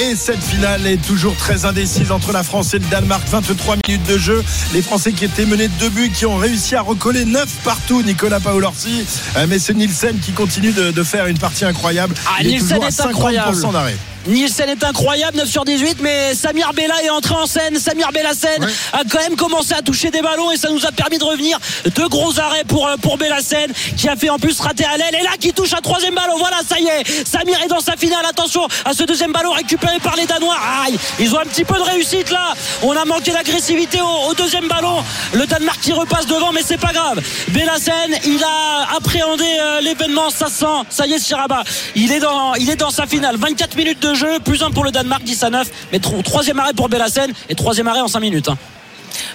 Et 0.00 0.14
cette 0.14 0.42
finale 0.42 0.86
est 0.86 1.04
toujours 1.04 1.34
très 1.34 1.64
indécise 1.64 2.12
entre 2.12 2.30
la 2.30 2.44
France 2.44 2.72
et 2.74 2.78
le 2.78 2.84
Danemark. 2.86 3.26
23 3.26 3.76
minutes 3.88 4.06
de 4.06 4.16
jeu. 4.16 4.44
Les 4.72 4.82
Français 4.82 5.12
qui 5.12 5.24
étaient 5.24 5.46
menés 5.46 5.66
de 5.66 5.72
deux 5.80 5.88
buts, 5.88 6.12
qui 6.14 6.26
ont 6.26 6.36
réussi 6.36 6.76
à 6.76 6.82
recoller 6.82 7.24
9 7.24 7.48
partout. 7.64 8.02
Nicolas 8.02 8.38
Paolorsi. 8.38 9.04
Mais 9.48 9.58
c'est 9.58 9.74
Nielsen 9.74 10.20
qui 10.20 10.30
continue 10.30 10.70
de, 10.70 10.92
de 10.92 11.02
faire 11.02 11.26
une 11.26 11.38
partie 11.38 11.64
incroyable. 11.64 11.79
Ah, 12.26 12.38
Il 12.40 12.46
est 12.46 12.50
Nielsen 12.50 12.68
toujours 12.68 12.84
à 12.84 12.88
est 12.88 13.00
incroyable. 13.00 13.56
50% 13.56 13.72
d'arrêt. 13.72 13.96
Nielsen 14.26 14.68
est 14.68 14.84
incroyable, 14.84 15.38
9 15.38 15.48
sur 15.48 15.64
18, 15.64 15.98
mais 16.00 16.34
Samir 16.34 16.72
Bella 16.74 16.94
est 17.02 17.10
entré 17.10 17.34
en 17.34 17.46
scène. 17.46 17.78
Samir 17.78 18.10
Bellassen 18.12 18.62
Ouais. 18.62 18.70
a 18.92 19.02
quand 19.10 19.18
même 19.20 19.36
commencé 19.36 19.72
à 19.72 19.80
toucher 19.82 20.10
des 20.10 20.20
ballons 20.20 20.50
et 20.50 20.56
ça 20.56 20.68
nous 20.70 20.84
a 20.84 20.92
permis 20.92 21.18
de 21.18 21.24
revenir. 21.24 21.58
Deux 21.94 22.08
gros 22.08 22.38
arrêts 22.38 22.64
pour, 22.64 22.86
euh, 22.86 22.96
pour 22.98 23.16
Bellassen 23.16 23.72
qui 23.96 24.08
a 24.08 24.16
fait 24.16 24.28
en 24.28 24.38
plus 24.38 24.60
rater 24.60 24.84
à 24.84 24.96
l'aile. 24.98 25.14
Et 25.18 25.22
là, 25.24 25.30
qui 25.40 25.52
touche 25.52 25.72
un 25.72 25.80
troisième 25.80 26.14
ballon. 26.14 26.36
Voilà, 26.38 26.58
ça 26.68 26.78
y 26.78 26.86
est. 26.86 27.26
Samir 27.26 27.58
est 27.64 27.68
dans 27.68 27.80
sa 27.80 27.96
finale. 27.96 28.24
Attention 28.28 28.66
à 28.84 28.92
ce 28.92 29.04
deuxième 29.04 29.32
ballon 29.32 29.52
récupéré 29.52 29.98
par 30.00 30.16
les 30.16 30.26
Danois. 30.26 30.56
Aïe, 30.84 30.98
ils 31.18 31.34
ont 31.34 31.38
un 31.40 31.44
petit 31.46 31.64
peu 31.64 31.74
de 31.76 31.82
réussite 31.82 32.30
là. 32.30 32.52
On 32.82 32.92
a 32.92 33.04
manqué 33.06 33.30
d'agressivité 33.32 34.00
au, 34.02 34.30
au 34.30 34.34
deuxième 34.34 34.68
ballon. 34.68 35.02
Le 35.32 35.46
Danemark 35.46 35.80
qui 35.80 35.92
repasse 35.92 36.26
devant, 36.26 36.52
mais 36.52 36.62
c'est 36.66 36.78
pas 36.80 36.92
grave. 36.92 37.20
Bellassen, 37.48 38.10
il 38.26 38.42
a 38.44 38.96
appréhendé 38.96 39.44
euh, 39.60 39.80
l'événement. 39.80 40.28
Ça 40.30 40.48
sent. 40.48 40.66
Ça 40.90 41.06
y 41.06 41.14
est, 41.14 41.18
Siraba. 41.18 41.64
Il 41.94 42.12
est 42.12 42.20
dans, 42.20 42.54
il 42.56 42.68
est 42.68 42.76
dans 42.76 42.90
sa 42.90 43.06
finale. 43.06 43.36
24 43.38 43.76
minutes 43.76 44.00
de 44.00 44.09
jeu, 44.14 44.38
plus 44.44 44.62
un 44.62 44.70
pour 44.70 44.84
le 44.84 44.90
Danemark, 44.90 45.22
10 45.22 45.42
à 45.44 45.50
9. 45.50 45.70
Mais 45.92 45.98
tro- 45.98 46.22
troisième 46.22 46.58
arrêt 46.58 46.72
pour 46.74 46.88
Bellassen 46.88 47.32
et 47.48 47.54
troisième 47.54 47.88
arrêt 47.88 48.00
en 48.00 48.08
5 48.08 48.20
minutes. 48.20 48.48
hein. 48.48 48.56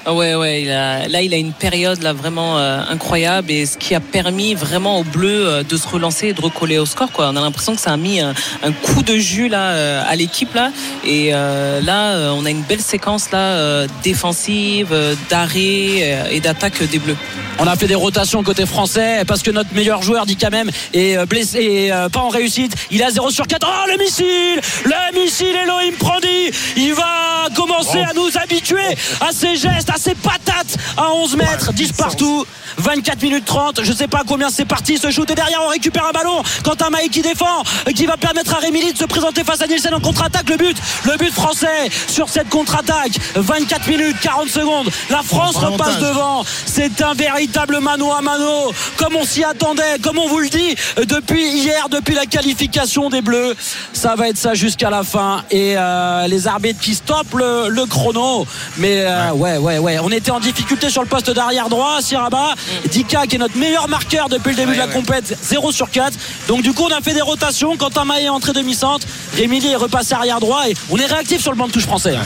Ah 0.05 0.13
ouais, 0.13 0.35
ouais. 0.35 0.63
Il 0.63 0.71
a, 0.71 1.07
là, 1.07 1.21
il 1.21 1.33
a 1.33 1.37
une 1.37 1.53
période 1.53 2.01
là 2.03 2.13
vraiment 2.13 2.57
euh, 2.57 2.81
incroyable 2.89 3.51
et 3.51 3.65
ce 3.65 3.77
qui 3.77 3.95
a 3.95 3.99
permis 3.99 4.53
vraiment 4.55 4.99
aux 4.99 5.03
Bleus 5.03 5.47
euh, 5.47 5.63
de 5.63 5.77
se 5.77 5.87
relancer 5.87 6.27
et 6.27 6.33
de 6.33 6.41
recoller 6.41 6.77
au 6.77 6.85
score. 6.85 7.11
Quoi. 7.11 7.29
On 7.31 7.35
a 7.35 7.41
l'impression 7.41 7.75
que 7.75 7.81
ça 7.81 7.91
a 7.91 7.97
mis 7.97 8.19
un, 8.19 8.33
un 8.63 8.71
coup 8.71 9.03
de 9.03 9.15
jus 9.17 9.47
là 9.47 9.71
euh, 9.71 10.03
à 10.07 10.15
l'équipe 10.15 10.53
là. 10.53 10.71
Et 11.05 11.29
euh, 11.33 11.81
là, 11.81 12.13
euh, 12.13 12.33
on 12.35 12.45
a 12.45 12.49
une 12.49 12.61
belle 12.63 12.81
séquence 12.81 13.31
là 13.31 13.39
euh, 13.39 13.87
défensive, 14.03 14.89
euh, 14.91 15.15
d'arrêt 15.29 15.99
euh, 16.01 16.29
et 16.31 16.39
d'attaque 16.39 16.83
des 16.83 16.99
Bleus. 16.99 17.17
On 17.59 17.67
a 17.67 17.75
fait 17.75 17.87
des 17.87 17.95
rotations 17.95 18.43
côté 18.43 18.65
français 18.65 19.23
parce 19.25 19.41
que 19.41 19.51
notre 19.51 19.73
meilleur 19.73 20.01
joueur 20.01 20.25
dit 20.25 20.35
quand 20.35 20.51
même 20.51 20.69
est 20.93 21.25
blessé 21.25 21.59
et 21.59 21.91
euh, 21.93 22.09
pas 22.09 22.19
en 22.19 22.29
réussite. 22.29 22.73
Il 22.91 23.01
à 23.03 23.11
0 23.11 23.31
sur 23.31 23.47
4. 23.47 23.65
Oh 23.65 23.89
le 23.91 23.97
missile 24.03 24.61
Le 24.85 25.19
missile 25.19 25.55
Elohim 25.63 25.95
Prandi 25.97 26.51
Il 26.75 26.93
va 26.93 27.47
commencer 27.55 27.99
à 27.99 28.13
nous 28.13 28.29
habituer 28.41 28.95
à 29.21 29.31
ses 29.31 29.55
gestes, 29.55 29.84
à 29.89 29.97
ses 29.97 30.15
patates 30.15 30.77
à 30.97 31.11
11 31.11 31.35
mètres, 31.37 31.73
10 31.73 31.91
partout. 31.93 32.45
24 32.77 33.21
minutes 33.23 33.45
30, 33.45 33.83
je 33.83 33.93
sais 33.93 34.07
pas 34.07 34.23
combien 34.27 34.49
c'est 34.49 34.65
parti. 34.65 34.97
Ce 34.97 35.09
shoot 35.09 35.29
et 35.29 35.35
derrière 35.35 35.61
on 35.65 35.69
récupère 35.69 36.05
un 36.07 36.11
ballon. 36.11 36.43
Quentin 36.63 36.89
Maï 36.89 37.07
qui 37.09 37.21
défend 37.21 37.63
qui 37.95 38.05
va 38.05 38.17
permettre 38.17 38.53
à 38.53 38.59
Rémi 38.59 38.91
de 38.91 38.97
se 38.97 39.05
présenter 39.05 39.43
face 39.45 39.61
à 39.61 39.67
Nielsen 39.67 39.93
en 39.93 40.01
contre-attaque. 40.01 40.49
Le 40.49 40.57
but 40.57 40.77
le 41.05 41.17
but 41.17 41.31
français 41.31 41.89
sur 42.07 42.27
cette 42.27 42.49
contre-attaque. 42.49 43.13
24 43.35 43.87
minutes 43.87 44.17
40 44.21 44.49
secondes. 44.49 44.89
La 45.09 45.21
France 45.23 45.53
Bon 45.53 45.71
repasse 45.71 45.87
avantage. 45.87 46.09
devant. 46.09 46.43
C'est 46.65 47.01
un 47.01 47.13
véritable 47.13 47.79
mano 47.79 48.11
à 48.11 48.21
mano 48.21 48.73
comme 48.97 49.15
on 49.15 49.23
s'y 49.23 49.43
attendait 49.43 49.97
comme 50.01 50.17
on 50.17 50.27
vous 50.27 50.39
le 50.39 50.49
dit 50.49 50.75
depuis 51.07 51.47
hier 51.47 51.87
depuis 51.89 52.13
la 52.15 52.25
qualification 52.25 53.09
des 53.09 53.21
Bleus. 53.21 53.55
Ça 53.93 54.15
va 54.15 54.27
être 54.29 54.37
ça 54.37 54.53
jusqu'à 54.53 54.89
la 54.89 55.03
fin. 55.03 55.43
Et 55.49 55.75
euh, 55.77 56.27
les 56.27 56.47
arbitres 56.47 56.81
qui 56.81 56.93
stoppent 56.95 57.33
le, 57.35 57.69
le 57.69 57.85
chrono. 57.85 58.45
Mais 58.77 59.05
euh, 59.05 59.31
ouais. 59.31 59.57
ouais 59.57 59.74
ouais 59.79 59.99
on 59.99 60.09
était 60.09 60.31
en 60.31 60.39
difficulté 60.39 60.89
sur 60.89 61.01
le 61.01 61.07
poste 61.07 61.29
d'arrière 61.31 61.69
droit 61.69 62.01
Siraba. 62.01 62.55
Dika 62.91 63.27
qui 63.27 63.35
est 63.35 63.39
notre 63.39 63.57
meilleur 63.57 63.87
marqueur 63.87 64.29
depuis 64.29 64.51
le 64.51 64.55
début 64.55 64.73
de 64.73 64.77
la 64.79 64.87
compète 64.87 65.37
0 65.41 65.71
sur 65.71 65.89
4 65.89 66.17
donc 66.47 66.61
du 66.61 66.73
coup 66.73 66.83
on 66.83 66.95
a 66.95 67.01
fait 67.01 67.13
des 67.13 67.21
rotations. 67.21 67.77
Quentin 67.77 68.05
Maillet 68.05 68.25
est 68.25 68.29
entré 68.29 68.53
demi-centre. 68.53 69.07
Rémi 69.35 69.65
est 69.65 69.75
repassé 69.75 70.13
arrière 70.13 70.39
droit 70.39 70.67
et 70.69 70.73
on 70.89 70.97
est 70.97 71.05
réactif 71.05 71.41
sur 71.41 71.51
le 71.51 71.57
banc 71.57 71.67
de 71.67 71.71
touche 71.71 71.85
français. 71.85 72.11
Ouais, 72.11 72.17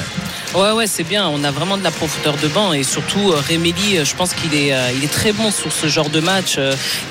ouais, 0.55 0.87
c'est 0.87 1.03
bien. 1.03 1.27
On 1.27 1.43
a 1.43 1.51
vraiment 1.51 1.77
de 1.77 1.83
la 1.83 1.91
profondeur 1.91 2.35
de 2.37 2.47
banc 2.47 2.73
et 2.73 2.83
surtout 2.83 3.31
euh, 3.31 3.35
Réméli, 3.47 3.97
euh, 3.97 4.05
je 4.05 4.15
pense 4.15 4.33
qu'il 4.33 4.53
est, 4.55 4.73
euh, 4.73 4.89
il 4.95 5.03
est 5.03 5.11
très 5.11 5.31
bon 5.31 5.51
sur 5.51 5.71
ce 5.71 5.87
genre 5.87 6.09
de 6.09 6.19
match. 6.19 6.57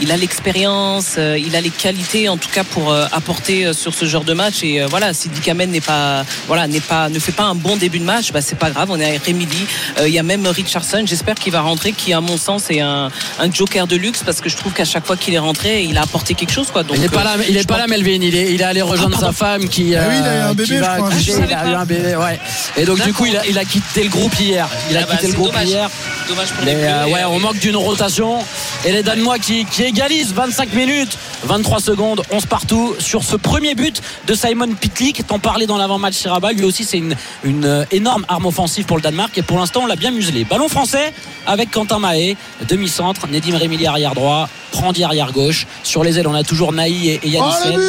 Il 0.01 0.11
a 0.13 0.17
l'expérience, 0.17 1.17
il 1.19 1.55
a 1.57 1.61
les 1.61 1.71
qualités 1.71 2.29
en 2.29 2.37
tout 2.37 2.49
cas 2.49 2.65
pour 2.65 2.93
apporter 3.13 3.73
sur 3.73 3.95
ce 3.95 4.05
genre 4.05 4.25
de 4.25 4.33
match. 4.33 4.63
Et 4.63 4.85
voilà, 4.87 5.13
si 5.15 5.29
Dikamen 5.29 5.71
n'est 5.71 5.81
pas, 5.81 6.25
voilà, 6.47 6.67
n'est 6.67 6.81
pas, 6.81 7.09
ne 7.09 7.19
fait 7.19 7.33
pas 7.33 7.45
un 7.45 7.55
bon 7.55 7.77
début 7.77 7.99
de 7.99 8.05
match, 8.05 8.33
bah 8.33 8.41
c'est 8.41 8.59
pas 8.59 8.71
grave. 8.71 8.89
On 8.91 8.99
est 8.99 9.19
Réméli. 9.19 9.67
Euh, 10.01 10.09
Il 10.09 10.15
y 10.15 10.19
a 10.19 10.23
même 10.23 10.47
Richardson. 10.47 11.03
J'espère 11.05 11.35
qu'il 11.37 11.53
va 11.53 11.61
rentrer, 11.61 11.93
qui 11.93 12.13
à 12.13 12.21
mon 12.21 12.37
sens 12.37 12.71
est 12.71 12.81
un, 12.81 13.11
un 13.39 13.53
joker 13.53 13.87
de 13.87 13.97
luxe 13.97 14.23
parce 14.25 14.41
que 14.41 14.49
je 14.49 14.57
trouve 14.57 14.73
qu'à 14.73 14.85
chaque 14.85 15.07
fois 15.07 15.17
qu'il 15.17 15.35
est 15.35 15.39
rentré, 15.39 15.83
il 15.85 15.97
a 15.99 16.03
apporté 16.03 16.35
quelque 16.35 16.53
chose 16.53 16.71
quoi. 16.71 16.83
Donc 16.83 16.97
il 16.97 17.03
n'est 17.03 17.09
pas 17.09 17.25
là, 17.25 17.37
il 17.49 17.57
est 17.57 17.67
pas 17.67 17.75
pense- 17.75 17.83
là, 17.83 17.87
Melvin. 17.89 18.19
Il 18.23 18.35
est, 18.35 18.53
il 18.55 18.61
est 18.61 18.65
allé 18.65 18.83
rejoindre 18.83 19.17
Ah, 19.21 19.27
sa 19.27 19.33
femme 19.33 19.69
qui, 19.69 19.95
Ah 19.95 20.05
oui, 20.09 20.17
il 20.21 20.27
a 20.27 20.37
eu 20.37 20.41
un 20.41 20.55
bébé, 20.55 20.77
je 20.79 20.83
crois. 20.83 21.09
Ah, 21.11 21.45
il 21.49 21.55
a 21.55 21.71
eu 21.71 21.75
un 21.75 21.85
bébé, 21.87 22.17
ouais. 22.17 22.39
Et 22.77 22.85
donc 22.85 23.03
du 23.03 23.13
coup, 23.13 23.27
il 23.29 23.37
a, 23.37 23.47
il 23.47 23.59
a 23.59 23.65
quitté 23.65 24.03
le 24.05 24.11
groupe 24.11 24.39
hier. 24.39 24.69
Il 24.91 24.97
a 24.97 25.01
Ah 25.03 25.07
bah, 25.07 25.15
quitté 25.17 25.29
le 25.29 25.33
groupe 25.35 25.49
dommage. 25.53 25.69
hier. 25.69 25.91
Dommage 26.29 26.49
pour 26.49 26.65
Mais 26.65 26.75
les 26.75 26.81
Bleus. 26.81 26.89
euh, 26.89 27.07
ouais, 27.07 27.23
euh, 27.23 27.29
on 27.29 27.39
manque 27.41 27.59
d'une 27.59 27.77
rotation. 27.77 28.39
Et 28.85 28.93
les 28.93 29.03
Danois 29.03 29.39
qui, 29.39 29.65
qui 29.65 29.83
égalisent 29.85 30.33
25 30.33 30.73
minutes, 30.73 31.17
23 31.45 31.81
secondes, 31.81 32.23
11 32.31 32.47
partout 32.47 32.95
sur 32.99 33.23
ce 33.25 33.37
premier 33.37 33.75
but 33.75 34.01
de 34.27 34.35
Simon 34.35 34.69
Pitlick. 34.75 35.27
T'en 35.27 35.39
parlais 35.39 35.67
dans 35.67 35.77
l'avant-match 35.79 36.15
Siraba. 36.15 36.53
Lui 36.53 36.65
aussi, 36.65 36.85
c'est 36.85 36.99
une, 36.99 37.17
une 37.45 37.65
euh, 37.65 37.85
énorme 37.91 38.25
arme 38.29 38.47
offensive 38.47 38.85
pour 38.85 38.97
le 38.97 39.03
Danemark. 39.03 39.37
Et 39.39 39.43
pour 39.43 39.59
l'instant, 39.59 39.81
on 39.85 39.87
l'a 39.87 39.97
bien 39.97 40.11
muselé. 40.11 40.45
Ballon 40.45 40.69
français 40.69 41.13
avec 41.47 41.71
Quentin 41.71 41.99
Mahé, 41.99 42.37
demi-centre. 42.69 43.27
Nedim 43.29 43.57
Remili 43.57 43.87
arrière 43.87 44.15
droit. 44.15 44.49
Prandi 44.73 45.03
arrière 45.05 45.33
gauche. 45.33 45.67
Sur 45.83 46.05
les 46.05 46.19
ailes, 46.19 46.29
on 46.29 46.35
a 46.35 46.43
toujours 46.45 46.73
Naï 46.73 47.09
et, 47.09 47.15
et 47.15 47.21
Oh 47.25 47.29
Yannissen. 47.29 47.81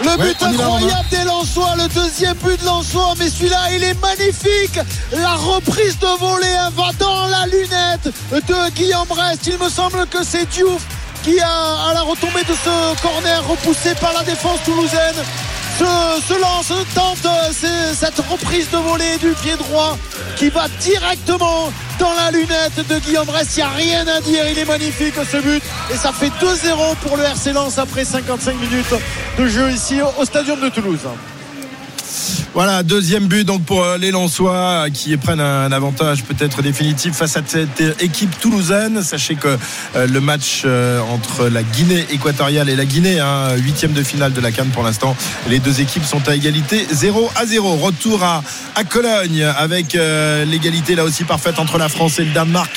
Le 0.00 0.16
but 0.16 0.40
Ouais, 0.40 0.46
incroyable 0.46 1.08
des 1.10 1.24
Lensois, 1.24 1.74
le 1.76 1.88
deuxième 1.88 2.36
but 2.36 2.60
de 2.60 2.64
Lensois, 2.64 3.14
mais 3.18 3.28
celui-là 3.28 3.58
il 3.74 3.82
est 3.82 4.00
magnifique. 4.00 4.78
La 5.12 5.34
reprise 5.34 5.98
de 5.98 6.18
volée 6.18 6.56
va 6.76 6.92
dans 6.98 7.26
la 7.26 7.46
lunette 7.46 8.12
de 8.32 8.70
Guillaume 8.70 9.10
Rest. 9.10 9.46
Il 9.46 9.58
me 9.58 9.68
semble 9.68 10.06
que 10.06 10.22
c'est 10.22 10.46
Diouf 10.50 10.82
qui 11.24 11.40
a 11.40 11.88
à 11.90 11.94
la 11.94 12.02
retombée 12.02 12.42
de 12.42 12.54
ce 12.54 13.02
corner 13.02 13.46
repoussé 13.48 13.94
par 14.00 14.12
la 14.12 14.22
défense 14.22 14.60
toulousaine. 14.64 15.16
Se, 15.78 16.40
lance, 16.40 16.72
tente 16.92 17.28
cette 17.94 18.18
reprise 18.28 18.68
de 18.70 18.78
volée 18.78 19.16
du 19.18 19.30
pied 19.40 19.56
droit 19.56 19.96
qui 20.36 20.48
va 20.50 20.66
directement 20.80 21.72
dans 22.00 22.12
la 22.14 22.32
lunette 22.32 22.84
de 22.88 22.98
Guillaume 22.98 23.30
Rest. 23.30 23.56
Il 23.56 23.60
n'y 23.60 23.62
a 23.62 23.68
rien 23.68 24.08
à 24.08 24.20
dire, 24.20 24.44
il 24.50 24.58
est 24.58 24.64
magnifique 24.64 25.14
ce 25.30 25.36
but. 25.36 25.62
Et 25.92 25.96
ça 25.96 26.12
fait 26.12 26.30
2-0 26.40 26.96
pour 27.02 27.16
le 27.16 27.22
RC 27.22 27.52
Lens 27.52 27.78
après 27.78 28.04
55 28.04 28.56
minutes 28.56 28.94
de 29.38 29.46
jeu 29.46 29.70
ici 29.70 30.00
au 30.18 30.24
Stadium 30.24 30.60
de 30.60 30.68
Toulouse. 30.68 31.06
Voilà, 32.54 32.82
deuxième 32.82 33.26
but 33.26 33.44
donc 33.44 33.64
pour 33.64 33.82
euh, 33.84 33.98
les 33.98 34.10
Lensois 34.10 34.52
euh, 34.86 34.90
qui 34.90 35.16
prennent 35.16 35.40
un 35.40 35.70
avantage 35.70 36.24
peut-être 36.24 36.62
définitif 36.62 37.14
face 37.14 37.36
à 37.36 37.42
cette 37.46 37.80
euh, 37.80 37.92
équipe 38.00 38.38
toulousaine. 38.40 39.02
Sachez 39.02 39.34
que 39.36 39.56
le 39.94 40.20
match 40.20 40.64
entre 41.12 41.48
la 41.48 41.62
Guinée 41.62 42.06
équatoriale 42.10 42.68
et 42.68 42.76
la 42.76 42.84
Guinée, 42.84 43.20
hein, 43.20 43.54
huitième 43.56 43.92
de 43.92 44.02
finale 44.02 44.32
de 44.32 44.40
la 44.40 44.50
Cannes 44.52 44.70
pour 44.72 44.82
l'instant, 44.82 45.16
les 45.48 45.58
deux 45.58 45.80
équipes 45.80 46.04
sont 46.04 46.26
à 46.28 46.34
égalité 46.34 46.86
0 46.90 47.30
à 47.36 47.46
0. 47.46 47.76
Retour 47.76 48.22
à, 48.24 48.42
à 48.74 48.84
Cologne 48.84 49.42
avec 49.42 49.94
euh, 49.94 50.44
l'égalité 50.44 50.94
là 50.94 51.04
aussi 51.04 51.24
parfaite 51.24 51.58
entre 51.58 51.78
la 51.78 51.88
France 51.88 52.18
et 52.18 52.24
le 52.24 52.32
Danemark. 52.32 52.70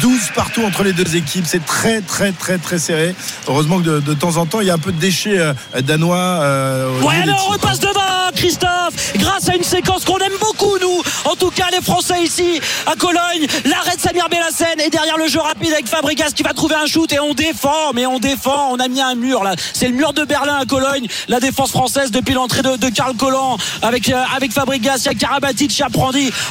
12 0.00 0.18
partout 0.34 0.62
entre 0.64 0.82
les 0.82 0.92
deux 0.92 1.16
équipes. 1.16 1.44
C'est 1.46 1.64
très 1.64 2.00
très 2.00 2.32
très 2.32 2.58
très 2.58 2.78
serré. 2.78 3.14
Heureusement 3.48 3.78
que 3.80 3.84
de, 3.84 4.00
de 4.00 4.14
temps 4.14 4.36
en 4.36 4.46
temps 4.46 4.60
il 4.60 4.66
y 4.66 4.70
a 4.70 4.74
un 4.74 4.78
peu 4.78 4.92
de 4.92 5.00
déchets 5.00 5.38
euh, 5.38 5.52
danois. 5.82 6.16
euh, 6.18 7.00
Ouais, 7.02 7.16
alors 7.22 7.46
on 7.48 7.52
repasse 7.52 7.80
devant, 7.80 8.00
Christophe, 8.34 8.70
grâce 9.16 9.48
à 9.48 9.56
une 9.56 9.64
séquence 9.64 10.04
qu'on 10.04 10.18
aime 10.18 10.36
beaucoup, 10.40 10.78
nous. 10.80 11.02
En 11.24 11.36
tout 11.36 11.50
cas, 11.50 11.66
les 11.72 11.80
Français 11.80 12.22
ici, 12.22 12.60
à 12.86 12.94
Cologne. 12.96 13.46
L'arrêt 13.64 13.96
de 13.96 14.00
Samir 14.00 14.28
Bellassène 14.28 14.80
et 14.80 14.90
derrière 14.90 15.16
le 15.16 15.28
jeu 15.28 15.40
rapide 15.40 15.72
avec 15.72 15.86
Fabregas 15.86 16.30
qui 16.34 16.42
va 16.42 16.52
trouver 16.52 16.74
un 16.74 16.86
shoot 16.86 17.12
et 17.12 17.20
on 17.20 17.34
défend, 17.34 17.92
mais 17.94 18.06
on 18.06 18.18
défend. 18.18 18.70
On 18.72 18.78
a 18.78 18.88
mis 18.88 19.00
un 19.00 19.14
mur 19.14 19.44
là. 19.44 19.54
C'est 19.72 19.88
le 19.88 19.94
mur 19.94 20.12
de 20.12 20.24
Berlin 20.24 20.56
à 20.60 20.64
Cologne. 20.66 21.06
La 21.28 21.40
défense 21.40 21.70
française 21.70 22.10
depuis 22.10 22.34
l'entrée 22.34 22.62
de, 22.62 22.88
Karl 22.88 23.16
Collant 23.16 23.56
avec, 23.82 24.08
euh, 24.08 24.22
avec 24.34 24.52
Fabregas, 24.52 24.98
il 25.00 25.06
y 25.06 25.08
a 25.08 25.14
Karabatic. 25.14 25.82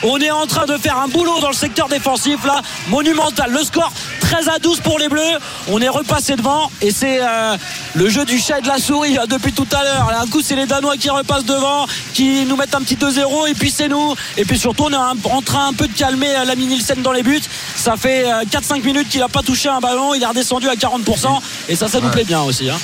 On 0.04 0.20
est 0.20 0.32
en 0.32 0.46
train 0.46 0.66
de 0.66 0.78
faire 0.78 0.98
un 0.98 1.08
boulot 1.08 1.40
dans 1.40 1.50
le 1.50 1.56
secteur 1.56 1.88
défensif 1.88 2.46
là, 2.46 2.62
monumental. 2.90 3.52
Le 3.52 3.64
score 3.64 3.92
13 4.22 4.50
à 4.50 4.60
12 4.60 4.80
pour 4.82 5.00
les 5.00 5.10
Bleus. 5.10 5.22
On 5.70 5.82
est 5.82 5.90
repassé 5.90 6.36
devant 6.36 6.70
et 6.82 6.92
c'est 6.92 7.20
euh, 7.22 7.58
le 7.94 8.10
jeu 8.10 8.26
du 8.26 8.40
chat 8.40 8.60
et 8.60 8.62
de 8.62 8.68
la 8.68 8.78
souris 8.78 9.18
depuis 9.30 9.54
tout 9.54 9.68
à 9.72 9.84
l'heure. 9.84 10.12
Un 10.22 10.28
coup, 10.28 10.42
c'est 10.42 10.56
les 10.56 10.66
Danois 10.66 10.98
qui 10.98 11.10
repassent 11.10 11.46
devant, 11.46 11.86
qui 12.16 12.46
nous 12.46 12.56
mettent 12.56 12.74
un 12.74 12.82
petit 12.82 12.96
2-0 12.96 13.50
et 13.50 13.54
puis 13.54 13.70
c'est 13.70 13.90
nous. 13.90 14.16
Et 14.38 14.46
puis 14.46 14.58
surtout, 14.58 14.86
on 14.86 14.92
est 14.92 14.96
en 14.96 15.42
train 15.42 15.68
un 15.68 15.74
peu 15.74 15.86
de 15.88 15.94
calmer 15.94 16.34
euh, 16.34 16.46
la 16.46 16.56
Nielsen 16.56 17.02
dans 17.02 17.12
les 17.12 17.24
buts. 17.24 17.42
Ça 17.76 17.98
fait 17.98 18.32
euh, 18.32 18.44
4-5 18.50 18.84
minutes 18.84 19.10
qu'il 19.10 19.20
n'a 19.20 19.28
pas 19.28 19.42
touché 19.44 19.68
un 19.68 19.82
ballon. 19.82 20.14
Il 20.14 20.24
est 20.24 20.26
redescendu 20.26 20.70
à 20.70 20.76
40% 20.76 21.28
et 21.68 21.76
ça, 21.76 21.88
ça 21.90 22.00
nous 22.00 22.10
plaît 22.10 22.24
bien 22.24 22.42
aussi. 22.42 22.70
hein. 22.70 22.78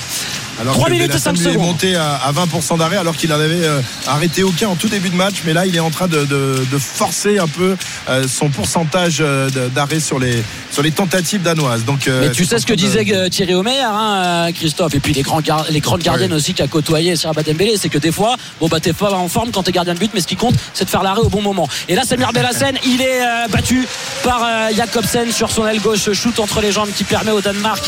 Alors 0.62 0.74
3 0.74 0.86
que 0.86 0.92
minutes 0.92 1.04
et 1.06 1.08
Bellassem, 1.08 1.36
5 1.36 1.40
lui, 1.42 1.48
est 1.48 1.52
secondes. 1.54 1.66
monté 1.66 1.96
à, 1.96 2.14
à 2.14 2.32
20% 2.32 2.78
d'arrêt 2.78 2.96
alors 2.96 3.16
qu'il 3.16 3.30
n'en 3.30 3.36
avait 3.40 3.64
euh, 3.64 3.80
arrêté 4.06 4.42
aucun 4.42 4.68
en 4.68 4.76
tout 4.76 4.88
début 4.88 5.08
de 5.10 5.14
match. 5.16 5.42
Mais 5.44 5.52
là, 5.52 5.66
il 5.66 5.74
est 5.76 5.80
en 5.80 5.90
train 5.90 6.06
de, 6.08 6.24
de- 6.24 6.64
de 6.70 6.78
forcer 6.78 7.38
un 7.38 7.48
peu 7.48 7.76
euh, 8.08 8.26
son 8.28 8.48
pourcentage 8.48 9.18
euh, 9.20 9.50
d'arrêt 9.74 10.00
sur 10.00 10.18
les, 10.18 10.42
sur 10.70 10.82
les 10.82 10.92
tentatives 10.92 11.42
danoises. 11.42 11.84
Donc, 11.84 12.06
euh, 12.08 12.20
Mais 12.20 12.30
tu 12.30 12.44
sais 12.44 12.58
ce 12.58 12.66
que 12.66 12.72
de- 12.72 12.78
disait 12.78 13.28
Thierry 13.30 13.54
Omeyer, 13.54 13.82
hein, 13.84 14.48
Christophe, 14.54 14.94
et 14.94 15.00
puis 15.00 15.12
les, 15.12 15.22
grands 15.22 15.40
gar- 15.40 15.66
les 15.68 15.80
grandes 15.80 16.02
gardiennes 16.02 16.32
aussi 16.32 16.54
qui 16.54 16.62
a 16.62 16.68
côtoyé 16.68 17.16
Sarah 17.16 17.42
Dembélé, 17.42 17.76
c'est 17.76 17.88
que 17.88 17.98
des 17.98 18.12
fois, 18.12 18.36
bon 18.60 18.68
bah 18.68 18.78
t'es 18.80 18.92
pas 18.92 19.12
en 19.12 19.28
forme 19.28 19.50
quand 19.50 19.64
t'es 19.64 19.72
gardien 19.72 19.94
de 19.94 19.98
but, 19.98 20.10
mais 20.14 20.20
ce 20.20 20.26
qui 20.28 20.36
compte, 20.36 20.54
c'est 20.74 20.84
de 20.84 20.90
faire 20.90 21.02
l'arrêt 21.02 21.20
au 21.22 21.28
bon 21.28 21.42
moment. 21.42 21.68
Et 21.88 21.94
là, 21.96 22.02
Samir 22.04 22.32
Bellassène, 22.32 22.76
il 22.86 23.00
est 23.02 23.20
battu 23.50 23.86
par 24.22 24.46
Jakobsen 24.76 25.32
sur 25.32 25.50
son 25.50 25.66
aile 25.66 25.80
gauche, 25.80 26.12
shoot 26.12 26.38
entre 26.38 26.60
les 26.60 26.70
jambes 26.72 26.90
qui 26.96 27.04
permet 27.04 27.32
au 27.32 27.40
Danemark 27.40 27.82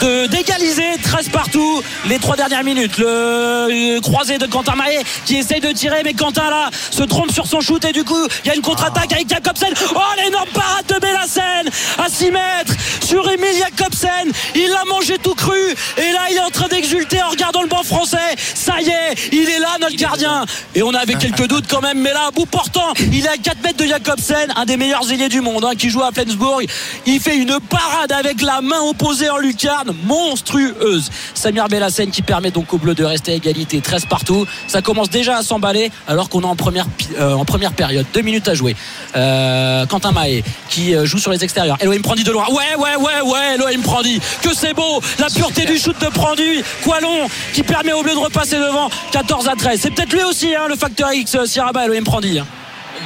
de 0.00 0.26
d'égaliser 0.26 0.84
13 1.02 1.28
partout 1.30 1.82
les 2.08 2.18
trois 2.18 2.36
dernières 2.36 2.64
minutes. 2.64 2.98
Le 2.98 4.00
croisé 4.00 4.38
de 4.38 4.46
Quentin 4.46 4.74
Maillet 4.76 5.02
qui 5.24 5.36
essaye 5.36 5.60
de 5.60 5.72
tirer, 5.72 6.02
mais 6.04 6.14
Quentin 6.14 6.50
là 6.50 6.70
se 6.90 7.02
trompe 7.02 7.30
sur 7.32 7.46
son 7.46 7.60
shoot 7.60 7.84
et 7.84 7.92
du 7.92 8.04
coup, 8.04 8.26
il 8.44 8.48
y 8.48 8.50
a 8.50 8.54
une 8.54 8.62
contre-attaque 8.62 9.12
avec 9.12 9.28
Jakobsen. 9.28 9.72
Oh, 9.94 10.00
l'énorme 10.22 10.48
parade 10.50 10.86
de 10.88 10.98
Bellassène 11.00 11.68
à 11.98 12.08
6 12.08 12.30
mètres 12.30 12.74
sur 13.04 13.28
Emile 13.30 13.56
Jakobsen. 13.58 14.32
Il 14.54 14.68
l'a 14.68 14.84
mangé 14.86 15.18
tout 15.18 15.34
cru 15.34 15.58
et 15.96 16.12
là, 16.12 16.20
il 16.30 16.36
est 16.36 16.40
en 16.40 16.50
train 16.50 16.68
d'exulter 16.68 17.22
en 17.22 17.30
regardant 17.30 17.62
le 17.62 17.68
banc 17.68 17.82
français. 17.82 18.16
Ça 18.36 18.80
y 18.80 18.88
est, 18.88 19.32
il 19.32 19.48
est 19.48 19.58
là, 19.58 19.76
notre 19.80 19.96
gardien. 19.96 20.44
Et 20.74 20.82
on 20.82 20.92
avait 20.94 21.14
quelques 21.14 21.46
doutes 21.46 21.66
quand 21.68 21.80
même. 21.80 22.00
Mais 22.00 22.12
là, 22.12 22.26
à 22.28 22.30
bout 22.30 22.46
portant, 22.46 22.92
il 22.98 23.24
est 23.24 23.28
à 23.28 23.36
4 23.36 23.62
mètres 23.62 23.78
de 23.78 23.86
Jacobsen, 23.86 24.52
un 24.56 24.64
des 24.64 24.76
meilleurs 24.76 25.10
ailiers 25.10 25.28
du 25.28 25.40
monde, 25.40 25.64
hein, 25.64 25.74
qui 25.76 25.90
joue 25.90 26.02
à 26.02 26.10
Flensburg. 26.12 26.62
Il 27.06 27.20
fait 27.20 27.36
une 27.36 27.58
parade 27.60 28.12
avec 28.12 28.42
la 28.42 28.60
main 28.60 28.80
opposée 28.80 29.30
en 29.30 29.38
lucarne, 29.38 29.94
monstrueuse. 30.04 31.10
Samir 31.34 31.68
Bellassen 31.84 32.10
qui 32.10 32.22
permet 32.22 32.50
donc 32.50 32.72
au 32.72 32.78
bleu 32.78 32.94
de 32.94 33.04
rester 33.04 33.32
à 33.32 33.34
égalité, 33.34 33.80
13 33.80 34.06
partout. 34.06 34.46
Ça 34.68 34.80
commence 34.80 35.10
déjà 35.10 35.36
à 35.36 35.42
s'emballer 35.42 35.90
alors 36.08 36.30
qu'on 36.30 36.40
est 36.40 36.46
en 36.46 36.56
première, 36.56 36.86
euh, 37.18 37.34
en 37.34 37.44
première 37.44 37.72
période. 37.72 38.06
Deux 38.14 38.22
minutes 38.22 38.48
à 38.48 38.54
jouer. 38.54 38.74
Euh, 39.16 39.84
Quentin 39.86 40.12
Mahé 40.12 40.42
qui 40.70 40.94
euh, 40.94 41.04
joue 41.04 41.18
sur 41.18 41.30
les 41.30 41.44
extérieurs. 41.44 41.76
Elohim 41.80 42.00
Prandi 42.00 42.24
de 42.24 42.32
loin. 42.32 42.46
Ouais, 42.48 42.74
ouais, 42.78 42.96
ouais, 42.96 43.30
ouais, 43.30 43.54
Elohim 43.56 43.82
Prandi. 43.82 44.18
Que 44.42 44.54
c'est 44.54 44.72
beau. 44.72 45.02
La 45.18 45.28
pureté 45.28 45.66
du 45.66 45.78
shoot 45.78 45.96
de 46.00 46.08
Prandi. 46.08 46.62
Qualon 46.82 47.28
qui 47.52 47.62
permet 47.62 47.92
au 47.92 48.02
bleu 48.02 48.14
de 48.14 48.18
repasser 48.18 48.56
devant. 48.56 48.88
14 49.12 49.48
à 49.48 49.54
13. 49.54 49.80
C'est 49.80 49.90
peut-être 49.90 50.12
lui 50.12 50.22
aussi, 50.22 50.54
hein, 50.54 50.68
le 50.68 50.76
facteur 50.76 51.12
X, 51.12 51.44
Siraba 51.44 51.84
Elohim 51.84 52.04
Prandi. 52.04 52.40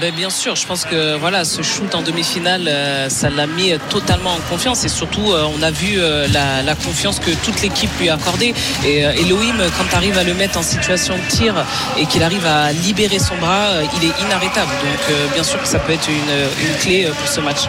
Ben, 0.00 0.14
bien 0.14 0.30
sûr, 0.30 0.54
je 0.54 0.64
pense 0.64 0.84
que 0.84 1.16
voilà, 1.16 1.44
ce 1.44 1.60
shoot 1.62 1.92
en 1.92 2.02
demi-finale, 2.02 2.68
euh, 2.68 3.08
ça 3.08 3.30
l'a 3.30 3.48
mis 3.48 3.72
totalement 3.90 4.32
en 4.32 4.38
confiance 4.48 4.84
et 4.84 4.88
surtout, 4.88 5.32
euh, 5.32 5.48
on 5.58 5.60
a 5.60 5.72
vu 5.72 5.98
euh, 5.98 6.28
la, 6.28 6.74
confiance 6.76 7.18
que 7.18 7.32
toute 7.44 7.60
l'équipe 7.62 7.90
lui 7.98 8.08
a 8.08 8.14
accordée. 8.14 8.54
Et 8.86 9.00
Elohim, 9.00 9.56
quand 9.76 9.84
tu 9.90 9.96
arrives 9.96 10.16
à 10.16 10.22
le 10.22 10.34
mettre 10.34 10.58
en 10.58 10.62
situation 10.62 11.16
de 11.16 11.22
tir 11.28 11.54
et 11.98 12.06
qu'il 12.06 12.22
arrive 12.22 12.46
à 12.46 12.70
libérer 12.72 13.18
son 13.18 13.36
bras, 13.36 13.70
il 13.96 14.08
est 14.08 14.12
inarrêtable. 14.24 14.70
Donc, 14.70 15.16
bien 15.34 15.42
sûr 15.42 15.60
que 15.60 15.66
ça 15.66 15.80
peut 15.80 15.92
être 15.92 16.08
une, 16.08 16.78
clé 16.80 17.08
pour 17.18 17.28
ce 17.28 17.40
match. 17.40 17.62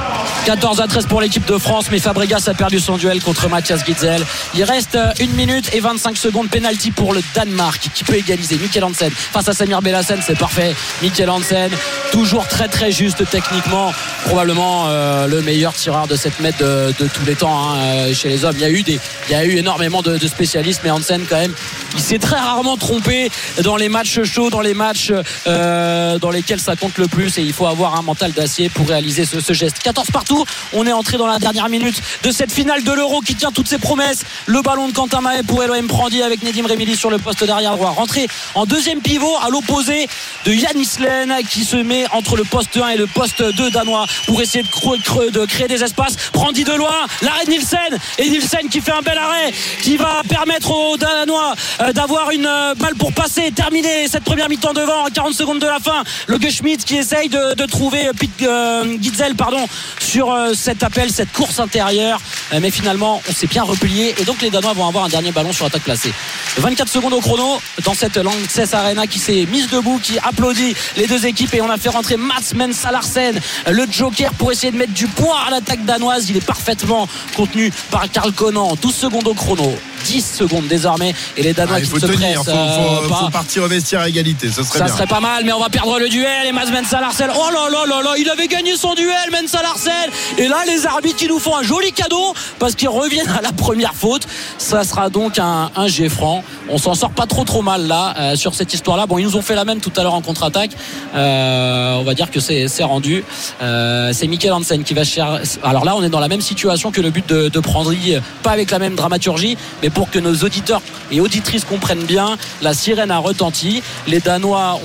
14 0.46 0.82
à 0.82 0.88
13 0.88 1.08
pour 1.08 1.22
l'équipe 1.22 1.46
de 1.46 1.58
France, 1.58 1.86
mais 1.92 1.98
Fabregas 1.98 2.44
a 2.48 2.54
perdu 2.54 2.80
son 2.80 2.98
duel 2.98 3.22
contre 3.24 3.50
Mathias 3.50 3.84
Gitzel. 3.84 4.24
Il 4.54 4.64
reste 4.64 4.96
1 4.96 5.26
minute 5.36 5.74
et 5.74 5.80
25 5.80 6.16
secondes 6.18 6.50
penalty 6.50 6.92
pour 6.92 7.14
le 7.14 7.22
Danemark 7.34 7.90
qui 7.96 8.04
peut 8.04 8.16
égaliser. 8.16 8.58
Mikel 8.58 8.84
Hansen 8.84 9.12
face 9.12 9.48
à 9.48 9.54
Samir 9.54 9.82
Bellassen, 9.82 10.20
c'est 10.26 10.38
parfait. 10.38 10.76
Mikel 11.02 11.30
Hansen 11.30 11.72
toujours 12.20 12.50
très 12.50 12.68
très 12.68 12.92
juste 12.92 13.24
techniquement. 13.30 13.94
Probablement 14.26 14.88
euh, 14.90 15.26
le 15.26 15.42
meilleur 15.42 15.72
tireur 15.72 16.06
de 16.06 16.18
cette 16.18 16.42
mètre 16.42 16.58
de, 16.58 16.92
tous 17.08 17.26
les 17.26 17.36
temps 17.36 17.72
hein, 17.72 18.14
chez 18.14 18.28
les 18.28 18.44
hommes. 18.44 18.56
Il 18.58 18.62
y 18.62 18.66
a 18.66 18.70
eu 18.70 18.84
des 18.84 19.00
il 19.30 19.32
y 19.32 19.36
a 19.36 19.46
eu 19.46 19.56
énormément 19.56 20.02
de, 20.02 20.18
spécialistes 20.28 20.82
mais 20.84 20.92
Hansen 20.92 21.22
quand 21.30 21.38
même 21.38 21.54
il 21.96 22.02
s'est 22.02 22.20
très 22.20 22.36
rarement 22.36 22.76
trompé 22.76 23.32
dans 23.64 23.78
les 23.78 23.88
matchs 23.88 24.22
chauds 24.24 24.50
dans 24.50 24.60
les 24.60 24.74
matchs 24.74 25.14
euh, 25.48 26.20
dans 26.20 26.30
lesquels 26.30 26.60
ça 26.60 26.76
compte 26.76 26.98
le 26.98 27.08
plus. 27.08 27.38
Et 27.38 27.42
il 27.42 27.54
faut 27.54 27.68
avoir 27.68 27.96
un 27.96 28.02
mental 28.02 28.34
d'acier 28.34 28.68
pour 28.68 28.90
réaliser 28.90 29.24
ce, 29.24 29.40
ce, 29.40 29.54
geste. 29.54 29.80
14 29.80 30.12
partout. 30.12 30.46
On 30.74 30.86
est 30.86 30.92
entré 30.92 31.18
dans 31.18 31.28
la 31.28 31.40
dernière 31.40 31.70
minute 31.70 32.02
de 32.24 32.32
cette 32.32 32.52
finale 32.52 32.84
de 32.84 32.92
l'Euro 32.92 33.22
qui 33.22 33.36
tient 33.36 33.52
toutes 33.52 33.70
ses 33.70 33.78
promesses. 33.78 34.24
Le 34.46 34.62
ballon 34.62 34.90
de 34.90 34.94
Quentin 34.94 35.22
Mahé 35.22 35.44
pour 35.44 35.64
Elohim 35.64 35.88
Prandi 35.88 36.22
avec 36.22 36.44
Nedim 36.44 36.68
Remili 36.68 36.98
sur 36.98 37.10
le 37.10 37.18
poste 37.18 37.46
d'arrière 37.46 37.78
droit. 37.78 37.92
Rentré 37.92 38.28
en 38.56 38.66
deuxième 38.66 39.00
pivot 39.00 39.38
à 39.42 39.50
l'opposé 39.50 40.08
de 40.46 40.52
Yannis 40.52 40.90
Len 41.00 41.34
qui 41.50 41.64
se 41.64 41.78
met 41.78 42.09
entre 42.14 42.36
le 42.36 42.44
poste 42.44 42.78
1 42.78 42.90
et 42.90 42.98
le 42.98 43.08
poste 43.08 43.42
2 43.42 43.72
danois 43.72 44.06
pour 44.26 44.42
essayer 44.42 44.64
de, 44.64 45.30
de 45.30 45.46
créer 45.46 45.68
des 45.68 45.84
espaces. 45.84 46.16
Prandi 46.32 46.64
de 46.64 46.74
loin, 46.74 46.96
l'arrêt 47.22 47.46
de 47.46 47.52
Nielsen 47.52 47.98
et 48.18 48.30
Nielsen 48.30 48.70
qui 48.70 48.82
fait 48.82 48.92
un 48.92 49.02
bel 49.02 49.18
arrêt 49.18 49.52
qui 49.82 49.98
va 49.98 50.22
permettre 50.28 50.72
aux 50.72 50.98
Danois 50.98 51.54
euh, 51.82 51.94
d'avoir 51.94 52.32
une 52.32 52.46
euh, 52.46 52.76
balle 52.76 52.96
pour 52.96 53.14
passer, 53.14 53.52
terminer 53.52 54.08
cette 54.08 54.24
première 54.24 54.50
mi-temps 54.50 54.74
devant 54.74 55.06
à 55.06 55.10
40 55.10 55.34
secondes 55.34 55.60
de 55.60 55.68
la 55.68 55.80
fin. 55.80 56.04
Le 56.28 56.40
Schmidt 56.50 56.84
qui 56.84 56.98
essaye 56.98 57.30
de, 57.30 57.66
trouver 57.66 58.10
Pete 58.18 58.42
euh, 58.42 58.98
Gitzel 59.00 59.36
pardon, 59.36 59.66
sur 60.00 60.36
cet 60.56 60.84
appel, 60.84 61.12
cette 61.12 61.32
course 61.32 61.60
intérieure. 61.60 62.20
mais 62.60 62.72
finalement, 62.72 63.22
on 63.30 63.32
s'est 63.34 63.48
bien 63.48 63.64
replié 63.64 64.16
et 64.18 64.24
donc 64.24 64.42
les 64.42 64.50
Danois 64.50 64.74
vont 64.74 64.88
avoir 64.88 65.06
un 65.06 65.10
dernier 65.10 65.32
ballon 65.32 65.54
sur 65.54 65.66
attaque 65.66 65.84
placée. 65.84 66.14
24 66.58 66.90
secondes 66.90 67.14
au 67.14 67.22
chrono 67.22 67.62
dans 67.84 67.94
cette 67.94 68.18
Lanxess 68.18 68.74
Arena 68.74 69.08
qui 69.08 69.20
s'est 69.20 69.46
mise 69.52 69.70
debout, 69.70 70.00
qui 70.02 70.18
applaudit 70.20 70.76
les 70.98 71.08
deux 71.08 71.26
équipes 71.26 71.54
et 71.54 71.62
on 71.62 71.70
a 71.70 71.78
fait 71.78 71.90
Mats 72.18 72.54
Mensalarsen, 72.56 73.40
le 73.70 73.86
joker 73.90 74.34
pour 74.34 74.52
essayer 74.52 74.72
de 74.72 74.78
mettre 74.78 74.94
du 74.94 75.08
poids 75.08 75.40
à 75.48 75.52
l'attaque 75.52 75.86
danoise. 75.86 76.30
Il 76.30 76.38
est 76.38 76.46
parfaitement 76.46 77.08
contenu 77.36 77.72
par 77.92 78.10
Karl 78.10 78.32
Conan. 78.32 78.76
12 78.82 78.96
secondes 78.96 79.28
au 79.28 79.34
chrono. 79.34 79.74
10 80.06 80.26
secondes 80.26 80.68
désormais 80.68 81.14
et 81.38 81.44
les 81.44 81.54
Danois 81.54 81.76
ah, 81.78 81.80
il 81.80 81.86
faut 81.86 82.00
se 82.00 82.06
tenir, 82.06 82.44
faut, 82.44 82.52
faut, 82.52 83.14
faut, 83.14 83.30
partir 83.30 83.64
au 83.64 83.68
vestiaire 83.68 84.02
à 84.02 84.10
égalité 84.10 84.50
ça 84.50 84.64
serait, 84.64 84.80
ça 84.80 84.86
bien. 84.86 84.94
serait 84.94 85.08
pas 85.08 85.20
mal 85.20 85.44
mais 85.44 85.52
on 85.52 85.60
va 85.60 85.70
perdre 85.70 86.00
le 86.00 86.08
duel 86.08 86.48
et 86.48 86.52
Mats 86.52 86.72
Mensalarsen 86.72 87.30
oh 87.36 87.50
là 87.52 87.70
là 87.70 87.86
là 87.86 88.02
là 88.02 88.14
il 88.18 88.30
avait 88.30 88.48
gagné 88.48 88.76
son 88.78 88.94
duel 88.94 89.30
Mensalarsen 89.32 90.10
et 90.38 90.48
là 90.48 90.58
les 90.68 90.86
arbitres 90.86 91.18
qui 91.18 91.28
nous 91.28 91.40
font 91.40 91.56
un 91.58 91.64
joli 91.64 91.92
cadeau 91.92 92.34
parce 92.60 92.76
qu'ils 92.76 92.90
reviennent 92.90 93.30
à 93.30 93.42
la 93.42 93.52
première 93.52 93.94
faute 93.94 94.26
ça 94.58 94.84
sera 94.84 95.10
donc 95.10 95.38
un, 95.38 95.70
un 95.76 95.88
G 95.88 96.08
franc 96.10 96.44
on 96.70 96.78
s'en 96.78 96.94
sort 96.94 97.12
pas 97.12 97.26
trop 97.26 97.44
trop 97.44 97.62
mal 97.62 97.88
là 97.88 98.14
euh, 98.18 98.36
sur 98.36 98.54
cette 98.56 98.74
histoire 98.74 98.98
là 98.98 99.06
bon 99.06 99.18
ils 99.18 99.24
nous 99.24 99.36
ont 99.36 99.42
fait 99.42 99.56
la 99.56 99.66
même 99.66 99.80
tout 99.80 99.92
à 99.98 100.04
l'heure 100.04 100.14
en 100.14 100.22
contre-attaque. 100.22 100.72
Euh, 101.16 101.96
on 101.96 102.04
va 102.04 102.14
dire 102.14 102.32
que 102.32 102.40
c'est 102.40 102.84
rendu. 102.84 103.24
Euh, 103.62 104.12
c'est 104.14 104.28
Michael 104.28 104.54
Hansen 104.54 104.84
qui 104.84 104.94
va 104.94 105.04
chercher 105.04 105.60
alors 105.64 105.86
là 105.86 105.96
on 105.96 106.04
est 106.04 106.10
dans 106.10 106.20
la 106.20 106.28
même 106.28 106.42
situation 106.42 106.92
que 106.92 107.02
le 107.02 107.10
but 107.10 107.28
de, 107.28 107.50
de 107.50 107.60
Prandry 107.60 108.16
pas 108.44 108.52
avec 108.52 108.72
la 108.72 108.80
même 108.80 108.96
dramaturgie 108.96 109.58
mais 109.82 109.90
pour 109.90 110.10
que 110.10 110.20
nos 110.20 110.36
auditeurs 110.36 110.82
et 111.12 111.20
auditrices 111.20 111.66
comprennent 111.66 112.06
bien 112.06 112.38
la 112.62 112.74
sirène 112.74 113.12
a 113.12 113.18
retenti. 113.18 113.82
Les 114.08 114.20
Danois 114.20 114.80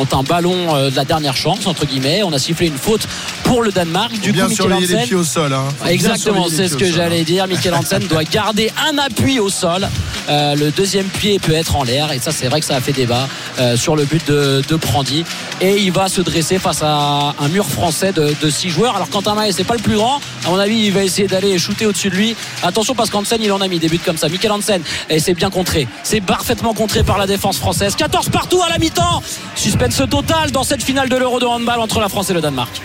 ont 0.00 0.18
un 0.18 0.22
ballon 0.22 0.90
de 0.90 0.96
la 0.96 1.04
dernière 1.04 1.36
chance 1.36 1.66
entre 1.66 1.86
guillemets. 1.86 2.22
On 2.22 2.32
a 2.32 2.38
sifflé 2.38 2.66
une 2.66 2.76
faute 2.76 3.06
pour 3.44 3.62
le 3.62 3.72
Danemark. 3.72 4.12
Du 4.20 4.32
bien 4.32 4.48
coup 4.48 4.68
les 4.68 5.04
pieds 5.04 5.14
au 5.14 5.24
sol 5.24 5.52
hein. 5.52 5.64
exactement 5.86 6.46
c'est 6.48 6.68
ce 6.68 6.76
que 6.76 6.90
j'allais 6.90 7.20
hein. 7.20 7.24
dire. 7.24 7.46
Michael 7.46 7.74
Hansen 7.74 8.06
doit 8.08 8.24
garder 8.24 8.70
un 8.88 8.98
appui 8.98 9.38
au 9.38 9.48
sol. 9.48 9.88
Euh, 10.28 10.54
le 10.54 10.70
deuxième 10.70 11.03
pied 11.08 11.38
peut 11.38 11.54
être 11.54 11.76
en 11.76 11.84
l'air. 11.84 12.12
Et 12.12 12.18
ça 12.18 12.32
c'est 12.32 12.48
vrai 12.48 12.60
que 12.60 12.66
ça 12.66 12.76
a 12.76 12.80
fait 12.80 12.92
débat 12.92 13.28
euh, 13.58 13.76
sur 13.76 13.96
le 13.96 14.04
but 14.04 14.26
de, 14.26 14.62
de 14.68 14.76
Prandi. 14.76 15.24
Et 15.60 15.78
il 15.78 15.92
va 15.92 16.08
se 16.08 16.20
dresser 16.20 16.58
face 16.58 16.82
à 16.82 17.34
un 17.38 17.48
mur 17.48 17.66
français 17.66 18.12
de, 18.12 18.34
de 18.40 18.50
six 18.50 18.70
joueurs. 18.70 18.96
Alors 18.96 19.10
Quentin 19.10 19.34
Maé 19.34 19.52
c'est 19.52 19.64
pas 19.64 19.74
le 19.74 19.82
plus 19.82 19.96
grand. 19.96 20.20
À 20.46 20.50
mon 20.50 20.58
avis 20.58 20.86
il 20.86 20.92
va 20.92 21.04
essayer 21.04 21.28
d'aller 21.28 21.58
shooter 21.58 21.86
au-dessus 21.86 22.10
de 22.10 22.16
lui. 22.16 22.36
Attention 22.62 22.94
parce 22.94 23.10
qu'Hansen 23.10 23.40
il 23.42 23.52
en 23.52 23.60
a 23.60 23.68
mis 23.68 23.78
des 23.78 23.88
buts 23.88 24.00
comme 24.04 24.16
ça. 24.16 24.28
Michael 24.28 24.52
Hansen 24.52 24.82
et 25.10 25.18
c'est 25.18 25.34
bien 25.34 25.50
contré. 25.50 25.86
C'est 26.02 26.20
parfaitement 26.20 26.74
contré 26.74 27.02
par 27.02 27.18
la 27.18 27.26
défense 27.26 27.58
française. 27.58 27.94
14 27.96 28.28
partout 28.30 28.62
à 28.62 28.68
la 28.68 28.78
mi-temps. 28.78 29.22
Suspense 29.54 30.02
total 30.10 30.50
dans 30.50 30.64
cette 30.64 30.82
finale 30.82 31.08
de 31.08 31.16
l'Euro 31.16 31.40
de 31.40 31.46
handball 31.46 31.80
entre 31.80 32.00
la 32.00 32.08
France 32.08 32.30
et 32.30 32.34
le 32.34 32.40
Danemark. 32.40 32.80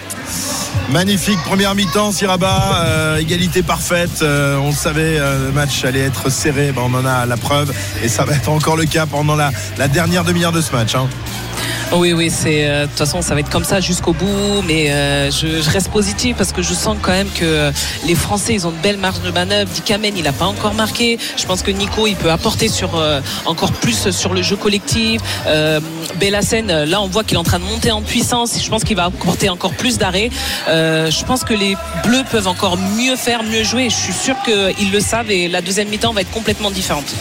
Magnifique 0.92 1.38
première 1.44 1.76
mi-temps, 1.76 2.12
Siraba, 2.12 2.84
euh, 2.84 3.18
égalité 3.18 3.62
parfaite. 3.62 4.24
Euh, 4.24 4.58
on 4.58 4.72
savait 4.72 5.20
euh, 5.20 5.46
le 5.46 5.52
match 5.52 5.86
allait 5.86 6.00
être 6.00 6.32
serré, 6.32 6.72
ben, 6.72 6.82
on 6.84 6.94
en 6.96 7.06
a 7.06 7.28
la 7.28 7.38
preuve 7.38 7.72
ça 8.10 8.26
va 8.26 8.34
être 8.34 8.50
encore 8.50 8.76
le 8.76 8.86
cas 8.86 9.06
pendant 9.06 9.36
la, 9.36 9.52
dernière 9.88 10.24
demi-heure 10.24 10.52
de 10.52 10.62
ce 10.62 10.72
match. 10.72 10.96
Hein. 10.96 11.08
Oui, 11.92 12.14
oui, 12.14 12.30
c'est 12.30 12.70
de 12.70 12.86
toute 12.86 12.98
façon 12.98 13.24
ça 13.24 13.34
va 13.34 13.40
être 13.40 13.50
comme 13.50 13.64
ça 13.64 13.80
jusqu'au 13.80 14.14
bout, 14.14 14.62
mais 14.68 14.92
euh, 14.92 15.32
je, 15.32 15.68
reste 15.72 15.90
positif 15.90 16.38
parce 16.38 16.52
que 16.52 16.62
je 16.62 16.74
sens 16.76 16.96
quand 17.02 17.12
même 17.12 17.30
que 17.30 17.72
les 18.06 18.14
Français 18.14 18.54
ils 18.54 18.68
ont 18.68 18.72
de 18.72 18.78
belles 18.78 19.00
marges 19.00 19.22
de 19.22 19.32
manœuvre. 19.32 19.70
Dikamen 19.72 20.16
il 20.16 20.24
n'a 20.24 20.32
pas 20.32 20.46
encore 20.46 20.76
marqué. 20.76 21.18
Je 21.36 21.46
pense 21.46 21.64
que 21.64 21.72
Nico 21.72 22.06
il 22.06 22.16
peut 22.16 22.30
apporter 22.30 22.68
sur 22.68 22.96
euh, 22.96 23.22
encore 23.46 23.72
plus 23.72 24.12
sur 24.12 24.36
le 24.36 24.44
jeu 24.44 24.56
collectif. 24.56 25.22
Euh, 25.48 25.80
là 26.22 27.02
on 27.02 27.08
voit 27.08 27.24
qu'il 27.24 27.36
est 27.36 27.40
en 27.40 27.44
train 27.44 27.60
de 27.60 27.66
monter 27.66 27.92
en 27.92 28.04
puissance. 28.04 28.64
Je 28.64 28.70
pense 28.70 28.84
qu'il 28.84 28.96
va 28.96 29.06
apporter 29.06 29.50
encore 29.50 29.74
plus 29.74 29.98
d'arrêt. 29.98 30.30
je 30.68 31.26
pense 31.26 31.44
que 31.44 31.56
les 31.56 31.76
Bleus 32.04 32.24
peuvent 32.30 32.48
encore 32.48 32.78
mieux 32.78 33.16
faire, 33.16 33.42
mieux 33.42 33.64
jouer. 33.64 33.90
Je 33.90 33.96
suis 33.96 34.14
sûr 34.14 34.36
qu'ils 34.44 34.92
le 34.92 35.00
savent 35.00 35.32
et 35.32 35.48
la 35.48 35.62
deuxième 35.62 35.90
mi-temps 35.90 36.14
va 36.14 36.22
être 36.22 36.32
complètement 36.32 36.70
différente. 36.70 37.16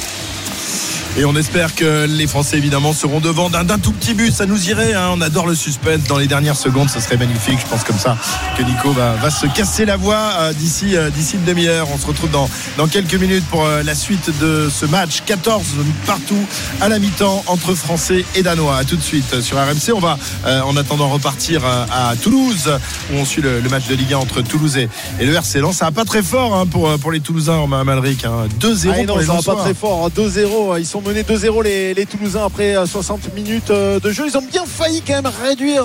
Et 1.18 1.24
on 1.24 1.34
espère 1.34 1.74
que 1.74 2.06
les 2.06 2.28
Français 2.28 2.58
évidemment 2.58 2.92
seront 2.92 3.18
devant 3.18 3.50
d'un 3.50 3.78
tout 3.78 3.90
petit 3.90 4.14
but. 4.14 4.32
Ça 4.32 4.46
nous 4.46 4.68
irait. 4.70 4.94
Hein. 4.94 5.10
On 5.14 5.20
adore 5.20 5.48
le 5.48 5.56
suspense 5.56 6.04
dans 6.04 6.16
les 6.16 6.28
dernières 6.28 6.54
secondes. 6.54 6.88
Ce 6.88 7.00
serait 7.00 7.16
magnifique. 7.16 7.58
Je 7.60 7.66
pense 7.66 7.82
comme 7.82 7.98
ça 7.98 8.16
que 8.56 8.62
Nico 8.62 8.92
va, 8.92 9.14
va 9.14 9.28
se 9.28 9.46
casser 9.48 9.84
la 9.84 9.96
voix 9.96 10.30
euh, 10.38 10.52
d'ici 10.52 10.96
euh, 10.96 11.10
d'ici 11.10 11.34
une 11.34 11.44
demi-heure. 11.44 11.88
On 11.92 11.98
se 11.98 12.06
retrouve 12.06 12.30
dans, 12.30 12.48
dans 12.76 12.86
quelques 12.86 13.16
minutes 13.16 13.44
pour 13.50 13.64
euh, 13.64 13.82
la 13.82 13.96
suite 13.96 14.30
de 14.38 14.68
ce 14.70 14.86
match. 14.86 15.24
14 15.26 15.64
partout 16.06 16.38
à 16.80 16.88
la 16.88 17.00
mi-temps 17.00 17.42
entre 17.48 17.74
Français 17.74 18.24
et 18.36 18.44
Danois. 18.44 18.76
À 18.76 18.84
tout 18.84 18.94
de 18.94 19.02
suite 19.02 19.40
sur 19.40 19.56
RMC. 19.56 19.92
On 19.96 19.98
va 19.98 20.18
en 20.64 20.76
attendant 20.76 21.08
repartir 21.08 21.62
à 21.64 22.14
Toulouse 22.22 22.70
où 23.12 23.16
on 23.16 23.24
suit 23.24 23.42
le, 23.42 23.60
le, 23.60 23.68
match 23.68 23.88
de 23.88 23.96
Ligue 23.96 24.14
1 24.14 24.18
entre 24.18 24.40
Toulouse 24.42 24.76
et, 24.76 24.88
et 25.18 25.26
le 25.26 25.34
RC 25.34 25.58
Lens. 25.58 25.78
Ça 25.78 25.86
va 25.86 25.90
pas 25.90 26.04
très 26.04 26.22
fort 26.22 26.54
hein, 26.54 26.66
pour, 26.66 26.96
pour 26.98 27.10
les 27.10 27.18
Toulousains 27.18 27.56
en 27.56 27.66
Malric. 27.66 28.24
Hein. 28.24 28.46
2-0 28.60 28.90
ah, 28.92 28.98
non, 28.98 29.06
pour 29.06 29.18
les 29.18 29.26
ça 29.26 29.32
va 29.32 29.42
pas 29.42 29.62
très 29.62 29.74
fort. 29.74 30.08
2-0. 30.10 30.78
Ils 30.78 30.86
sont 30.86 31.00
menés 31.08 31.22
2-0 31.22 31.62
les, 31.62 32.06
Toulousains 32.06 32.44
après 32.44 32.74
60 32.86 33.34
minutes 33.34 33.70
de 33.70 34.10
jeu. 34.10 34.24
Ils 34.26 34.36
ont 34.36 34.42
bien 34.42 34.64
failli 34.66 35.02
quand 35.06 35.14
même 35.14 35.32
réduire 35.42 35.84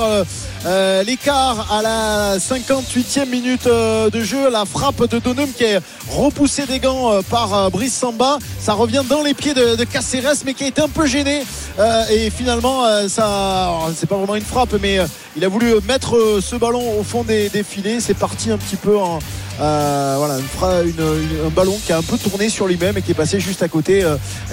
euh, 0.65 1.03
l'écart 1.03 1.71
à 1.71 1.81
la 1.81 2.37
58e 2.37 3.29
minute 3.29 3.65
de 3.65 4.21
jeu. 4.21 4.49
La 4.51 4.65
frappe 4.65 5.09
de 5.09 5.19
Donum 5.19 5.49
qui 5.49 5.63
est 5.63 5.79
repoussée 6.09 6.65
des 6.65 6.79
gants 6.79 7.21
par 7.29 7.71
Brice 7.71 7.93
Samba. 7.93 8.37
Ça 8.59 8.73
revient 8.73 9.03
dans 9.07 9.23
les 9.23 9.33
pieds 9.33 9.53
de, 9.53 9.77
de 9.77 9.83
Caceres 9.85 10.43
mais 10.45 10.53
qui 10.53 10.65
a 10.65 10.67
été 10.67 10.81
un 10.81 10.89
peu 10.89 11.05
gêné. 11.05 11.43
Euh, 11.79 12.03
et 12.11 12.29
finalement, 12.29 12.83
ça, 13.07 13.71
c'est 13.95 14.07
pas 14.07 14.17
vraiment 14.17 14.35
une 14.35 14.43
frappe, 14.43 14.75
mais 14.81 14.99
il 15.37 15.45
a 15.45 15.47
voulu 15.47 15.73
mettre 15.87 16.39
ce 16.41 16.57
ballon 16.57 16.99
au 16.99 17.03
fond 17.03 17.23
des, 17.23 17.47
des 17.47 17.63
filets. 17.63 18.01
C'est 18.01 18.13
parti 18.13 18.51
un 18.51 18.57
petit 18.57 18.75
peu 18.75 18.97
en, 18.97 19.19
voilà, 19.57 20.35
un 20.35 21.49
ballon 21.49 21.77
qui 21.85 21.91
a 21.91 21.97
un 21.97 22.01
peu 22.01 22.17
tourné 22.17 22.49
sur 22.49 22.67
lui-même 22.67 22.97
et 22.97 23.01
qui 23.01 23.11
est 23.11 23.15
passé 23.15 23.39
juste 23.39 23.63
à 23.63 23.67
côté 23.67 24.03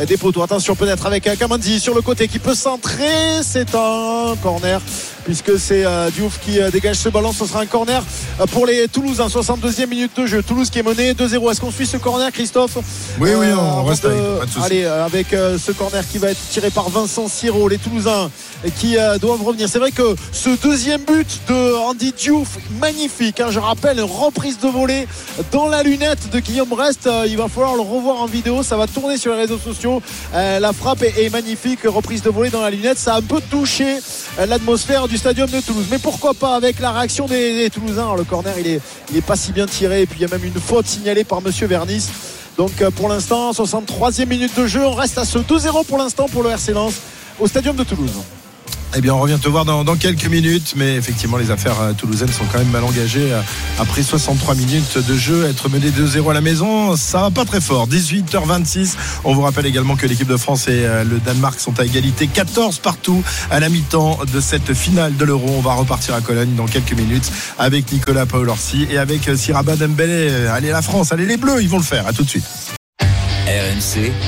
des 0.06 0.16
poteaux. 0.16 0.42
Attention 0.42 0.74
peut-être 0.76 1.06
avec 1.06 1.28
Kamanzi 1.38 1.80
sur 1.80 1.94
le 1.94 2.02
côté 2.02 2.28
qui 2.28 2.38
peut 2.38 2.54
centrer. 2.54 3.42
C'est 3.42 3.74
un 3.74 4.34
corner 4.42 4.80
puisque 5.24 5.58
c'est 5.58 5.84
Diouf 6.12 6.38
qui 6.40 6.58
dégage 6.72 6.96
ce 6.96 7.08
ballon. 7.08 7.32
Ce 7.32 7.46
sera 7.46 7.60
un 7.60 7.66
corner 7.66 8.02
pour 8.52 8.66
les 8.66 8.88
Toulousains. 8.88 9.28
62e 9.28 9.86
minute 9.86 10.12
de 10.16 10.26
jeu. 10.26 10.42
Toulouse 10.42 10.70
qui 10.70 10.78
est 10.78 10.82
mené 10.82 11.12
2-0. 11.14 11.50
Est-ce 11.50 11.60
qu'on 11.60 11.70
suit 11.70 11.86
ce 11.86 11.96
corner, 11.96 12.30
Christophe? 12.32 12.78
Oui, 13.20 13.30
oui, 13.36 13.46
on 13.52 13.84
reste 13.84 14.04
avec. 14.04 14.20
Allez, 14.62 14.84
avec 14.84 15.28
ce 15.30 15.72
corner 15.72 16.06
qui 16.06 16.18
va 16.18 16.30
être 16.30 16.48
tiré 16.50 16.70
par 16.70 16.88
Vincent 16.90 17.28
Siro, 17.28 17.68
les 17.68 17.78
Toulousains 17.78 18.30
qui 18.78 18.96
doivent 19.20 19.42
revenir. 19.42 19.68
C'est 19.68 19.78
vrai 19.78 19.92
que 19.92 20.16
ce 20.32 20.50
deuxième 20.62 21.02
but 21.02 21.40
de 21.48 21.74
Andy 21.74 22.12
Diouf, 22.12 22.58
magnifique. 22.80 23.40
Hein, 23.40 23.48
je 23.50 23.58
rappelle, 23.58 24.00
reprise 24.00 24.58
de 24.58 24.68
volée 24.68 25.06
dans 25.52 25.68
la 25.68 25.82
lunette 25.82 26.30
de 26.30 26.40
Guillaume 26.40 26.72
Rest. 26.72 27.06
Euh, 27.06 27.26
il 27.28 27.36
va 27.36 27.48
falloir 27.48 27.74
le 27.74 27.82
revoir 27.82 28.20
en 28.20 28.26
vidéo. 28.26 28.62
Ça 28.62 28.76
va 28.76 28.86
tourner 28.86 29.16
sur 29.16 29.32
les 29.32 29.40
réseaux 29.40 29.58
sociaux. 29.58 30.02
Euh, 30.34 30.58
la 30.58 30.72
frappe 30.72 31.02
est, 31.02 31.30
magnifique. 31.30 31.80
Reprise 31.84 32.22
de 32.22 32.30
volée 32.30 32.50
dans 32.50 32.60
la 32.60 32.70
lunette. 32.70 32.98
Ça 32.98 33.14
a 33.14 33.18
un 33.18 33.22
peu 33.22 33.40
touché 33.50 33.98
euh, 34.38 34.46
l'atmosphère 34.46 35.08
du 35.10 35.18
stadium 35.18 35.50
de 35.50 35.60
Toulouse. 35.60 35.86
Mais 35.90 35.98
pourquoi 35.98 36.34
pas 36.34 36.54
avec 36.54 36.78
la 36.78 36.92
réaction 36.92 37.26
des, 37.26 37.68
Toulousains 37.68 38.14
Le 38.16 38.22
corner, 38.22 38.54
il 38.58 38.66
est, 38.66 38.80
il 39.10 39.16
est 39.16 39.22
pas 39.22 39.34
si 39.34 39.52
bien 39.52 39.66
tiré. 39.66 40.02
Et 40.02 40.06
puis 40.06 40.20
il 40.20 40.22
y 40.22 40.24
a 40.24 40.28
même 40.28 40.44
une 40.44 40.60
faute 40.60 40.86
signalée 40.86 41.24
par 41.24 41.42
Monsieur 41.42 41.66
Vernis. 41.66 42.08
Donc 42.56 42.72
pour 42.90 43.08
l'instant, 43.08 43.50
63e 43.50 44.26
minute 44.26 44.56
de 44.56 44.66
jeu. 44.66 44.86
On 44.86 44.94
reste 44.94 45.18
à 45.18 45.24
ce 45.24 45.38
2-0 45.38 45.84
pour 45.84 45.98
l'instant 45.98 46.28
pour 46.28 46.44
le 46.44 46.50
RC 46.50 46.72
Lens 46.72 46.94
au 47.40 47.48
stadium 47.48 47.74
de 47.74 47.82
Toulouse. 47.82 48.12
Eh 48.96 49.00
bien, 49.00 49.14
on 49.14 49.20
revient 49.20 49.38
te 49.40 49.48
voir 49.48 49.64
dans, 49.64 49.84
quelques 49.94 50.26
minutes, 50.26 50.74
mais 50.76 50.96
effectivement, 50.96 51.36
les 51.36 51.52
affaires 51.52 51.80
euh, 51.80 51.92
toulousaines 51.92 52.32
sont 52.32 52.44
quand 52.50 52.58
même 52.58 52.70
mal 52.70 52.82
engagées. 52.82 53.32
Euh, 53.32 53.40
après 53.78 54.02
63 54.02 54.56
minutes 54.56 54.98
de 54.98 55.16
jeu, 55.16 55.46
être 55.48 55.68
mené 55.68 55.90
2-0 55.90 56.28
à 56.28 56.34
la 56.34 56.40
maison, 56.40 56.96
ça 56.96 57.20
va 57.20 57.30
pas 57.30 57.44
très 57.44 57.60
fort. 57.60 57.86
18h26. 57.86 58.94
On 59.22 59.32
vous 59.32 59.42
rappelle 59.42 59.66
également 59.66 59.94
que 59.94 60.06
l'équipe 60.06 60.26
de 60.26 60.36
France 60.36 60.66
et 60.66 60.84
euh, 60.84 61.04
le 61.04 61.20
Danemark 61.20 61.60
sont 61.60 61.78
à 61.78 61.84
égalité 61.84 62.26
14 62.26 62.80
partout 62.80 63.22
à 63.50 63.60
la 63.60 63.68
mi-temps 63.68 64.18
de 64.32 64.40
cette 64.40 64.74
finale 64.74 65.16
de 65.16 65.24
l'Euro. 65.24 65.46
On 65.56 65.60
va 65.60 65.74
repartir 65.74 66.16
à 66.16 66.20
Cologne 66.20 66.54
dans 66.56 66.66
quelques 66.66 66.94
minutes 66.94 67.30
avec 67.60 67.92
Nicolas 67.92 68.26
Paolorsi 68.26 68.88
et 68.90 68.98
avec 68.98 69.30
Siraba 69.36 69.76
Dembélé. 69.76 70.46
Allez 70.48 70.70
la 70.70 70.82
France, 70.82 71.12
allez 71.12 71.26
les 71.26 71.36
Bleus, 71.36 71.62
ils 71.62 71.68
vont 71.68 71.78
le 71.78 71.84
faire. 71.84 72.08
À 72.08 72.12
tout 72.12 72.24
de 72.24 72.28
suite. 72.28 72.79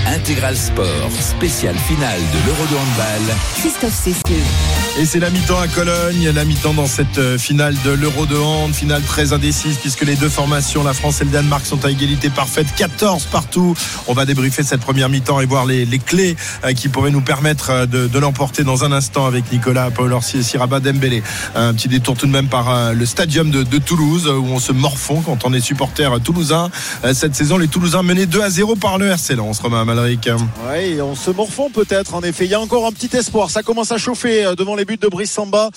Intégral 0.07 0.57
Sport, 0.57 1.11
spécial 1.20 1.74
finale 1.76 2.20
de 2.20 2.47
l'Euro 2.47 2.64
de 2.66 2.76
handball. 2.76 3.36
Christophe 3.57 3.93
Cessieux. 3.93 4.82
Et 4.99 5.07
c'est 5.07 5.20
la 5.20 5.30
mi-temps 5.30 5.59
à 5.59 5.68
Cologne, 5.68 6.30
la 6.34 6.45
mi-temps 6.45 6.74
dans 6.74 6.86
cette 6.86 7.16
euh, 7.16 7.38
finale 7.38 7.74
de 7.82 7.93
l'Euro 7.93 8.26
de 8.26 8.36
hand, 8.36 8.74
finale 8.74 9.01
très 9.01 9.32
indécise 9.32 9.78
puisque 9.78 10.03
les 10.03 10.16
deux 10.16 10.28
formations, 10.28 10.84
la 10.84 10.93
France 10.93 11.22
et 11.22 11.24
le 11.24 11.30
Danemark, 11.30 11.64
sont 11.64 11.82
à 11.86 11.90
égalité 11.90 12.28
parfaite, 12.28 12.66
14 12.76 13.24
partout. 13.24 13.74
On 14.07 14.12
va 14.12 14.26
débriefer 14.26 14.62
cette 14.62 14.82
première 14.82 15.09
mi-temps 15.09 15.40
et 15.40 15.47
voir 15.47 15.64
les, 15.64 15.86
clés 15.99 16.36
euh, 16.62 16.74
qui 16.74 16.90
pourraient 16.90 17.11
nous 17.11 17.22
permettre 17.22 17.70
euh, 17.70 17.86
de, 17.86 18.18
l'emporter 18.18 18.64
dans 18.64 18.84
un 18.84 18.93
instant 18.93 19.24
avec 19.24 19.51
Nicolas 19.51 19.90
Paul 19.90 20.12
Orsi 20.12 20.38
et 20.38 20.43
Siraba 20.43 20.78
Dembélé. 20.78 21.22
Un 21.55 21.72
petit 21.72 21.88
détour 21.88 22.14
tout 22.18 22.26
de 22.26 22.32
même 22.32 22.49
par 22.49 22.93
le 22.93 23.07
stadium 23.07 23.51
de, 23.51 23.78
Toulouse 23.78 24.28
où 24.28 24.47
on 24.47 24.61
se 24.61 24.72
morfond 24.72 25.22
quand 25.22 25.45
on 25.45 25.55
est 25.55 25.61
supporter 25.61 26.20
toulousain. 26.22 26.70
Cette 27.14 27.34
saison, 27.34 27.57
les 27.57 27.66
Toulousains 27.66 28.03
menés 28.03 28.26
2 28.26 28.43
à 28.43 28.51
0 28.51 28.76
par 28.76 28.99
le 28.99 29.09
RC 29.09 29.34
Lens, 29.34 29.59
Romain 29.59 29.84
Malric. 29.84 30.28
Oui, 30.70 31.01
on 31.01 31.16
se 31.16 31.30
morfond 31.30 31.70
peut-être 31.70 32.14
en 32.14 32.22
effet. 32.22 32.45
Il 32.45 32.51
y 32.51 32.55
a 32.55 32.61
encore 32.61 32.86
un 32.86 32.93
petit 32.93 33.16
espoir. 33.16 33.51
Ça 33.51 33.62
commence 33.62 33.90
à 33.90 33.99
chauffer 33.99 34.55
devant 34.57 34.76
les 34.76 34.82
les 34.83 34.87
buts 34.87 34.97
de 34.97 35.07
Brice 35.07 35.30
Samba 35.30 35.70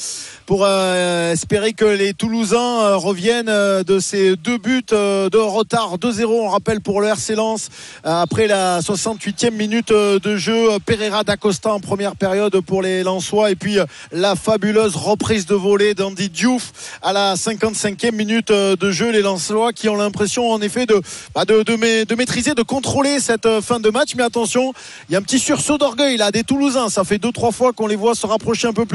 pour 0.47 0.63
euh, 0.63 1.31
espérer 1.31 1.73
que 1.73 1.85
les 1.85 2.15
Toulousains 2.15 2.57
euh, 2.57 2.95
reviennent 2.97 3.49
euh, 3.49 3.83
de 3.83 3.99
ces 3.99 4.35
deux 4.35 4.57
buts 4.57 4.81
de 4.89 5.37
retard 5.37 5.97
2-0 5.99 6.25
on 6.25 6.49
rappelle 6.49 6.81
pour 6.81 7.01
le 7.01 7.07
RC 7.07 7.35
Lens 7.35 7.69
après 8.03 8.47
la 8.47 8.79
68e 8.79 9.51
minute 9.51 9.91
de 9.91 10.37
jeu 10.37 10.69
Pereira 10.87 11.23
d'Acosta 11.23 11.71
en 11.71 11.79
première 11.79 12.15
période 12.15 12.59
pour 12.61 12.81
les 12.81 13.03
Lensois 13.03 13.51
et 13.51 13.55
puis 13.55 13.77
la 14.11 14.35
fabuleuse 14.35 14.95
reprise 14.95 15.45
de 15.45 15.53
volée 15.53 15.93
d'Andy 15.93 16.29
Diouf 16.29 16.71
à 17.03 17.13
la 17.13 17.35
55e 17.35 18.11
minute 18.11 18.51
de 18.51 18.91
jeu. 18.91 19.11
Les 19.11 19.21
Lensois 19.21 19.71
qui 19.71 19.87
ont 19.87 19.95
l'impression 19.95 20.51
en 20.51 20.61
effet 20.61 20.85
de, 20.85 20.99
bah, 21.35 21.45
de, 21.45 21.61
de, 21.61 22.15
maîtriser 22.15 22.55
de 22.55 22.63
contrôler 22.63 23.19
cette 23.19 23.61
fin 23.61 23.79
de 23.79 23.89
match. 23.89 24.15
Mais 24.15 24.23
attention 24.23 24.73
il 25.09 25.13
y 25.13 25.15
a 25.15 25.19
un 25.19 25.23
petit 25.23 25.39
sursaut 25.39 25.77
d'orgueil 25.77 26.17
là 26.17 26.31
des 26.31 26.43
Toulousains. 26.43 26.89
Ça 26.89 27.03
fait 27.03 27.19
deux 27.19 27.31
trois 27.31 27.51
fois 27.51 27.73
qu'on 27.73 27.87
les 27.87 27.95
voit 27.95 28.15
se 28.15 28.25
rapprocher 28.25 28.67
un 28.67 28.73
peu 28.73 28.85
plus 28.85 28.94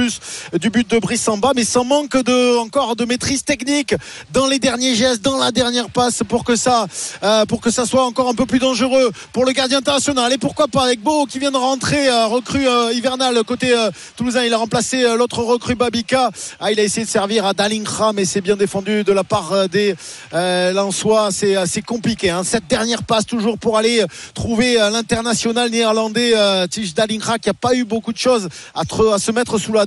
du 0.58 0.70
but 0.70 0.88
de 0.90 0.98
Brice 0.98 1.22
Samba, 1.22 1.52
mais 1.54 1.64
sans 1.64 1.84
manque 1.84 2.16
de 2.16 2.56
encore 2.58 2.96
de 2.96 3.04
maîtrise 3.04 3.44
technique 3.44 3.94
dans 4.32 4.46
les 4.46 4.58
derniers 4.58 4.94
gestes, 4.94 5.22
dans 5.22 5.38
la 5.38 5.52
dernière 5.52 5.90
passe 5.90 6.22
pour 6.28 6.44
que 6.44 6.56
ça, 6.56 6.86
euh, 7.22 7.44
pour 7.46 7.60
que 7.60 7.70
ça 7.70 7.86
soit 7.86 8.04
encore 8.04 8.28
un 8.28 8.34
peu 8.34 8.46
plus 8.46 8.58
dangereux 8.58 9.10
pour 9.32 9.44
le 9.44 9.52
gardien 9.52 9.78
international. 9.78 10.32
Et 10.32 10.38
pourquoi 10.38 10.68
pas 10.68 10.84
avec 10.84 11.00
Beau 11.02 11.26
qui 11.26 11.38
vient 11.38 11.50
de 11.50 11.56
rentrer, 11.56 12.08
euh, 12.08 12.26
recrue 12.26 12.68
euh, 12.68 12.92
hivernal 12.92 13.42
côté 13.44 13.74
toulousain, 14.16 14.44
il 14.44 14.52
a 14.52 14.56
remplacé 14.56 15.02
l'autre 15.16 15.42
recrue 15.42 15.74
Babika. 15.74 16.30
Ah, 16.60 16.70
il 16.72 16.78
a 16.78 16.82
essayé 16.82 17.04
de 17.04 17.10
servir 17.10 17.46
à 17.46 17.54
Dalinkra, 17.54 18.12
mais 18.12 18.24
c'est 18.24 18.40
bien 18.40 18.56
défendu 18.56 19.04
de 19.04 19.12
la 19.12 19.24
part 19.24 19.68
des 19.68 19.94
Lensois. 20.32 21.30
C'est 21.32 21.56
assez 21.56 21.82
compliqué. 21.82 22.30
Hein. 22.30 22.42
Cette 22.44 22.66
dernière 22.66 23.02
passe 23.02 23.26
toujours 23.26 23.58
pour 23.58 23.78
aller 23.78 24.04
trouver 24.34 24.74
l'international 24.74 25.70
néerlandais 25.70 26.34
Tij 26.68 26.94
Dalinkra 26.94 27.38
qui 27.38 27.48
a 27.48 27.54
pas 27.54 27.74
eu 27.74 27.84
beaucoup 27.84 28.12
de 28.12 28.18
choses 28.18 28.48
à, 28.74 28.82
à 29.14 29.18
se 29.18 29.32
mettre 29.32 29.58
sous 29.58 29.72
la 29.72 29.86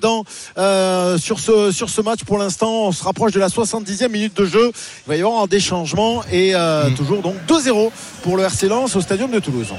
euh, 0.57 1.17
sur, 1.17 1.39
ce, 1.39 1.71
sur 1.71 1.89
ce 1.89 2.01
match 2.01 2.23
pour 2.23 2.37
l'instant. 2.37 2.87
On 2.87 2.91
se 2.91 3.03
rapproche 3.03 3.31
de 3.31 3.39
la 3.39 3.47
70e 3.47 4.09
minute 4.09 4.35
de 4.35 4.45
jeu. 4.45 4.71
Il 5.05 5.09
va 5.09 5.15
y 5.15 5.21
avoir 5.21 5.47
des 5.47 5.59
changements 5.59 6.23
et 6.31 6.55
euh, 6.55 6.89
mm. 6.89 6.95
toujours 6.95 7.21
donc 7.21 7.35
2-0 7.47 7.91
pour 8.21 8.37
le 8.37 8.43
RC 8.43 8.67
Lens 8.67 8.95
au 8.95 9.01
stadium 9.01 9.31
de 9.31 9.39
Toulouse. 9.39 9.73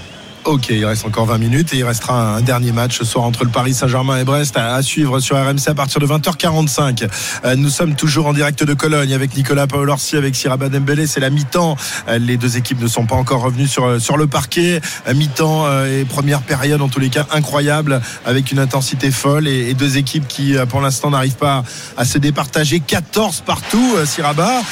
Ok, 0.45 0.67
il 0.69 0.85
reste 0.85 1.07
encore 1.07 1.25
20 1.25 1.39
minutes 1.39 1.73
et 1.73 1.79
il 1.79 1.85
restera 1.85 2.37
un 2.37 2.43
dernier 2.43 2.71
match 2.71 2.99
ce 2.99 3.07
soir 3.07 3.25
entre 3.25 3.45
le 3.45 3.51
Paris 3.51 3.73
Saint-Germain 3.73 4.19
et 4.19 4.25
Brest 4.25 4.59
à, 4.59 4.83
suivre 4.83 5.19
sur 5.19 5.37
RMC 5.37 5.69
à 5.69 5.75
partir 5.75 6.01
de 6.01 6.07
20h45. 6.07 7.09
Euh, 7.47 7.57
nous 7.57 7.71
sommes 7.71 7.95
toujours 7.95 8.27
en 8.27 8.35
direct 8.35 8.63
de 8.63 8.75
Cologne 8.75 9.15
avec 9.15 9.35
Nicolas 9.37 9.67
Paolorsi, 9.67 10.19
avec 10.19 10.37
Siraba 10.37 10.69
Dembélé. 10.69 11.07
C'est 11.07 11.21
la 11.21 11.31
mi-temps. 11.31 11.77
Euh, 12.09 12.19
les 12.19 12.37
deux 12.37 12.59
équipes 12.59 12.83
ne 12.83 12.89
sont 12.89 13.07
pas 13.07 13.15
encore 13.15 13.41
revenues 13.41 13.67
sur, 13.67 13.99
sur 13.99 14.19
le 14.19 14.27
parquet. 14.27 14.83
Euh, 15.09 15.15
mi-temps 15.15 15.65
et 15.87 16.05
première 16.05 16.43
période 16.43 16.83
en 16.83 16.89
tous 16.89 17.01
les 17.01 17.09
cas 17.09 17.27
incroyable 17.33 18.03
avec 18.27 18.53
une 18.53 18.59
intensité 18.59 19.11
folle 19.11 19.49
et, 19.49 19.73
deux 19.73 19.97
équipes 19.97 20.29
qui 20.29 20.55
pour 20.69 20.83
l'instant 20.83 21.11
n'arrivent 21.11 21.37
pas 21.37 21.65
à 21.97 22.05
se 22.05 22.19
départager. 22.19 22.81
14 22.81 23.43
partout, 23.47 23.97
Siraba. 24.05 24.63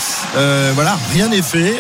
voilà, 0.75 0.99
rien 1.15 1.29
n'est 1.29 1.43
fait, 1.43 1.75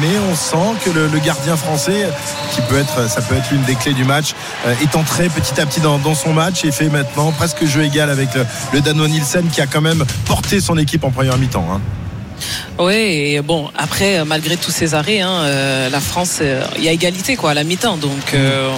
mais 0.00 0.18
on 0.30 0.34
sent 0.34 0.78
que 0.84 0.90
le 0.90 1.18
gardien 1.18 1.56
français 1.56 2.08
qui 2.54 2.60
peut 2.62 2.76
être 2.76 3.05
ça 3.08 3.22
peut 3.22 3.34
être 3.34 3.50
l'une 3.50 3.62
des 3.64 3.74
clés 3.74 3.94
du 3.94 4.04
match, 4.04 4.34
euh, 4.66 4.74
est 4.82 4.94
entré 4.96 5.28
petit 5.28 5.60
à 5.60 5.66
petit 5.66 5.80
dans, 5.80 5.96
son 6.14 6.32
match 6.32 6.64
et 6.64 6.72
fait 6.72 6.88
maintenant 6.88 7.32
presque 7.32 7.64
jeu 7.64 7.82
égal 7.82 8.10
avec 8.10 8.28
le, 8.34 8.46
le 8.72 9.08
Nielsen 9.08 9.48
qui 9.48 9.60
a 9.60 9.66
quand 9.66 9.80
même 9.80 10.04
porté 10.24 10.60
son 10.60 10.78
équipe 10.78 11.04
en 11.04 11.10
première 11.10 11.36
mi-temps. 11.36 11.66
Hein. 11.70 11.80
Oui, 12.78 12.94
et 12.94 13.40
bon, 13.42 13.70
après, 13.76 14.24
malgré 14.24 14.56
tous 14.56 14.70
ces 14.70 14.94
arrêts, 14.94 15.20
hein, 15.20 15.30
euh, 15.44 15.88
la 15.88 16.00
France, 16.00 16.38
euh, 16.40 16.62
il 16.76 16.84
y 16.84 16.88
a 16.88 16.92
égalité 16.92 17.36
quoi, 17.36 17.52
à 17.52 17.54
la 17.54 17.64
mi-temps. 17.64 17.96
Donc, 17.96 18.34
euh, 18.34 18.70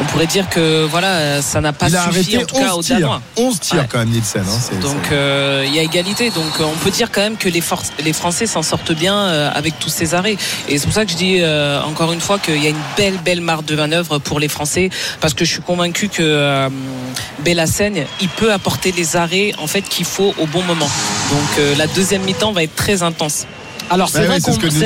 on 0.00 0.04
pourrait 0.04 0.26
dire 0.26 0.48
que 0.48 0.86
voilà, 0.86 1.42
ça 1.42 1.60
n'a 1.60 1.72
pas 1.72 1.88
suffi, 1.88 2.38
en 2.38 2.44
tout 2.44 2.56
cas, 2.56 2.74
aux 2.74 2.82
Danois. 2.82 3.20
11 3.36 3.60
tirs 3.60 3.86
quand 3.88 3.98
même, 3.98 4.08
Nielsen. 4.08 4.42
Hein, 4.42 4.76
donc, 4.80 5.10
il 5.10 5.74
y 5.74 5.78
a 5.78 5.82
égalité. 5.82 6.30
Donc, 6.30 6.60
on 6.60 6.78
peut 6.82 6.90
dire 6.90 7.10
quand 7.12 7.20
même 7.20 7.36
que 7.36 7.48
les, 7.48 7.62
les 8.02 8.12
Français 8.12 8.46
s'en 8.46 8.62
sortent 8.62 8.92
bien 8.92 9.26
avec 9.52 9.78
tous 9.78 9.90
ces 9.90 10.14
arrêts. 10.14 10.36
Et 10.68 10.78
c'est 10.78 10.84
pour 10.84 10.94
ça 10.94 11.04
que 11.04 11.12
je 11.12 11.16
dis 11.16 11.42
encore 11.86 12.12
une 12.12 12.20
fois 12.20 12.38
qu'il 12.38 12.62
y 12.62 12.66
a 12.66 12.70
une 12.70 12.76
belle, 12.96 13.18
belle 13.24 13.40
marque 13.40 13.66
de 13.66 13.76
manœuvre 13.76 14.18
pour 14.18 14.40
les 14.40 14.48
Français. 14.48 14.90
Parce 15.20 15.34
que 15.34 15.44
je 15.44 15.52
suis 15.52 15.62
convaincu 15.62 16.08
que 16.08 16.68
Bellassène, 17.44 18.04
il 18.20 18.28
peut 18.28 18.52
apporter 18.52 18.92
les 18.92 19.16
arrêts 19.16 19.52
en 19.58 19.66
fait 19.66 19.82
qu'il 19.82 20.06
faut 20.06 20.34
au 20.38 20.46
bon 20.46 20.62
moment. 20.62 20.88
Donc, 21.30 21.76
la 21.76 21.86
deuxième 21.88 22.22
mi-temps 22.22 22.52
va 22.52 22.62
être 22.62 22.74
très 22.74 22.93
intense. 23.02 23.46
Alors 23.90 24.08
c'est 24.08 24.24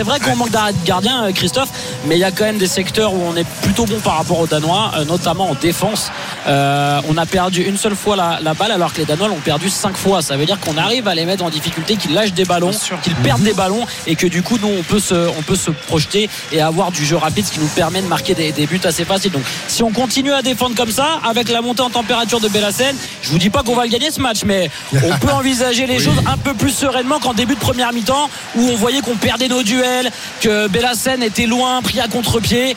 vrai 0.03 0.19
qu'on 0.19 0.37
manque 0.37 0.51
d'arrêt 0.51 0.73
de 0.73 0.85
gardien, 0.85 1.25
euh, 1.25 1.33
Christophe, 1.33 1.69
mais 2.07 2.17
il 2.17 2.21
y 2.21 2.25
a 2.25 2.31
quand 2.31 2.45
même 2.45 2.59
des 2.59 2.67
secteurs 2.67 3.15
où 3.15 3.23
on 3.23 3.37
est 3.37 3.47
plutôt 3.63 3.87
bon 3.87 3.99
par 4.01 4.17
rapport 4.17 4.41
aux 4.41 4.47
Danois, 4.47 4.93
euh, 4.97 5.05
notamment 5.05 5.51
en 5.51 5.55
défense. 5.55 6.11
Euh, 6.47 7.01
on 7.09 7.17
a 7.17 7.27
perdu 7.27 7.63
une 7.63 7.77
seule 7.77 7.95
fois 7.95 8.17
la, 8.17 8.55
balle 8.55 8.73
alors 8.73 8.93
que 8.93 8.99
les 8.99 9.05
Danois 9.05 9.29
l'ont 9.29 9.37
perdu 9.37 9.71
cinq 9.71 9.97
fois. 9.97 10.23
Ça 10.23 10.37
veut 10.37 10.47
dire 10.47 10.59
qu'on 10.59 10.77
arrive 10.77 11.07
à 11.07 11.15
les 11.15 11.25
mettre 11.25 11.45
en 11.45 11.51
difficulté, 11.51 11.97
qu'ils 11.97 12.13
lâchent 12.13 12.33
des 12.33 12.45
ballons, 12.45 12.71
qu'ils 13.03 13.15
perdent 13.17 13.43
des 13.43 13.55
ballons 13.55 13.87
et 14.07 14.17
que 14.17 14.27
du 14.27 14.43
coup 14.43 14.59
nous 14.61 14.69
on 14.69 14.83
peut 14.83 15.01
se, 15.01 15.15
on 15.15 15.43
peut 15.43 15.57
se 15.57 15.71
projeter 15.71 16.29
et 16.53 16.61
avoir 16.61 16.91
du 16.91 17.05
jeu 17.05 17.17
rapide, 17.17 17.47
ce 17.47 17.53
qui 17.53 17.61
nous 17.61 17.69
permet 17.69 18.03
de 18.03 18.09
marquer 18.09 18.35
des, 18.35 18.67
buts 18.67 18.81
assez 18.85 19.05
faciles. 19.05 19.33
Donc 19.33 19.45
si 19.69 19.83
on 19.83 19.93
continue 19.93 20.33
à 20.33 20.43
défendre 20.43 20.75
comme 20.75 20.91
ça, 20.91 21.21
avec 21.25 21.49
la 21.49 21.63
montée 21.63 21.83
en 21.83 21.91
température 21.91 22.41
de 22.41 22.49
Bellassène, 22.49 22.97
je 23.23 23.31
vous 23.31 23.39
dis 23.39 23.51
pas 23.51 23.63
qu'on 23.63 23.75
va 23.75 23.85
le 23.85 23.91
gagner 23.91 24.11
ce 24.11 24.21
match, 24.21 24.41
mais 24.45 24.71
on 24.93 25.19
peut 25.19 25.33
envisager 25.33 25.87
les 25.87 25.99
choses 25.99 26.19
un 26.27 26.37
peu 26.37 26.55
plus 26.55 26.71
sereinement 26.71 27.21
qu'en 27.21 27.35
début 27.35 27.55
de 27.55 27.61
première 27.61 27.93
mi-temps 27.93 28.29
où 28.57 28.63
on 28.63 28.77
voyait 28.89 29.03
qu'on 29.03 29.17
perdait 29.17 29.49
nos 29.49 29.63
duels, 29.63 30.11
que 30.41 30.67
Bellassène 30.69 31.23
était 31.23 31.45
loin, 31.45 31.83
pris 31.83 32.01
à 32.01 32.09
contre-pied. 32.09 32.75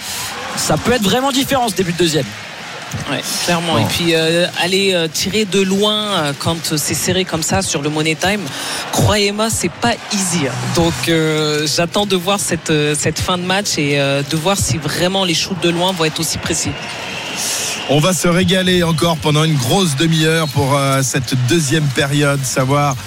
Ça 0.57 0.76
peut 0.76 0.91
être 0.91 1.03
vraiment 1.03 1.32
différent 1.32 1.70
ce 1.70 1.76
début 1.76 1.93
de 1.93 1.97
deuxième. 1.97 2.26
Ouais, 3.09 3.22
clairement. 3.45 3.78
Et 3.78 3.86
puis 3.86 4.14
euh, 4.14 4.45
aller 4.62 4.93
euh, 4.93 5.07
tirer 5.07 5.45
de 5.45 5.62
loin 5.62 5.95
euh, 6.01 6.34
quand 6.38 6.76
c'est 6.76 6.95
serré 6.95 7.24
comme 7.24 7.43
ça 7.43 7.62
sur 7.62 7.82
le 7.82 7.89
Money 7.89 8.16
Time, 8.16 8.41
croyez-moi, 8.91 9.49
c'est 9.49 9.72
pas 9.72 9.93
easy. 10.12 10.47
hein. 10.47 10.51
Donc 10.76 10.91
euh, 11.07 11.66
j'attends 11.74 12.05
de 12.05 12.18
voir 12.18 12.41
cette, 12.41 12.70
euh, 12.72 12.93
cette 12.99 13.20
fin 13.22 13.38
de 13.38 13.43
match 13.43 13.78
et 13.78 13.97
euh, 13.97 14.22
de 14.30 14.36
voir 14.36 14.57
si 14.57 14.78
vraiment 14.78 15.24
les 15.24 15.34
shoots 15.34 15.62
de 15.64 15.70
loin 15.70 15.93
vont 15.93 16.03
être 16.03 16.20
aussi 16.20 16.39
précis. 16.39 16.72
On 17.89 17.99
va 17.99 18.14
se 18.14 18.28
régaler 18.28 18.84
encore 18.84 19.16
pendant 19.16 19.45
une 19.45 19.55
grosse 19.55 19.95
demi-heure 19.95 20.49
pour 20.49 20.76
euh, 20.76 21.01
cette 21.03 21.36
deuxième 21.47 21.88
période, 21.88 22.43
savoir 22.43 22.97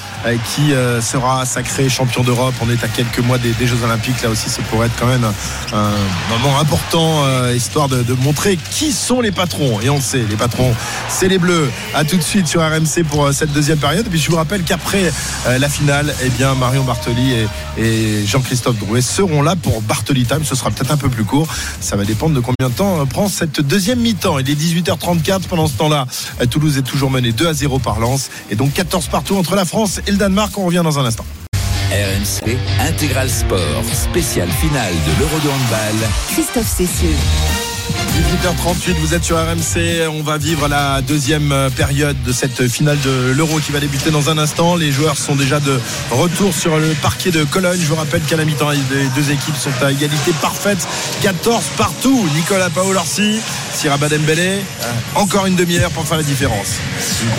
qui 0.44 0.72
euh, 0.72 1.00
sera 1.00 1.44
sacré 1.44 1.88
champion 1.88 2.22
d'Europe. 2.22 2.54
On 2.62 2.70
est 2.70 2.82
à 2.82 2.88
quelques 2.88 3.18
mois 3.18 3.38
des, 3.38 3.52
des 3.52 3.66
Jeux 3.66 3.82
Olympiques. 3.84 4.22
Là 4.22 4.30
aussi, 4.30 4.48
ça 4.48 4.62
pourrait 4.70 4.86
être 4.86 4.96
quand 4.98 5.06
même 5.06 5.24
un, 5.72 5.90
moment 6.30 6.58
important, 6.58 7.24
euh, 7.24 7.54
histoire 7.54 7.88
de, 7.88 8.02
de 8.02 8.14
montrer 8.14 8.58
qui 8.70 8.92
sont 8.92 9.20
les 9.20 9.32
patrons. 9.32 9.80
Et 9.80 9.90
on 9.90 9.96
le 9.96 10.00
sait, 10.00 10.24
les 10.28 10.36
patrons, 10.36 10.74
c'est 11.08 11.28
les 11.28 11.38
Bleus. 11.38 11.70
À 11.94 12.04
tout 12.04 12.16
de 12.16 12.22
suite 12.22 12.46
sur 12.46 12.60
RMC 12.62 13.04
pour 13.08 13.26
euh, 13.26 13.32
cette 13.32 13.52
deuxième 13.52 13.78
période. 13.78 14.06
Et 14.06 14.10
puis 14.10 14.18
je 14.18 14.30
vous 14.30 14.36
rappelle 14.36 14.62
qu'après 14.62 15.12
euh, 15.46 15.58
la 15.58 15.68
finale, 15.68 16.14
eh 16.24 16.30
bien 16.30 16.54
Marion 16.54 16.84
Bartoli 16.84 17.32
et, 17.32 17.46
et 17.76 18.26
Jean-Christophe 18.26 18.78
Drouet 18.78 19.02
seront 19.02 19.42
là 19.42 19.56
pour 19.56 19.82
Bartoli 19.82 20.24
Time. 20.24 20.44
Ce 20.44 20.54
sera 20.54 20.70
peut-être 20.70 20.90
un 20.90 20.96
peu 20.96 21.08
plus 21.08 21.24
court. 21.24 21.46
Ça 21.80 21.96
va 21.96 22.04
dépendre 22.04 22.34
de 22.34 22.40
combien 22.40 22.70
de 22.70 22.74
temps 22.74 23.00
euh, 23.00 23.04
prend 23.04 23.28
cette 23.28 23.60
deuxième 23.60 24.00
mi-temps. 24.00 24.38
Il 24.38 24.48
est 24.48 24.54
18h34 24.54 25.42
pendant 25.48 25.66
ce 25.66 25.74
temps-là. 25.74 26.06
euh, 26.40 26.46
Toulouse 26.46 26.78
est 26.78 26.82
toujours 26.82 27.10
mené 27.10 27.32
2 27.32 27.46
à 27.46 27.52
0 27.52 27.78
par 27.78 28.00
Lens. 28.00 28.30
Et 28.50 28.56
donc 28.56 28.72
14 28.72 29.08
partout 29.08 29.36
entre 29.36 29.54
la 29.54 29.64
France 29.64 30.00
et 30.06 30.13
le 30.14 30.18
Danemark. 30.18 30.56
On 30.56 30.64
revient 30.64 30.82
dans 30.82 30.98
un 30.98 31.04
instant. 31.04 31.24
RMC 31.90 32.56
Intégral 32.80 33.28
Sport, 33.30 33.84
spécial 33.92 34.48
finale 34.48 34.94
de 34.94 35.20
l'Euro 35.20 35.38
de 35.38 35.48
handball. 35.48 36.08
Christophe 36.32 36.66
Cessieux. 36.66 37.14
18h38, 38.14 38.94
vous 39.00 39.14
êtes 39.14 39.24
sur 39.24 39.36
RMC. 39.36 40.06
On 40.08 40.22
va 40.22 40.38
vivre 40.38 40.68
la 40.68 41.02
deuxième 41.02 41.50
euh, 41.50 41.68
période 41.68 42.16
de 42.22 42.32
cette 42.32 42.68
finale 42.68 42.96
de 43.00 43.32
l'Euro 43.32 43.58
qui 43.58 43.72
va 43.72 43.80
débuter 43.80 44.12
dans 44.12 44.30
un 44.30 44.38
instant. 44.38 44.76
Les 44.76 44.92
joueurs 44.92 45.16
sont 45.16 45.34
déjà 45.34 45.58
de 45.58 45.80
retour 46.12 46.54
sur 46.54 46.78
le 46.78 46.94
parquet 47.02 47.32
de 47.32 47.42
Cologne. 47.42 47.80
Je 47.80 47.86
vous 47.86 47.96
rappelle 47.96 48.22
qu'à 48.22 48.36
la 48.36 48.44
mi-temps, 48.44 48.70
les 48.70 49.08
deux 49.16 49.32
équipes 49.32 49.56
sont 49.56 49.84
à 49.84 49.90
égalité 49.90 50.30
parfaite. 50.40 50.86
14 51.22 51.64
partout. 51.76 52.28
Nicolas 52.36 52.70
Paolorsi, 52.70 53.40
Siraba 53.72 54.08
Dembélé. 54.08 54.58
Euh, 54.82 54.92
Encore 55.16 55.46
une 55.46 55.56
demi-heure 55.56 55.90
pour 55.90 56.06
faire 56.06 56.18
la 56.18 56.22
différence. 56.22 56.74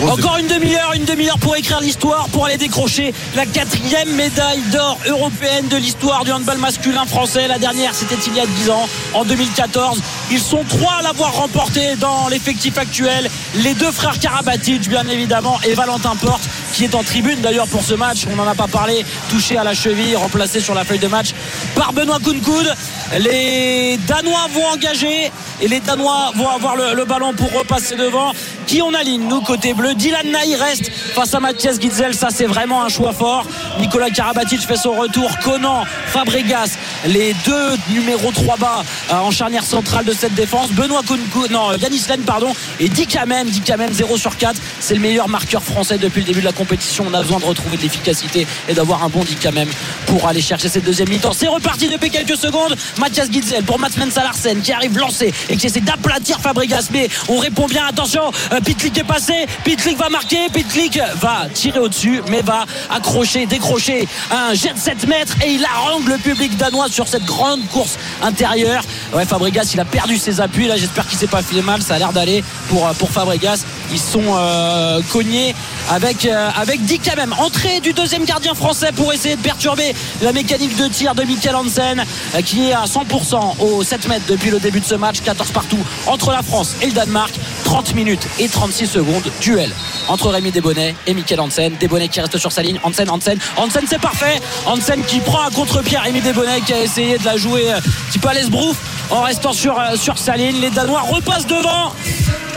Une 0.02 0.10
Encore 0.10 0.36
une 0.36 0.48
demi-heure, 0.48 0.92
une 0.94 1.06
demi-heure 1.06 1.38
pour 1.38 1.56
écrire 1.56 1.80
l'histoire, 1.80 2.28
pour 2.28 2.44
aller 2.44 2.58
décrocher 2.58 3.14
la 3.34 3.46
quatrième 3.46 4.14
médaille 4.14 4.62
d'or 4.72 4.98
européenne 5.08 5.68
de 5.68 5.76
l'histoire 5.78 6.24
du 6.24 6.32
handball 6.32 6.58
masculin 6.58 7.06
français. 7.06 7.48
La 7.48 7.58
dernière, 7.58 7.94
c'était 7.94 8.18
il 8.26 8.34
y 8.34 8.40
a 8.40 8.46
10 8.46 8.70
ans, 8.70 8.86
en 9.14 9.24
2014. 9.24 10.02
Ils 10.30 10.40
sont 10.40 10.65
trois 10.68 10.96
à 11.00 11.02
l'avoir 11.02 11.34
remporté 11.34 11.96
dans 11.96 12.28
l'effectif 12.28 12.78
actuel. 12.78 13.28
Les 13.54 13.74
deux 13.74 13.90
frères 13.90 14.18
Karabatic, 14.18 14.88
bien 14.88 15.06
évidemment, 15.08 15.58
et 15.62 15.74
Valentin 15.74 16.16
Porte, 16.16 16.48
qui 16.76 16.84
est 16.84 16.94
en 16.94 17.02
tribune 17.02 17.40
d'ailleurs 17.40 17.66
pour 17.68 17.82
ce 17.82 17.94
match. 17.94 18.26
On 18.30 18.36
n'en 18.36 18.46
a 18.46 18.54
pas 18.54 18.66
parlé, 18.66 19.02
touché 19.30 19.56
à 19.56 19.64
la 19.64 19.72
cheville, 19.72 20.14
remplacé 20.14 20.60
sur 20.60 20.74
la 20.74 20.84
feuille 20.84 20.98
de 20.98 21.06
match 21.06 21.30
par 21.74 21.94
Benoît 21.94 22.18
Kounkoud. 22.22 22.70
Les 23.18 23.98
Danois 24.06 24.46
vont 24.52 24.66
engager 24.66 25.32
et 25.62 25.68
les 25.68 25.80
Danois 25.80 26.32
vont 26.34 26.50
avoir 26.50 26.76
le, 26.76 27.04
ballon 27.06 27.32
pour 27.32 27.50
repasser 27.52 27.96
devant. 27.96 28.32
Qui 28.66 28.82
on 28.82 28.92
aligne, 28.92 29.26
nous, 29.26 29.40
côté 29.40 29.72
bleu? 29.72 29.94
Dylan 29.94 30.30
Naï 30.30 30.54
reste 30.56 30.90
face 30.90 31.32
à 31.32 31.40
Mathias 31.40 31.80
Gitzel. 31.80 32.14
Ça, 32.14 32.28
c'est 32.30 32.44
vraiment 32.44 32.82
un 32.82 32.88
choix 32.90 33.12
fort. 33.12 33.46
Nicolas 33.78 34.10
Karabatic 34.10 34.60
fait 34.60 34.76
son 34.76 34.92
retour. 34.92 35.30
Conan, 35.42 35.84
Fabregas, 36.08 36.76
les 37.06 37.34
deux 37.46 37.76
numéros 37.90 38.32
3 38.32 38.56
bas 38.56 38.84
euh, 39.10 39.14
en 39.14 39.30
charnière 39.30 39.64
centrale 39.64 40.04
de 40.04 40.12
cette 40.12 40.34
défense. 40.34 40.72
Benoît 40.72 41.02
Kounkou, 41.06 41.46
non, 41.48 41.72
Yanis 41.74 42.04
Len, 42.08 42.20
pardon. 42.22 42.52
Et 42.80 42.90
même, 43.26 43.48
dit 43.48 43.62
quand 43.66 43.78
même 43.78 43.92
0 43.92 44.18
sur 44.18 44.36
4. 44.36 44.60
C'est 44.80 44.94
le 44.94 45.00
meilleur 45.00 45.28
marqueur 45.28 45.62
français 45.62 45.96
depuis 45.96 46.20
le 46.20 46.26
début 46.26 46.40
de 46.40 46.44
la 46.44 46.52
compétition. 46.52 46.65
On 47.00 47.14
a 47.14 47.22
besoin 47.22 47.38
de 47.38 47.44
retrouver 47.44 47.76
de 47.76 47.82
l'efficacité 47.82 48.46
et 48.68 48.74
d'avoir 48.74 49.04
un 49.04 49.08
bon 49.08 49.22
dit 49.22 49.36
quand 49.40 49.52
même 49.52 49.68
pour 50.06 50.26
aller 50.26 50.40
chercher 50.40 50.68
cette 50.68 50.84
deuxième 50.84 51.08
mi-temps. 51.08 51.32
C'est 51.32 51.46
reparti 51.46 51.88
depuis 51.88 52.10
quelques 52.10 52.36
secondes. 52.36 52.76
Mathias 52.98 53.30
Gitzel 53.30 53.62
pour 53.64 53.78
Mats 53.78 53.90
Larsen 54.16 54.60
qui 54.60 54.72
arrive 54.72 54.96
lancé 54.98 55.32
et 55.48 55.56
qui 55.56 55.66
essaie 55.66 55.80
d'aplatir 55.80 56.40
Fabregas. 56.40 56.88
Mais 56.92 57.08
on 57.28 57.38
répond 57.38 57.66
bien. 57.66 57.86
Attention, 57.86 58.32
euh, 58.52 58.60
Pitlick 58.60 58.98
est 58.98 59.04
passé. 59.04 59.46
Pitlick 59.64 59.96
va 59.96 60.08
marquer. 60.08 60.48
Pitlick 60.52 60.98
va 61.20 61.46
tirer 61.52 61.78
au-dessus, 61.78 62.22
mais 62.28 62.42
va 62.42 62.64
accrocher, 62.90 63.46
décrocher 63.46 64.08
un 64.30 64.54
jet 64.54 64.72
de 64.72 64.78
7 64.78 65.06
mètres 65.06 65.34
et 65.44 65.50
il 65.50 65.64
harangue 65.64 66.08
le 66.08 66.18
public 66.18 66.56
danois 66.56 66.88
sur 66.88 67.08
cette 67.08 67.24
grande 67.24 67.66
course 67.68 67.98
intérieure. 68.22 68.82
Ouais, 69.14 69.24
Fabregas, 69.24 69.70
il 69.74 69.80
a 69.80 69.84
perdu 69.84 70.16
ses 70.16 70.40
appuis. 70.40 70.66
Là, 70.66 70.76
j'espère 70.76 71.06
qu'il 71.06 71.18
s'est 71.18 71.26
pas 71.26 71.42
fait 71.42 71.62
mal. 71.62 71.82
Ça 71.82 71.94
a 71.94 71.98
l'air 71.98 72.12
d'aller 72.12 72.42
pour, 72.68 72.86
euh, 72.86 72.92
pour 72.94 73.10
Fabregas. 73.10 73.64
Ils 73.92 74.00
sont 74.00 74.22
euh, 74.26 75.00
cognés 75.12 75.54
avec, 75.90 76.26
avec 76.56 76.84
Dick 76.84 77.02
quand. 77.04 77.32
Entrée 77.38 77.80
du 77.80 77.92
deuxième 77.92 78.24
gardien 78.24 78.54
français 78.54 78.90
pour 78.94 79.12
essayer 79.12 79.36
de 79.36 79.40
perturber 79.40 79.94
la 80.22 80.32
mécanique 80.32 80.76
de 80.76 80.88
tir 80.88 81.14
de 81.14 81.22
Michael 81.22 81.56
Hansen 81.56 82.04
euh, 82.34 82.42
qui 82.42 82.68
est 82.68 82.72
à 82.72 82.84
100% 82.84 83.58
au 83.60 83.82
7 83.82 84.08
mètres 84.08 84.24
depuis 84.28 84.50
le 84.50 84.58
début 84.58 84.80
de 84.80 84.84
ce 84.84 84.94
match. 84.94 85.20
14 85.24 85.50
partout 85.50 85.78
entre 86.06 86.30
la 86.30 86.42
France 86.42 86.76
et 86.82 86.86
le 86.86 86.92
Danemark. 86.92 87.34
30 87.64 87.94
minutes 87.94 88.26
et 88.38 88.48
36 88.48 88.86
secondes. 88.86 89.30
Duel 89.40 89.70
entre 90.08 90.30
Rémi 90.30 90.50
Desbonnet 90.50 90.94
et 91.06 91.14
Michael 91.14 91.40
Hansen. 91.40 91.74
Desbonnet 91.80 92.08
qui 92.08 92.20
reste 92.20 92.38
sur 92.38 92.52
sa 92.52 92.62
ligne. 92.62 92.78
Hansen, 92.82 93.08
Hansen. 93.10 93.38
Hansen, 93.56 93.84
c'est 93.88 94.00
parfait. 94.00 94.40
Hansen 94.66 95.02
qui 95.04 95.20
prend 95.20 95.42
à 95.42 95.50
contre-pied 95.50 95.98
Rémi 95.98 96.20
Desbonnet 96.20 96.60
qui 96.60 96.72
a 96.72 96.82
essayé 96.82 97.18
de 97.18 97.24
la 97.24 97.36
jouer 97.36 97.72
euh, 97.72 97.78
un 97.78 98.10
petit 98.10 98.18
peu 98.18 98.28
à 98.28 98.34
l'esbrouf 98.34 98.76
en 99.10 99.22
restant 99.22 99.52
sur, 99.52 99.78
euh, 99.78 99.96
sur 99.96 100.18
sa 100.18 100.36
ligne. 100.36 100.60
Les 100.60 100.70
Danois 100.70 101.00
repassent 101.00 101.46
devant. 101.46 101.92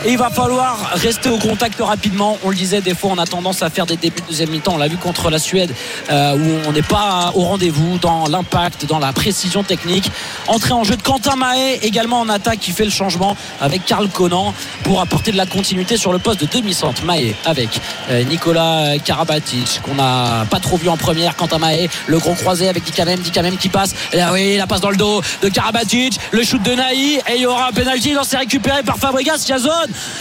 Et 0.05 0.11
il 0.11 0.17
va 0.17 0.29
falloir 0.29 0.91
rester 0.93 1.29
au 1.29 1.37
contact 1.37 1.81
rapidement. 1.81 2.37
On 2.45 2.49
le 2.51 2.55
disait, 2.55 2.79
des 2.79 2.95
fois, 2.95 3.11
on 3.13 3.17
a 3.17 3.25
tendance 3.25 3.61
à 3.61 3.69
faire 3.69 3.85
des 3.85 3.97
débuts 3.97 4.21
de 4.21 4.27
deuxième 4.27 4.49
mi-temps. 4.49 4.75
On 4.75 4.77
l'a 4.77 4.87
vu 4.87 4.95
contre 4.95 5.29
la 5.29 5.39
Suède, 5.39 5.73
euh, 6.09 6.37
où 6.37 6.67
on 6.67 6.71
n'est 6.71 6.81
pas 6.81 7.33
au 7.35 7.41
rendez-vous 7.41 7.97
dans 7.97 8.27
l'impact, 8.27 8.85
dans 8.85 8.99
la 8.99 9.11
précision 9.11 9.61
technique. 9.61 10.09
Entrée 10.47 10.71
en 10.71 10.85
jeu 10.85 10.95
de 10.95 11.01
Quentin 11.01 11.35
Mahé, 11.35 11.79
également 11.85 12.21
en 12.21 12.29
attaque, 12.29 12.59
qui 12.59 12.71
fait 12.71 12.85
le 12.85 12.91
changement 12.91 13.35
avec 13.59 13.83
Karl 13.83 14.07
Conan 14.07 14.53
pour 14.83 15.01
apporter 15.01 15.33
de 15.33 15.37
la 15.37 15.45
continuité 15.45 15.97
sur 15.97 16.13
le 16.13 16.19
poste 16.19 16.39
de 16.39 16.45
demi-centre. 16.45 17.03
Mahé 17.03 17.35
avec 17.45 17.81
euh, 18.09 18.23
Nicolas 18.23 18.97
Karabatic, 19.03 19.81
qu'on 19.83 19.95
n'a 19.95 20.45
pas 20.49 20.59
trop 20.59 20.77
vu 20.77 20.87
en 20.87 20.97
première. 20.97 21.35
Quentin 21.35 21.57
Mahé, 21.57 21.89
le 22.07 22.19
gros 22.19 22.35
croisé 22.35 22.69
avec 22.69 22.85
Dikamem, 22.85 23.19
Dikamem 23.19 23.57
qui 23.57 23.67
passe. 23.67 23.93
Là, 24.13 24.31
oui, 24.31 24.55
la 24.55 24.65
passe 24.65 24.81
dans 24.81 24.91
le 24.91 24.97
dos 24.97 25.21
de 25.41 25.49
Karabatic, 25.49 26.17
le 26.31 26.43
shoot 26.43 26.63
de 26.63 26.73
Naï, 26.73 27.15
et 27.27 27.35
il 27.35 27.41
y 27.41 27.45
aura 27.45 27.67
un 27.67 27.73
penalty. 27.73 28.13
Non, 28.13 28.21
c'est 28.23 28.37
récupéré 28.37 28.81
par 28.83 28.97
Fabregas. 28.97 29.43
Il 29.45 29.49
y 29.49 29.53
a 29.53 29.59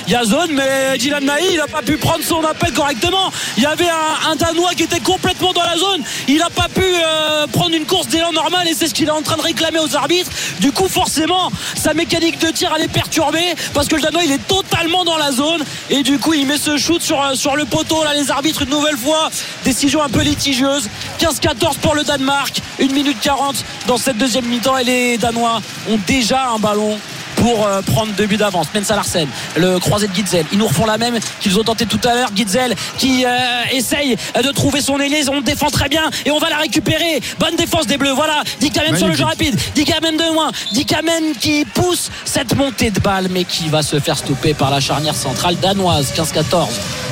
il 0.06 0.12
y 0.12 0.16
a 0.16 0.24
zone, 0.24 0.50
mais 0.52 0.98
Dylan 0.98 1.24
Naï, 1.24 1.44
il 1.52 1.56
n'a 1.56 1.66
pas 1.66 1.82
pu 1.82 1.96
prendre 1.96 2.24
son 2.24 2.42
appel 2.44 2.72
correctement. 2.72 3.30
Il 3.56 3.62
y 3.62 3.66
avait 3.66 3.88
un, 3.88 4.30
un 4.30 4.36
Danois 4.36 4.74
qui 4.74 4.84
était 4.84 5.00
complètement 5.00 5.52
dans 5.52 5.62
la 5.62 5.76
zone. 5.76 6.02
Il 6.26 6.38
n'a 6.38 6.50
pas 6.50 6.68
pu 6.68 6.82
euh, 6.82 7.46
prendre 7.46 7.74
une 7.74 7.86
course 7.86 8.08
d'élan 8.08 8.32
normal 8.32 8.66
et 8.68 8.74
c'est 8.74 8.88
ce 8.88 8.94
qu'il 8.94 9.08
est 9.08 9.12
en 9.12 9.22
train 9.22 9.36
de 9.36 9.42
réclamer 9.42 9.78
aux 9.78 9.96
arbitres. 9.96 10.30
Du 10.60 10.72
coup, 10.72 10.88
forcément, 10.88 11.50
sa 11.74 11.94
mécanique 11.94 12.38
de 12.38 12.48
tir 12.48 12.72
elle 12.76 12.84
est 12.84 12.88
perturbée 12.88 13.54
parce 13.74 13.88
que 13.88 13.96
le 13.96 14.02
Danois 14.02 14.24
il 14.24 14.32
est 14.32 14.46
totalement 14.46 15.04
dans 15.04 15.16
la 15.16 15.32
zone 15.32 15.64
et 15.90 16.02
du 16.02 16.18
coup 16.18 16.34
il 16.34 16.46
met 16.46 16.58
ce 16.58 16.76
shoot 16.76 17.02
sur, 17.02 17.22
euh, 17.22 17.34
sur 17.34 17.56
le 17.56 17.64
poteau. 17.64 18.02
Là, 18.04 18.14
les 18.14 18.30
arbitres 18.30 18.62
une 18.62 18.70
nouvelle 18.70 18.96
fois, 18.96 19.30
décision 19.64 20.02
un 20.02 20.08
peu 20.08 20.20
litigieuse. 20.20 20.88
15-14 21.20 21.78
pour 21.78 21.94
le 21.94 22.04
Danemark, 22.04 22.60
1 22.80 22.86
minute 22.88 23.18
40 23.20 23.64
dans 23.86 23.96
cette 23.96 24.18
deuxième 24.18 24.46
mi-temps 24.46 24.78
et 24.78 24.84
les 24.84 25.18
Danois 25.18 25.60
ont 25.90 25.98
déjà 26.06 26.50
un 26.50 26.58
ballon 26.58 26.98
pour 27.36 27.66
euh, 27.66 27.82
prendre 27.82 28.12
deux 28.14 28.26
buts 28.26 28.36
d'avance. 28.36 28.66
Mensa 28.74 28.96
Larsen, 28.96 29.28
le 29.56 29.78
croisé 29.78 30.08
de 30.08 30.14
Gitzel. 30.14 30.44
Ils 30.52 30.58
nous 30.58 30.66
refont 30.66 30.86
la 30.86 30.98
même 30.98 31.18
qu'ils 31.40 31.58
ont 31.58 31.64
tenté 31.64 31.86
tout 31.86 32.00
à 32.04 32.14
l'heure. 32.14 32.30
Gitzel 32.34 32.74
qui 32.98 33.24
euh, 33.24 33.28
essaye 33.72 34.16
de 34.42 34.50
trouver 34.50 34.80
son 34.80 34.98
ailier. 34.98 35.28
On 35.30 35.40
défend 35.40 35.68
très 35.68 35.88
bien 35.88 36.10
et 36.24 36.30
on 36.30 36.38
va 36.38 36.50
la 36.50 36.58
récupérer. 36.58 37.20
Bonne 37.38 37.56
défense 37.56 37.86
des 37.86 37.98
Bleus. 37.98 38.12
Voilà. 38.12 38.42
Dikamen 38.60 38.96
sur 38.96 39.08
le 39.08 39.14
jeu 39.14 39.24
rapide. 39.24 39.58
Dikamen 39.74 40.16
de 40.16 40.32
loin. 40.32 40.50
Dikamen 40.72 41.34
qui 41.40 41.64
pousse 41.64 42.10
cette 42.24 42.56
montée 42.56 42.90
de 42.90 43.00
balle 43.00 43.28
mais 43.30 43.44
qui 43.44 43.68
va 43.68 43.82
se 43.82 43.98
faire 44.00 44.18
stopper 44.18 44.54
par 44.54 44.70
la 44.70 44.80
charnière 44.80 45.14
centrale 45.14 45.56
danoise. 45.56 46.12
15-14 46.16 46.68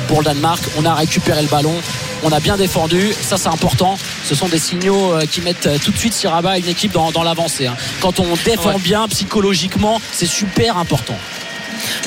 pour 0.07 0.19
le 0.19 0.25
Danemark. 0.25 0.61
On 0.77 0.85
a 0.85 0.93
récupéré 0.93 1.41
le 1.41 1.47
ballon. 1.47 1.75
On 2.23 2.31
a 2.31 2.39
bien 2.39 2.57
défendu, 2.57 3.13
ça 3.21 3.37
c'est 3.37 3.47
important. 3.47 3.97
Ce 4.25 4.33
sont 4.35 4.47
des 4.47 4.57
signaux 4.57 5.13
euh, 5.13 5.25
qui 5.29 5.41
mettent 5.41 5.67
euh, 5.67 5.77
tout 5.83 5.91
de 5.91 5.97
suite 5.97 6.13
Siraba 6.13 6.51
à 6.51 6.57
une 6.57 6.67
équipe 6.67 6.91
dans, 6.91 7.11
dans 7.11 7.23
l'avancée. 7.23 7.67
hein. 7.67 7.75
Quand 8.01 8.19
on 8.19 8.25
défend 8.43 8.73
Ouais. 8.73 8.79
bien 8.79 9.07
psychologiquement, 9.07 10.01
c'est 10.11 10.25
super 10.25 10.77
important. 10.77 11.15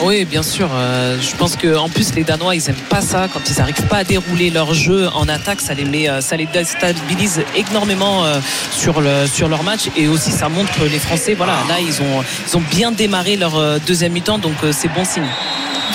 Oui, 0.03 0.25
bien 0.25 0.43
sûr. 0.43 0.69
Euh, 0.73 1.19
je 1.21 1.37
pense 1.37 1.57
que 1.57 1.77
en 1.77 1.89
plus 1.89 2.15
les 2.15 2.25
Danois, 2.25 2.55
ils 2.55 2.69
aiment 2.69 2.87
pas 2.89 3.01
ça 3.01 3.29
quand 3.33 3.41
ils 3.49 3.59
n'arrivent 3.59 3.87
pas 3.87 3.99
à 3.99 4.05
dérouler 4.05 4.51
leur 4.51 4.75
jeu 4.75 5.09
en 5.15 5.29
attaque. 5.29 5.61
Ça 5.61 5.75
les 5.75 5.85
met, 5.85 6.09
euh, 6.09 6.21
déstabilise 6.53 7.43
énormément 7.55 8.25
euh, 8.25 8.41
sur 8.73 9.01
le 9.01 9.27
sur 9.27 9.49
leur 9.49 9.63
match 9.63 9.83
et 9.97 10.09
aussi 10.09 10.31
ça 10.31 10.49
montre 10.49 10.85
les 10.85 10.99
Français. 10.99 11.35
Voilà, 11.35 11.55
là 11.69 11.77
ils 11.81 12.01
ont 12.57 12.63
bien 12.71 12.93
démarré 12.93 13.37
leur 13.37 13.81
deuxième 13.81 14.13
mi-temps, 14.13 14.39
donc 14.39 14.55
c'est 14.73 14.89
bon 14.89 15.05
signe. 15.05 15.29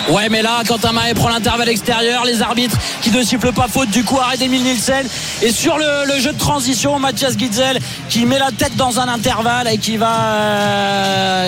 Ouais, 0.10 0.30
mais 0.30 0.44
là, 0.44 0.62
Quentin 0.68 0.92
Mahé 0.92 1.16
prend 1.16 1.30
l'intervalle 1.30 1.70
extérieur. 1.70 2.26
Les 2.26 2.44
arbitres 2.44 2.78
qui 3.02 3.10
ne 3.10 3.24
sifflent 3.24 3.54
pas 3.54 3.68
faute 3.68 3.90
du 3.90 4.04
coup, 4.04 4.20
arrêt 4.20 4.38
d'Emile 4.38 4.62
Nielsen. 4.62 5.08
Et 5.42 5.52
sur 5.52 5.80
le, 5.80 6.20
jeu 6.20 6.32
de 6.32 6.38
transition, 6.38 7.00
Mathias 7.00 7.36
Gitzel 7.38 7.80
qui 8.08 8.26
met 8.26 8.38
la 8.38 8.52
tête 8.52 8.76
dans 8.76 9.00
un 9.00 9.08
intervalle 9.08 9.68
et 9.68 9.80
qui 9.80 9.98
va, 9.98 11.48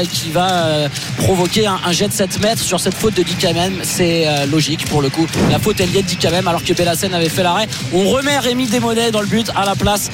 provoquer 1.17 1.67
un, 1.67 1.91
jet 1.91 2.11
7 2.17 2.41
mètres 2.41 2.63
sur 2.63 2.79
cette 2.79 2.95
faute 2.95 3.13
de 3.13 3.21
Dikamem. 3.21 3.81
C'est 3.83 4.27
euh, 4.27 4.47
logique 4.47 4.85
pour 4.85 5.03
le 5.03 5.09
coup. 5.09 5.27
La 5.51 5.59
faute 5.59 5.79
est 5.79 5.85
liée 5.85 6.01
de 6.01 6.07
Dikamem 6.07 6.47
alors 6.47 6.63
que 6.63 6.73
Bellassen 6.73 7.13
avait 7.13 7.29
fait 7.29 7.43
l'arrêt. 7.43 7.67
On 7.93 8.09
remet 8.09 8.39
Rémi 8.39 8.65
Desmonnets 8.65 9.11
dans 9.11 9.21
le 9.21 9.27
but 9.27 9.51
à 9.55 9.65
la 9.65 9.75
place 9.75 10.09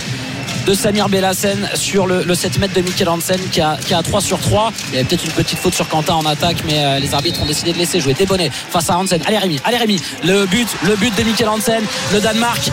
de 0.66 0.74
Samir 0.74 1.10
Bellassen 1.10 1.70
sur 1.76 2.08
le, 2.08 2.34
7 2.34 2.60
mètres 2.60 2.74
de 2.74 2.82
Mikel 2.82 3.10
Hansen 3.10 3.40
qui 3.52 3.62
a, 3.62 3.78
qui 3.78 3.94
a 3.94 4.02
3 4.02 4.22
sur 4.22 4.40
3 4.40 4.72
il 4.90 4.94
y 4.94 4.98
avait 4.98 5.08
peut-être 5.08 5.26
une 5.26 5.32
petite 5.32 5.60
faute 5.60 5.74
sur 5.74 5.88
Quentin 5.88 6.16
en 6.16 6.26
attaque 6.26 6.58
mais 6.66 6.84
euh, 6.84 7.00
les 7.00 7.14
arbitres 7.14 7.42
ont 7.42 7.46
décidé 7.46 7.74
de 7.74 7.78
laisser 7.78 8.00
jouer. 8.00 8.14
Débonnet 8.14 8.50
face 8.50 8.90
à 8.90 8.98
Hansen. 8.98 9.22
Allez 9.26 9.38
Rémi. 9.38 9.60
Allez 9.64 9.78
Rémi. 9.78 10.00
Le 10.24 10.46
but 10.46 10.68
le 10.84 10.96
but 10.96 11.16
de 11.18 11.24
Mikel 11.24 11.50
Hansen. 11.50 11.84
Le 12.14 12.20
Danemark 12.20 12.72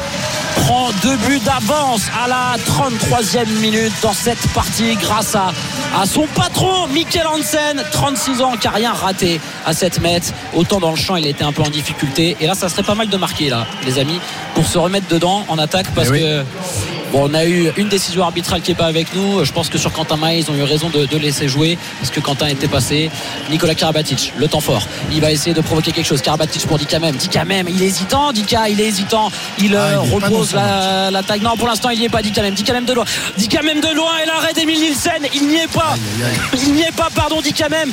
prend 0.56 0.90
deux 1.02 1.16
buts 1.28 1.40
d'avance 1.44 2.02
à 2.22 2.28
la 2.28 2.56
33e 2.64 3.48
minute 3.60 3.92
dans 4.02 4.12
cette 4.12 4.46
partie 4.52 4.96
grâce 4.96 5.34
à, 5.34 5.52
à 5.98 6.06
son 6.06 6.26
patron 6.28 6.86
Mikel 6.88 7.26
Hansen. 7.26 7.82
36 7.92 8.42
ans 8.42 8.56
qui 8.60 8.68
a 8.68 8.72
rien 8.72 8.92
raté 8.92 9.40
à 9.66 9.72
7 9.72 10.00
mètres. 10.00 10.32
Autant 10.54 10.80
dans 10.80 10.90
le 10.90 10.96
champ 10.96 11.16
il 11.16 11.26
était 11.26 11.44
un 11.44 11.52
peu 11.52 11.62
en 11.62 11.70
difficulté. 11.70 12.36
Et 12.40 12.46
là 12.46 12.54
ça 12.54 12.68
serait 12.68 12.82
pas 12.82 12.94
mal 12.94 13.08
de 13.08 13.16
marquer 13.16 13.48
là 13.50 13.66
les 13.84 13.98
amis 13.98 14.20
pour 14.54 14.66
se 14.66 14.78
remettre 14.78 15.08
dedans 15.08 15.44
en 15.48 15.58
attaque 15.58 15.86
parce 15.94 16.08
eh 16.14 16.18
que 16.18 16.44
Bon, 17.12 17.28
on 17.28 17.34
a 17.34 17.44
eu 17.44 17.72
une 17.76 17.88
décision 17.88 18.22
arbitrale 18.22 18.60
qui 18.60 18.70
n'est 18.70 18.76
pas 18.76 18.86
avec 18.86 19.14
nous. 19.14 19.44
Je 19.44 19.52
pense 19.52 19.68
que 19.68 19.78
sur 19.78 19.92
Quentin 19.92 20.16
Maïs, 20.16 20.46
ils 20.46 20.50
ont 20.52 20.54
eu 20.54 20.62
raison 20.62 20.90
de, 20.90 21.16
laisser 21.16 21.48
jouer 21.48 21.76
parce 21.98 22.10
que 22.10 22.20
Quentin 22.20 22.46
était 22.46 22.68
passé. 22.68 23.10
Nicolas 23.50 23.74
Karabatic, 23.74 24.32
le 24.36 24.46
temps 24.46 24.60
fort. 24.60 24.86
Il 25.10 25.20
va 25.20 25.32
essayer 25.32 25.52
de 25.52 25.60
provoquer 25.60 25.90
quelque 25.90 26.06
chose. 26.06 26.22
Karabatic 26.22 26.66
pour 26.66 26.78
Dika 26.78 27.00
même. 27.00 27.16
Dika 27.16 27.44
même, 27.44 27.68
il 27.68 27.82
est 27.82 27.86
hésitant. 27.86 28.32
Dika, 28.32 28.68
il 28.68 28.80
est 28.80 28.86
hésitant. 28.86 29.30
Il, 29.58 29.74
ah, 29.74 29.80
euh, 29.80 29.98
repose 30.00 30.54
la, 30.54 31.22
taille. 31.26 31.40
Non, 31.40 31.56
pour 31.56 31.66
l'instant, 31.66 31.90
il 31.90 31.98
n'y 31.98 32.04
est 32.04 32.10
pas. 32.10 32.22
Dika 32.22 32.42
même. 32.42 32.54
Dika 32.54 32.72
même 32.72 32.84
de 32.84 32.92
loin. 32.92 33.04
Dika 33.36 33.62
même 33.62 33.80
de 33.80 33.94
loin. 33.94 34.12
Et 34.22 34.26
l'arrêt 34.26 34.52
d'Emile 34.52 34.80
Nielsen, 34.80 35.26
il 35.34 35.48
n'y 35.48 35.56
est 35.56 35.72
pas. 35.72 35.94
Il 36.52 36.74
n'y 36.74 36.82
est 36.82 36.94
pas, 36.94 37.08
pardon, 37.14 37.40
Dika 37.40 37.68
même. 37.68 37.90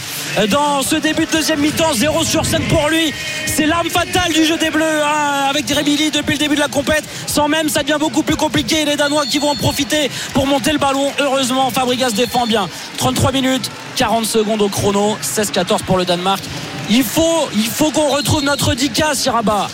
Dans 0.50 0.82
ce 0.82 0.96
début 0.96 1.26
de 1.26 1.32
deuxième 1.32 1.60
mi-temps, 1.60 1.94
0 1.94 2.24
sur 2.24 2.46
5 2.46 2.68
pour 2.68 2.90
lui. 2.90 3.14
C'est 3.46 3.66
l'arme 3.66 3.90
fatale 3.90 4.34
du 4.34 4.46
jeu 4.46 4.58
des 4.58 4.70
Bleus 4.70 5.02
hein, 5.04 5.48
avec 5.50 5.68
Lee 5.70 6.12
depuis 6.12 6.34
le 6.34 6.38
début 6.38 6.56
de 6.56 6.60
la 6.60 6.68
compète. 6.68 7.04
Sans 7.26 7.48
même, 7.48 7.70
ça 7.70 7.82
devient 7.82 7.98
beaucoup 8.00 8.24
plus 8.24 8.36
compliqué. 8.36 8.86
Qui 9.30 9.40
vont 9.40 9.52
en 9.52 9.56
profiter 9.56 10.12
pour 10.34 10.48
monter 10.48 10.74
le 10.74 10.80
ballon. 10.80 11.12
Heureusement, 11.20 11.70
Fabregas 11.70 12.12
défend 12.12 12.46
bien. 12.46 12.68
33 12.98 13.32
minutes, 13.32 13.72
40 13.96 14.26
secondes 14.26 14.62
au 14.62 14.68
chrono, 14.68 15.18
16-14 15.24 15.84
pour 15.84 15.98
le 15.98 16.04
Danemark. 16.04 16.44
Il 16.90 17.04
faut, 17.04 17.48
il 17.56 17.68
faut 17.68 17.92
qu'on 17.92 18.10
retrouve 18.10 18.44
notre 18.44 18.74
Dika, 18.74 19.16
Siraba. 19.16 19.70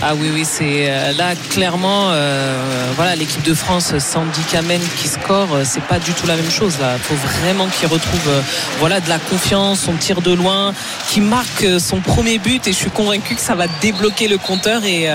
Ah 0.00 0.14
oui, 0.14 0.30
oui, 0.32 0.44
c'est 0.44 0.88
euh, 0.88 1.12
là 1.18 1.34
clairement, 1.50 2.10
euh, 2.10 2.54
voilà, 2.94 3.16
l'équipe 3.16 3.42
de 3.42 3.54
France 3.54 3.98
sans 3.98 4.22
Kamen 4.52 4.80
qui 4.96 5.08
score, 5.08 5.48
euh, 5.52 5.62
c'est 5.64 5.82
pas 5.82 5.98
du 5.98 6.12
tout 6.12 6.26
la 6.26 6.36
même 6.36 6.50
chose. 6.50 6.74
Là, 6.80 6.96
faut 7.02 7.16
vraiment 7.40 7.66
qu'il 7.66 7.88
retrouve, 7.88 8.30
voilà, 8.78 9.00
de 9.00 9.08
la 9.08 9.18
confiance, 9.18 9.80
son 9.80 9.94
tir 9.94 10.20
de 10.20 10.32
loin, 10.32 10.72
qui 11.08 11.20
marque 11.20 11.66
son 11.80 12.00
premier 12.00 12.38
but. 12.38 12.66
Et 12.68 12.72
je 12.72 12.76
suis 12.76 12.90
convaincu 12.90 13.34
que 13.34 13.40
ça 13.40 13.54
va 13.56 13.66
débloquer 13.80 14.28
le 14.28 14.38
compteur 14.38 14.84
et 14.84 15.08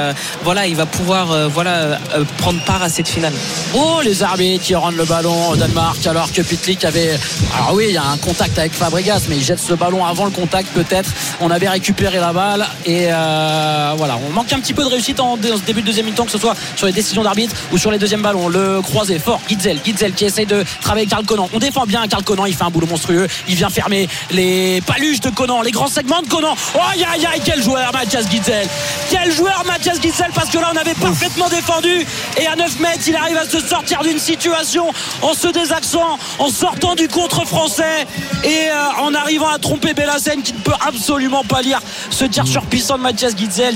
voilà, 0.44 0.68
il 0.68 0.76
va 0.76 0.86
pouvoir, 0.86 1.50
voilà, 1.50 2.00
prendre 2.38 2.62
part 2.66 2.84
à 2.84 2.90
cette 2.90 3.08
finale. 3.08 3.34
Oh, 3.74 4.02
les 4.04 4.24
arbitres 4.24 4.64
qui 4.66 4.76
rendent 4.76 4.98
le 4.98 5.06
ballon 5.06 5.50
au 5.50 5.56
Danemark 5.56 6.06
alors 6.08 6.32
que 6.32 6.42
Pitlick 6.42 6.84
avait, 6.84 7.18
alors 7.56 7.74
oui, 7.74 7.86
il 7.90 7.94
y 7.94 7.98
a 7.98 8.06
un 8.06 8.18
contact 8.18 8.58
avec 8.60 8.74
Fabregas, 8.74 9.24
mais 9.30 9.38
il 9.38 9.44
jette 9.44 9.60
ce 9.60 9.74
ballon 9.74 10.06
avant 10.06 10.26
le 10.26 10.32
contact 10.32 10.70
peut-être. 10.74 11.10
On 11.40 11.52
avait 11.52 11.70
récupéré 11.70 12.20
la 12.20 12.34
balle 12.34 12.66
et 12.86 13.06
voilà, 13.06 14.20
on 14.28 14.32
manque 14.32 14.43
un 14.52 14.60
petit 14.60 14.74
peu 14.74 14.84
de 14.84 14.90
réussite 14.90 15.20
en, 15.20 15.38
ce 15.38 15.66
début 15.66 15.82
de 15.82 15.86
deuxième 15.86 16.06
mi-temps, 16.06 16.26
que 16.26 16.32
ce 16.32 16.38
soit 16.38 16.56
sur 16.76 16.88
les 16.88 16.92
décisions 16.92 17.24
d'arbitre 17.24 17.56
ou 17.72 17.78
sur 17.78 17.92
les 17.92 17.98
deuxièmes 17.98 18.22
ballons. 18.22 18.50
Le 18.50 18.82
croisé 18.82 19.20
fort, 19.20 19.40
Gitzel, 19.48 19.80
Gitzel 19.86 20.14
qui 20.14 20.26
essaye 20.26 20.46
de 20.46 20.64
travailler 20.82 21.08
Karl 21.08 21.26
Conan. 21.26 21.50
On 21.54 21.60
défend 21.60 21.86
bien 21.86 22.06
Karl 22.08 22.24
Conan, 22.24 22.46
il 22.46 22.54
fait 22.54 22.64
un 22.64 22.70
boulot 22.70 22.88
monstrueux. 22.88 23.28
Il 23.48 23.56
vient 23.56 23.70
fermer 23.70 24.10
les 24.32 24.82
paluches 24.82 25.22
de 25.22 25.30
Conan, 25.30 25.62
les 25.62 25.72
grands 25.72 25.88
segments 25.88 26.22
de 26.22 26.28
Conan. 26.28 26.56
Oh 26.76 26.80
aïe 26.92 27.06
aïe 27.14 27.26
aïe, 27.26 27.42
quel 27.46 27.62
joueur 27.64 27.92
Mathias 27.94 28.30
Gitzel 28.30 28.68
Quel 29.10 29.32
joueur 29.32 29.64
Mathias 29.66 30.02
Gitzel 30.02 30.32
parce 30.34 30.50
que 30.50 30.58
là 30.58 30.72
on 30.74 30.78
avait 30.78 30.96
parfaitement 30.96 31.50
défendu 31.50 32.06
et 32.40 32.48
à 32.48 32.56
9 32.56 32.80
mètres 32.80 33.04
il 33.08 33.16
arrive 33.16 33.38
à 33.38 33.46
se 33.48 33.60
sortir 33.60 34.02
d'une 34.04 34.20
situation 34.20 34.88
en 35.22 35.34
se 35.34 35.48
désaxant, 35.48 36.18
en 36.40 36.50
sortant 36.50 36.96
du 36.96 37.08
contre 37.08 37.46
français 37.46 38.06
et 38.44 38.70
euh, 38.70 39.02
en 39.02 39.14
arrivant 39.14 39.50
à 39.50 39.60
tromper 39.60 39.94
Bellassen 39.94 40.42
qui 40.42 40.54
ne 40.54 40.60
peut 40.60 40.74
absolument 40.86 41.44
pas 41.44 41.62
lire 41.62 41.80
ce 42.10 42.26
tir 42.26 42.48
surpuissant 42.48 42.98
de 42.98 43.04
Mathias 43.04 43.36
Gitzel 43.38 43.76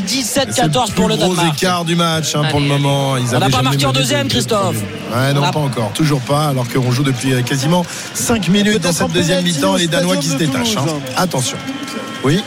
17-14 0.58 0.94
pour 0.94 1.08
le 1.08 1.18
Danemark. 1.18 1.40
gros 1.40 1.54
écart 1.54 1.86
du 1.86 1.96
match 1.96 2.36
hein, 2.36 2.44
pour 2.50 2.60
le 2.60 2.66
moment. 2.66 3.18
Ils 3.18 3.36
on 3.36 3.40
n'a 3.40 3.50
pas 3.50 3.62
marqué 3.62 3.86
en 3.86 3.92
deuxième, 3.92 4.28
Christophe. 4.28 4.78
Ouais, 5.14 5.34
non, 5.34 5.42
pas 5.52 5.60
encore. 5.60 5.92
Toujours 5.94 6.22
pas. 6.22 6.48
Alors 6.48 6.68
qu'on 6.68 6.92
joue 6.92 7.04
depuis 7.04 7.34
euh, 7.34 7.42
quasiment 7.42 7.86
5 8.14 8.48
minutes 8.50 8.82
dans 8.82 8.92
cette 8.92 9.12
deuxième 9.12 9.44
mi-temps. 9.44 9.76
Les 9.76 9.88
Danois 9.88 10.18
qui 10.18 10.28
se 10.28 10.36
détachent. 10.36 10.78
Hein. 10.78 10.86
Attention. 11.16 11.58
Oui. 12.24 12.44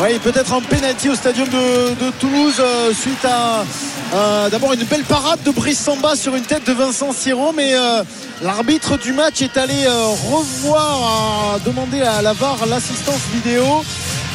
Oui, 0.00 0.18
peut-être 0.22 0.52
un 0.54 0.60
penalty 0.60 1.10
au 1.10 1.14
stadium 1.14 1.48
de, 1.48 2.10
Toulouse 2.18 2.54
euh, 2.60 2.92
suite 2.94 3.24
à 3.24 3.64
euh, 4.14 4.50
d'abord 4.50 4.72
une 4.72 4.84
belle 4.84 5.04
parade 5.04 5.42
de 5.44 5.50
Brice 5.50 5.80
Samba 5.80 6.16
sur 6.16 6.36
une 6.36 6.44
tête 6.44 6.66
de 6.66 6.72
Vincent 6.72 7.12
Siron, 7.12 7.52
mais 7.52 7.72
l'arbitre 8.42 8.96
du 8.98 9.12
match 9.12 9.42
est 9.42 9.56
allé 9.56 9.86
revoir, 10.30 11.58
demander 11.64 12.02
à 12.02 12.22
la 12.22 12.34
l'assistance 12.66 13.20
vidéo. 13.32 13.82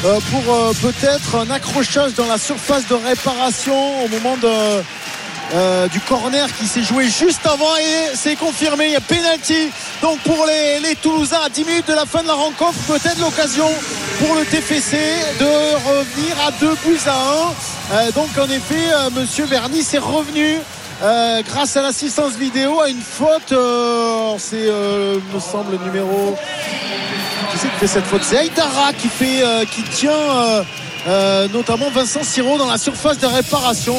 Euh, 0.04 0.20
pour 0.30 0.54
euh, 0.54 0.72
peut-être 0.80 1.34
un 1.34 1.50
accrochage 1.50 2.14
dans 2.14 2.26
la 2.26 2.38
surface 2.38 2.86
de 2.86 2.94
réparation 2.94 4.04
au 4.04 4.08
moment 4.08 4.36
euh, 5.54 5.88
du 5.88 6.00
corner 6.00 6.46
qui 6.56 6.66
s'est 6.66 6.82
joué 6.82 7.08
juste 7.08 7.44
avant 7.46 7.76
et 7.76 8.14
c'est 8.14 8.36
confirmé. 8.36 8.86
Il 8.86 8.92
y 8.92 8.96
a 8.96 9.00
pénalty 9.00 9.70
donc 10.02 10.18
pour 10.20 10.46
les, 10.46 10.94
Toulousains 10.96 11.40
à 11.44 11.48
10 11.48 11.64
minutes 11.64 11.88
de 11.88 11.94
la 11.94 12.06
fin 12.06 12.22
de 12.22 12.28
la 12.28 12.34
rencontre. 12.34 12.78
Peut-être 12.86 13.20
l'occasion 13.20 13.68
pour 14.18 14.34
le 14.34 14.44
TFC 14.44 14.96
de 15.38 15.74
revenir 15.88 16.36
à 16.46 16.50
2 16.52 16.68
buts 16.84 16.98
à 17.06 18.06
1. 18.06 18.10
donc 18.12 18.28
en 18.38 18.50
effet, 18.50 18.92
Monsieur 19.14 19.44
Verny 19.44 19.82
s'est 19.82 19.98
revenu. 19.98 20.58
grâce 21.46 21.76
à 21.76 21.82
l'assistance 21.82 22.32
vidéo 22.32 22.80
à 22.80 22.88
une 22.88 23.00
faute 23.00 23.54
c'est 24.38 24.70
me 25.34 25.40
semble 25.40 25.72
le 25.72 25.84
numéro 25.84 26.36
qui 27.50 27.58
c'est 27.58 27.68
qui 27.68 27.76
fait 27.76 27.86
cette 27.86 28.04
faute? 28.04 28.22
C'est 28.22 28.38
Aïdara 28.38 28.92
qui 28.92 29.08
fait 29.08 29.42
euh, 29.42 29.64
qui 29.64 29.82
tient 29.82 30.10
euh, 31.08 31.44
euh, 31.44 31.48
notamment 31.52 31.90
Vincent 31.90 32.22
Siro 32.22 32.58
dans 32.58 32.66
la 32.66 32.78
surface 32.78 33.18
de 33.18 33.26
réparation 33.26 33.94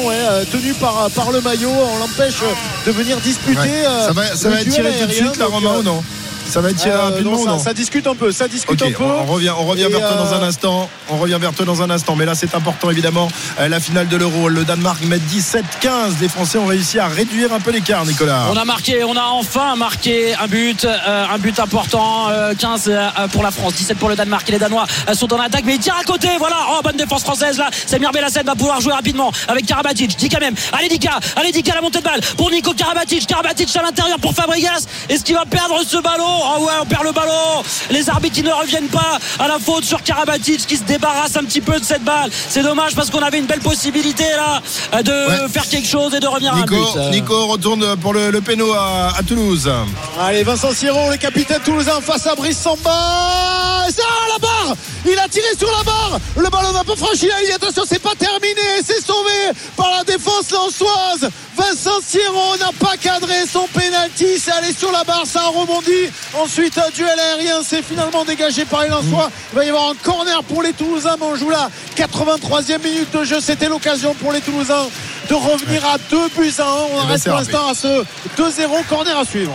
tenu 0.50 0.74
par, 0.74 1.10
par 1.10 1.30
le 1.32 1.40
maillot 1.40 1.70
on 1.70 1.98
l'empêche 1.98 2.40
de 2.86 2.92
venir 2.92 3.18
disputer 3.18 3.82
ça 3.84 4.12
va, 4.12 4.34
ça 4.36 4.48
va 4.48 4.60
être 4.60 4.68
tiré 4.68 4.92
tout 5.00 5.06
de 5.06 5.12
suite 5.12 5.36
la 5.36 5.46
Roma 5.46 5.78
ou 5.78 5.82
non? 5.82 6.02
Ça 6.50 6.60
va 6.60 6.70
être 6.70 6.76
tiré 6.76 6.94
euh, 6.94 7.02
rapidement 7.02 7.44
non, 7.44 7.58
ça, 7.58 7.72
discute 7.72 8.06
un 8.06 8.14
peu. 8.14 8.32
Ça 8.32 8.48
discute 8.48 8.82
un 8.82 8.90
peu. 8.90 9.04
On, 9.04 9.24
revient, 9.24 9.50
on 9.50 9.64
revient 9.64 9.86
vers 9.90 10.00
toi 10.00 10.16
dans 10.16 10.34
un 10.34 10.42
euh, 10.42 10.48
instant. 10.48 10.90
On 11.08 11.16
revient 11.16 11.38
vers 11.40 11.52
toi 11.52 11.64
dans 11.64 11.82
un 11.82 11.90
instant. 11.90 12.16
Mais 12.16 12.24
là, 12.24 12.34
c'est 12.34 12.54
important 12.54 12.90
évidemment. 12.90 13.28
Euh, 13.58 13.68
la 13.68 13.80
finale 13.80 14.08
de 14.08 14.16
l'Euro. 14.16 14.48
Le 14.48 14.64
Danemark 14.64 15.02
met 15.04 15.18
17-15. 15.18 16.20
Les 16.20 16.28
Français 16.28 16.58
ont 16.58 16.66
réussi 16.66 16.98
à 16.98 17.06
réduire 17.06 17.52
un 17.52 17.60
peu 17.60 17.70
l'écart, 17.70 18.04
Nicolas. 18.04 18.46
On 18.50 18.56
a 18.56 18.64
marqué, 18.64 19.04
on 19.04 19.16
a 19.16 19.24
enfin 19.30 19.76
marqué 19.76 20.34
un 20.34 20.48
but, 20.48 20.86
un 20.86 21.38
but 21.38 21.58
important. 21.58 22.28
15 22.58 22.90
pour 23.32 23.42
la 23.42 23.50
France, 23.50 23.74
17 23.74 23.98
pour 23.98 24.08
le 24.08 24.16
Danemark. 24.16 24.48
Et 24.48 24.52
les 24.52 24.58
Danois 24.58 24.86
sont 25.14 25.32
en 25.32 25.40
attaque, 25.40 25.64
mais 25.64 25.76
ils 25.76 25.80
tirent 25.80 25.98
à 26.00 26.04
côté. 26.04 26.28
Voilà. 26.38 26.56
Oh, 26.70 26.80
bonne 26.82 26.96
défense 26.96 27.22
française 27.22 27.58
là. 27.58 27.70
Samir 27.86 28.10
Bellassène 28.12 28.46
va 28.46 28.54
pouvoir 28.54 28.80
jouer 28.80 28.92
rapidement 28.92 29.32
avec 29.48 29.66
Karabatic. 29.66 30.16
Dit 30.16 30.28
quand 30.28 30.40
même. 30.40 30.54
Allez, 30.72 30.88
Dika. 30.88 31.20
Allez, 31.36 31.52
Dika, 31.52 31.74
la 31.74 31.80
montée 31.80 32.00
de 32.00 32.04
balle 32.04 32.20
pour 32.36 32.50
Nico 32.50 32.72
Karabatic. 32.72 33.26
Karabatic 33.26 33.74
à 33.76 33.82
l'intérieur 33.82 34.18
pour 34.18 34.34
Fabregas. 34.34 34.86
Est-ce 35.08 35.24
qu'il 35.24 35.34
va 35.34 35.44
perdre 35.44 35.80
ce 35.86 35.98
ballon? 35.98 36.39
Oh 36.42 36.64
ouais, 36.64 36.72
on 36.80 36.86
perd 36.86 37.04
le 37.04 37.12
ballon 37.12 37.62
les 37.90 38.08
arbitres 38.08 38.36
qui 38.36 38.42
ne 38.42 38.52
reviennent 38.52 38.88
pas 38.88 39.18
à 39.38 39.48
la 39.48 39.58
faute 39.58 39.84
sur 39.84 40.02
Karabatic 40.02 40.66
qui 40.66 40.76
se 40.76 40.84
débarrasse 40.84 41.36
un 41.36 41.44
petit 41.44 41.60
peu 41.60 41.78
de 41.78 41.84
cette 41.84 42.04
balle. 42.04 42.30
C'est 42.48 42.62
dommage 42.62 42.94
parce 42.94 43.10
qu'on 43.10 43.20
avait 43.20 43.38
une 43.38 43.46
belle 43.46 43.60
possibilité 43.60 44.24
là 44.36 45.02
de 45.02 45.48
faire 45.48 45.68
quelque 45.68 45.88
chose 45.88 46.14
et 46.14 46.20
de 46.20 46.26
revenir 46.26 46.54
Nico, 46.54 46.74
à 46.74 46.78
un 46.78 47.10
but. 47.10 47.10
Nico 47.10 47.46
retourne 47.46 47.96
pour 47.96 48.12
le, 48.12 48.30
le 48.30 48.40
péno 48.40 48.72
à, 48.72 49.12
Toulouse. 49.26 49.70
Allez, 50.18 50.42
Vincent 50.42 50.72
Siron, 50.72 51.10
le 51.10 51.16
capitaine 51.16 51.60
toulousain 51.60 52.00
face 52.00 52.26
à 52.26 52.34
Brice 52.34 52.58
Samba. 52.58 53.86
Ça, 53.90 54.02
la 54.32 54.38
barre 54.38 54.76
Il 55.04 55.18
a 55.18 55.28
tiré 55.28 55.46
sur 55.58 55.70
la 55.70 55.82
barre. 55.82 56.18
Le 56.36 56.48
ballon 56.48 56.72
n'a 56.72 56.84
pas 56.84 56.96
franchi 56.96 57.26
la 57.26 57.40
ligne. 57.42 57.52
Attention, 57.52 57.82
c'est 57.86 58.00
pas 58.00 58.14
terminé. 58.18 58.60
C'est 58.84 59.04
sauvé 59.04 59.30
par 59.76 59.90
la 59.90 60.04
défense 60.04 60.50
lançoise. 60.50 61.30
Vincent 61.56 62.00
Siron 62.06 62.56
n'a 62.58 62.70
pas 62.78 62.96
cadré 62.96 63.46
son 63.50 63.66
penalty. 63.74 64.38
C'est 64.38 64.52
allé 64.52 64.72
sur 64.72 64.90
la 64.92 65.04
barre. 65.04 65.26
Ça 65.26 65.42
a 65.42 65.48
rebondi. 65.48 66.10
Ensuite, 66.38 66.78
duel 66.94 67.18
aérien 67.18 67.60
c'est 67.64 67.82
finalement 67.82 68.24
dégagé 68.24 68.64
par 68.64 68.82
les 68.82 68.88
Lensois. 68.88 69.30
Il 69.52 69.56
va 69.56 69.64
y 69.64 69.68
avoir 69.68 69.90
un 69.90 69.94
corner 69.94 70.42
pour 70.44 70.62
les 70.62 70.72
Toulousains, 70.72 71.16
mais 71.18 71.26
on 71.26 71.34
joue 71.34 71.50
là 71.50 71.70
83e 71.96 72.82
minute 72.82 73.12
de 73.12 73.24
jeu. 73.24 73.40
C'était 73.40 73.68
l'occasion 73.68 74.14
pour 74.14 74.32
les 74.32 74.40
Toulousains 74.40 74.86
de 75.28 75.34
revenir 75.34 75.84
à 75.84 75.98
2 76.10 76.28
buts 76.36 76.52
à 76.58 76.62
1. 76.62 76.66
On 76.66 76.86
eh 76.86 76.94
ben, 76.94 77.12
reste 77.12 77.24
pour 77.26 77.36
l'instant 77.36 77.68
à 77.68 77.74
ce 77.74 78.04
2-0 78.36 78.84
corner 78.88 79.18
à 79.18 79.24
suivre. 79.24 79.54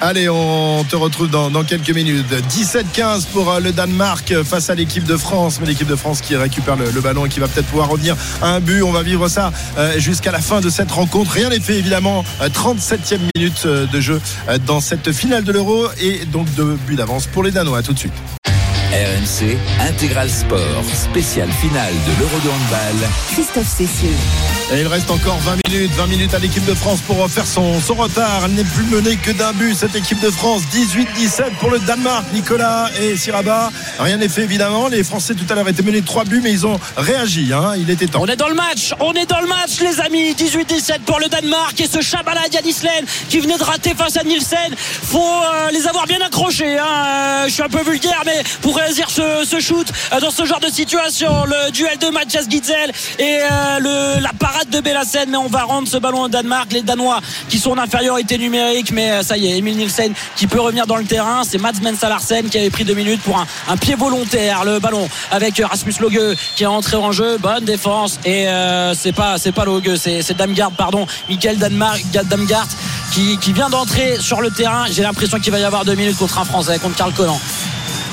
Allez, 0.00 0.28
on 0.28 0.84
te 0.84 0.96
retrouve 0.96 1.30
dans, 1.30 1.50
dans 1.50 1.62
quelques 1.64 1.90
minutes. 1.90 2.26
17-15 2.50 3.26
pour 3.32 3.50
euh, 3.50 3.60
le 3.60 3.72
Danemark 3.72 4.34
face 4.42 4.68
à 4.70 4.74
l'équipe 4.74 5.04
de 5.04 5.16
France. 5.16 5.58
Mais 5.60 5.66
l'équipe 5.66 5.86
de 5.86 5.96
France 5.96 6.20
qui 6.20 6.34
récupère 6.36 6.76
le, 6.76 6.90
le 6.90 7.00
ballon 7.00 7.26
et 7.26 7.28
qui 7.28 7.40
va 7.40 7.48
peut-être 7.48 7.66
pouvoir 7.66 7.88
revenir 7.88 8.16
à 8.40 8.48
un 8.48 8.60
but. 8.60 8.82
On 8.82 8.92
va 8.92 9.02
vivre 9.02 9.28
ça 9.28 9.52
euh, 9.78 9.98
jusqu'à 9.98 10.32
la 10.32 10.40
fin 10.40 10.60
de 10.60 10.70
cette 10.70 10.90
rencontre. 10.90 11.30
Rien 11.30 11.50
n'est 11.50 11.60
fait 11.60 11.78
évidemment. 11.78 12.24
Euh, 12.40 12.48
37e 12.48 13.20
minute 13.36 13.62
euh, 13.66 13.86
de 13.86 14.00
jeu 14.00 14.20
dans 14.66 14.80
cette 14.80 15.12
finale 15.12 15.44
de 15.44 15.52
l'Euro 15.52 15.86
et 16.00 16.24
donc 16.26 16.52
de 16.54 16.76
but 16.86 16.96
d'avance 16.96 17.26
pour 17.26 17.42
les 17.42 17.50
Danois. 17.50 17.78
À 17.78 17.82
tout 17.82 17.92
de 17.92 17.98
suite. 17.98 18.12
RMC 18.92 19.56
Intégral 19.80 20.28
Sport, 20.28 20.84
spécial 20.92 21.48
finale 21.50 21.92
de 22.06 22.20
l'Euro 22.20 22.36
de 22.44 22.50
handball. 22.50 23.08
Christophe 23.32 23.68
Cessieux. 23.68 24.61
Il 24.74 24.86
reste 24.86 25.10
encore 25.10 25.38
20 25.40 25.68
minutes, 25.68 25.92
20 25.92 26.06
minutes 26.06 26.34
à 26.34 26.38
l'équipe 26.38 26.64
de 26.64 26.74
France 26.74 27.00
pour 27.02 27.28
faire 27.28 27.46
son, 27.46 27.78
retard. 27.94 28.42
Elle 28.46 28.52
n'est 28.52 28.64
plus 28.64 28.84
menée 28.84 29.16
que 29.16 29.30
d'un 29.30 29.52
but, 29.52 29.74
cette 29.74 29.94
équipe 29.94 30.20
de 30.20 30.30
France. 30.30 30.62
18-17 30.72 31.56
pour 31.60 31.70
le 31.70 31.78
Danemark. 31.80 32.24
Nicolas 32.32 32.88
et 33.00 33.16
Siraba. 33.16 33.70
Rien 33.98 34.16
n'est 34.16 34.30
fait 34.30 34.42
évidemment. 34.42 34.88
Les 34.88 35.04
Français 35.04 35.34
tout 35.34 35.44
à 35.50 35.54
l'heure 35.54 35.68
étaient 35.68 35.82
menés 35.82 36.00
de 36.00 36.06
3 36.06 36.24
buts, 36.24 36.40
mais 36.42 36.52
ils 36.52 36.66
ont 36.66 36.80
réagi. 36.96 37.52
Hein. 37.52 37.74
Il 37.76 37.90
était 37.90 38.06
temps. 38.06 38.20
On 38.22 38.26
est 38.26 38.36
dans 38.36 38.48
le 38.48 38.54
match, 38.54 38.94
on 39.00 39.12
est 39.12 39.26
dans 39.26 39.40
le 39.40 39.46
match 39.46 39.80
les 39.80 40.00
amis 40.00 40.32
18-17 40.32 41.00
pour 41.00 41.20
le 41.20 41.28
Danemark 41.28 41.78
et 41.80 41.86
ce 41.86 42.00
Chabala 42.00 42.40
Yanislen 42.52 43.04
qui 43.28 43.40
venait 43.40 43.58
de 43.58 43.62
rater 43.62 43.94
face 43.94 44.16
à 44.16 44.24
Nielsen 44.24 44.74
Faut 44.76 45.18
euh, 45.18 45.70
les 45.72 45.86
avoir 45.86 46.06
bien 46.06 46.20
accrochés 46.20 46.78
hein. 46.78 46.84
Euh, 46.84 47.44
Je 47.46 47.52
suis 47.52 47.62
un 47.62 47.68
peu 47.68 47.82
vulgaire 47.82 48.22
mais 48.24 48.42
pour 48.60 48.76
réussir 48.76 49.08
ce, 49.10 49.60
shoot 49.60 49.86
euh, 50.12 50.20
dans 50.20 50.30
ce 50.30 50.44
genre 50.44 50.60
de 50.60 50.68
situation 50.68 51.44
Le 51.44 51.70
duel 51.72 51.98
de 51.98 52.08
Mathias 52.08 52.48
Gitzel 52.48 52.92
et 53.18 53.38
la 53.40 54.32
parade 54.38 54.61
de 54.70 54.80
Bellassen 54.80 55.30
Mais 55.30 55.36
on 55.36 55.48
va 55.48 55.62
rendre 55.62 55.88
ce 55.88 55.96
ballon 55.96 56.22
au 56.22 56.28
Danemark. 56.28 56.72
Les 56.72 56.82
Danois 56.82 57.20
qui 57.48 57.58
sont 57.58 57.70
en 57.70 57.78
infériorité 57.78 58.38
numérique 58.38 58.90
Mais 58.92 59.10
euh, 59.10 59.22
ça 59.22 59.36
y 59.36 59.46
est, 59.46 59.58
Emil 59.58 59.76
Nielsen 59.76 60.12
qui 60.36 60.46
peut 60.46 60.60
revenir 60.60 60.86
dans 60.86 60.96
le 60.96 61.04
terrain. 61.04 61.42
C'est 61.48 61.58
Mats 61.58 61.72
Mensalarsen 61.82 62.48
qui 62.48 62.58
avait 62.58 62.70
pris 62.70 62.84
deux 62.84 62.94
minutes 62.94 63.22
pour 63.22 63.38
un, 63.38 63.76
pied 63.76 63.94
volontaire. 63.94 64.64
Le 64.64 64.78
ballon 64.78 65.08
avec 65.30 65.58
Rasmus 65.58 65.94
Logue 66.00 66.36
qui 66.56 66.64
est 66.64 66.66
entré 66.66 66.96
en 66.96 67.12
jeu. 67.12 67.38
Bonne 67.38 67.64
défense. 67.64 68.18
Et 68.24 68.48
euh, 68.48 68.94
c'est 68.94 69.12
pas 69.12 69.38
c'est 69.38 69.52
pas 69.52 69.64
Logue 69.64 69.94
c'est 69.96 70.22
c'est 70.22 70.36
Damgard 70.36 70.72
pardon. 70.72 71.06
Michael 71.28 71.58
Danmark, 71.58 72.00
Damgard 72.24 72.68
qui, 73.12 73.38
qui 73.38 73.52
vient 73.52 73.70
d'entrer 73.70 74.16
sur 74.20 74.40
le 74.40 74.50
terrain. 74.50 74.84
J'ai 74.90 75.02
l'impression 75.02 75.38
qu'il 75.38 75.52
va 75.52 75.58
y 75.58 75.64
avoir 75.64 75.84
deux 75.84 75.94
minutes 75.94 76.16
contre 76.16 76.38
un 76.38 76.44
Français 76.44 76.78
contre 76.78 76.96
Karl 76.96 77.12
Collant 77.12 77.40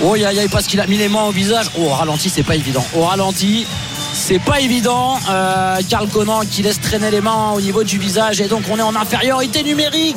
Oh, 0.03 0.15
il 0.15 0.21
y 0.21 0.25
a 0.25 0.31
parce 0.49 0.67
qu'il 0.67 0.79
a 0.79 0.87
mis 0.87 0.97
les 0.97 1.09
mains 1.09 1.23
au 1.23 1.31
visage. 1.31 1.67
Oh, 1.77 1.83
au 1.85 1.89
ralenti, 1.89 2.29
c'est 2.29 2.43
pas 2.43 2.55
évident. 2.55 2.85
Au 2.95 3.03
ralenti, 3.03 3.67
c'est 4.13 4.39
pas 4.39 4.59
évident. 4.59 5.19
Euh, 5.29 5.77
Karl 5.89 6.07
Conan 6.07 6.41
qui 6.49 6.61
laisse 6.61 6.79
traîner 6.79 7.11
les 7.11 7.21
mains 7.21 7.51
au 7.55 7.61
niveau 7.61 7.83
du 7.83 7.97
visage 7.97 8.39
et 8.41 8.47
donc 8.47 8.63
on 8.71 8.77
est 8.77 8.81
en 8.81 8.95
infériorité 8.95 9.63
numérique. 9.63 10.15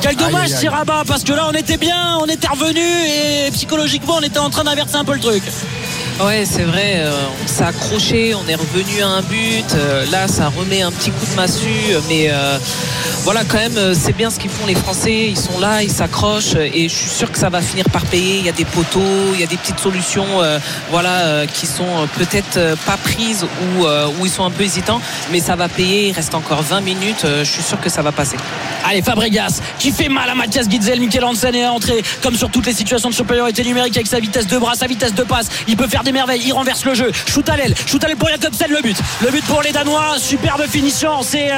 Quel 0.00 0.16
dommage, 0.16 0.46
aïe, 0.46 0.54
aïe. 0.54 0.60
Siraba, 0.60 1.02
parce 1.06 1.24
que 1.24 1.32
là 1.32 1.46
on 1.48 1.52
était 1.52 1.76
bien, 1.76 2.18
on 2.20 2.26
était 2.26 2.48
revenu 2.48 2.80
et 2.80 3.50
psychologiquement 3.52 4.16
on 4.18 4.22
était 4.22 4.38
en 4.38 4.50
train 4.50 4.64
d'inverser 4.64 4.96
un 4.96 5.04
peu 5.04 5.14
le 5.14 5.20
truc. 5.20 5.42
Ouais, 6.22 6.44
c'est 6.44 6.64
vrai, 6.64 6.96
euh, 6.98 7.12
on 7.42 7.48
s'est 7.48 7.64
accroché, 7.64 8.34
on 8.34 8.46
est 8.46 8.54
revenu 8.54 9.00
à 9.02 9.06
un 9.08 9.22
but. 9.22 9.64
euh, 9.74 10.04
là, 10.10 10.28
ça 10.28 10.50
remet 10.54 10.82
un 10.82 10.92
petit 10.92 11.10
coup 11.10 11.24
de 11.30 11.34
massue, 11.34 11.96
mais 12.10 12.28
euh, 12.28 12.58
voilà, 13.22 13.42
quand 13.44 13.56
même, 13.56 13.78
euh, 13.78 13.94
c'est 13.98 14.12
bien 14.14 14.28
ce 14.28 14.38
qu'ils 14.38 14.50
font 14.50 14.66
les 14.66 14.74
Français. 14.74 15.28
Ils 15.28 15.38
sont 15.38 15.58
là, 15.58 15.82
ils 15.82 15.90
s'accrochent, 15.90 16.56
et 16.56 16.90
je 16.90 16.94
suis 16.94 17.08
sûr 17.08 17.32
que 17.32 17.38
ça 17.38 17.48
va 17.48 17.62
finir 17.62 17.86
par 17.90 18.04
payer. 18.04 18.36
Il 18.36 18.44
y 18.44 18.50
a 18.50 18.52
des 18.52 18.66
poteaux, 18.66 19.00
il 19.34 19.40
y 19.40 19.44
a 19.44 19.46
des 19.46 19.56
petites 19.56 19.78
solutions, 19.78 20.26
euh, 20.42 20.58
voilà, 20.90 21.10
euh, 21.10 21.46
qui 21.46 21.66
sont 21.66 21.84
euh, 21.84 22.06
peut-être 22.16 22.76
pas 22.86 22.96
prises 22.96 23.44
ou 23.44 23.84
où 24.20 24.26
ils 24.26 24.30
sont 24.30 24.44
un 24.44 24.50
peu 24.50 24.64
hésitants, 24.64 25.00
mais 25.30 25.40
ça 25.40 25.56
va 25.56 25.68
payer. 25.68 26.08
Il 26.08 26.12
reste 26.12 26.34
encore 26.34 26.62
20 26.62 26.80
minutes. 26.80 27.24
je 27.24 27.44
suis 27.44 27.62
sûr 27.62 27.80
que 27.80 27.88
ça 27.88 28.02
va 28.02 28.12
passer. 28.12 28.36
Allez, 28.84 29.02
Fabregas 29.02 29.60
qui 29.78 29.92
fait 29.92 30.08
mal 30.08 30.28
à 30.28 30.34
Mathias 30.34 30.68
Gitzel. 30.68 31.00
Michael 31.00 31.24
Hansen 31.24 31.54
est 31.54 31.66
entré 31.66 32.02
comme 32.22 32.34
sur 32.34 32.50
toutes 32.50 32.66
les 32.66 32.72
situations 32.72 33.10
de 33.10 33.14
supériorité 33.14 33.62
numérique 33.64 33.96
avec 33.96 34.06
sa 34.06 34.20
vitesse 34.20 34.46
de 34.46 34.58
bras, 34.58 34.74
sa 34.74 34.86
vitesse 34.86 35.14
de 35.14 35.22
passe. 35.22 35.48
Il 35.68 35.76
peut 35.76 35.88
faire 35.88 36.02
des 36.02 36.12
merveilles. 36.12 36.42
Il 36.44 36.52
renverse 36.52 36.84
le 36.84 36.94
jeu. 36.94 37.10
Shoot 37.26 37.48
à 37.48 37.56
l'aile. 37.56 37.74
Shoot 37.86 38.02
à 38.04 38.08
l'aile 38.08 38.16
pour 38.16 38.28
Jakobsen. 38.28 38.70
Le 38.70 38.82
but. 38.82 38.96
Le 39.22 39.30
but 39.30 39.44
pour 39.44 39.62
les 39.62 39.72
Danois. 39.72 40.18
Superbe 40.18 40.66
finition. 40.68 41.22
C'est 41.22 41.50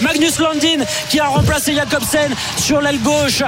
Magnus 0.00 0.38
Landin 0.38 0.84
qui 1.08 1.20
a 1.20 1.26
remplacé 1.26 1.74
Jakobsen 1.74 2.34
sur 2.56 2.80
l'aile 2.80 3.00
gauche. 3.00 3.42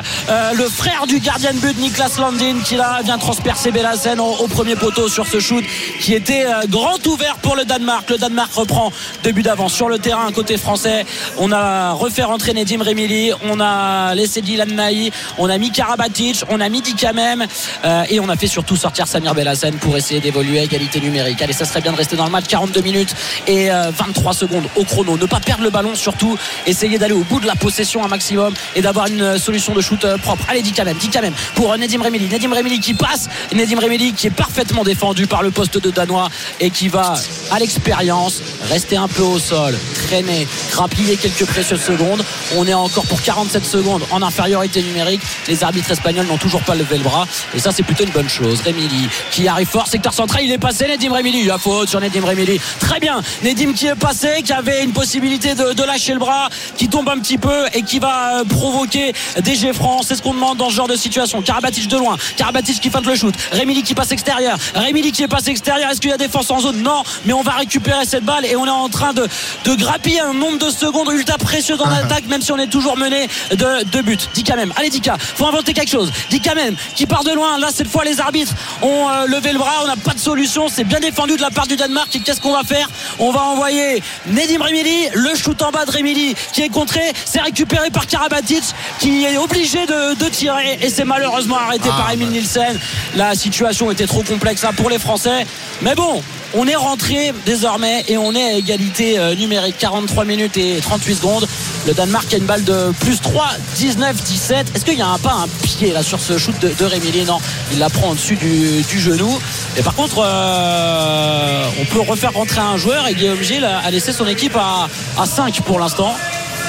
Le 0.55 0.69
frère 0.69 1.07
du 1.07 1.21
gardien 1.21 1.53
de 1.53 1.59
but, 1.59 1.79
Niklas 1.79 2.19
Landin, 2.19 2.57
qui 2.65 2.77
là 2.77 3.01
vient 3.05 3.19
transpercer 3.19 3.56
Bellassen 3.65 4.21
au, 4.21 4.33
au 4.39 4.47
premier 4.47 4.77
poteau 4.77 5.09
sur 5.09 5.27
ce 5.27 5.41
shoot 5.41 5.65
qui 6.01 6.15
était 6.15 6.47
euh, 6.47 6.67
grand 6.69 7.05
ouvert 7.07 7.37
pour 7.39 7.57
le 7.57 7.65
Danemark. 7.65 8.09
Le 8.11 8.19
Danemark 8.19 8.53
reprend 8.55 8.93
deux 9.25 9.33
buts 9.33 9.43
d'avance 9.43 9.73
sur 9.73 9.89
le 9.89 9.99
terrain 9.99 10.31
côté 10.31 10.57
français. 10.57 11.05
On 11.39 11.51
a 11.51 11.93
refait 11.93 12.23
rentrer 12.23 12.53
Nedim 12.53 12.83
Remili. 12.83 13.33
On 13.45 13.59
a 13.61 14.15
laissé 14.15 14.41
Dylan 14.41 14.73
Naï. 14.75 15.11
On 15.39 15.49
a 15.49 15.59
mis 15.59 15.73
Karabatic. 15.73 16.45
On 16.49 16.61
a 16.61 16.69
mis 16.69 16.81
Dikamem. 16.81 17.47
Euh, 17.85 18.05
et 18.09 18.21
on 18.21 18.29
a 18.29 18.37
fait 18.37 18.47
surtout 18.47 18.77
sortir 18.77 19.09
Samir 19.09 19.35
Bellassen 19.35 19.75
pour 19.75 19.97
essayer 19.97 20.21
d'évoluer 20.21 20.61
à 20.61 20.63
égalité 20.63 21.01
numérique. 21.01 21.43
Allez, 21.43 21.53
ça 21.53 21.65
serait 21.65 21.81
bien 21.81 21.93
de 21.93 21.97
rester 21.97 22.17
dans 22.17 22.27
le 22.27 22.31
match. 22.31 22.45
42 22.47 22.81
minutes 22.83 23.15
et 23.49 23.71
euh, 23.73 23.91
23 23.91 24.35
secondes 24.35 24.65
au 24.77 24.85
chrono. 24.85 25.17
Ne 25.17 25.27
pas 25.27 25.41
perdre 25.41 25.65
le 25.65 25.71
ballon 25.71 25.95
surtout. 25.95 26.39
Essayer 26.67 26.99
d'aller 26.99 27.15
au 27.15 27.25
bout 27.25 27.41
de 27.41 27.47
la 27.47 27.57
possession 27.57 28.05
un 28.05 28.09
maximum 28.09 28.55
et 28.75 28.83
d'avoir 28.83 29.07
une 29.07 29.23
euh, 29.23 29.39
solution 29.39 29.75
de 29.75 29.81
shoot 29.81 30.05
euh, 30.05 30.19
propre. 30.19 30.45
Allez, 30.49 30.63
Dikamem. 30.63 30.97
Dikamem 30.97 31.33
pour 31.55 31.73
euh, 31.73 31.77
Nedim 31.77 32.03
Remili. 32.03 32.29
Nedim 32.29 32.53
Remili 32.53 32.81
qui 32.81 32.95
passe. 32.95 33.29
Nedim 33.55 33.79
Remili 33.79 34.13
qui 34.13 34.27
est 34.27 34.31
parfaitement 34.31 34.85
défendu 34.85 35.27
par 35.27 35.43
le 35.43 35.51
poste 35.51 35.79
de 35.79 35.91
Danois 35.91 36.29
et 36.61 36.71
qui 36.71 36.89
va 36.89 37.15
à 37.51 37.59
l'expérience 37.59 38.43
rester 38.69 38.97
un 38.97 39.09
peu 39.09 39.23
au 39.23 39.39
sol, 39.39 39.79
traîner, 40.07 40.47
grappiller 40.71 41.17
quelques 41.17 41.47
précieuses 41.47 41.83
secondes. 41.83 42.25
On 42.57 42.67
est 42.67 42.75
encore 42.75 43.07
pour 43.07 43.23
47 43.23 43.65
secondes 43.65 44.03
en 44.11 44.23
infériorité 44.23 44.83
numérique. 44.83 45.21
Les 45.49 45.63
arbitres 45.65 45.91
espagnols 45.91 46.27
n'ont 46.27 46.39
toujours 46.39 46.63
pas 46.63 46.75
levé 46.75 46.99
le 46.99 47.05
bras 47.05 47.27
et 47.55 47.59
ça 47.59 47.73
c'est 47.73 47.83
plutôt 47.83 48.05
une 48.05 48.11
bonne 48.11 48.29
chose. 48.29 48.61
Remili 48.63 49.09
qui 49.31 49.49
arrive 49.49 49.69
fort, 49.69 49.87
secteur 49.87 50.13
central, 50.13 50.43
il 50.45 50.53
est 50.53 50.59
passé. 50.59 50.87
Nedim 50.87 51.17
y 51.19 51.51
a 51.51 51.59
faute 51.59 51.89
sur 51.89 52.01
Nedim 52.01 52.25
Remili. 52.25 52.61
Très 52.81 53.01
bien, 53.01 53.23
Nedim 53.43 53.73
qui 53.73 53.87
est 53.87 53.95
passé, 53.95 54.43
qui 54.45 54.53
avait 54.53 54.85
une 54.85 54.93
possibilité 54.93 55.55
de, 55.55 55.87
lâcher 55.87 56.13
le 56.13 56.19
bras, 56.19 56.49
qui 56.77 56.89
tombe 56.89 57.09
un 57.09 57.19
petit 57.19 57.39
peu 57.39 57.67
et 57.75 57.83
qui 57.83 57.99
va 57.99 58.41
euh, 58.41 58.45
provoquer 58.45 59.13
des 59.43 59.55
jets 59.55 59.73
francs. 59.73 60.05
C'est 60.07 60.17
ce 60.17 60.23
qu'on 60.23 60.35
demande 60.35 60.59
dans 60.59 60.69
ce 60.69 60.75
genre 60.75 60.89
de 60.89 60.97
situation. 60.97 61.43
Karabatic 61.43 61.87
de 61.89 61.97
loin, 61.97 62.17
Karabatic 62.37 62.81
qui 62.81 62.91
feinte 62.91 63.07
le 63.07 63.15
shoot, 63.15 63.35
Remili 63.53 63.83
qui 63.83 63.95
passe 63.95 64.13
extérieur, 64.13 64.59
Remili 64.75 65.13
qui 65.13 65.23
est 65.23 65.29
passé 65.29 65.51
extérieur. 65.51 65.91
Est-ce 65.91 66.01
qu'il 66.01 66.11
y 66.11 66.13
a 66.13 66.17
défense 66.19 66.51
en 66.51 66.61
zone 66.61 66.83
Non, 66.83 67.03
mais 67.25 67.33
on 67.33 67.43
va 67.43 67.53
récupérer 67.53 68.05
cette 68.05 68.25
balle 68.25 68.45
et 68.45 68.57
on 68.57 68.67
est 68.67 68.71
en 68.71 68.89
train 68.89 69.13
de, 69.13 69.27
de 69.65 69.75
grappiller 69.75 70.21
un 70.21 70.35
nombre 70.35 70.59
de 70.59 70.71
secondes 70.71 71.11
ultra 71.13 71.39
précieux 71.39 71.77
dans 71.77 71.89
l'attaque, 71.89 72.27
même 72.27 72.43
si 72.43 72.53
on 72.53 72.59
est 72.59 72.67
toujours 72.67 72.97
mené 72.97 73.29
de, 73.53 73.85
de 73.85 74.01
buts. 74.03 74.19
Dika 74.35 74.57
même, 74.57 74.73
allez 74.77 74.91
Dika, 74.91 75.17
faut 75.19 75.47
inventer 75.47 75.73
quelque 75.73 75.91
chose. 75.91 76.11
Dika 76.31 76.55
même 76.55 76.77
qui 76.95 77.07
part 77.07 77.25
de 77.25 77.31
loin. 77.33 77.59
Là, 77.59 77.69
cette 77.73 77.89
fois, 77.89 78.05
les 78.05 78.21
arbitres 78.21 78.53
ont 78.83 79.09
euh, 79.09 79.27
levé 79.27 79.53
le 79.53 79.59
bras. 79.59 79.73
On 79.83 79.87
n'a 79.87 79.97
pas 79.97 80.13
de 80.15 80.19
solution. 80.19 80.69
C'est 80.69 80.85
bien 80.85 81.01
défendu 81.01 81.37
de 81.37 81.43
la 81.43 81.51
part 81.51 81.67
du 81.67 81.77
Danemark. 81.77 82.15
Et 82.15 82.21
qu'est-ce 82.21 82.41
qu'on 82.41 82.53
va 82.53 82.65
faire? 82.65 82.89
On 83.19 83.31
va 83.31 83.43
envoyer 83.43 84.03
Nedim 84.27 84.63
Remili, 84.63 85.09
le 85.15 85.35
shoot 85.35 85.61
en 85.63 85.71
bas 85.71 85.85
de 85.85 85.91
Remili 85.91 86.35
qui 86.53 86.63
est 86.63 86.69
contré. 86.69 87.01
C'est 87.25 87.41
récupéré 87.41 87.91
par 87.91 88.07
Karabatic 88.07 88.63
qui 88.99 89.25
est 89.25 89.37
obligé 89.37 89.87
de, 89.87 90.15
de 90.15 90.29
tirer 90.29 90.79
et 90.81 90.91
c'est 90.91 91.05
malheureusement 91.05 91.57
arrêté 91.57 91.89
par 91.89 92.11
Emil 92.11 92.29
Nielsen. 92.29 92.79
La 93.17 93.35
situation 93.35 93.91
était 93.91 94.07
trop 94.07 94.23
complexe 94.23 94.63
là, 94.63 94.73
pour 94.77 94.91
les 94.91 94.99
Français. 94.99 95.47
Mais 95.81 95.95
bon, 95.95 96.23
on 96.55 96.67
est 96.67 96.77
rentré 96.77 97.33
désormais 97.47 98.05
et 98.09 98.19
on 98.19 98.35
est 98.35 98.45
à 98.45 98.53
égalité 98.53 99.19
euh, 99.19 99.35
numérique 99.35 99.77
43 99.79 100.27
minutes 100.27 100.59
et 100.59 100.79
38 100.83 101.15
secondes. 101.15 101.49
Le 101.87 101.95
Danemark 101.95 102.33
a 102.35 102.37
une 102.37 102.45
balle 102.45 102.65
de 102.65 102.93
plus 103.01 103.21
3, 103.21 103.49
19, 103.77 104.23
17. 104.23 104.73
Est-ce 104.75 104.85
qu'il 104.85 104.99
y 104.99 105.03
a 105.03 105.09
un 105.09 105.19
pas 105.19 105.33
un 105.33 105.49
pied 105.63 105.93
là 105.93 106.03
sur 106.03 106.21
ce 106.21 106.37
shoot 106.37 106.59
de, 106.61 106.69
de 106.69 106.85
Rémilly 106.85 107.25
Non, 107.25 107.39
il 107.73 107.79
la 107.79 107.89
prend 107.89 108.09
en 108.09 108.15
dessus 108.15 108.37
du, 108.37 108.83
du 108.83 109.01
genou. 109.01 109.39
Et 109.79 109.83
par 109.83 109.95
contre, 109.95 110.23
euh, 110.23 111.65
on 111.81 111.85
peut 111.87 112.01
refaire 112.01 112.35
rentrer 112.35 112.61
un 112.61 112.77
joueur 112.77 113.09
et 113.09 113.15
Guillaume 113.15 113.43
Gilles 113.43 113.65
a 113.65 113.91
laissé 113.91 114.13
son 114.13 114.27
équipe 114.27 114.57
à, 114.57 114.89
à 115.19 115.25
5 115.25 115.63
pour 115.63 115.79
l'instant. 115.79 116.15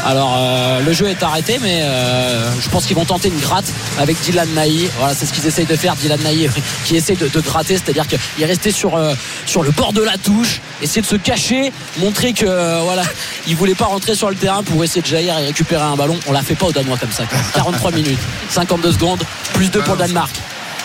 Alors 0.07 0.37
euh, 0.37 0.79
le 0.79 0.93
jeu 0.93 1.09
est 1.09 1.21
arrêté, 1.21 1.59
mais 1.61 1.81
euh, 1.81 2.49
je 2.61 2.69
pense 2.69 2.85
qu'ils 2.85 2.95
vont 2.95 3.03
tenter 3.03 3.27
une 3.27 3.39
gratte 3.39 3.65
avec 3.99 4.17
Dylan 4.21 4.47
Naï. 4.53 4.89
Voilà, 4.97 5.13
c'est 5.13 5.25
ce 5.25 5.33
qu'ils 5.33 5.45
essayent 5.45 5.65
de 5.65 5.75
faire. 5.75 5.97
Dylan 5.97 6.21
Naï 6.21 6.49
qui 6.85 6.95
essaie 6.95 7.15
de, 7.15 7.27
de 7.27 7.39
gratter, 7.41 7.75
c'est-à-dire 7.75 8.07
qu'il 8.07 8.17
est 8.39 8.45
resté 8.45 8.71
sur, 8.71 8.95
euh, 8.95 9.13
sur 9.45 9.63
le 9.63 9.71
bord 9.71 9.91
de 9.91 10.01
la 10.01 10.17
touche, 10.17 10.61
essayer 10.81 11.01
de 11.01 11.07
se 11.07 11.17
cacher, 11.17 11.73
montrer 11.97 12.31
que 12.31 12.81
voilà, 12.83 13.03
il 13.47 13.57
voulait 13.57 13.75
pas 13.75 13.87
rentrer 13.87 14.15
sur 14.15 14.29
le 14.29 14.37
terrain 14.37 14.63
pour 14.63 14.81
essayer 14.81 15.01
de 15.01 15.07
jaillir 15.07 15.37
et 15.39 15.47
récupérer 15.47 15.83
un 15.83 15.97
ballon. 15.97 16.17
On 16.27 16.31
l'a 16.31 16.41
fait 16.41 16.55
pas 16.55 16.67
aux 16.67 16.71
Danois 16.71 16.97
comme 16.97 17.11
ça. 17.11 17.23
quand 17.29 17.35
même. 17.35 17.45
43 17.53 17.91
minutes, 17.91 18.19
52 18.49 18.93
secondes, 18.93 19.23
plus 19.53 19.69
2 19.69 19.81
pour 19.81 19.95
le 19.95 19.99
Danemark. 19.99 20.31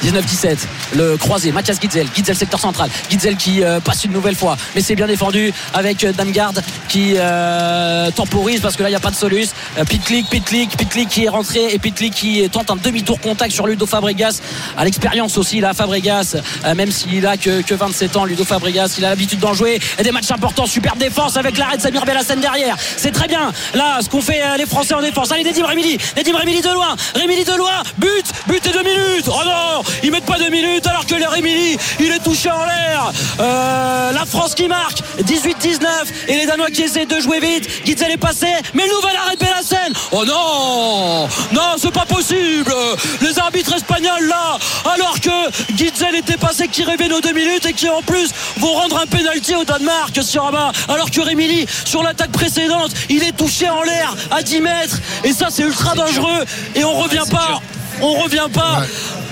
19-17. 0.04 0.58
le 0.96 1.16
croisé. 1.16 1.52
Mathias 1.52 1.80
Gitzel, 1.80 2.06
Gitzel 2.14 2.36
secteur 2.36 2.60
central. 2.60 2.90
Gitzel 3.10 3.36
qui 3.36 3.62
euh, 3.62 3.80
passe 3.80 4.04
une 4.04 4.12
nouvelle 4.12 4.36
fois, 4.36 4.56
mais 4.74 4.80
c'est 4.80 4.94
bien 4.94 5.06
défendu 5.06 5.52
avec 5.74 6.04
euh, 6.04 6.12
Damgard 6.12 6.54
qui 6.88 7.14
euh, 7.16 8.10
temporise 8.10 8.60
parce 8.60 8.76
que 8.76 8.82
là 8.82 8.88
il 8.88 8.92
n'y 8.92 8.96
a 8.96 9.00
pas 9.00 9.10
de 9.10 9.16
solus. 9.16 9.48
Euh, 9.78 9.84
Pitlick, 9.84 10.28
Pitlick, 10.28 10.76
Pitlick 10.76 11.08
qui 11.08 11.24
est 11.24 11.28
rentré 11.28 11.72
et 11.72 11.78
Pitlick 11.78 12.14
qui 12.14 12.48
tente 12.50 12.70
un 12.70 12.76
demi-tour 12.76 13.20
contact 13.20 13.52
sur 13.52 13.66
Ludo 13.66 13.86
Fabregas. 13.86 14.40
À 14.76 14.84
l'expérience 14.84 15.38
aussi 15.38 15.60
là, 15.60 15.74
Fabregas, 15.74 16.36
euh, 16.64 16.74
même 16.74 16.90
s'il 16.90 17.26
a 17.26 17.36
que, 17.36 17.62
que 17.62 17.74
27 17.74 18.16
ans, 18.16 18.24
Ludo 18.24 18.44
Fabregas, 18.44 18.94
il 18.98 19.04
a 19.04 19.10
l'habitude 19.10 19.38
d'en 19.38 19.54
jouer 19.54 19.80
et 19.98 20.02
des 20.02 20.12
matchs 20.12 20.30
importants, 20.30 20.66
super 20.66 20.96
défense 20.96 21.36
avec 21.36 21.56
l'arrêt 21.58 21.76
de 21.76 21.82
Samir 21.82 22.04
Bellassène 22.04 22.40
derrière. 22.40 22.76
C'est 22.96 23.12
très 23.12 23.28
bien. 23.28 23.52
Là, 23.74 23.98
ce 24.02 24.08
qu'ont 24.08 24.20
fait 24.20 24.42
euh, 24.42 24.56
les 24.56 24.66
Français 24.66 24.94
en 24.94 25.00
défense. 25.00 25.32
Allez, 25.32 25.44
Nedim 25.44 25.66
Rémili, 25.66 25.98
Nedim 26.16 26.36
Rémili 26.36 26.60
de 26.60 26.70
loin, 26.70 26.94
Rémili 27.14 27.44
de 27.44 27.54
loin, 27.54 27.82
but, 27.98 28.24
but 28.46 28.66
et 28.66 28.72
deux 28.72 28.82
minutes. 28.82 29.26
Oh 29.28 29.40
non, 29.44 29.82
ils 30.02 30.10
mettent 30.10 30.26
pas 30.26 30.38
deux 30.38 30.50
minutes 30.50 30.86
alors 30.86 31.06
que 31.06 31.14
le 31.14 31.26
Rémili, 31.26 31.76
il 32.00 32.10
est 32.10 32.22
touché 32.22 32.50
en 32.50 32.64
l'air. 32.64 33.12
Euh, 33.40 34.12
la 34.12 34.24
France 34.26 34.54
qui 34.54 34.68
marque, 34.68 34.98
18-19 35.22 35.86
et 36.28 36.36
les 36.36 36.46
Danois 36.46 36.70
qui 36.70 36.82
essaient 36.82 37.06
de 37.06 37.20
jouer 37.20 37.40
vite. 37.40 37.68
Gitzel 37.84 38.10
est 38.12 38.16
passé, 38.16 38.46
mais 38.74 38.86
le 38.86 38.92
nouvel 38.92 39.16
arrêt 39.16 39.36
de 39.36 39.40
Bellassène. 39.40 39.92
Oh 40.12 40.24
non, 40.24 41.28
non, 41.52 41.76
c'est 41.78 41.92
pas 41.92 42.06
possible. 42.06 42.72
Les 43.20 43.38
arbitres 43.38 43.74
espagnols 43.74 44.28
là, 44.28 44.58
alors 44.92 45.18
que 45.20 45.74
Gitzel 45.76 46.14
était 46.14 46.36
passé 46.36 46.68
qui 46.68 46.84
rêvait 46.84 47.08
nos 47.08 47.20
deux 47.20 47.32
minutes 47.32 47.66
et 47.66 47.72
qui 47.72 47.88
en 47.88 48.02
plus 48.02 48.30
vont 48.58 48.72
rendre 48.72 48.98
un 48.98 49.06
pénalty 49.06 49.54
au 49.54 49.64
Danemark 49.64 50.22
sur 50.22 50.44
Rabat, 50.44 50.72
alors 50.88 51.10
que 51.10 51.20
Rémili 51.20 51.66
sur 51.84 52.02
l'attaque 52.02 52.32
précédente, 52.32 52.92
il 53.08 53.22
est 53.22 53.36
touché 53.36 53.68
en 53.68 53.82
l'air 53.82 54.14
à 54.30 54.42
10 54.42 54.60
mètres 54.60 54.98
et 55.24 55.32
ça 55.32 55.48
c'est 55.50 55.62
ultra 55.62 55.94
dangereux 55.94 56.44
et 56.74 56.84
on 56.84 56.94
revient 56.94 57.24
pas, 57.30 57.60
on 58.00 58.12
revient 58.14 58.48
pas. 58.52 58.82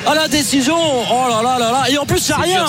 À 0.06 0.14
la 0.14 0.28
décision, 0.28 0.76
oh 0.76 1.28
là 1.28 1.42
là 1.42 1.58
là 1.58 1.70
là, 1.72 1.90
et 1.90 1.98
en 1.98 2.06
plus 2.06 2.26
il 2.26 2.28
n'y 2.28 2.32
a 2.32 2.36
rien, 2.58 2.66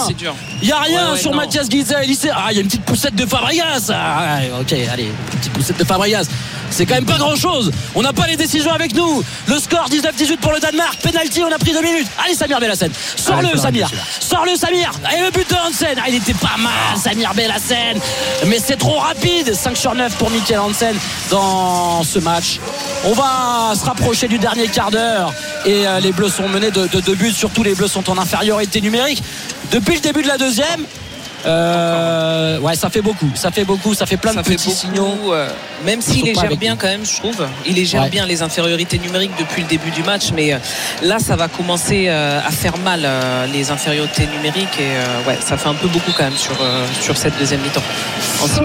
il 0.61 0.65
n'y 0.67 0.71
a 0.71 0.79
rien 0.79 1.05
Ouais, 1.07 1.11
ouais, 1.13 1.17
sur 1.17 1.31
non. 1.31 1.37
Mathias 1.37 1.67
sait- 2.15 2.29
ah, 2.35 2.47
il 2.51 2.55
y 2.55 2.57
a 2.57 2.61
une 2.61 2.67
petite 2.67 2.83
poussette 2.83 3.15
de 3.15 3.25
Fabregas. 3.25 3.89
Ah, 3.93 4.39
ok, 4.59 4.73
allez, 4.91 5.05
une 5.05 5.37
petite 5.39 5.53
poussette 5.53 5.77
de 5.77 5.83
Fabregas. 5.85 6.25
C'est 6.71 6.85
quand 6.85 6.95
même 6.95 7.05
pas 7.05 7.17
grand 7.17 7.35
chose. 7.35 7.71
On 7.95 8.01
n'a 8.01 8.13
pas 8.13 8.27
les 8.27 8.37
décisions 8.37 8.71
avec 8.71 8.95
nous. 8.95 9.23
Le 9.47 9.59
score 9.59 9.87
19-18 9.89 10.37
pour 10.37 10.51
le 10.53 10.59
Danemark. 10.59 10.99
Penalty, 11.01 11.43
on 11.43 11.51
a 11.51 11.57
pris 11.57 11.73
deux 11.73 11.81
minutes. 11.81 12.07
Allez, 12.23 12.33
Samir 12.33 12.59
Bellassène. 12.59 12.91
Sors-le, 13.17 13.57
Samir. 13.57 13.89
Sors-le, 14.19 14.55
Samir. 14.55 14.91
Et 15.15 15.21
le 15.21 15.31
but 15.31 15.49
de 15.49 15.55
Hansen. 15.55 15.97
Ah, 15.97 16.05
il 16.07 16.15
était 16.15 16.33
pas 16.33 16.57
mal, 16.57 16.97
Samir 16.97 17.33
Bellassène. 17.33 17.99
Mais 18.47 18.59
c'est 18.59 18.77
trop 18.77 18.97
rapide. 18.99 19.53
5 19.53 19.75
sur 19.77 19.93
9 19.93 20.15
pour 20.15 20.29
Michael 20.31 20.59
Hansen 20.59 20.95
dans 21.29 22.03
ce 22.03 22.19
match. 22.19 22.59
On 23.05 23.13
va 23.13 23.73
se 23.75 23.85
rapprocher 23.85 24.27
du 24.27 24.37
dernier 24.37 24.67
quart 24.67 24.91
d'heure. 24.91 25.33
Et 25.65 25.87
euh, 25.87 25.99
les 25.99 26.11
Bleus 26.11 26.29
sont 26.29 26.47
menés 26.47 26.71
de, 26.71 26.87
de 26.87 26.99
deux 27.01 27.15
buts. 27.15 27.33
Surtout, 27.33 27.63
les 27.63 27.75
Bleus 27.75 27.89
sont 27.89 28.09
en 28.09 28.17
infériorité 28.17 28.81
numérique. 28.81 29.21
Depuis 29.71 29.95
le 29.95 30.01
début 30.01 30.21
de 30.23 30.27
la 30.27 30.37
deuxième. 30.37 30.85
Euh, 31.45 32.59
ouais, 32.59 32.75
ça 32.75 32.89
fait 32.89 33.01
beaucoup. 33.01 33.29
Ça 33.35 33.51
fait 33.51 33.63
beaucoup. 33.63 33.93
Ça 33.93 34.05
fait 34.05 34.17
plein 34.17 34.33
ça 34.33 34.41
de 34.41 34.47
fait 34.47 34.55
petits 34.55 34.67
beaucoup, 34.69 34.79
signaux. 34.79 35.33
euh, 35.33 35.49
même 35.85 36.01
s'il 36.01 36.25
les 36.25 36.35
gère 36.35 36.55
bien 36.57 36.75
quand 36.75 36.87
même 36.87 37.05
je 37.05 37.15
trouve 37.17 37.45
il 37.65 37.75
les 37.75 37.85
gère 37.85 38.03
Ouais. 38.03 38.09
bien 38.09 38.25
les 38.25 38.41
infériorités 38.43 38.99
numériques 38.99 39.31
depuis 39.39 39.61
le 39.63 39.67
début 39.67 39.89
du 39.91 40.03
match 40.03 40.29
mais 40.35 40.53
euh, 40.53 40.57
là 41.01 41.17
ça 41.19 41.35
va 41.35 41.47
commencer 41.47 42.05
euh, 42.07 42.39
à 42.45 42.51
faire 42.51 42.77
mal 42.79 43.01
euh, 43.03 43.47
les 43.47 43.71
infériorités 43.71 44.27
numériques 44.27 44.79
et 44.79 44.83
euh, 44.95 45.27
ouais 45.27 45.37
ça 45.43 45.57
fait 45.57 45.69
un 45.69 45.73
peu 45.73 45.87
beaucoup 45.87 46.11
quand 46.15 46.23
même 46.23 46.37
sur, 46.37 46.51
euh, 46.61 46.85
sur 47.01 47.17
cette 47.17 47.37
deuxième 47.39 47.61
mi-temps. 47.61 47.81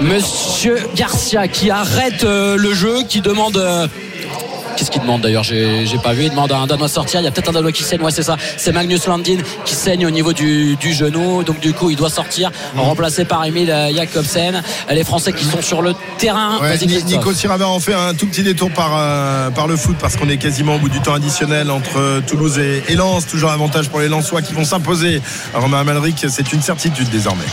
Monsieur 0.02 0.78
Garcia 0.94 1.48
qui 1.48 1.70
arrête 1.70 2.24
euh, 2.24 2.56
le 2.56 2.74
jeu, 2.74 3.02
qui 3.08 3.20
demande. 3.20 3.56
Qu'est-ce 4.76 4.90
qu'il 4.90 5.00
demande 5.02 5.22
d'ailleurs 5.22 5.42
J'ai 5.42 5.86
pas 6.02 6.12
vu. 6.12 6.24
Il 6.24 6.30
demande 6.30 6.52
à 6.52 6.58
un 6.58 6.66
Danois 6.66 6.88
de 6.88 6.92
sortir. 6.92 7.20
Il 7.20 7.24
y 7.24 7.26
a 7.26 7.30
peut-être 7.30 7.48
un 7.48 7.52
Danois 7.52 7.72
qui 7.72 7.82
saigne. 7.82 8.02
Ouais, 8.02 8.10
c'est 8.10 8.22
ça. 8.22 8.36
C'est 8.56 8.72
Magnus 8.72 9.06
Landin 9.06 9.38
qui 9.64 9.74
saigne 9.74 10.06
au 10.06 10.10
niveau 10.10 10.32
du, 10.32 10.76
du 10.76 10.92
genou. 10.92 11.42
Donc, 11.42 11.60
du 11.60 11.72
coup, 11.72 11.90
il 11.90 11.96
doit 11.96 12.10
sortir, 12.10 12.50
remplacé 12.76 13.24
par 13.24 13.44
Emil 13.44 13.70
euh, 13.70 13.92
Jacobsen. 13.94 14.62
Les 14.90 15.04
Français 15.04 15.32
qui 15.32 15.44
sont 15.44 15.62
sur 15.62 15.82
le 15.82 15.94
terrain. 16.18 16.58
Ouais. 16.60 16.76
Nico 17.06 17.32
Sirava 17.32 17.68
en 17.68 17.80
fait 17.80 17.94
un 17.94 18.14
tout 18.14 18.26
petit 18.26 18.42
détour 18.42 18.70
par, 18.70 18.92
euh, 18.94 19.50
par 19.50 19.66
le 19.66 19.76
foot 19.76 19.96
parce 20.00 20.16
qu'on 20.16 20.28
est 20.28 20.36
quasiment 20.36 20.76
au 20.76 20.78
bout 20.78 20.88
du 20.88 21.00
temps 21.00 21.14
additionnel 21.14 21.70
entre 21.70 22.20
Toulouse 22.26 22.58
et, 22.58 22.82
et 22.88 22.94
Lens. 22.94 23.26
Toujours 23.26 23.50
avantage 23.50 23.88
pour 23.88 24.00
les 24.00 24.08
Lensois 24.08 24.42
qui 24.42 24.52
vont 24.52 24.64
s'imposer. 24.64 25.20
Romain 25.54 25.80
Amalric, 25.80 26.26
c'est 26.28 26.52
une 26.52 26.62
certitude 26.62 27.08
désormais. 27.10 27.44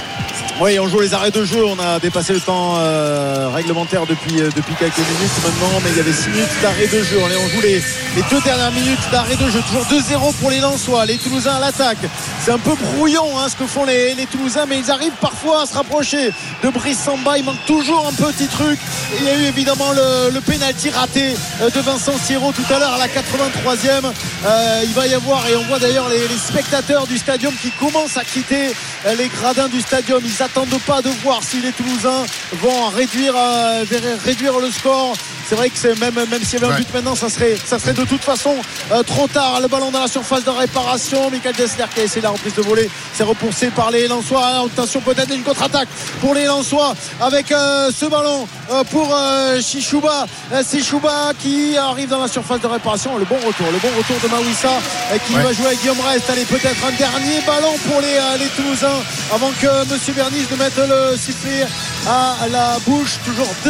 Oui, 0.62 0.80
on 0.80 0.88
joue 0.88 1.00
les 1.00 1.14
arrêts 1.16 1.32
de 1.32 1.44
jeu. 1.44 1.66
On 1.66 1.80
a 1.80 2.00
dépassé 2.00 2.32
le 2.32 2.40
temps 2.40 2.76
euh, 2.78 3.50
réglementaire 3.54 4.06
depuis, 4.06 4.40
euh, 4.40 4.50
depuis 4.56 4.76
quelques 4.76 5.00
minutes 5.00 5.32
maintenant, 5.44 5.80
mais 5.84 5.90
il 5.90 5.98
y 5.98 6.00
avait 6.00 6.14
6 6.14 6.30
minutes 6.30 6.62
d'arrêt 6.62 6.86
de 6.86 7.04
jeu. 7.04 7.18
Allez, 7.26 7.36
on 7.38 7.48
joue 7.50 7.62
les, 7.62 7.82
les 8.16 8.24
deux 8.30 8.40
dernières 8.42 8.72
minutes 8.72 9.00
d'arrêt 9.12 9.36
de 9.36 9.50
jeu. 9.50 9.60
Toujours 9.68 9.86
2-0 9.86 10.34
pour 10.36 10.52
les 10.52 10.60
Lensois. 10.60 11.06
Les 11.08 11.18
Toulousains 11.18 11.56
à 11.56 11.60
l'attaque. 11.60 11.98
C'est 12.40 12.52
un 12.52 12.60
peu 12.60 12.76
brouillon 12.76 13.38
hein, 13.38 13.50
ce 13.50 13.56
que 13.56 13.66
font 13.66 13.84
les, 13.84 14.14
les 14.14 14.28
Toulousains, 14.28 14.66
mais 14.68 14.78
ils 14.78 14.92
arrivent 14.92 15.18
parfois 15.20 15.64
à 15.64 15.66
se 15.66 15.74
rapprocher 15.74 16.32
de 16.64 16.70
Brice 16.70 17.00
Samba. 17.00 17.38
Il 17.40 17.46
manque 17.46 17.66
toujours 17.66 18.08
un 18.08 18.14
petit 18.14 18.48
truc. 18.48 18.80
Il 19.18 19.26
y 19.26 19.30
a 19.30 19.36
eu 19.36 19.46
évidemment 19.46 19.92
le, 19.92 20.30
le 20.32 20.42
pénalty 20.42 20.92
raté 20.92 21.34
euh, 21.62 21.70
de 21.72 21.80
Vincent 21.80 22.18
Siro 22.24 22.52
tout 22.52 22.74
à 22.74 22.78
l'heure 22.78 22.94
à 22.94 23.00
la 23.00 23.08
83e. 23.08 24.06
Euh, 24.46 24.82
il 24.84 24.94
va 24.94 25.08
y 25.08 25.16
avoir, 25.16 25.48
et 25.48 25.56
on 25.56 25.64
voit 25.64 25.80
d'ailleurs 25.80 26.10
les, 26.10 26.28
les 26.28 26.38
spectateurs 26.38 27.08
du 27.08 27.18
stadium 27.18 27.54
qui 27.60 27.72
commencent 27.72 28.18
à 28.18 28.24
quitter 28.24 28.72
les 29.18 29.28
gradins 29.30 29.68
du 29.68 29.82
stadium. 29.82 30.22
N'attendent 30.44 30.82
pas 30.86 31.02
de 31.02 31.10
voir 31.24 31.42
si 31.42 31.62
les 31.62 31.72
Toulousains 31.72 32.26
vont 32.60 32.90
réduire, 32.90 33.34
euh, 33.34 33.86
réduire 34.26 34.60
le 34.60 34.70
score. 34.72 35.14
C'est 35.54 35.60
vrai 35.60 35.70
que 35.70 36.00
même, 36.00 36.16
même 36.16 36.44
s'il 36.44 36.60
y 36.60 36.64
avait 36.64 36.74
un 36.74 36.78
but 36.78 36.92
maintenant, 36.96 37.14
ça 37.14 37.30
serait, 37.30 37.56
ça 37.64 37.78
serait 37.78 37.94
de 37.94 38.06
toute 38.06 38.24
façon 38.24 38.56
euh, 38.92 39.04
trop 39.04 39.28
tard. 39.28 39.62
Le 39.62 39.68
ballon 39.68 39.92
dans 39.92 40.02
la 40.02 40.08
surface 40.08 40.44
de 40.44 40.50
réparation. 40.50 41.30
Michael 41.30 41.54
Dessler 41.54 41.84
qui 41.94 42.02
a 42.02 42.04
essayé 42.06 42.22
la 42.22 42.32
reprise 42.32 42.56
de 42.56 42.64
volée. 42.64 42.90
C'est 43.14 43.22
repoussé 43.24 43.68
par 43.68 43.92
les 43.92 44.08
Lensois. 44.08 44.42
Ah, 44.44 44.64
Attention, 44.66 45.00
peut-être 45.02 45.32
une 45.32 45.44
contre-attaque 45.44 45.88
pour 46.22 46.34
les 46.34 46.46
Lensois 46.46 46.96
avec 47.22 47.52
euh, 47.52 47.92
ce 47.96 48.08
ballon 48.08 48.48
euh, 48.72 48.84
pour 48.86 49.16
Chichouba. 49.62 50.26
C'est 50.66 50.80
qui 51.40 51.78
arrive 51.78 52.10
dans 52.10 52.22
la 52.22 52.28
surface 52.28 52.60
de 52.62 52.66
réparation. 52.68 53.16
Le 53.20 53.26
bon 53.26 53.36
retour, 53.46 53.68
le 53.72 53.78
bon 53.78 53.90
retour 53.96 54.16
de 54.24 54.28
Mawissa 54.30 54.70
qui 55.28 55.36
Ouais. 55.36 55.44
va 55.44 55.54
jouer 55.54 55.68
avec 55.68 55.82
Guillaume 55.82 56.02
Rest. 56.02 56.30
Allez, 56.32 56.46
peut-être 56.46 56.84
un 56.88 56.92
dernier 56.98 57.42
ballon 57.46 57.74
pour 57.88 58.02
les, 58.02 58.18
les 58.40 58.50
Toulousains 58.56 59.04
avant 59.32 59.52
que 59.62 59.94
Monsieur 59.94 60.14
Bernice 60.14 60.50
ne 60.50 60.56
mette 60.56 60.78
le 60.78 61.16
sifflet 61.16 61.68
à 62.08 62.48
la 62.50 62.78
bouche. 62.88 63.20
Toujours 63.24 63.48
2-0. 63.64 63.70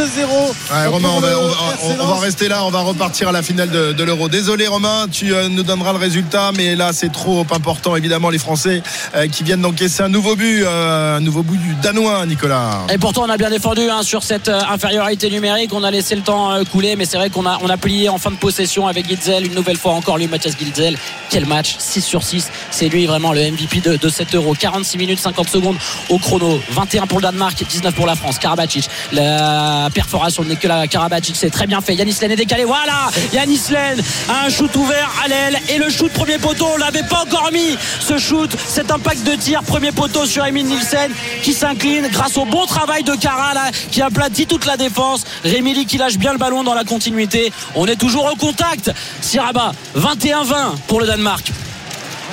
Ouais, 0.72 0.86
Romain, 0.86 1.08
pour 1.08 1.16
on 1.16 1.20
va, 1.20 1.28
le 1.30 1.36
on 1.36 1.48
va- 1.48 1.54
RC 1.72 1.73
on- 1.82 2.00
on 2.04 2.06
va 2.14 2.20
rester 2.20 2.48
là, 2.48 2.64
on 2.64 2.70
va 2.70 2.80
repartir 2.80 3.28
à 3.28 3.32
la 3.32 3.42
finale 3.42 3.70
de, 3.70 3.92
de 3.92 4.04
l'Euro. 4.04 4.28
Désolé 4.28 4.66
Romain, 4.66 5.06
tu 5.10 5.34
euh, 5.34 5.48
nous 5.48 5.62
donneras 5.62 5.92
le 5.92 5.98
résultat, 5.98 6.52
mais 6.56 6.74
là 6.76 6.92
c'est 6.92 7.12
trop 7.12 7.40
important. 7.50 7.96
Évidemment, 7.96 8.30
les 8.30 8.38
Français 8.38 8.82
euh, 9.14 9.26
qui 9.28 9.42
viennent 9.44 9.60
d'encaisser 9.62 10.02
un 10.02 10.08
nouveau 10.08 10.36
but, 10.36 10.62
euh, 10.64 11.16
un 11.16 11.20
nouveau 11.20 11.42
but 11.42 11.58
du 11.58 11.74
Danois, 11.82 12.24
Nicolas. 12.26 12.82
Et 12.92 12.98
pourtant, 12.98 13.22
on 13.26 13.30
a 13.30 13.36
bien 13.36 13.50
défendu 13.50 13.88
hein, 13.90 14.02
sur 14.02 14.22
cette 14.22 14.48
euh, 14.48 14.60
infériorité 14.70 15.30
numérique. 15.30 15.72
On 15.72 15.82
a 15.84 15.90
laissé 15.90 16.14
le 16.14 16.22
temps 16.22 16.52
euh, 16.52 16.64
couler, 16.64 16.96
mais 16.96 17.04
c'est 17.04 17.16
vrai 17.16 17.30
qu'on 17.30 17.46
a, 17.46 17.58
on 17.62 17.68
a 17.68 17.76
plié 17.76 18.08
en 18.08 18.18
fin 18.18 18.30
de 18.30 18.36
possession 18.36 18.86
avec 18.86 19.08
Gitzel. 19.08 19.46
Une 19.46 19.54
nouvelle 19.54 19.76
fois 19.78 19.92
encore, 19.92 20.18
lui, 20.18 20.26
Mathias 20.26 20.54
Gitzel. 20.58 20.96
Quel 21.30 21.46
match 21.46 21.76
6 21.78 22.02
sur 22.02 22.22
6. 22.22 22.48
C'est 22.70 22.88
lui 22.88 23.06
vraiment 23.06 23.32
le 23.32 23.40
MVP 23.50 23.80
de, 23.80 23.96
de 23.96 24.08
7 24.08 24.34
euros. 24.34 24.54
46 24.58 24.98
minutes, 24.98 25.18
50 25.20 25.48
secondes 25.48 25.76
au 26.08 26.18
chrono. 26.18 26.60
21 26.70 27.06
pour 27.06 27.18
le 27.18 27.22
Danemark, 27.24 27.62
19 27.68 27.94
pour 27.94 28.06
la 28.06 28.14
France. 28.14 28.38
Karabatic. 28.38 28.88
La 29.12 29.88
perforation 29.92 30.42
de 30.42 30.48
Nicolas 30.48 30.86
Karabatic, 30.86 31.36
c'est 31.36 31.50
très 31.54 31.66
bien 31.66 31.80
fait. 31.80 31.94
Yanis 31.94 32.16
Len 32.20 32.32
est 32.32 32.36
décalé. 32.36 32.64
Voilà 32.64 33.10
Yanis 33.32 33.70
Len 33.70 34.02
a 34.28 34.46
un 34.46 34.50
shoot 34.50 34.74
ouvert 34.76 35.10
à 35.24 35.28
l'aile. 35.28 35.58
Et 35.70 35.78
le 35.78 35.88
shoot 35.88 36.12
premier 36.12 36.38
poteau, 36.38 36.66
on 36.74 36.76
l'avait 36.76 37.04
pas 37.04 37.22
encore 37.22 37.50
mis. 37.52 37.76
Ce 38.00 38.18
shoot, 38.18 38.50
cet 38.66 38.90
impact 38.90 39.22
de 39.22 39.36
tir, 39.36 39.62
premier 39.62 39.92
poteau 39.92 40.26
sur 40.26 40.44
Emile 40.44 40.66
Nielsen 40.66 41.12
qui 41.42 41.52
s'incline 41.52 42.08
grâce 42.08 42.36
au 42.36 42.44
bon 42.44 42.66
travail 42.66 43.04
de 43.04 43.14
Cara 43.14 43.54
qui 43.90 44.02
aplatit 44.02 44.46
toute 44.46 44.66
la 44.66 44.76
défense. 44.76 45.24
Rémili 45.44 45.86
qui 45.86 45.96
lâche 45.96 46.18
bien 46.18 46.32
le 46.32 46.38
ballon 46.38 46.64
dans 46.64 46.74
la 46.74 46.84
continuité. 46.84 47.52
On 47.76 47.86
est 47.86 47.96
toujours 47.96 48.30
au 48.32 48.36
contact. 48.36 48.90
Siraba, 49.20 49.72
21-20 49.96 50.76
pour 50.88 51.00
le 51.00 51.06
Danemark. 51.06 51.52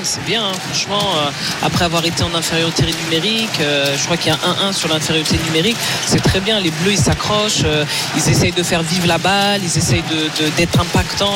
C'est 0.03 0.23
bien, 0.25 0.43
hein, 0.43 0.51
franchement, 0.65 0.99
euh, 1.17 1.29
après 1.61 1.85
avoir 1.85 2.03
été 2.05 2.23
en 2.23 2.33
infériorité 2.33 2.85
numérique, 3.03 3.59
euh, 3.61 3.95
je 3.97 4.03
crois 4.05 4.17
qu'il 4.17 4.31
y 4.31 4.35
a 4.35 4.39
un 4.43 4.69
1-1 4.69 4.73
sur 4.73 4.89
l'infériorité 4.89 5.37
numérique, 5.45 5.77
c'est 6.07 6.21
très 6.21 6.39
bien, 6.39 6.59
les 6.59 6.71
Bleus 6.71 6.93
ils 6.93 6.97
s'accrochent, 6.97 7.61
euh, 7.65 7.85
ils 8.17 8.27
essayent 8.29 8.51
de 8.51 8.63
faire 8.63 8.81
vivre 8.81 9.05
la 9.07 9.19
balle, 9.19 9.61
ils 9.63 9.77
essayent 9.77 10.03
de- 10.09 10.43
de- 10.43 10.49
d'être 10.57 10.79
impactants, 10.79 11.35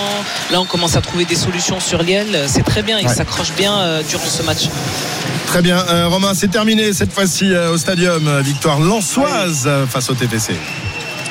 là 0.52 0.60
on 0.60 0.66
commence 0.66 0.96
à 0.96 1.02
trouver 1.02 1.26
des 1.26 1.36
solutions 1.36 1.80
sur 1.80 2.02
l'aile, 2.02 2.46
c'est 2.48 2.64
très 2.66 2.82
bien, 2.82 2.98
ils 3.00 3.08
Ouais. 3.08 3.14
s'accrochent 3.14 3.54
bien 3.54 4.02
durant 4.10 4.26
ce 4.26 4.42
match. 4.42 4.64
Très 5.48 5.62
bien, 5.62 5.78
Romain, 6.08 6.34
c'est 6.34 6.50
terminé 6.50 6.92
cette 6.92 7.14
fois-ci 7.14 7.54
au 7.56 7.78
stadium. 7.78 8.42
Victoire 8.42 8.80
lançoise 8.80 9.64
euh, 9.68 9.86
face 9.86 10.10
au 10.10 10.16
TFC. 10.16 10.56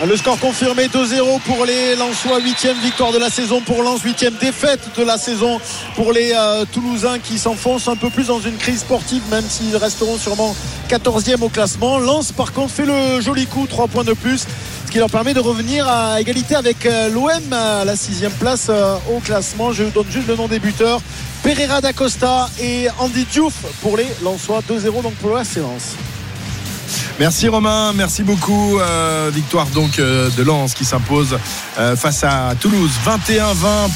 Le 0.07 0.17
score 0.19 0.39
confirmé 0.39 0.89
2-0 0.89 1.41
pour 1.47 1.65
les 1.65 1.97
Lensois, 1.97 2.39
8 2.39 2.75
victoire 2.83 3.11
de 3.11 3.19
la 3.19 3.31
saison 3.31 3.63
pour 3.63 3.83
Lens, 3.83 4.03
8 4.03 4.39
défaite 4.39 4.81
de 4.99 5.03
la 5.03 5.17
saison 5.17 5.59
pour 5.95 6.13
les 6.13 6.33
euh, 6.35 6.67
Toulousains 6.71 7.19
qui 7.19 7.39
s'enfoncent 7.39 7.89
un 7.89 7.97
peu 7.97 8.11
plus 8.11 8.27
dans 8.27 8.41
une 8.41 8.57
crise 8.57 8.81
sportive, 8.81 9.23
même 9.31 9.45
s'ils 9.49 9.77
resteront 9.77 10.19
sûrement 10.19 10.55
14e 10.91 11.41
au 11.41 11.49
classement. 11.49 11.99
Lens, 11.99 12.33
par 12.33 12.53
contre, 12.53 12.73
fait 12.73 12.85
le 12.85 13.23
joli 13.23 13.47
coup, 13.47 13.67
3 13.67 13.89
points 13.89 14.05
de 14.05 14.13
plus, 14.13 14.47
ce 14.87 14.93
qui 14.93 14.99
leur 14.99 15.09
permet 15.09 15.33
de 15.33 15.41
revenir 15.41 15.89
à 15.89 16.21
égalité 16.21 16.55
avec 16.55 16.85
euh, 16.85 17.09
l'OM 17.09 17.53
à 17.53 17.87
la 17.87 17.97
6 17.97 18.25
place 18.39 18.67
euh, 18.69 18.97
au 19.17 19.21
classement. 19.21 19.73
Je 19.73 19.85
vous 19.85 19.91
donne 19.91 20.11
juste 20.11 20.29
le 20.29 20.37
nom 20.37 20.49
des 20.49 20.59
buteurs. 20.59 21.01
Pereira 21.43 21.81
d'Acosta 21.81 22.51
et 22.61 22.89
Andy 22.99 23.25
Diouf 23.25 23.55
pour 23.81 23.97
les 23.97 24.07
Lensois 24.23 24.61
2-0 24.69 25.03
donc 25.03 25.15
pour 25.15 25.37
AC 25.37 25.57
Lens. 25.57 25.97
Merci 27.21 27.49
Romain, 27.49 27.93
merci 27.95 28.23
beaucoup. 28.23 28.79
Euh, 28.81 29.31
victoire 29.33 29.67
donc 29.67 29.99
euh, 29.99 30.29
de 30.37 30.43
Lens 30.43 30.75
qui 30.75 30.85
s'impose 30.85 31.39
euh, 31.79 31.97
face 31.97 32.25
à 32.25 32.55
Toulouse. 32.61 32.91
21-20 33.07 33.35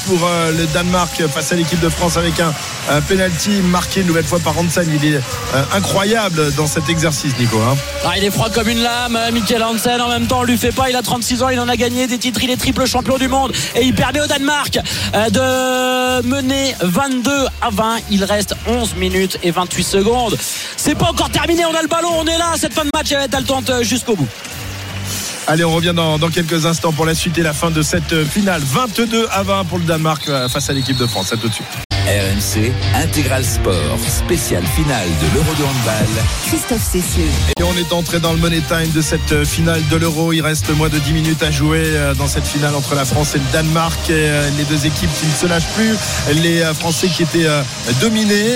pour 0.07 0.29
le 0.57 0.65
Danemark 0.73 1.21
face 1.27 1.51
à 1.51 1.55
l'équipe 1.55 1.79
de 1.79 1.89
France 1.89 2.17
avec 2.17 2.39
un, 2.39 2.53
penalty 3.07 3.61
marqué 3.61 4.01
une 4.01 4.07
nouvelle 4.07 4.25
fois 4.25 4.39
par 4.39 4.57
Hansen. 4.57 4.89
Il 5.01 5.13
est 5.13 5.19
incroyable 5.73 6.53
dans 6.55 6.65
cet 6.65 6.89
exercice, 6.89 7.37
Nico. 7.39 7.57
hein. 7.59 7.75
Ah, 8.05 8.13
il 8.17 8.23
est 8.23 8.31
froid 8.31 8.49
comme 8.49 8.67
une 8.67 8.81
lame, 8.81 9.17
Michael 9.31 9.63
Hansen. 9.63 10.01
En 10.01 10.09
même 10.09 10.25
temps, 10.27 10.39
on 10.39 10.43
lui 10.43 10.57
fait 10.57 10.71
pas. 10.71 10.89
Il 10.89 10.95
a 10.95 11.01
36 11.01 11.43
ans, 11.43 11.49
il 11.49 11.59
en 11.59 11.69
a 11.69 11.75
gagné 11.75 12.07
des 12.07 12.17
titres. 12.17 12.39
Il 12.43 12.49
est 12.49 12.57
triple 12.57 12.85
champion 12.87 13.17
du 13.17 13.27
monde 13.27 13.51
et 13.75 13.83
il 13.83 13.93
permet 13.93 14.21
au 14.21 14.27
Danemark 14.27 14.79
de 15.13 16.21
mener 16.25 16.75
22 16.81 17.31
à 17.61 17.69
20. 17.69 17.97
Il 18.09 18.23
reste 18.23 18.55
11 18.67 18.95
minutes 18.95 19.37
et 19.43 19.51
28 19.51 19.83
secondes. 19.83 20.37
C'est 20.77 20.95
pas 20.95 21.09
encore 21.09 21.29
terminé. 21.29 21.65
On 21.65 21.75
a 21.75 21.81
le 21.81 21.87
ballon, 21.87 22.09
on 22.17 22.25
est 22.25 22.37
là. 22.37 22.53
De 22.83 22.89
match 22.93 23.11
elle 23.11 23.29
euh, 23.69 23.83
jusqu'au 23.83 24.15
bout. 24.15 24.27
Allez, 25.47 25.63
on 25.65 25.73
revient 25.73 25.93
dans, 25.95 26.19
dans 26.19 26.29
quelques 26.29 26.65
instants 26.65 26.91
pour 26.91 27.05
la 27.05 27.15
suite 27.15 27.37
et 27.37 27.43
la 27.43 27.53
fin 27.53 27.71
de 27.71 27.81
cette 27.81 28.13
euh, 28.13 28.25
finale. 28.25 28.61
22 28.63 29.27
à 29.31 29.43
20 29.43 29.65
pour 29.65 29.79
le 29.79 29.83
Danemark 29.85 30.27
euh, 30.29 30.47
face 30.47 30.69
à 30.69 30.73
l'équipe 30.73 30.97
de 30.97 31.07
France. 31.07 31.33
À 31.33 31.37
tout 31.37 31.49
de 31.49 31.53
suite. 31.53 31.88
RMC 32.09 32.71
Intégral 32.95 33.45
Sport, 33.45 33.99
spéciale 34.07 34.65
finale 34.65 35.07
de 35.21 35.35
l'Euro 35.35 35.53
de 35.53 35.63
handball. 35.63 36.23
Christophe 36.47 36.81
Cessieux. 36.81 37.29
Et 37.59 37.63
on 37.63 37.77
est 37.77 37.93
entré 37.93 38.19
dans 38.19 38.33
le 38.33 38.39
money 38.39 38.61
time 38.67 38.91
de 38.95 39.01
cette 39.01 39.31
euh, 39.31 39.45
finale 39.45 39.87
de 39.89 39.95
l'Euro. 39.95 40.33
Il 40.33 40.41
reste 40.41 40.75
moins 40.75 40.89
de 40.89 40.97
10 40.97 41.13
minutes 41.13 41.43
à 41.43 41.51
jouer 41.51 41.83
euh, 41.85 42.15
dans 42.15 42.27
cette 42.27 42.47
finale 42.47 42.73
entre 42.73 42.95
la 42.95 43.05
France 43.05 43.35
et 43.35 43.37
le 43.37 43.43
Danemark. 43.53 44.09
Et, 44.09 44.13
euh, 44.13 44.49
les 44.57 44.63
deux 44.63 44.87
équipes 44.87 45.11
qui 45.19 45.27
ne 45.27 45.31
se 45.33 45.45
lâchent 45.45 45.71
plus. 45.75 45.95
Les 46.41 46.63
Français 46.73 47.09
qui 47.09 47.23
étaient 47.23 47.47
dominés, 48.01 48.55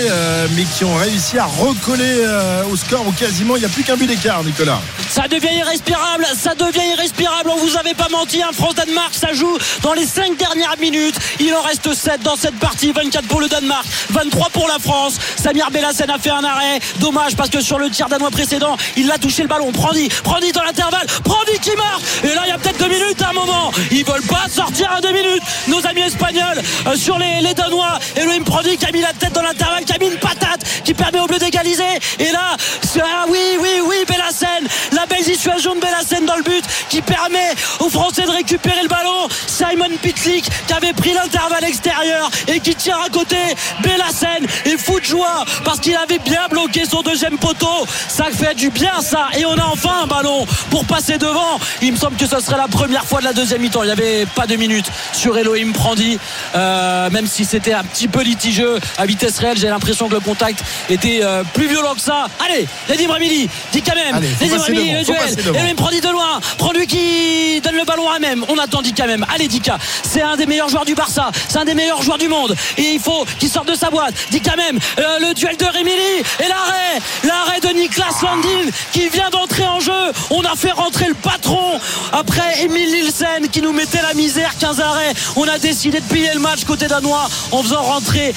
mais 0.56 0.64
qui 0.64 0.84
ont 0.84 0.94
réussi 0.94 1.38
à 1.38 1.44
recoller 1.44 2.26
au 2.70 2.76
score 2.76 3.06
où 3.06 3.12
quasiment 3.12 3.56
il 3.56 3.60
n'y 3.60 3.64
a 3.64 3.68
plus 3.68 3.82
qu'un 3.84 3.96
but 3.96 4.06
d'écart, 4.06 4.42
Nicolas. 4.44 4.80
Ça 5.08 5.28
devient 5.28 5.54
irrespirable, 5.56 6.26
ça 6.36 6.54
devient 6.54 6.86
irrespirable. 6.94 7.50
On 7.50 7.56
vous 7.64 7.76
avait 7.76 7.94
pas 7.94 8.08
menti, 8.10 8.42
hein. 8.42 8.50
France-Danemark, 8.52 9.12
ça 9.12 9.32
joue 9.32 9.56
dans 9.82 9.92
les 9.92 10.06
5 10.06 10.36
dernières 10.36 10.76
minutes. 10.80 11.16
Il 11.40 11.54
en 11.54 11.62
reste 11.62 11.94
7 11.94 12.22
dans 12.22 12.36
cette 12.36 12.58
partie, 12.58 12.92
24 12.92 13.26
pour 13.28 13.40
le 13.44 13.48
Danemark, 13.50 13.84
23 14.10 14.48
pour 14.50 14.66
la 14.68 14.78
France. 14.78 15.18
Samir 15.36 15.70
Bellassen 15.70 16.10
a 16.10 16.18
fait 16.18 16.30
un 16.30 16.42
arrêt. 16.42 16.80
Dommage 16.98 17.36
parce 17.36 17.50
que 17.50 17.60
sur 17.60 17.78
le 17.78 17.90
tir 17.90 18.08
danois 18.08 18.30
précédent, 18.30 18.76
il 18.96 19.10
a 19.10 19.18
touché 19.18 19.42
le 19.42 19.48
ballon. 19.48 19.70
Prandi, 19.70 20.08
Prandi 20.22 20.50
dans 20.52 20.62
l'intervalle, 20.62 21.06
Prandi 21.22 21.58
qui 21.60 21.76
marque. 21.76 22.02
Et 22.24 22.34
là, 22.34 22.42
il 22.46 22.48
y 22.48 22.52
a 22.52 22.58
peut-être 22.58 22.78
deux 22.78 22.88
minutes 22.88 23.20
à 23.22 23.30
un 23.30 23.32
moment. 23.32 23.70
Ils 23.90 24.04
veulent 24.04 24.22
pas 24.22 24.46
sortir 24.48 24.90
à 24.92 25.00
deux 25.00 25.12
minutes. 25.12 25.42
Nos 25.68 25.86
amis 25.86 26.02
espagnols 26.02 26.60
euh, 26.86 26.96
sur 26.96 27.18
les, 27.18 27.40
les 27.42 27.54
Danois. 27.54 27.98
Elohim 28.16 28.44
Prandi 28.44 28.76
qui 28.76 28.86
a 28.86 28.92
mis 28.92 29.00
la 29.00 29.12
tête 29.12 29.32
dans 29.32 29.42
l'intervalle, 29.42 29.84
qui 29.84 29.92
a 29.92 29.98
mis 29.98 30.06
une 30.06 30.18
patate 30.18 30.64
qui 30.84 30.94
permet 30.94 31.20
au 31.20 31.26
bleu 31.26 31.38
d'égaliser. 31.38 31.82
Et 32.18 32.30
là, 32.32 32.56
ah 33.02 33.26
oui, 33.28 33.58
oui, 33.60 33.80
oui, 33.86 33.96
Bellassen. 34.08 34.66
La 34.92 35.06
belle 35.06 35.24
situation 35.24 35.74
de 35.74 35.80
Bellassen 35.80 36.24
dans 36.24 36.36
le 36.36 36.42
but 36.42 36.64
qui 36.88 37.02
permet 37.02 37.54
aux 37.80 37.90
Français 37.90 38.22
de 38.22 38.30
récupérer 38.30 38.82
le 38.82 38.88
ballon. 38.88 39.28
Simon 39.46 39.90
Pitlick 40.00 40.48
qui 40.66 40.72
avait 40.72 40.92
pris 40.92 41.12
l'intervalle 41.12 41.64
extérieur 41.64 42.30
et 42.48 42.60
qui 42.60 42.74
tire 42.74 43.00
à 43.04 43.10
côté. 43.10 43.33
Bellassen 43.82 44.46
est 44.64 44.78
fou 44.78 45.00
de 45.00 45.04
joie 45.04 45.44
parce 45.64 45.80
qu'il 45.80 45.96
avait 45.96 46.18
bien 46.18 46.46
bloqué 46.50 46.84
son 46.84 47.02
deuxième 47.02 47.38
poteau. 47.38 47.86
Ça 48.08 48.26
fait 48.32 48.54
du 48.54 48.70
bien 48.70 49.00
ça. 49.00 49.28
Et 49.38 49.44
on 49.44 49.54
a 49.54 49.64
enfin 49.64 50.02
un 50.02 50.06
ballon 50.06 50.46
pour 50.70 50.84
passer 50.84 51.18
devant. 51.18 51.58
Il 51.82 51.92
me 51.92 51.96
semble 51.96 52.16
que 52.16 52.26
ce 52.26 52.40
serait 52.40 52.56
la 52.56 52.68
première 52.68 53.04
fois 53.04 53.20
de 53.20 53.24
la 53.24 53.32
deuxième 53.32 53.60
mi-temps. 53.62 53.82
Il 53.82 53.86
n'y 53.86 53.92
avait 53.92 54.26
pas 54.34 54.46
de 54.46 54.56
minutes 54.56 54.90
sur 55.12 55.36
Elohim 55.36 55.72
Prandi. 55.72 56.18
Euh, 56.54 57.10
même 57.10 57.26
si 57.26 57.44
c'était 57.44 57.72
un 57.72 57.84
petit 57.84 58.08
peu 58.08 58.22
litigieux 58.22 58.78
à 58.98 59.06
vitesse 59.06 59.38
réelle, 59.38 59.58
j'ai 59.58 59.68
l'impression 59.68 60.08
que 60.08 60.14
le 60.14 60.20
contact 60.20 60.62
était 60.90 61.20
euh, 61.22 61.42
plus 61.52 61.68
violent 61.68 61.94
que 61.94 62.00
ça. 62.00 62.26
Allez, 62.44 62.66
Nadim 62.88 63.12
Remili 63.12 63.48
dit 63.72 63.82
quand 63.82 63.94
même. 63.94 64.14
Allez, 64.14 64.28
Nadim 64.40 64.54
devant, 64.54 64.66
le 64.68 65.04
duel. 65.04 65.56
Elohim 65.56 65.76
Prandi 65.76 66.00
de 66.00 66.08
loin. 66.08 66.40
Prends 66.58 66.72
lui 66.72 66.86
qui 66.86 67.60
donne 67.62 67.76
le 67.76 67.84
ballon 67.84 68.08
à 68.10 68.18
même. 68.18 68.44
On 68.48 68.58
attend 68.58 68.82
Dika 68.82 69.06
même. 69.06 69.24
Allez 69.34 69.48
Dika, 69.48 69.78
c'est 70.02 70.22
un 70.22 70.36
des 70.36 70.46
meilleurs 70.46 70.68
joueurs 70.68 70.84
du 70.84 70.94
Barça. 70.94 71.30
C'est 71.48 71.58
un 71.58 71.64
des 71.64 71.74
meilleurs 71.74 72.02
joueurs 72.02 72.18
du 72.18 72.28
monde. 72.28 72.54
Et 72.78 72.92
il 72.94 73.00
faut 73.00 73.23
qu'il 73.38 73.48
sorte 73.48 73.68
de 73.68 73.74
sa 73.74 73.90
boîte. 73.90 74.14
Dika 74.30 74.56
même. 74.56 74.78
Euh, 74.98 75.18
le 75.20 75.34
duel 75.34 75.56
de 75.56 75.64
Remili 75.64 76.22
et 76.40 76.48
l'arrêt. 76.48 77.00
L'arrêt 77.24 77.60
de 77.60 77.68
Niklas 77.78 78.22
Landin 78.22 78.70
qui 78.92 79.08
vient 79.08 79.30
d'entrer 79.30 79.66
en 79.66 79.80
jeu. 79.80 80.12
On 80.30 80.42
a 80.42 80.56
fait 80.56 80.72
rentrer 80.72 81.06
le 81.06 81.14
patron 81.14 81.78
après 82.12 82.62
Emile 82.62 82.90
Nielsen 82.90 83.48
qui 83.50 83.62
nous 83.62 83.72
mettait 83.72 84.02
la 84.02 84.14
misère. 84.14 84.54
15 84.58 84.80
arrêts. 84.80 85.14
On 85.36 85.46
a 85.48 85.58
décidé 85.58 86.00
de 86.00 86.04
piller 86.04 86.30
le 86.34 86.40
match 86.40 86.64
côté 86.64 86.86
danois 86.86 87.28
en 87.52 87.62
faisant 87.62 87.82
rentrer 87.82 88.34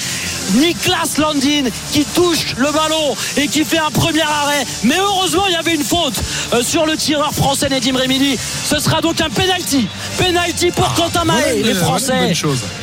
Niklas 0.54 1.18
Landin 1.18 1.64
qui 1.92 2.04
touche 2.04 2.54
le 2.56 2.70
ballon 2.72 3.16
et 3.36 3.48
qui 3.48 3.64
fait 3.64 3.78
un 3.78 3.90
premier 3.90 4.22
arrêt. 4.22 4.64
Mais 4.84 4.96
heureusement, 4.98 5.44
il 5.46 5.52
y 5.52 5.56
avait 5.56 5.74
une 5.74 5.84
faute 5.84 6.14
euh, 6.52 6.62
sur 6.62 6.86
le 6.86 6.96
tireur 6.96 7.32
français 7.32 7.68
Nedim 7.68 7.96
Remili. 7.96 8.38
Ce 8.64 8.78
sera 8.78 9.00
donc 9.00 9.20
un 9.20 9.30
penalty. 9.30 9.88
Penalty 10.16 10.70
pour 10.70 10.92
Quentin 10.94 11.24
Mahé. 11.24 11.62
Les 11.62 11.74
Français 11.74 12.32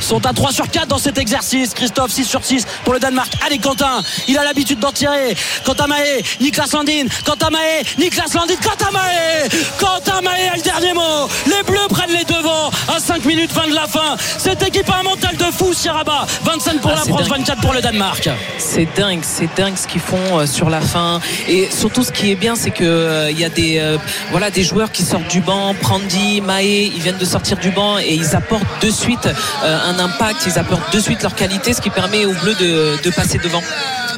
sont 0.02 0.26
à 0.26 0.34
3 0.34 0.52
sur 0.52 0.69
4 0.69 0.88
dans 0.88 0.98
cet 0.98 1.18
exercice. 1.18 1.73
Christophe 1.73 1.94
6 2.07 2.26
sur 2.26 2.43
6 2.43 2.65
pour 2.84 2.93
le 2.93 2.99
Danemark. 2.99 3.31
Allez 3.45 3.57
Quentin, 3.57 4.01
il 4.27 4.38
a 4.38 4.43
l'habitude 4.43 4.80
d'en 4.80 4.91
tirer. 4.91 5.35
Quentin 5.65 5.88
Mahé, 5.88 6.23
Niklas 6.41 6.69
Landin, 6.73 7.05
Quentin 7.26 7.49
Mahé, 7.49 7.84
Niklas 7.97 8.34
Landin, 8.34 8.55
Quentin 8.61 8.91
Mahé. 8.91 9.49
Quentin 9.80 10.22
Mahé 10.22 10.49
a 10.49 10.55
le 10.57 10.61
dernier 10.61 10.93
mot. 10.93 11.27
Les 11.47 11.63
Bleus 11.63 11.88
prennent 11.89 12.11
les 12.11 12.26
devants 12.26 12.69
à 12.88 12.99
5 12.99 13.23
minutes 13.26 13.51
20 13.53 13.69
de 13.69 13.76
la 13.76 13.88
fin. 13.88 14.15
Cette 14.38 14.61
équipe 14.63 14.89
a 14.89 14.97
un 14.99 15.03
mental 15.03 15.35
de 15.38 15.45
fou, 15.45 15.73
Sieraba. 15.73 16.26
25 16.43 16.81
pour 16.81 16.91
Ah, 16.91 16.95
la 16.95 17.01
France, 17.01 17.22
dingue. 17.30 17.38
24 17.39 17.61
pour 17.61 17.73
le 17.73 17.81
Danemark. 17.81 18.30
C'est 18.57 18.88
dingue, 18.95 19.22
c'est 19.23 19.49
dingue 19.55 19.76
ce 19.77 19.88
qu'ils 19.88 20.01
font 20.01 20.39
euh, 20.39 20.45
sur 20.45 20.69
la 20.69 20.81
fin. 20.81 21.19
Et 21.47 21.69
surtout, 21.72 22.03
ce 22.03 22.11
qui 22.11 22.31
est 22.31 22.35
bien, 22.35 22.55
c'est 22.55 22.72
que 22.72 22.84
euh, 22.84 23.31
il 23.31 23.39
y 23.39 23.45
a 23.45 23.49
des 23.49 23.80
euh, 23.80 23.97
voilà 24.31 24.49
des 24.51 24.63
joueurs 24.63 24.91
qui 24.91 25.03
sortent 25.03 25.27
du 25.30 25.41
banc, 25.41 25.73
Prandi, 25.81 26.41
Maé, 26.41 26.91
ils 26.95 27.01
viennent 27.01 27.17
de 27.17 27.26
sortir 27.26 27.57
du 27.57 27.69
banc 27.72 27.97
et 27.99 28.13
ils 28.13 28.35
apportent 28.35 28.63
de 28.81 28.89
suite 28.89 29.27
euh, 29.63 29.77
un 29.89 29.99
impact, 29.99 30.43
ils 30.45 30.59
apportent 30.59 30.93
de 30.93 30.99
suite 30.99 31.22
leur 31.23 31.35
qualité, 31.35 31.73
ce 31.73 31.81
qui 31.86 31.91
permet 31.91 32.26
aux 32.26 32.34
Bleus 32.34 32.56
de, 32.56 32.99
de 33.03 33.10
passer 33.12 33.38
devant. 33.38 33.62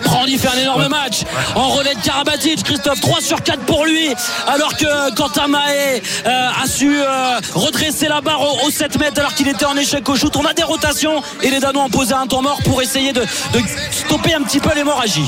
Prandi 0.01 0.37
fait 0.37 0.47
un 0.47 0.57
énorme 0.61 0.87
match. 0.87 1.23
En 1.53 1.67
relais 1.67 1.95
de 1.95 1.99
Karabatic 1.99 2.63
Christophe 2.63 3.01
3 3.01 3.19
sur 3.19 3.43
4 3.43 3.59
pour 3.65 3.85
lui. 3.85 4.07
Alors 4.47 4.77
que 4.77 5.13
Quentin 5.15 5.47
Mahé 5.47 6.01
euh, 6.25 6.63
a 6.63 6.65
su 6.65 6.97
euh, 6.97 7.39
redresser 7.53 8.07
la 8.07 8.21
barre 8.21 8.41
au, 8.41 8.67
au 8.67 8.71
7 8.71 8.97
mètres 8.99 9.19
alors 9.19 9.33
qu'il 9.33 9.49
était 9.49 9.65
en 9.65 9.75
échec 9.75 10.07
au 10.07 10.15
shoot. 10.15 10.33
On 10.37 10.45
a 10.45 10.53
des 10.53 10.63
rotations 10.63 11.21
et 11.43 11.49
les 11.49 11.59
Danois 11.59 11.83
ont 11.83 11.89
posé 11.89 12.13
un 12.13 12.25
temps 12.25 12.41
mort 12.41 12.59
pour 12.63 12.81
essayer 12.81 13.11
de, 13.11 13.19
de 13.19 13.59
stopper 13.91 14.33
un 14.33 14.43
petit 14.43 14.61
peu 14.61 14.73
l'hémorragie 14.73 15.27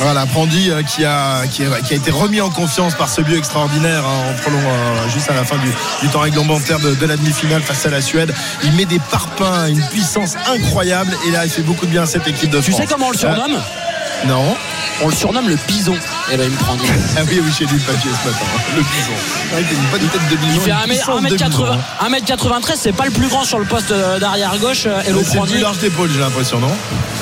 Voilà, 0.00 0.26
Prandi 0.26 0.70
euh, 0.70 0.82
qui, 0.82 1.04
a, 1.04 1.46
qui, 1.50 1.62
a, 1.64 1.80
qui 1.80 1.94
a 1.94 1.96
été 1.96 2.10
remis 2.10 2.40
en 2.40 2.50
confiance 2.50 2.94
par 2.94 3.08
ce 3.08 3.20
but 3.20 3.36
extraordinaire 3.36 4.02
hein, 4.06 4.30
en 4.30 4.40
prolong, 4.42 4.58
euh, 4.58 5.08
juste 5.08 5.30
à 5.30 5.34
la 5.34 5.44
fin 5.44 5.56
du, 5.56 5.68
du 6.02 6.08
temps 6.08 6.20
réglementaire 6.20 6.78
de, 6.80 6.94
de 6.94 7.06
la 7.06 7.16
demi-finale 7.16 7.62
face 7.62 7.86
à 7.86 7.90
la 7.90 8.00
Suède. 8.00 8.34
Il 8.64 8.72
met 8.72 8.84
des 8.86 8.98
parpaings, 8.98 9.68
une 9.68 9.82
puissance 9.88 10.34
incroyable 10.52 11.16
et 11.26 11.30
là 11.30 11.44
il 11.44 11.50
fait 11.50 11.62
beaucoup 11.62 11.86
de 11.86 11.90
bien 11.90 12.02
à 12.02 12.06
cette 12.06 12.26
équipe 12.26 12.50
de 12.50 12.60
tu 12.60 12.70
France. 12.72 12.82
sais 12.82 12.86
comment 12.92 13.08
on 13.08 13.12
le 13.12 13.18
surnomme? 13.18 13.54
Euh, 13.54 14.26
Non. 14.26 14.56
on 15.02 15.08
le 15.08 15.14
surnomme 15.14 15.48
le 15.48 15.56
bison 15.68 15.96
et 16.32 16.36
là 16.36 16.44
il 16.44 16.50
me 16.50 16.56
prend 16.56 16.76
Ah 17.16 17.20
oui, 17.28 17.40
oui, 17.44 17.52
j'ai 17.58 17.66
lu 17.66 17.74
le 17.74 17.80
papier 17.92 18.10
ce 18.10 18.28
matin. 18.28 18.44
hein, 18.56 18.60
Le 18.76 18.82
bison. 18.82 19.12
Il 19.52 19.56
a 19.56 19.60
une 19.60 19.90
bonne 19.90 20.08
tête 20.10 20.30
de 20.30 20.36
bison. 20.36 20.52
il 20.54 20.60
fait 20.60 20.70
une 20.70 20.88
puissance 20.88 21.22
de 21.22 21.28
1m80 21.36 22.20
bison. 22.26 22.36
1m93 22.36 22.72
c'est 22.76 22.92
pas 22.92 23.04
le 23.04 23.10
plus 23.12 23.28
grand 23.28 23.44
sur 23.44 23.58
le 23.58 23.64
poste 23.66 23.92
d'arrière 24.20 24.56
gauche 24.58 24.88
C'est 25.04 25.10
le 25.12 25.42
plus 25.46 25.60
large 25.60 25.78
d'épaule, 25.78 26.10
j'ai 26.12 26.20
l'impression, 26.20 26.58
non? 26.58 26.74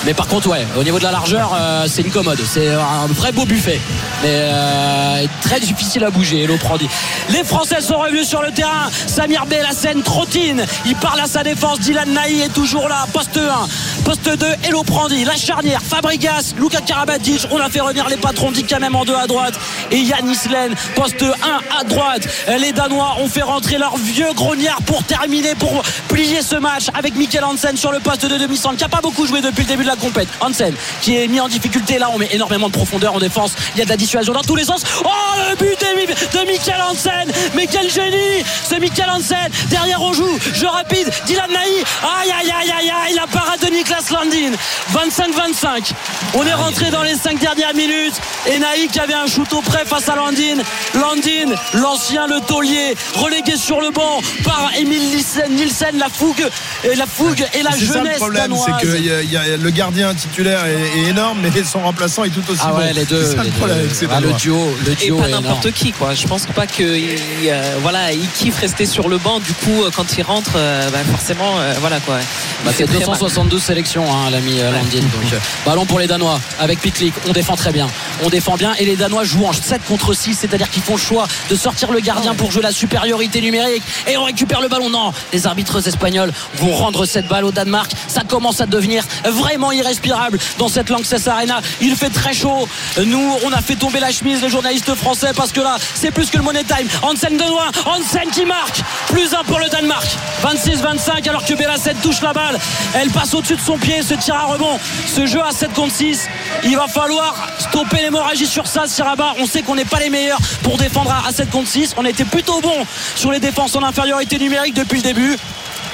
Mais 0.05 0.15
par 0.15 0.27
contre, 0.27 0.49
ouais, 0.49 0.67
au 0.77 0.83
niveau 0.83 0.99
de 0.99 1.05
la 1.05 1.13
largeur, 1.13 1.53
euh, 1.55 1.87
c'est 1.89 2.03
une 2.03 2.11
commode. 2.11 2.41
C'est 2.45 2.73
un 2.73 3.07
vrai 3.07 3.31
beau 3.31 3.45
buffet. 3.45 3.81
Mais 4.23 4.31
euh, 4.33 5.27
très 5.43 5.61
difficile 5.61 6.03
à 6.03 6.11
bouger, 6.11 6.43
Hello 6.43 6.57
Prandi. 6.57 6.89
Les 7.31 7.45
Français 7.45 7.81
sont 7.81 7.99
revenus 7.99 8.27
sur 8.27 8.43
le 8.43 8.51
terrain. 8.51 8.91
Samir 9.07 9.47
Bellassen 9.47 10.03
trottine. 10.03 10.65
Il 10.87 10.97
parle 10.97 11.21
à 11.21 11.27
sa 11.27 11.45
défense. 11.45 11.79
Dylan 11.81 12.13
Naï 12.13 12.41
est 12.41 12.53
toujours 12.53 12.89
là. 12.89 13.07
Poste 13.13 13.39
1, 13.39 14.03
poste 14.05 14.29
2, 14.29 14.47
Hello 14.65 14.83
Prandi. 14.83 15.25
La 15.25 15.37
charnière, 15.37 15.81
Fabregas, 15.81 16.55
Luka 16.59 16.81
Karabatic. 16.81 17.47
On 17.53 17.59
a 17.59 17.69
fait 17.71 17.81
revenir 17.81 18.09
les 18.09 18.17
patrons 18.17 18.53
quand 18.69 18.81
même 18.81 18.97
en 18.97 19.05
2 19.05 19.15
à 19.15 19.27
droite. 19.29 19.55
Et 19.93 19.99
Yann 19.99 20.29
Islen, 20.29 20.75
poste 20.97 21.23
1 21.23 21.79
à 21.79 21.85
droite. 21.85 22.27
Les 22.59 22.73
Danois 22.73 23.17
ont 23.21 23.29
fait 23.29 23.43
rentrer 23.43 23.79
leur 23.79 23.97
vieux 23.97 24.33
grognard 24.35 24.83
pour 24.83 25.05
terminer, 25.05 25.55
pour 25.55 25.83
plier 26.09 26.43
ce 26.43 26.57
match 26.57 26.87
avec 26.95 27.15
Mikkel 27.15 27.45
Hansen 27.45 27.77
sur 27.77 27.93
le 27.93 28.01
poste 28.01 28.27
de 28.27 28.37
demi-centre 28.37 28.77
qui 28.77 28.83
n'a 28.83 28.89
pas 28.89 29.01
beaucoup 29.01 29.27
joué 29.27 29.41
depuis 29.41 29.63
le 29.63 29.69
début 29.69 29.85
de 29.85 29.89
la 29.89 29.92
compète. 29.97 30.29
Hansen 30.41 30.75
qui 31.01 31.17
est 31.17 31.29
mis 31.29 31.41
en 31.41 31.49
difficulté 31.49 31.99
là, 31.99 32.09
on 32.13 32.19
met 32.19 32.29
énormément 32.33 32.69
de 32.69 32.73
profondeur 32.73 33.15
en 33.15 33.19
défense. 33.19 33.53
Il 33.75 33.79
y 33.79 33.83
a 33.83 33.85
de 33.85 33.91
la 33.91 33.97
dissuasion 33.97 34.33
dans 34.33 34.43
tous 34.43 34.57
les 34.57 34.65
sens. 34.65 34.83
Oh 35.05 35.09
le 35.51 35.57
but 35.57 35.79
de, 35.81 36.47
Mikkel 36.47 36.75
Hansen 36.91 37.31
Mais 37.55 37.67
quel 37.67 37.91
génie 37.91 38.45
ce 38.69 38.75
Mikkel 38.77 39.09
Hansen 39.11 39.49
Derrière 39.69 40.01
on 40.03 40.13
joue, 40.13 40.39
jeu 40.55 40.67
rapide, 40.69 41.11
Dylan 41.27 41.51
Naï. 41.51 41.71
Aïe 42.03 42.31
aïe 42.41 42.51
aïe 42.61 42.71
aïe 42.81 42.93
aïe, 43.07 43.15
la 43.15 43.27
parade 43.27 43.61
de 43.61 43.67
Niklas 43.69 44.05
Landin. 44.11 44.53
25-25. 44.93 45.93
On 46.35 46.47
est 46.47 46.55
rentré 46.55 46.91
dans 46.91 47.03
les 47.03 47.15
5 47.15 47.39
dernières 47.39 47.75
minutes. 47.75 48.15
Et 48.47 48.59
Naï 48.59 48.89
qui 48.89 48.99
avait 49.01 49.15
un 49.15 49.27
shoot 49.27 49.53
au 49.53 49.61
près 49.61 49.85
face 49.85 50.09
à 50.09 50.17
Landin. 50.17 50.57
Landin, 50.95 51.55
l'ancien 51.75 52.27
le 52.27 52.41
taulier, 52.41 52.95
relégué 53.15 53.57
sur 53.57 53.81
le 53.81 53.91
banc 53.91 54.21
par 54.45 54.71
Emile 54.79 55.03
Nielsen. 55.51 55.99
La 55.99 56.09
fougue, 56.09 56.49
et 56.85 56.95
la 56.95 57.07
fougue 57.07 57.45
et 57.55 57.63
la 57.63 57.71
C'est 57.73 57.87
ça 57.87 57.95
le 57.95 57.99
jeunesse 58.05 58.17
problème, 58.19 58.55
c'est 58.65 58.87
que 58.87 58.97
y 58.99 59.11
a- 59.13 59.23
y 59.23 59.37
a- 59.37 59.57
le 59.57 59.71
gars 59.71 59.82
gardien 59.83 60.15
titulaire 60.15 60.65
est, 60.67 60.99
est 60.99 61.09
énorme, 61.11 61.39
mais 61.43 61.65
son 61.65 61.81
remplaçant 61.81 62.23
est 62.23 62.31
tout 62.31 62.45
aussi 62.49 62.61
Ah 62.65 62.71
bon. 62.71 62.79
ouais, 62.79 62.93
les 62.93 63.05
deux. 63.05 63.25
C'est 63.25 63.37
ça 63.37 63.43
les 63.43 63.51
le 63.51 63.57
problème 63.57 63.79
deux. 63.79 63.85
avec 63.85 63.95
ces 63.97 64.07
Ah, 64.11 64.21
le 64.21 64.33
duo, 64.35 64.57
le 64.87 64.93
Et 64.93 64.95
duo 64.95 65.19
pas 65.19 65.25
est 65.25 65.29
énorme. 65.31 65.45
n'importe 65.45 65.73
qui 65.73 65.91
quoi. 65.91 66.15
Je 66.15 66.25
pense 66.29 66.47
pas 66.47 66.67
que 66.69 66.83
euh, 66.85 67.77
voilà, 67.81 68.13
il 68.13 68.29
kiffe 68.31 68.59
rester 68.61 68.87
sur 68.87 69.09
le 69.09 69.19
banc. 69.19 69.41
Du 69.41 69.53
coup, 69.55 69.83
quand 69.97 70.07
il 70.17 70.23
rentre, 70.23 70.53
euh, 70.55 70.89
bah, 70.91 70.99
forcément, 71.11 71.59
euh, 71.59 71.75
voilà 71.81 71.99
quoi. 72.01 72.19
Bah, 72.65 72.71
c'est 72.77 72.85
très 72.85 72.95
mal. 72.99 73.07
272 73.07 73.61
sélections, 73.61 74.05
hein, 74.05 74.31
l'ami 74.31 74.59
Landin. 74.59 75.01
Donc, 75.01 75.41
ballon 75.67 75.85
pour 75.85 75.99
les 75.99 76.07
Danois 76.07 76.39
avec 76.61 76.81
Pitlick. 76.81 77.15
On 77.29 77.33
défend 77.33 77.57
très 77.57 77.73
bien. 77.73 77.89
On 78.25 78.29
défend 78.29 78.57
bien. 78.57 78.75
Et 78.79 78.85
les 78.85 78.95
Danois 78.95 79.25
jouent 79.25 79.47
en 79.47 79.53
7 79.53 79.83
contre 79.89 80.15
6, 80.15 80.35
c'est-à-dire 80.41 80.71
qu'ils 80.71 80.83
font 80.85 80.95
le 80.95 81.01
choix 81.01 81.27
de 81.51 81.57
sortir 81.57 81.91
le 81.91 81.99
gardien 81.99 82.35
pour 82.37 82.53
jouer 82.53 82.63
la 82.63 82.71
supériorité 82.73 83.41
numérique. 83.41 83.83
Et 84.07 84.17
on 84.17 84.23
récupère 84.25 84.61
le 84.61 84.69
ballon. 84.69 84.91
Non, 84.91 85.13
les 85.33 85.47
arbitres 85.49 85.89
espagnols 85.89 86.33
vont 86.59 86.73
rendre 86.73 87.05
cette 87.05 87.27
balle 87.27 87.45
au 87.45 87.51
Danemark. 87.51 87.91
Ça 88.07 88.23
commence 88.23 88.61
à 88.61 88.67
devenir 88.67 89.03
vraiment 89.25 89.72
irrespirable 89.73 90.39
dans 90.59 90.69
cette 90.69 90.91
Lanxess 90.91 91.27
Arena. 91.29 91.61
Il 91.81 91.97
fait 91.97 92.11
très 92.11 92.33
chaud. 92.33 92.69
Nous, 93.05 93.37
on 93.45 93.53
a 93.53 93.61
fait 93.61 93.77
tomber 93.77 94.01
la 94.01 94.11
chemise, 94.11 94.43
les 94.43 94.49
journalistes 94.49 94.95
français, 94.95 95.33
parce 95.35 95.53
que 95.53 95.61
là, 95.61 95.77
c'est 95.95 96.11
plus 96.11 96.31
que 96.31 96.37
le 96.37 96.43
money 96.43 96.65
time. 96.65 96.89
Hansen 97.03 97.37
de 97.37 97.45
loin. 97.45 97.71
Hansen 97.87 98.31
qui 98.31 98.45
marque. 98.45 98.83
Plus 99.09 99.35
un 99.35 99.45
pour 99.45 99.59
le 99.59 99.69
Danemark. 99.69 100.07
26-25, 100.43 101.29
alors 101.29 101.45
que 101.45 101.55
Bellasset 101.55 101.95
touche 102.03 102.21
la 102.23 102.33
balle. 102.33 102.59
Elle 102.95 103.11
passe 103.11 103.35
au-dessus 103.35 103.57
de 103.57 103.61
son 103.61 103.79
pied, 103.79 104.03
ce 104.03 104.15
tir 104.15 104.35
à 104.35 104.45
rebond. 104.45 104.79
Ce 105.07 105.27
jeu 105.27 105.41
à 105.43 105.53
7 105.53 105.73
contre 105.73 105.95
6. 105.95 106.29
Il 106.65 106.77
va 106.77 106.89
falloir 106.89 107.35
stopper 107.59 108.03
l'hémorragie 108.03 108.47
sur 108.47 108.67
ça, 108.67 108.87
Siraba. 108.87 109.35
On 109.39 109.47
sait 109.47 109.63
qu'on 109.63 109.75
n'est 109.75 109.85
pas 109.85 109.99
les 109.99 110.11
meilleurs 110.11 110.41
pour 110.63 110.77
défendre 110.77 111.15
à 111.27 111.33
7 111.33 111.51
contre 111.51 111.69
6. 111.69 111.95
On 111.97 112.05
était 112.05 112.25
plutôt 112.25 112.61
bon 112.61 112.87
sur 113.17 113.33
les 113.33 113.41
défenses 113.41 113.75
en 113.77 113.83
infériorité 113.83 114.39
numérique 114.39 114.75
depuis 114.75 114.97
le 114.97 115.03
début. 115.03 115.37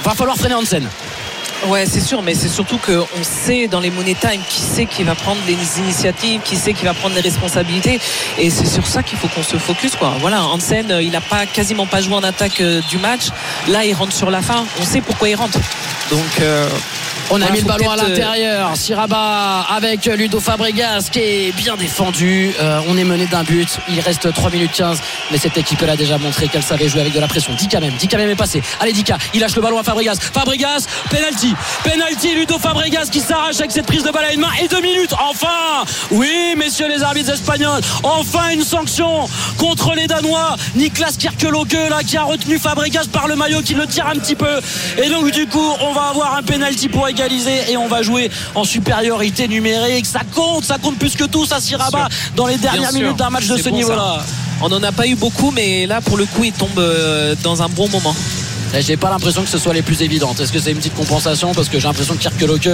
Va 0.03 0.11
falloir 0.11 0.37
freiner 0.37 0.55
Hansen. 0.55 0.87
Ouais, 1.67 1.85
c'est 1.85 1.99
sûr, 1.99 2.21
mais 2.21 2.35
c'est 2.35 2.47
surtout 2.47 2.77
qu'on 2.77 3.23
sait 3.23 3.67
dans 3.67 3.81
les 3.81 3.89
Money 3.89 4.15
Time 4.15 4.41
qui 4.47 4.61
sait 4.61 4.85
qui 4.85 5.03
va 5.03 5.13
prendre 5.13 5.41
les 5.45 5.79
initiatives, 5.79 6.41
qui 6.41 6.55
sait 6.55 6.73
qui 6.73 6.85
va 6.85 6.93
prendre 6.93 7.15
les 7.15 7.21
responsabilités. 7.21 7.99
Et 8.37 8.49
c'est 8.49 8.65
sur 8.65 8.87
ça 8.87 9.03
qu'il 9.03 9.17
faut 9.17 9.27
qu'on 9.27 9.43
se 9.43 9.57
focus. 9.57 9.95
Quoi. 9.95 10.13
Voilà, 10.21 10.41
Hansen, 10.43 10.89
euh, 10.89 11.01
il 11.01 11.11
n'a 11.11 11.21
pas, 11.21 11.45
quasiment 11.45 11.85
pas 11.85 11.99
joué 11.99 12.15
en 12.15 12.23
attaque 12.23 12.61
euh, 12.61 12.81
du 12.89 12.97
match. 12.97 13.27
Là, 13.67 13.83
il 13.83 13.93
rentre 13.93 14.13
sur 14.13 14.31
la 14.31 14.41
fin. 14.41 14.65
On 14.79 14.85
sait 14.85 15.01
pourquoi 15.01 15.27
il 15.27 15.35
rentre. 15.35 15.59
Donc, 16.09 16.39
euh, 16.39 16.69
On 17.31 17.35
a 17.35 17.39
voilà, 17.39 17.51
mis 17.51 17.61
le 17.61 17.67
ballon 17.67 17.91
à 17.91 17.93
euh, 17.93 18.07
l'intérieur. 18.07 18.71
Siraba 18.75 19.61
avec 19.69 20.05
Ludo 20.05 20.39
Fabregas 20.39 21.09
qui 21.11 21.19
est 21.19 21.51
bien 21.55 21.77
défendu. 21.77 22.51
Euh, 22.59 22.81
on 22.87 22.97
est 22.97 23.03
mené 23.03 23.27
d'un 23.27 23.43
but. 23.43 23.77
Il 23.87 23.99
reste 23.99 24.33
3 24.33 24.49
minutes 24.49 24.71
15. 24.73 24.99
Mais 25.31 25.37
cette 25.37 25.55
équipe 25.55 25.79
elle 25.83 25.91
a 25.91 25.95
déjà 25.95 26.17
montré 26.17 26.47
qu'elle 26.47 26.63
savait 26.63 26.89
jouer 26.89 27.01
avec 27.01 27.13
de 27.13 27.19
la 27.19 27.27
pression. 27.27 27.53
Dika 27.53 27.79
même. 27.79 27.93
Dika 27.93 28.17
même 28.17 28.31
est 28.31 28.35
passé. 28.35 28.63
Allez 28.79 28.93
Dika. 28.93 29.17
Il 29.35 29.41
lâche 29.41 29.55
le 29.55 29.61
ballon 29.61 29.77
à 29.77 29.83
Fabregas. 29.83 30.15
Fabregas. 30.33 30.87
Penalty. 31.11 31.53
Penalty. 31.83 32.33
Ludo 32.33 32.57
Fabregas 32.57 33.09
qui 33.11 33.19
s'arrache 33.19 33.59
avec 33.59 33.71
cette 33.71 33.85
prise 33.85 34.03
de 34.03 34.09
balle 34.09 34.25
à 34.25 34.33
une 34.33 34.39
main. 34.39 34.51
Et 34.63 34.67
deux 34.67 34.81
minutes. 34.81 35.13
Enfin. 35.19 35.85
Oui, 36.09 36.55
messieurs 36.57 36.87
les 36.87 37.03
arbitres 37.03 37.31
espagnols. 37.31 37.81
Enfin 38.01 38.49
une 38.53 38.63
sanction 38.63 39.27
contre 39.57 39.93
les 39.93 40.07
Danois. 40.07 40.55
Niklas 40.75 41.15
Kirkeloke 41.19 41.89
là 41.89 42.01
qui 42.03 42.17
a 42.17 42.23
retenu 42.23 42.57
Fabregas 42.57 43.05
par 43.11 43.27
le 43.27 43.35
maillot 43.35 43.61
qui 43.61 43.75
le 43.75 43.85
tire 43.85 44.07
un 44.07 44.15
petit 44.15 44.35
peu. 44.35 44.59
Et 44.97 45.09
donc 45.09 45.29
du 45.31 45.45
coup 45.45 45.73
on 45.81 45.93
va 45.93 46.09
avoir 46.09 46.35
un 46.35 46.41
penalty 46.41 46.89
pour 46.89 47.07
égaliser 47.19 47.71
et 47.71 47.77
on 47.77 47.87
va 47.87 48.01
jouer 48.01 48.31
en 48.55 48.63
supériorité 48.63 49.47
numérique. 49.47 50.05
Ça 50.05 50.21
compte, 50.33 50.63
ça 50.63 50.77
compte 50.77 50.97
plus 50.97 51.15
que 51.15 51.25
tout, 51.25 51.45
ça 51.45 51.59
Siraba 51.59 52.07
dans 52.35 52.47
les 52.47 52.57
dernières 52.57 52.93
minutes 52.93 53.17
d'un 53.17 53.29
match 53.29 53.47
de 53.47 53.57
ce 53.57 53.69
bon, 53.69 53.75
niveau-là. 53.75 54.23
on 54.61 54.69
n'en 54.69 54.81
a 54.83 54.91
pas 54.91 55.05
eu 55.07 55.15
beaucoup, 55.15 55.51
mais 55.51 55.85
là, 55.85 55.99
pour 56.01 56.17
le 56.17 56.25
coup, 56.25 56.45
il 56.45 56.53
tombe 56.53 56.79
euh, 56.79 57.35
dans 57.43 57.61
un 57.61 57.67
bon 57.67 57.89
moment. 57.89 58.15
Et 58.73 58.81
J'ai 58.81 58.97
pas 58.97 59.09
l'impression 59.09 59.41
que 59.43 59.49
ce 59.49 59.57
soit 59.57 59.73
les 59.73 59.81
plus 59.81 60.01
évidentes. 60.01 60.39
Est-ce 60.39 60.51
que 60.51 60.59
c'est 60.59 60.71
une 60.71 60.77
petite 60.77 60.95
compensation 60.95 61.53
parce 61.53 61.69
que 61.69 61.79
j'ai 61.79 61.87
l'impression 61.87 62.15
que 62.15 62.19
Kirkeloke 62.21 62.69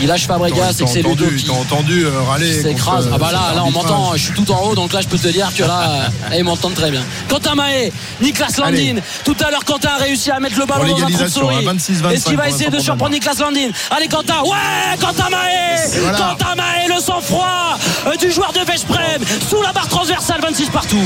il 0.00 0.06
lâche 0.06 0.26
Fabregas 0.26 0.76
et 0.80 0.84
que 0.84 0.90
c'est 0.90 1.02
Ludo 1.02 1.24
qui 1.36 1.50
entendu 1.50 2.04
euh, 2.04 2.20
râler. 2.22 2.62
s'écrase. 2.62 3.08
Ah 3.12 3.18
bah 3.18 3.30
là, 3.32 3.40
cet 3.48 3.56
là 3.56 3.64
on 3.64 3.70
m'entend, 3.70 4.12
je 4.14 4.22
suis 4.24 4.34
tout 4.34 4.50
en 4.52 4.62
haut 4.62 4.74
donc 4.74 4.92
là 4.92 5.00
je 5.00 5.08
peux 5.08 5.18
te 5.18 5.28
dire 5.28 5.50
que 5.56 5.62
là 5.64 6.10
euh, 6.32 6.36
ils 6.36 6.44
m'entendent 6.44 6.74
très 6.74 6.90
bien. 6.90 7.02
Quentin 7.28 7.54
Mahé, 7.54 7.92
Niklas 8.20 8.54
Landin, 8.58 8.72
Allez. 8.72 9.02
tout 9.24 9.36
à 9.44 9.50
l'heure 9.50 9.64
Quentin 9.64 9.90
a 9.90 9.96
réussi 9.98 10.30
à 10.30 10.38
mettre 10.40 10.58
le 10.58 10.66
ballon 10.66 10.86
dans 10.86 11.04
un 11.06 11.10
trou 11.10 11.22
de 11.24 11.28
souris. 11.28 11.66
hein, 11.66 11.74
26-25 11.74 12.12
Est-ce 12.12 12.24
qu'il 12.26 12.36
va 12.36 12.48
essayer 12.48 12.70
de 12.70 12.78
surprendre 12.78 13.12
Niklas 13.12 13.36
Landin? 13.40 13.70
Allez 13.90 14.08
Quentin, 14.08 14.42
ouais 14.42 14.96
Quentin 15.00 15.28
Mahé 15.30 15.98
voilà. 16.02 16.18
Quentin 16.18 16.54
Mahé, 16.56 16.88
le 16.94 17.00
sang-froid 17.00 17.78
euh, 18.06 18.16
du 18.16 18.30
joueur 18.30 18.52
de 18.52 18.60
Veszprem 18.60 19.22
sous 19.48 19.62
la 19.62 19.72
barre 19.72 19.88
transversale 19.88 20.40
26 20.42 20.68
partout. 20.70 20.96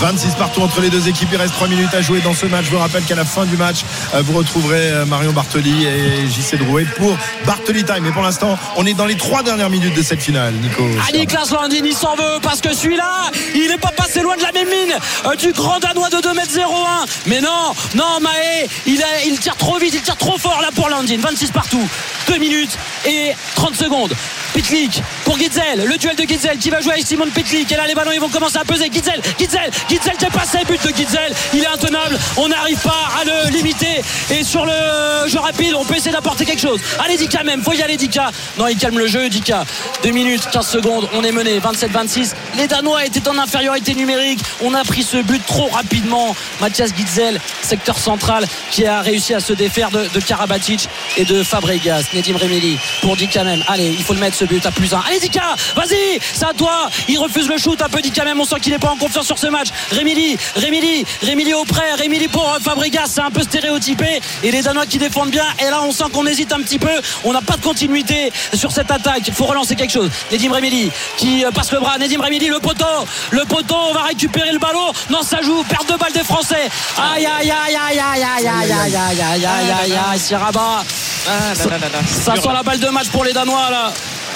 26 0.00 0.34
partout 0.36 0.62
entre 0.62 0.80
les 0.80 0.88
deux 0.88 1.08
équipes. 1.08 1.28
Il 1.32 1.36
reste 1.36 1.52
3 1.54 1.68
minutes 1.68 1.92
à 1.94 2.00
jouer 2.00 2.20
dans 2.20 2.32
ce 2.32 2.46
match. 2.46 2.64
Je 2.66 2.70
vous 2.70 2.78
rappelle 2.78 3.04
qu'à 3.04 3.14
la 3.14 3.24
fin 3.26 3.44
du 3.44 3.56
match, 3.56 3.80
euh, 4.14 4.22
vous 4.24 4.32
retrouverez 4.36 4.90
euh, 4.92 5.04
Marion 5.04 5.32
Bartoli 5.32 5.84
et 5.86 6.26
JC 6.26 6.56
Drouet 6.58 6.86
pour 6.96 7.16
Bartoli 7.44 7.84
Time. 7.84 8.00
Mais 8.02 8.10
pour 8.10 8.22
l'instant, 8.22 8.58
on 8.76 8.86
est 8.86 8.94
dans 8.94 9.04
les 9.04 9.16
3 9.16 9.42
dernières 9.42 9.68
minutes 9.70 9.94
de 9.94 10.02
cette 10.02 10.22
finale, 10.22 10.54
Nico. 10.54 10.82
Ah, 11.06 11.12
Niklas 11.12 11.50
Landin, 11.52 11.82
il 11.84 11.94
s'en 11.94 12.14
veut 12.16 12.38
parce 12.42 12.60
que 12.62 12.74
celui-là, 12.74 13.30
il 13.54 13.68
n'est 13.68 13.78
pas 13.78 13.92
passé 13.94 14.20
loin 14.22 14.36
de 14.36 14.42
la 14.42 14.52
même 14.52 14.68
mine 14.68 14.94
euh, 15.26 15.36
du 15.36 15.52
grand 15.52 15.78
Danois 15.80 16.08
de 16.08 16.16
2m01. 16.16 17.06
Mais 17.26 17.40
non, 17.42 17.72
non, 17.94 18.20
Maé, 18.20 18.68
il, 18.86 19.02
a- 19.02 19.24
il 19.26 19.38
tire 19.38 19.56
trop 19.56 19.78
vite, 19.78 19.92
il 19.94 20.00
tire 20.00 20.16
trop 20.16 20.38
fort 20.38 20.60
là 20.62 20.68
pour 20.74 20.88
Landin. 20.88 21.18
26 21.20 21.50
partout, 21.50 21.86
2 22.28 22.38
minutes 22.38 22.78
et 23.06 23.32
30 23.56 23.74
secondes. 23.76 24.14
Pitlick 24.54 25.02
pour 25.24 25.38
Gitzel, 25.38 25.84
le 25.86 25.96
duel 25.96 26.16
de 26.16 26.22
Gitzel 26.22 26.58
qui 26.58 26.70
va 26.70 26.80
jouer 26.80 26.94
avec 26.94 27.06
Simon 27.06 27.26
Pitlick. 27.32 27.70
Et 27.70 27.76
là, 27.76 27.86
les 27.86 27.94
ballons, 27.94 28.12
ils 28.12 28.20
vont 28.20 28.28
commencer 28.28 28.58
à 28.58 28.64
peser. 28.64 28.90
Gitzel, 28.92 29.20
Gitzel, 29.38 29.70
Gitzel 29.88 30.16
qui 30.16 30.24
est 30.24 30.30
passé, 30.30 30.58
but 30.66 30.82
de 30.82 30.96
Gitzel. 30.96 31.32
Il 31.54 31.62
est 31.62 31.66
intenable, 31.66 32.18
on 32.36 32.48
n'arrive 32.48 32.78
pas 32.78 33.08
à 33.20 33.24
le 33.24 33.50
limiter. 33.50 34.02
Et 34.30 34.42
sur 34.42 34.64
le 34.66 35.28
jeu 35.28 35.38
rapide, 35.38 35.74
on 35.74 35.84
peut 35.84 35.96
essayer 35.96 36.12
d'apporter 36.12 36.44
quelque 36.44 36.60
chose. 36.60 36.80
Allez, 37.04 37.16
Dika 37.16 37.44
même, 37.44 37.62
faut 37.62 37.72
y 37.72 37.82
aller, 37.82 37.96
Dika. 37.96 38.30
Non, 38.58 38.66
il 38.66 38.76
calme 38.76 38.98
le 38.98 39.06
jeu, 39.06 39.28
Dika. 39.28 39.64
2 40.02 40.10
minutes, 40.10 40.42
15 40.52 40.66
secondes, 40.66 41.08
on 41.14 41.22
est 41.22 41.32
mené 41.32 41.60
27-26. 41.60 42.32
Les 42.56 42.66
Danois 42.66 43.04
étaient 43.04 43.28
en 43.28 43.38
infériorité 43.38 43.94
numérique. 43.94 44.40
On 44.62 44.74
a 44.74 44.84
pris 44.84 45.02
ce 45.02 45.18
but 45.18 45.44
trop 45.46 45.68
rapidement. 45.68 46.34
Mathias 46.60 46.90
Gitzel, 46.96 47.40
secteur 47.62 47.98
central, 47.98 48.46
qui 48.70 48.86
a 48.86 49.00
réussi 49.00 49.34
à 49.34 49.40
se 49.40 49.52
défaire 49.52 49.90
de, 49.90 50.20
Karabatic 50.20 50.88
et 51.16 51.24
de 51.24 51.42
Fabregas. 51.42 52.04
Nedim 52.14 52.36
Remili 52.36 52.78
pour 53.00 53.16
Dika 53.16 53.44
même. 53.44 53.62
Allez, 53.68 53.94
il 53.96 54.04
faut 54.04 54.14
le 54.14 54.20
mettre 54.20 54.36
ce 54.40 54.46
but 54.46 54.64
à 54.64 54.70
plus 54.70 54.94
1. 54.94 55.02
Allez, 55.06 55.20
Dika, 55.20 55.54
vas-y, 55.76 56.18
c'est 56.32 56.46
à 56.46 56.54
toi. 56.54 56.88
Il 57.08 57.18
refuse 57.18 57.46
le 57.46 57.58
shoot 57.58 57.80
un 57.82 57.88
peu, 57.90 58.00
Dika 58.00 58.24
même. 58.24 58.40
On 58.40 58.44
sent 58.44 58.58
qu'il 58.60 58.72
n'est 58.72 58.78
pas 58.78 58.88
en 58.88 58.96
confiance 58.96 59.26
sur 59.26 59.38
ce 59.38 59.48
match. 59.48 59.68
Remili, 59.92 60.38
Remili, 60.56 61.04
Remili 61.22 61.52
au 61.52 61.64
prêt. 61.64 61.92
Remili 62.00 62.26
pour 62.28 62.48
euh, 62.48 62.58
Fabregas, 62.58 63.08
c'est 63.08 63.20
un 63.20 63.30
peu 63.30 63.42
stéréotypé. 63.42 64.22
Et 64.42 64.50
les 64.50 64.62
Danois 64.62 64.86
qui 64.86 64.98
défendent 64.98 65.30
bien. 65.30 65.44
Et 65.60 65.68
là, 65.68 65.82
on 65.82 65.92
sent 65.92 66.04
qu'on 66.12 66.26
hésite 66.26 66.52
un 66.54 66.60
petit 66.60 66.78
peu. 66.78 66.88
On 67.24 67.34
n'a 67.34 67.42
pas 67.42 67.56
de 67.56 67.60
continuité 67.60 68.32
sur 68.54 68.72
cette 68.72 68.90
attaque. 68.90 69.24
Il 69.26 69.34
faut 69.34 69.44
relancer 69.44 69.76
quelque 69.76 69.92
chose. 69.92 70.08
Nedim 70.32 70.52
Remili 70.52 70.90
qui 71.18 71.44
euh, 71.44 71.50
passe 71.50 71.70
le 71.72 71.80
bras. 71.80 71.98
Nedim 71.98 72.22
Remili, 72.22 72.48
le 72.48 72.60
poteau. 72.60 72.86
Le 73.32 73.44
poteau, 73.44 73.76
on 73.90 73.92
va 73.92 74.04
récupérer 74.04 74.52
le 74.52 74.58
ballon. 74.58 74.90
Non, 75.10 75.22
ça 75.22 75.42
joue. 75.42 75.62
Perte 75.64 75.92
de 75.92 75.98
balle 75.98 76.12
des 76.12 76.24
Français. 76.24 76.70
Aïe, 76.96 77.26
aïe, 77.26 77.50
aïe, 77.50 77.76
aïe, 77.76 78.00
aïe, 78.00 78.24
aïe, 78.24 78.46
aïe, 78.46 78.72
aïe, 78.72 78.94
aïe, 78.94 79.20
aïe, 79.20 79.44
aïe, 79.44 79.70
aïe, 79.82 79.92
aïe. 79.92 80.80
Ah. 81.28 81.54
Ça 81.54 82.34
sent 82.36 82.48
la 82.52 82.62
balle 82.62 82.80
de 82.80 82.88
match 82.88 83.08
pour 83.08 83.24
les 83.24 83.32
Danois 83.32 83.70
là. 83.70 83.92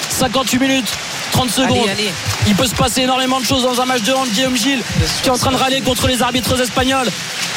58 0.09 0.59
minutes, 0.59 0.87
30 1.31 1.49
secondes. 1.49 1.77
Allez, 1.77 1.89
allez. 1.89 2.11
Il 2.47 2.55
peut 2.55 2.67
se 2.67 2.75
passer 2.75 3.01
énormément 3.01 3.39
de 3.39 3.45
choses 3.45 3.63
dans 3.63 3.81
un 3.81 3.85
match 3.85 4.01
de 4.03 4.13
hand. 4.13 4.27
Guillaume 4.29 4.55
Gilles 4.55 4.83
qui 5.21 5.27
est 5.27 5.31
en 5.31 5.37
train 5.37 5.51
de 5.51 5.57
râler 5.57 5.81
contre 5.81 6.07
les 6.07 6.21
arbitres 6.21 6.59
espagnols 6.59 7.07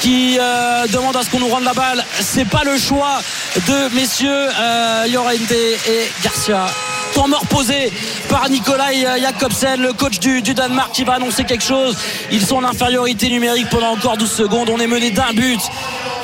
qui 0.01 0.39
euh, 0.41 0.87
demandent 0.89 1.17
à 1.17 1.23
ce 1.23 1.31
qu'on 1.31 1.41
nous 1.41 1.49
rende 1.49 1.65
la 1.65 1.75
balle. 1.75 2.05
C'est 2.21 2.45
pas 2.45 2.63
le 2.65 2.79
choix 2.79 3.21
de 3.67 3.95
messieurs 3.95 4.31
euh, 4.31 5.07
Llorente 5.09 5.51
et 5.51 6.11
Garcia. 6.23 6.67
Temps 7.15 7.29
mort 7.29 7.47
posé 7.47 7.91
par 8.29 8.49
Nikolai 8.51 9.07
Jakobsen, 9.21 9.81
le 9.81 9.93
coach 9.93 10.19
du, 10.19 10.43
du 10.43 10.55
Danemark 10.55 10.93
qui 10.93 11.05
va 11.05 11.15
annoncer 11.15 11.45
quelque 11.45 11.65
chose. 11.65 11.97
Ils 12.31 12.45
sont 12.45 12.57
en 12.57 12.65
infériorité 12.65 13.29
numérique 13.31 13.69
pendant 13.71 13.93
encore 13.93 14.17
12 14.17 14.31
secondes. 14.31 14.69
On 14.71 14.79
est 14.79 14.87
mené 14.87 15.11
d'un 15.11 15.33
but. 15.33 15.61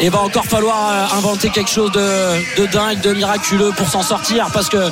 Et 0.01 0.09
va 0.09 0.21
encore 0.21 0.45
falloir 0.45 0.91
euh, 0.91 1.17
inventer 1.17 1.51
quelque 1.51 1.71
chose 1.71 1.93
de, 1.93 2.61
de 2.61 2.67
dingue, 2.67 3.01
de 3.01 3.13
miraculeux 3.13 3.73
pour 3.77 3.89
s'en 3.89 4.03
sortir 4.03 4.49
parce 4.53 4.69
que 4.69 4.91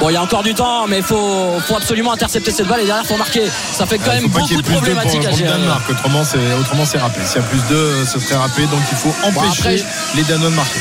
Bon, 0.00 0.08
il 0.08 0.14
y 0.14 0.16
a 0.16 0.22
encore 0.22 0.42
du 0.42 0.54
temps, 0.54 0.86
mais 0.86 0.98
il 0.98 1.02
faut, 1.02 1.60
faut 1.66 1.76
absolument 1.76 2.12
intercepter 2.12 2.50
cette 2.50 2.66
balle 2.66 2.80
et 2.80 2.86
derrière, 2.86 3.04
il 3.04 3.06
faut 3.06 3.18
marquer. 3.18 3.42
Ça 3.72 3.84
fait 3.84 3.98
quand 3.98 4.12
Il 4.12 4.22
même 4.22 4.30
beaucoup 4.30 4.48
de 4.48 4.54
plus 4.54 4.56
de 4.56 4.62
pour, 4.62 4.76
problématiques 4.76 5.26
à 5.26 5.30
gérer. 5.30 5.52
Autrement, 5.90 6.24
c'est 6.24 6.54
autrement 6.58 6.86
c'est 6.86 6.98
râpé. 6.98 7.20
S'il 7.26 7.42
y 7.42 7.44
a 7.44 7.46
plus 7.46 7.62
de, 7.68 8.04
ce 8.06 8.18
serait 8.18 8.36
râpé. 8.36 8.62
Donc 8.62 8.80
il 8.90 8.96
faut 8.96 9.14
empêcher 9.24 9.60
après, 9.60 9.84
les 10.16 10.22
Danois 10.22 10.48
de 10.48 10.54
marquer. 10.54 10.80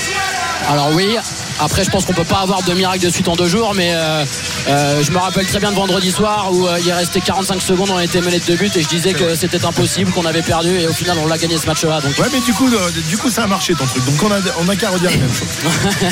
Alors 0.69 0.89
oui, 0.93 1.17
après 1.60 1.84
je 1.84 1.90
pense 1.90 2.06
qu'on 2.06 2.14
peut 2.14 2.23
pas 2.23 2.40
avoir 2.40 2.64
de 2.64 2.73
miracle 2.73 3.03
de 3.03 3.10
suite 3.10 3.27
en 3.27 3.36
deux 3.36 3.48
jours, 3.48 3.73
mais 3.76 3.91
euh, 3.94 4.26
Euh, 4.68 5.02
je 5.03 5.11
me 5.11 5.18
rappelle 5.18 5.48
très 5.48 5.60
bien 5.60 5.72
de 5.72 5.76
vendredi 5.76 6.11
soir 6.11 6.49
où 6.52 6.68
euh, 6.68 6.77
il 6.86 6.91
restait 6.91 7.22
45 7.22 7.61
secondes, 7.61 7.90
on 7.91 7.99
était 7.99 8.22
mené 8.22 8.40
de 8.40 8.45
deux 8.45 8.56
buts 8.56 8.69
et 8.76 8.81
je 8.81 8.88
disais 8.88 9.14
que 9.14 9.34
c'était 9.36 9.65
impossible, 9.65 10.11
qu'on 10.11 10.26
avait 10.26 10.41
perdu 10.41 10.69
et 10.80 10.86
au 10.88 10.94
final 10.94 11.18
on 11.18 11.26
l'a 11.27 11.38
gagné 11.38 11.57
ce 11.57 11.65
match-là. 11.65 12.02
Donc 12.02 12.18
Ouais, 12.19 12.27
mais 12.31 12.41
du 12.41 12.53
coup, 12.53 12.69
du 13.07 13.18
coup, 13.18 13.30
ça 13.30 13.44
a 13.44 13.48
marché 13.48 13.73
ton 13.73 13.86
truc. 13.86 14.06
Donc 14.06 14.22
on 14.22 14.31
a, 14.31 14.40
on 14.60 14.69
a 14.69 14.76
qu'à 14.76 14.90
redire 14.90 15.10
la 15.10 15.18
même 15.18 15.34
chose. 15.34 15.48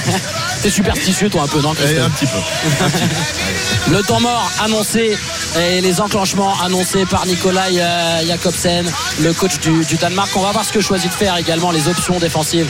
t'es 0.62 0.70
superstitieux 0.70 1.30
toi 1.30 1.44
un 1.44 1.48
peu, 1.48 1.62
non 1.62 1.74
Et 1.74 1.78
Christophe 1.78 2.06
un 2.06 2.10
petit 2.10 2.26
peu. 2.26 3.92
Le 3.92 4.02
temps 4.02 4.20
mort 4.20 4.52
annoncé 4.64 5.18
et 5.60 5.82
les 5.82 6.02
enclenchements 6.02 6.54
annoncés 6.62 7.06
par 7.06 7.26
Nikolai 7.26 7.80
euh, 7.80 8.26
Jakobsen, 8.26 8.86
le 9.22 9.34
coach 9.34 9.60
du, 9.60 9.86
du 9.86 9.96
Danemark. 9.96 10.30
On 10.36 10.42
va 10.42 10.52
voir 10.52 10.66
ce 10.66 10.74
que 10.74 10.82
choisit 10.82 11.10
de 11.10 11.16
faire 11.16 11.38
également 11.38 11.72
les 11.72 11.88
options 11.88 12.18
défensives 12.20 12.68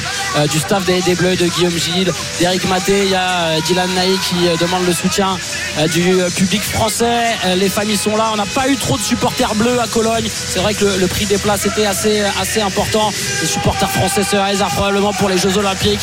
du 0.51 0.59
staff 0.59 0.85
des, 0.85 1.01
des 1.01 1.15
Bleus, 1.15 1.35
de 1.35 1.47
Guillaume 1.47 1.77
Gilles, 1.77 2.11
d'Eric 2.39 2.66
Maté. 2.67 3.03
Il 3.03 3.09
y 3.09 3.15
a 3.15 3.49
euh, 3.49 3.61
Dylan 3.61 3.89
Naï 3.93 4.17
qui 4.19 4.47
euh, 4.47 4.55
demande 4.57 4.85
le 4.85 4.93
soutien 4.93 5.37
euh, 5.77 5.87
du 5.87 6.17
public 6.35 6.61
français. 6.61 7.35
Les 7.55 7.69
familles 7.69 7.97
sont 7.97 8.15
là. 8.15 8.29
On 8.33 8.35
n'a 8.35 8.45
pas 8.45 8.67
eu 8.69 8.75
trop 8.75 8.97
de 8.97 9.01
supporters 9.01 9.55
bleus 9.55 9.79
à 9.79 9.87
Cologne. 9.87 10.27
C'est 10.27 10.59
vrai 10.59 10.73
que 10.73 10.85
le, 10.85 11.07
prix 11.07 11.25
des 11.25 11.37
places 11.37 11.65
était 11.65 11.85
assez, 11.85 12.21
assez 12.39 12.61
important. 12.61 13.11
Les 13.41 13.47
supporters 13.47 13.89
français 13.89 14.23
se 14.23 14.35
réservent 14.35 14.73
probablement 14.73 15.13
pour 15.13 15.29
les 15.29 15.37
Jeux 15.37 15.57
Olympiques. 15.57 16.01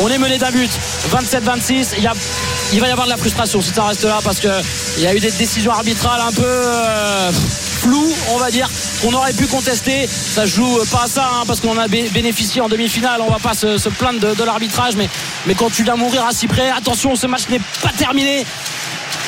On 0.00 0.08
est 0.08 0.18
mené 0.18 0.38
d'un 0.38 0.50
but, 0.50 0.70
27-26. 1.10 1.94
Il 2.72 2.80
va 2.80 2.88
y 2.88 2.90
avoir 2.90 3.06
de 3.06 3.12
la 3.12 3.16
frustration 3.16 3.60
si 3.60 3.72
ça 3.72 3.84
reste 3.84 4.04
là 4.04 4.18
parce 4.22 4.40
que 4.40 4.48
il 4.96 5.02
y 5.02 5.06
a 5.06 5.14
eu 5.14 5.20
des 5.20 5.30
décisions 5.30 5.72
arbitrales 5.72 6.20
un 6.20 6.32
peu 6.32 6.62
floues 7.84 8.12
on 8.32 8.38
va 8.38 8.50
dire 8.50 8.68
qu'on 9.02 9.12
aurait 9.12 9.32
pu 9.32 9.46
contester. 9.46 10.06
Ça 10.06 10.46
joue 10.46 10.78
pas 10.90 11.04
à 11.04 11.06
ça 11.06 11.30
hein, 11.34 11.44
parce 11.46 11.60
qu'on 11.60 11.78
a 11.78 11.88
bé- 11.88 12.08
bénéficié 12.08 12.60
en 12.60 12.68
demi-finale. 12.68 13.20
On 13.20 13.30
va 13.30 13.38
pas 13.38 13.54
se, 13.54 13.88
plaindre 13.88 14.34
de, 14.34 14.44
l'arbitrage 14.44 14.96
mais, 14.96 15.08
mais 15.46 15.54
quand 15.54 15.70
tu 15.70 15.82
viens 15.84 15.96
mourir 15.96 16.24
à 16.26 16.32
si 16.32 16.46
près 16.46 16.70
attention 16.70 17.14
ce 17.16 17.26
match 17.26 17.48
n'est 17.48 17.60
pas 17.82 17.92
terminé. 17.96 18.46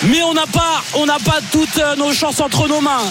Mais 0.05 0.23
on 0.23 0.35
n'a 0.35 0.47
pas 0.47 0.83
on 0.95 1.07
n'a 1.07 1.19
pas 1.25 1.39
toutes 1.53 1.79
euh, 1.79 1.97
nos 1.97 2.13
chances 2.13 2.41
entre 2.41 2.69
nos 2.69 2.81
mains 2.81 3.05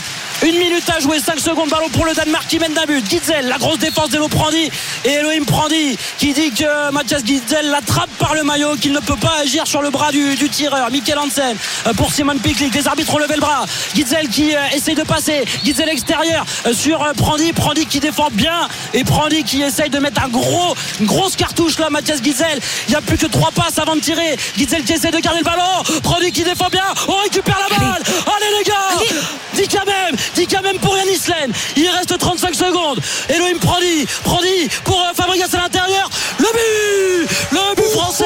une 0.44 0.58
minute 0.58 0.84
à 0.90 1.00
jouer, 1.00 1.20
5 1.20 1.40
secondes, 1.40 1.70
ballon 1.70 1.90
pour 1.90 2.06
le 2.06 2.14
Danemark 2.14 2.48
qui 2.48 2.60
mène 2.60 2.74
d'un 2.74 2.86
but. 2.86 3.04
Gitzel, 3.10 3.48
la 3.48 3.58
grosse 3.58 3.80
défense 3.80 4.10
d'Elo 4.10 4.28
Prandi 4.28 4.70
et 5.06 5.10
Elohim 5.10 5.46
Prandi 5.46 5.98
qui 6.18 6.34
dit 6.34 6.52
que 6.52 6.92
Mathias 6.92 7.24
Gitzel 7.26 7.70
l'attrape 7.70 8.10
par 8.20 8.36
le 8.36 8.44
maillot, 8.44 8.76
qu'il 8.76 8.92
ne 8.92 9.00
peut 9.00 9.16
pas 9.16 9.38
agir 9.42 9.66
sur 9.66 9.82
le 9.82 9.90
bras 9.90 10.12
du, 10.12 10.36
tireur. 10.50 10.92
Michael 10.92 11.20
Hansen 11.20 11.56
euh, 11.88 11.94
pour 11.94 12.12
Simon 12.12 12.38
Piklik. 12.38 12.74
Les 12.74 12.88
arbitres 12.88 13.14
ont 13.14 13.18
levé 13.18 13.36
le 13.36 13.42
bras. 13.42 13.66
Gitzel 13.96 14.28
qui 14.30 14.56
euh, 14.56 14.60
essaye 14.74 14.96
de 14.96 15.04
passer. 15.04 15.46
Gitzel 15.64 15.90
extérieur 15.90 16.46
euh, 16.66 16.74
sur 16.74 17.00
Prandi. 17.18 17.54
Prandi 17.54 17.86
qui 17.86 18.00
défend 18.00 18.28
bien 18.32 18.68
et 18.94 19.04
Prandi 19.04 19.44
qui 19.44 19.62
essaye 19.62 19.90
de 19.90 20.00
mettre 20.00 20.22
un 20.24 20.30
gros, 20.30 20.76
grosse 21.02 21.36
cartouche 21.36 21.80
là, 21.80 21.90
Mathias 21.90 22.22
Gitzel. 22.22 22.60
Il 22.88 22.92
n'y 22.92 22.96
a 22.96 23.02
plus 23.02 23.18
que 23.18 23.28
trois 23.28 23.52
passes 23.52 23.80
avant 23.80 23.96
de 23.96 24.02
tirer. 24.02 24.36
Gitzel 24.58 24.84
qui 24.84 24.94
essaie 24.94 25.12
de 25.12 25.20
garder 25.20 25.40
le 25.40 25.46
ballon. 25.46 26.02
Prandi 26.04 26.32
qui 26.32 26.44
défend 26.44 26.68
bien. 26.70 26.84
On 27.08 27.16
récupère 27.24 27.58
la 27.60 27.65
Prandi, 34.24 34.68
Prandi 34.68 34.70
pour 34.84 35.00
euh, 35.00 35.14
Fabregas 35.14 35.50
à 35.54 35.58
l'intérieur. 35.58 36.10
Le 36.40 36.46
but, 36.46 37.30
le 37.52 37.76
but 37.76 37.92
français. 37.92 38.26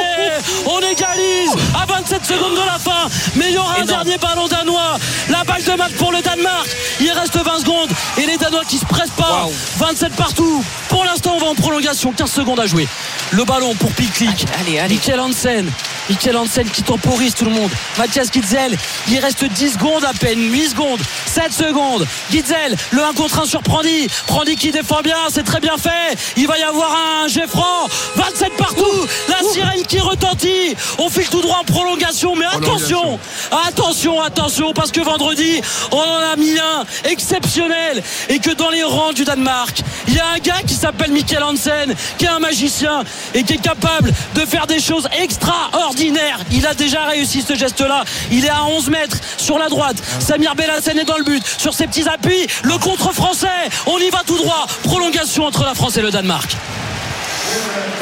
On 0.66 0.80
égalise 0.80 1.52
à 1.76 1.86
27 1.86 2.26
secondes 2.26 2.54
de 2.56 2.66
la 2.66 2.80
fin. 2.80 3.10
Mais 3.36 3.50
il 3.50 3.54
y 3.54 3.58
aura 3.58 3.76
un 3.80 3.86
dernier 3.86 4.18
ballon 4.18 4.48
danois. 4.48 4.98
La 5.30 5.44
balle 5.44 5.64
de 5.64 5.72
match 5.74 5.94
pour 5.94 6.12
le 6.12 6.22
Danemark. 6.22 6.68
Il 7.00 7.12
reste 7.12 7.38
20 7.38 7.60
secondes 7.60 7.90
et 8.18 8.26
les 8.26 8.38
Danois 8.38 8.66
qui 8.66 8.78
se 8.78 8.86
pressent 8.86 9.10
pas. 9.12 9.44
Waouh. 9.44 9.54
27 9.78 10.16
partout. 10.16 10.64
Pour 10.90 11.06
l'instant, 11.06 11.19
en 11.50 11.56
prolongation. 11.56 12.12
15 12.12 12.32
secondes 12.32 12.60
à 12.60 12.66
jouer. 12.68 12.88
Le 13.32 13.44
ballon 13.44 13.74
pour 13.76 13.92
Piklik. 13.92 14.46
Allez, 14.60 14.80
allez. 14.80 14.96
Michael 14.96 15.20
Hansen. 15.20 15.72
Michael 16.10 16.38
Hansen 16.38 16.68
qui 16.70 16.82
temporise 16.82 17.36
tout 17.36 17.46
le 17.46 17.52
monde. 17.52 17.70
Mathias 17.98 18.32
Gitzel. 18.32 18.78
Il 19.10 19.20
reste 19.20 19.46
10 19.46 19.74
secondes 19.74 20.04
à 20.06 20.14
peine. 20.14 20.40
8 20.52 20.70
secondes. 20.70 21.00
7 21.26 21.52
secondes. 21.52 22.08
Gitzel. 22.32 22.76
Le 22.92 23.04
1 23.04 23.14
contre 23.14 23.42
1 23.42 23.46
sur 23.46 23.62
Prandi. 23.62 24.08
Prandi 24.28 24.56
qui 24.56 24.72
défend 24.72 25.02
bien. 25.02 25.18
C'est 25.30 25.44
très 25.44 25.60
bien 25.60 25.78
fait. 25.78 26.18
Il 26.38 26.48
va 26.48 26.58
y 26.58 26.64
avoir 26.64 26.96
un 27.24 27.28
jet 27.28 27.48
franc. 27.48 27.88
27 28.16 28.54
partout. 28.58 29.08
La 29.28 29.48
sirène 29.52 29.86
qui 29.88 30.00
retentit. 30.00 30.76
On 30.98 31.10
file 31.10 31.30
tout 31.30 31.42
droit 31.42 31.58
en 31.62 31.64
prolongation. 31.64 32.36
Mais 32.36 32.46
attention. 32.46 33.20
Attention, 33.68 34.22
attention. 34.22 34.74
Parce 34.74 34.92
que 34.92 35.02
vendredi, 35.02 35.62
on 35.92 35.98
en 35.98 36.32
a 36.32 36.36
mis 36.36 36.58
un 36.58 36.86
exceptionnel. 37.10 38.02
Et 38.30 38.40
que 38.40 38.52
dans 38.52 38.70
les 38.70 38.84
rangs 38.84 39.14
du 39.14 39.24
Danemark, 39.24 39.82
il 40.08 40.16
y 40.16 40.20
a 40.20 40.28
un 40.28 40.40
gars 40.40 40.62
qui 40.66 40.74
s'appelle 40.74 41.12
Michael 41.12 41.39
Hansen, 41.44 41.94
qui 42.18 42.26
est 42.26 42.30
un 42.30 42.40
magicien 42.40 43.04
et 43.34 43.44
qui 43.44 43.54
est 43.54 43.62
capable 43.62 44.12
de 44.36 44.42
faire 44.42 44.68
des 44.68 44.80
choses 44.80 45.08
extraordinaires. 45.22 46.40
Il 46.52 46.66
a 46.66 46.74
déjà 46.74 47.06
réussi 47.06 47.42
ce 47.42 47.56
geste-là. 47.56 48.04
Il 48.32 48.46
est 48.46 48.50
à 48.50 48.66
11 48.66 48.90
mètres 48.90 49.18
sur 49.38 49.58
la 49.58 49.70
droite. 49.70 49.98
Samir 50.20 50.56
Bellassen 50.56 50.98
est 50.98 51.06
dans 51.06 51.18
le 51.18 51.24
but. 51.24 51.44
Sur 51.58 51.74
ses 51.74 51.88
petits 51.88 52.08
appuis, 52.08 52.48
le 52.64 52.78
contre 52.78 53.14
français. 53.14 53.48
On 53.86 53.98
y 53.98 54.10
va 54.10 54.24
tout 54.26 54.38
droit. 54.38 54.68
Prolongation 54.84 55.46
entre 55.46 55.64
la 55.64 55.74
France 55.74 55.98
et 55.98 56.02
le 56.02 56.12
Danemark. 56.12 56.56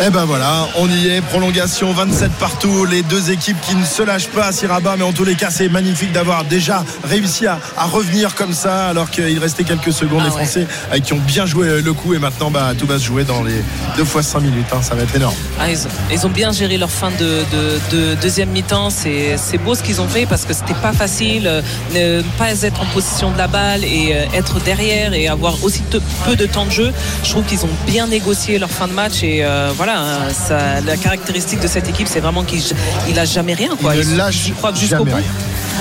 Eh 0.06 0.12
ben 0.12 0.26
voilà, 0.26 0.68
on 0.78 0.88
y 0.88 1.08
est, 1.08 1.22
prolongation 1.22 1.92
27 1.92 2.32
partout, 2.34 2.86
les 2.86 3.02
deux 3.02 3.32
équipes 3.32 3.58
qui 3.68 3.74
ne 3.76 3.84
se 3.84 4.04
lâchent 4.04 4.28
pas 4.28 4.46
à 4.46 4.52
Siraba, 4.52 4.94
mais 4.96 5.04
en 5.04 5.12
tous 5.12 5.24
les 5.24 5.34
cas 5.34 5.50
c'est 5.50 5.70
magnifique 5.70 6.12
d'avoir 6.12 6.44
déjà 6.46 6.86
réussi 7.04 7.48
à, 7.48 7.58
à 7.76 7.86
revenir 7.86 8.36
comme 8.36 8.54
ça 8.54 8.90
alors 8.90 9.10
qu'il 9.10 9.40
restait 9.40 9.64
quelques 9.64 9.92
secondes, 9.92 10.22
Ah 10.22 10.30
les 10.30 10.36
ouais. 10.36 10.44
Français 10.44 10.68
euh, 10.94 11.00
qui 11.00 11.14
ont 11.14 11.20
bien 11.26 11.48
joué 11.48 11.82
le 11.82 11.94
coup 11.94 12.14
et 12.14 12.20
maintenant 12.20 12.52
bah, 12.52 12.74
tout 12.78 12.86
va 12.86 13.00
se 13.00 13.06
jouer 13.06 13.24
dans 13.24 13.42
les 13.42 13.56
deux 13.98 14.06
fois 14.06 14.22
5 14.22 14.40
minutes, 14.42 14.68
hein, 14.72 14.84
ça 14.84 14.94
va 14.94 15.02
être 15.02 15.16
énorme. 15.16 15.34
Ah, 15.60 15.72
ils, 15.72 15.80
ont, 15.80 15.90
ils 16.12 16.28
ont 16.28 16.30
bien 16.30 16.52
géré 16.52 16.78
leur 16.78 16.92
fin 16.92 17.10
de, 17.10 17.42
de- 17.52 17.80
de 18.12 18.16
deuxième 18.22 18.50
mi-temps. 18.50 18.92
C'est 18.92 19.58
beau 19.66 19.74
ce 19.74 19.82
qu'ils 19.82 20.00
ont 20.00 20.08
fait 20.08 20.28
parce 20.28 20.46
que 20.46 20.54
c'était 20.54 20.76
pas 20.80 20.94
facile. 20.94 21.48
euh, 21.48 21.62
Ne 21.96 22.22
pas 22.38 22.62
être 22.62 22.82
en 22.82 22.86
position 22.86 23.32
de 23.32 23.38
la 23.40 23.48
balle 23.48 23.84
et 23.84 24.12
euh, 24.14 24.26
être 24.38 24.60
derrière 24.64 25.14
et 25.16 25.28
avoir 25.28 25.64
aussi 25.64 25.82
peu 26.24 26.36
de 26.36 26.46
temps 26.46 26.66
de 26.68 26.72
jeu. 26.72 26.94
Je 27.24 27.32
trouve 27.32 27.46
qu'ils 27.46 27.66
ont 27.66 27.70
bien 27.88 28.06
négocié 28.06 28.60
leur 28.60 28.70
fin 28.70 28.88
de 28.88 28.94
match 28.94 29.24
et 29.24 29.37
euh, 29.44 29.72
voilà. 29.76 30.00
hein, 30.00 30.20
ça- 30.34 30.82
la 30.82 30.98
caractéristique 30.98 31.60
de 31.60 31.68
cette 31.68 31.88
équipe, 31.90 32.08
c'est 32.08 32.20
vraiment 32.20 32.44
qu'il 32.44 32.62
il 33.08 33.16
lâche 33.16 33.32
jamais 33.34 33.54
rien. 33.54 33.70
Quoi. 33.82 33.96
Il 33.96 34.00
ne 34.08 34.12
Ils- 34.12 34.18
lâche 34.18 34.36
jusqu'au 34.36 34.72
jamais 34.74 35.12
bout. 35.12 35.18
rien. 35.18 35.26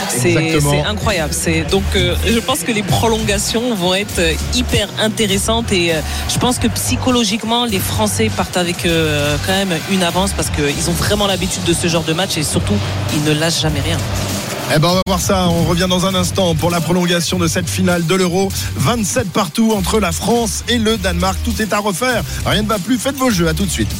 C'est 0.08 0.82
incroyable. 0.86 1.32
Donc 1.70 1.82
euh, 1.96 2.14
je 2.26 2.38
pense 2.38 2.60
que 2.60 2.70
les 2.72 2.82
prolongations 2.82 3.74
vont 3.74 3.94
être 3.94 4.18
euh, 4.18 4.34
hyper 4.54 4.88
intéressantes 5.00 5.72
et 5.72 5.92
euh, 5.94 6.00
je 6.28 6.38
pense 6.38 6.58
que 6.58 6.68
psychologiquement 6.68 7.64
les 7.64 7.78
Français 7.78 8.30
partent 8.34 8.56
avec 8.56 8.76
quand 8.82 9.52
même 9.52 9.74
une 9.90 10.02
avance 10.02 10.32
parce 10.32 10.50
qu'ils 10.50 10.88
ont 10.90 10.92
vraiment 10.92 11.26
l'habitude 11.26 11.64
de 11.64 11.72
ce 11.72 11.86
genre 11.88 12.04
de 12.04 12.12
match 12.12 12.36
et 12.36 12.42
surtout 12.42 12.74
ils 13.14 13.24
ne 13.24 13.32
lâchent 13.38 13.60
jamais 13.62 13.80
rien. 13.80 13.96
Eh 14.74 14.78
ben 14.80 14.88
on 14.88 14.94
va 14.94 15.02
voir 15.06 15.20
ça, 15.20 15.48
on 15.48 15.64
revient 15.64 15.86
dans 15.88 16.06
un 16.06 16.14
instant 16.14 16.54
pour 16.56 16.70
la 16.70 16.80
prolongation 16.80 17.38
de 17.38 17.46
cette 17.46 17.68
finale 17.68 18.04
de 18.04 18.14
l'Euro. 18.14 18.48
27 18.76 19.30
partout 19.30 19.72
entre 19.72 20.00
la 20.00 20.10
France 20.10 20.64
et 20.68 20.78
le 20.78 20.96
Danemark, 20.96 21.38
tout 21.44 21.62
est 21.62 21.72
à 21.72 21.78
refaire, 21.78 22.24
rien 22.44 22.62
ne 22.62 22.68
va 22.68 22.78
plus, 22.78 22.98
faites 22.98 23.16
vos 23.16 23.30
jeux, 23.30 23.48
à 23.48 23.54
tout 23.54 23.64
de 23.64 23.70
suite. 23.70 23.94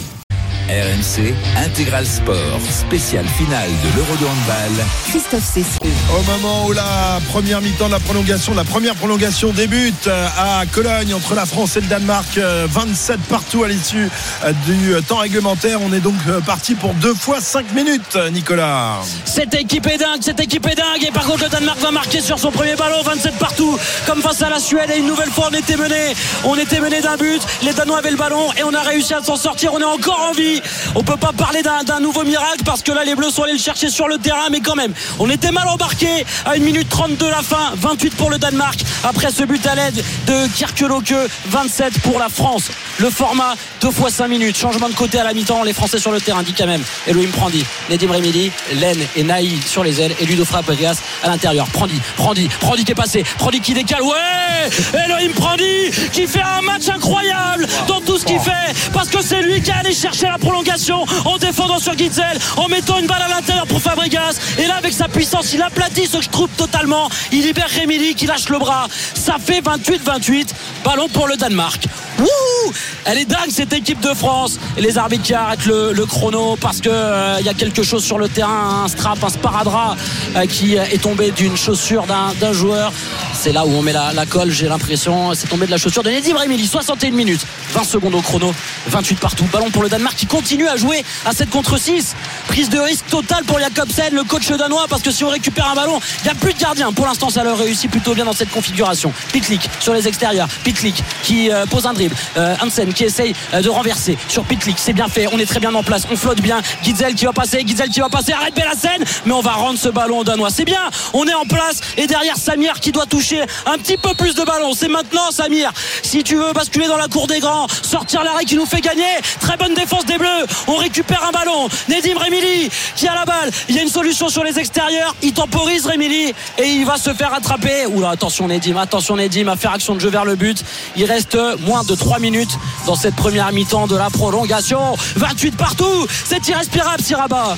RMC 0.69 1.33
Intégral 1.65 2.05
Sport, 2.05 2.59
spécial 2.69 3.25
finale 3.39 3.71
de 3.85 3.97
l'Euro 3.97 4.17
de 4.17 4.25
handball. 4.27 4.85
Christophe 5.09 5.45
Cessieux. 5.45 5.93
Au 6.13 6.23
moment 6.23 6.67
où 6.67 6.73
la 6.73 7.21
première 7.29 7.61
mi-temps 7.61 7.87
de 7.87 7.93
la 7.93 8.01
prolongation, 8.01 8.53
la 8.53 8.65
première 8.65 8.97
prolongation 8.97 9.53
débute 9.53 10.09
euh, 10.09 10.27
à 10.37 10.67
Cologne 10.67 11.15
entre 11.15 11.37
la 11.37 11.47
France 11.47 11.77
et 11.77 11.81
le 11.83 11.87
Danemark, 11.87 12.37
euh, 12.39 12.67
27 12.69 13.21
partout 13.29 13.63
à 13.63 13.69
l'issue 13.69 14.11
euh, 14.45 14.53
du 14.67 14.95
euh, 14.95 15.01
temps 15.03 15.19
réglementaire. 15.19 15.81
On 15.83 15.93
est 15.93 16.01
donc 16.01 16.17
euh, 16.27 16.41
parti 16.41 16.75
pour 16.75 16.95
deux 16.95 17.15
fois 17.15 17.41
5 17.41 17.73
minutes, 17.73 18.17
euh, 18.17 18.31
Nicolas. 18.31 18.97
Cette 19.25 19.55
équipe 19.55 19.87
est 19.87 19.99
dingue, 19.99 20.19
cette 20.21 20.41
équipe 20.41 20.67
est 20.67 20.75
dingue. 20.75 21.05
Et 21.07 21.13
par 21.13 21.27
contre, 21.27 21.45
le 21.45 21.49
Danemark 21.49 21.79
va 21.79 21.93
marquer 21.93 22.21
sur 22.21 22.41
son 22.41 22.51
premier 22.51 22.75
ballon, 22.75 23.03
27 23.05 23.35
partout, 23.39 23.79
comme 24.05 24.21
face 24.21 24.43
à 24.43 24.51
la 24.51 24.59
Suède. 24.59 24.91
Et 24.93 24.99
une 24.99 25.07
nouvelle 25.07 25.31
fois, 25.31 25.49
on 25.53 25.55
était 25.55 25.77
mené. 25.77 26.13
On 26.43 26.57
était 26.57 26.81
mené 26.81 27.01
d'un 27.01 27.17
but. 27.17 27.41
Les 27.63 27.73
Danois 27.73 27.99
avaient 27.99 28.11
le 28.11 28.17
ballon 28.17 28.53
et 28.59 28.65
on 28.65 28.75
a 28.75 28.83
réussi 28.83 29.15
à 29.15 29.23
s'en 29.23 29.37
sortir. 29.37 29.73
On 29.73 29.79
est 29.81 29.85
encore 29.85 30.27
en 30.29 30.33
vie. 30.33 30.56
On 30.95 31.03
peut 31.03 31.17
pas 31.17 31.33
parler 31.33 31.63
d'un 31.63 32.01
nouveau 32.01 32.25
miracle 32.25 32.63
parce 32.65 32.83
que 32.83 32.93
là, 32.93 33.05
les 33.05 33.15
Bleus 33.15 33.31
sont 33.31 33.43
allés 33.43 33.53
le 33.53 33.59
chercher 33.59 33.89
sur 33.89 34.09
le 34.09 34.19
terrain. 34.19 34.49
Mais 34.51 34.61
quand 34.61 34.75
même, 34.75 34.93
on 35.19 35.29
était 35.31 35.53
mal 35.53 35.69
embarqué 35.69 36.09
à 36.45 36.57
une 36.57 36.65
minute 36.65 36.89
30 36.89 37.17
de 37.17 37.27
la 37.27 37.43
fin. 37.43 37.73
28 37.77 38.17
pour 38.17 38.31
le 38.31 38.39
Danemark. 38.39 38.81
Après 39.05 39.31
ce 39.31 39.45
but 39.45 39.65
à 39.67 39.75
l'aide 39.75 40.03
de 40.27 40.47
Kirkeloke, 40.55 41.15
27 41.49 42.01
pour 42.01 42.19
la 42.19 42.29
France. 42.29 42.71
Le 42.99 43.11
format, 43.11 43.55
deux 43.81 43.91
fois 43.91 44.11
5 44.11 44.29
minutes. 44.29 44.57
Changement 44.57 44.89
de 44.89 44.95
côté 44.95 45.19
à 45.19 45.25
la 45.25 45.35
mi-temps. 45.35 45.63
Les 45.63 45.73
Français 45.73 45.99
sur 45.99 46.13
le 46.13 46.21
terrain, 46.21 46.43
dit 46.43 46.55
quand 46.55 46.67
même. 46.67 46.83
Elohim 47.07 47.31
Prandi, 47.31 47.65
Nedim 47.91 48.11
Remili, 48.11 48.51
Len 48.75 48.99
et 49.17 49.23
Naï 49.23 49.59
sur 49.67 49.85
les 49.85 50.01
ailes 50.01 50.15
et 50.19 50.27
Ludo 50.27 50.45
Fabregas 50.45 50.99
à 51.23 51.29
l'intérieur. 51.29 51.67
Prandi, 51.69 52.01
Prandi, 52.17 52.49
Prandi 52.61 52.85
qui 52.85 52.93
est 52.93 52.97
passé. 52.97 53.25
Prandi 53.39 53.61
qui 53.61 53.75
décale. 53.75 54.03
Ouais 54.03 54.71
Elohim 55.05 55.33
Prandi 55.33 55.91
qui 56.13 56.27
fait 56.27 56.43
un 56.43 56.63
match 56.63 56.89
incroyable 56.89 57.67
dans 57.87 58.01
tout 58.01 58.19
ce 58.19 58.25
qu'il 58.25 58.41
fait 58.41 58.75
parce 58.93 59.09
que 59.09 59.23
c'est 59.23 59.43
lui 59.43 59.63
qui 59.63 59.71
est 59.71 59.75
allé 59.75 59.93
chercher 59.93 60.27
la 60.27 60.39
prolongation 60.47 61.05
en 61.25 61.39
défendant 61.39 61.79
sur 61.79 61.97
Gitzel, 61.99 62.39
en 62.57 62.69
mettant 62.69 62.99
une 62.99 63.07
balle 63.07 63.23
à 63.23 63.29
l'intérieur 63.29 63.67
pour 63.67 63.81
Fabregas. 63.81 64.39
Et 64.59 64.67
là, 64.67 64.77
avec 64.77 64.93
sa 64.93 65.09
puissance, 65.09 65.53
il 65.53 65.63
aplatit 65.63 66.07
ce 66.07 66.19
trouve 66.29 66.49
totalement. 66.57 67.09
Il 67.33 67.43
libère 67.43 67.69
Remili 67.69 68.15
qui 68.15 68.27
lâche 68.27 68.49
le 68.49 68.59
bras. 68.59 68.87
Ça 69.15 69.37
fait 69.45 69.61
28-28. 69.61 70.49
Ballon 70.85 71.09
pour 71.09 71.27
le 71.27 71.37
Danemark. 71.37 71.87
Wouh 72.19 72.73
Elle 73.05 73.19
est 73.19 73.25
dingue 73.25 73.51
cette 73.51 73.73
équipe 73.73 74.01
de 74.01 74.15
France. 74.15 74.59
Et 74.77 74.81
les 74.81 74.99
arbitres 74.99 75.25
qui 75.25 75.35
arrêtent 75.35 75.67
le, 75.67 76.07
chrono 76.07 76.57
parce 76.61 76.81
que 76.81 76.89
euh, 76.89 77.37
il 77.41 77.47
y 77.47 77.49
a 77.49 77.55
quelque 77.55 77.83
chose 77.83 78.05
sur 78.05 78.19
le 78.19 78.29
terrain, 78.29 78.85
un 78.85 78.89
strap, 78.89 79.23
un 79.23 79.29
sparadrap 79.29 79.97
euh, 80.37 80.47
qui 80.47 80.77
est 80.77 81.03
tombé 81.03 81.31
d'une 81.31 81.57
chaussure 81.57 82.07
d'un 82.41 82.53
joueur. 82.53 82.93
C'est 83.35 83.53
là 83.53 83.67
où 83.67 83.71
on 83.71 83.83
met 83.83 83.93
la, 83.93 84.27
colle, 84.27 84.51
j'ai 84.51 84.69
l'impression. 84.69 85.35
C'est 85.35 85.49
tombé 85.49 85.67
de 85.67 85.71
la 85.71 85.77
chaussure 85.77 86.03
de 86.03 86.11
Nedim 86.11 86.37
Remili. 86.37 86.67
61 86.67 87.11
minutes, 87.11 87.45
20 87.73 87.85
secondes 87.85 88.15
au 88.15 88.23
chrono, 88.23 88.55
28 88.89 89.19
partout. 89.19 89.45
Ballon 89.53 89.71
pour 89.71 89.83
le 89.83 89.89
Danemark 89.89 90.17
qui 90.17 90.27
continue 90.27 90.69
à 90.69 90.77
jouer 90.77 91.05
à 91.25 91.33
7 91.33 91.51
contre 91.51 91.79
6. 91.79 92.15
Prise 92.49 92.69
de 92.69 92.79
risque 92.79 93.07
totale 93.09 93.45
pour 93.45 93.59
Jakobsen, 93.59 94.15
le 94.15 94.25
coach 94.25 94.49
danois, 94.49 94.87
parce 94.89 95.03
que 95.03 95.11
si 95.11 95.25
on 95.25 95.29
récupère 95.29 95.69
un 95.71 95.75
ballon, 95.75 96.01
il 96.21 96.25
n'y 96.25 96.31
a 96.31 96.35
plus 96.35 96.55
de 96.55 96.59
gardien. 96.59 96.93
Pour 96.93 97.07
l'instant, 97.07 97.31
ça 97.31 97.45
leur 97.45 97.59
réussit 97.59 97.91
plutôt 97.91 98.15
bien 98.15 98.25
dans 98.25 98.33
cette 98.33 98.51
configuration. 98.51 99.13
Pitlick 99.33 99.69
sur 99.81 99.93
les 99.93 100.09
extérieurs. 100.09 100.49
Pitlick 100.65 101.03
qui 101.23 101.51
euh, 101.51 101.67
pose 101.67 101.87
un 101.87 101.93
dribble. 101.93 102.06
Euh, 102.37 102.55
Hansen 102.63 102.93
qui 102.93 103.05
essaye 103.05 103.35
euh, 103.55 103.63
de 103.63 103.69
renverser 103.69 104.17
sur 104.29 104.45
Pitlick. 104.45 104.77
C'est 104.79 104.93
bien 104.93 105.09
fait. 105.09 105.27
On 105.33 105.39
est 105.39 105.47
très 105.47 105.61
bien 105.61 105.75
en 105.75 105.83
place. 105.83 106.07
On 106.11 106.17
flotte 106.17 106.41
bien. 106.41 106.61
Gitzel 106.83 107.15
qui 107.15 107.25
va 107.25 107.33
passer. 107.33 107.63
Gitzel 107.67 107.89
qui 107.89 108.01
va 108.01 108.09
passer. 108.09 108.33
Arrête 108.33 108.55
Bellassen. 108.55 109.05
Mais 109.25 109.33
on 109.33 109.41
va 109.41 109.53
rendre 109.53 109.79
ce 109.79 109.89
ballon 109.89 110.21
aux 110.21 110.25
Danois. 110.25 110.51
C'est 110.51 110.65
bien. 110.65 110.81
On 111.13 111.27
est 111.27 111.35
en 111.35 111.45
place. 111.45 111.81
Et 111.97 112.07
derrière 112.07 112.37
Samir 112.37 112.81
qui 112.81 112.93
doit 112.93 113.07
toucher 113.07 113.43
un 113.67 113.79
petit 113.79 113.97
peu 113.97 114.15
plus 114.15 114.35
de 114.35 114.45
ballon. 114.45 114.73
C'est 114.75 114.89
maintenant 114.89 115.31
Samir. 115.31 115.73
Si 116.03 116.23
tu 116.23 116.37
veux 116.37 116.53
basculer 116.53 116.87
dans 116.87 116.97
la 116.97 117.09
cour 117.09 117.27
des 117.27 117.41
grands, 117.41 117.67
sortir 117.83 118.23
l'arrêt 118.23 118.45
qui 118.45 118.57
nous 118.57 118.67
fait 118.67 118.81
gagner. 118.81 119.05
Très 119.41 119.57
bonne 119.57 119.75
défense 119.75 120.05
des 120.05 120.19
Bleus. 120.19 120.47
On 120.67 120.77
récupère 120.77 121.25
un 121.25 121.33
ballon. 121.33 121.69
Nedim 121.89 122.19
Remili 122.19 122.71
qui 122.95 123.09
a 123.09 123.15
la 123.15 123.25
balle. 123.25 123.51
Il 123.69 123.77
y 123.77 123.79
a 123.79 123.83
une 123.83 123.89
solution 123.89 124.29
sur 124.29 124.45
les 124.45 124.59
extérieurs. 124.59 125.15
Il 125.23 125.33
temporise 125.33 125.87
Remili 125.87 126.35
et 126.59 126.67
il 126.67 126.85
va 126.85 126.97
se 126.97 127.13
faire 127.13 127.35
attraper. 127.35 127.87
Oula, 127.87 128.11
attention 128.11 128.47
Nedim. 128.47 128.77
Attention 128.77 129.17
Nedim 129.17 129.49
à 129.49 129.57
faire 129.57 129.73
action 129.73 129.95
de 129.95 130.01
jeu 130.01 130.11
vers 130.11 130.25
le 130.25 130.37
but. 130.37 130.63
Il 130.97 131.05
reste 131.05 131.37
moins 131.61 131.85
de 131.85 131.95
3 131.97 132.19
minutes 132.19 132.59
dans 132.87 132.95
cette 132.95 133.17
première 133.17 133.53
mi-temps 133.53 133.87
de 133.87 133.97
la 133.97 134.11
prolongation. 134.11 134.97
28 135.17 135.57
partout. 135.57 136.07
C'est 136.25 136.47
irrespirable, 136.49 137.03
Siraba. 137.03 137.57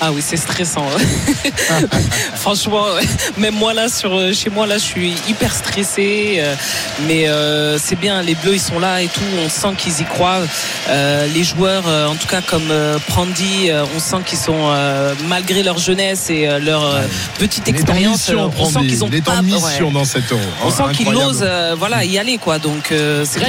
Ah 0.00 0.10
oui, 0.12 0.22
c'est 0.24 0.36
stressant. 0.36 0.86
Franchement, 2.34 2.86
même 3.38 3.54
moi 3.54 3.72
là, 3.74 3.88
sur, 3.88 4.14
euh, 4.14 4.32
chez 4.32 4.50
moi 4.50 4.66
là, 4.66 4.76
je 4.78 4.82
suis 4.84 5.14
hyper 5.28 5.54
stressé. 5.54 6.36
euh, 6.38 6.54
Mais 7.06 7.28
euh, 7.28 7.78
c'est 7.78 7.96
bien, 7.98 8.22
les 8.22 8.34
Bleus 8.34 8.54
ils 8.54 8.60
sont 8.60 8.78
là 8.78 9.02
et 9.02 9.06
tout. 9.08 9.20
On 9.44 9.48
sent 9.48 9.74
qu'ils 9.78 10.00
y 10.00 10.04
croient. 10.04 10.40
Euh, 10.88 11.26
les 11.34 11.44
joueurs, 11.44 11.84
en 11.86 12.14
tout 12.16 12.26
cas 12.26 12.40
comme 12.42 12.70
euh, 12.70 12.98
Prandi, 13.08 13.70
on 13.94 14.00
sent 14.00 14.22
qu'ils 14.26 14.38
sont 14.38 14.54
euh, 14.70 15.14
malgré 15.28 15.62
leur 15.62 15.78
jeunesse 15.78 16.30
et 16.30 16.48
euh, 16.48 16.58
leur 16.58 16.82
petite 17.38 17.68
expérience. 17.68 18.28
euh, 18.30 18.48
on 18.58 18.64
sent 18.66 18.80
qu'ils 18.88 19.04
ont 19.04 19.08
pas. 19.24 19.36
en 19.38 19.42
mission 19.42 19.86
ouais. 19.88 19.92
dans 19.94 20.04
cette 20.04 20.30
euro. 20.32 20.40
On 20.64 20.68
Oh, 20.68 20.70
sent 20.70 20.82
qu'ils 20.96 21.06
osent, 21.16 21.40
euh, 21.42 21.74
voilà, 21.78 22.04
y 22.04 22.18
aller 22.18 22.38
quoi. 22.38 22.58
Donc 22.58 22.90
euh, 22.92 23.24
c'est 23.28 23.40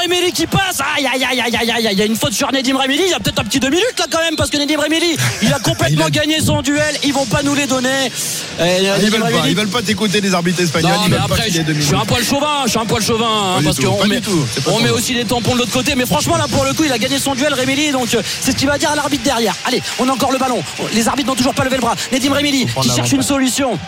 Rémélie 0.00 0.32
qui 0.32 0.46
passe. 0.46 0.80
Aïe, 0.96 1.06
aïe, 1.06 1.24
aïe, 1.24 1.40
aïe, 1.40 1.56
aïe, 1.56 1.70
aïe, 1.70 1.86
aïe. 1.86 1.88
Il 1.92 1.98
y 1.98 2.02
a 2.02 2.06
une 2.06 2.16
faute 2.16 2.32
sur 2.32 2.50
Nedim 2.52 2.76
Rémélie. 2.78 3.02
Il 3.06 3.10
y 3.10 3.14
a 3.14 3.18
peut-être 3.20 3.38
un 3.40 3.44
petit 3.44 3.60
deux 3.60 3.68
minutes 3.70 3.94
là 3.98 4.06
quand 4.10 4.20
même 4.20 4.36
parce 4.36 4.50
que 4.50 4.56
Nedim 4.56 4.78
Rémélie, 4.80 5.16
il 5.42 5.52
a 5.52 5.58
complètement 5.70 6.06
Il 6.08 6.18
a- 6.18 6.20
gagné 6.22 6.40
son 6.40 6.62
duel. 6.62 6.96
Ils 7.04 7.12
vont 7.12 7.26
pas 7.26 7.42
nous 7.42 7.54
les 7.54 7.66
donner. 7.66 7.88
Et, 8.06 8.10
Ah, 8.60 8.96
Ils 9.02 9.10
veulent 9.10 9.20
pas, 9.20 9.48
ils 9.48 9.56
veulent 9.56 9.68
pas 9.68 9.82
t'écouter 9.82 10.20
les 10.20 10.34
arbitres 10.34 10.60
espagnols. 10.62 10.90
Non, 10.92 11.02
ils 11.06 11.10
mais 11.10 11.16
pas 11.18 11.24
après, 11.24 11.50
je, 11.50 11.60
je 11.74 11.80
suis 11.80 11.94
un 11.94 12.04
poil 12.04 12.24
chauvin, 12.24 12.62
je 12.64 12.70
suis 12.70 12.78
un 12.78 12.86
poil 12.86 13.02
chauvin, 13.02 13.56
hein, 13.58 13.60
parce 13.62 13.78
qu'on 13.78 14.06
met, 14.06 14.20
on 14.66 14.80
met 14.80 14.90
aussi 14.90 15.14
des 15.14 15.24
tampons 15.24 15.54
de 15.54 15.58
l'autre 15.58 15.72
côté. 15.72 15.94
Mais 15.94 16.06
franchement, 16.06 16.36
là, 16.36 16.46
pour 16.50 16.64
le 16.64 16.72
coup, 16.72 16.84
il 16.84 16.92
a 16.92 16.98
gagné 16.98 17.18
son 17.18 17.34
duel, 17.34 17.52
Rémélie. 17.54 17.92
Donc, 17.92 18.14
euh, 18.14 18.22
c'est 18.40 18.52
ce 18.52 18.56
qu'il 18.56 18.68
va 18.68 18.78
dire 18.78 18.90
à 18.90 18.96
l'arbitre 18.96 19.24
derrière. 19.24 19.54
Allez, 19.66 19.82
on 19.98 20.08
a 20.08 20.12
encore 20.12 20.32
le 20.32 20.38
ballon. 20.38 20.62
Les 20.94 21.08
arbitres 21.08 21.28
n'ont 21.28 21.36
toujours 21.36 21.54
pas 21.54 21.64
levé 21.64 21.76
le 21.76 21.82
bras. 21.82 21.94
Nedim 22.12 22.30
prendre 22.30 22.88
qui 22.88 22.94
cherche 22.94 23.12
une 23.12 23.22
solution 23.22 23.78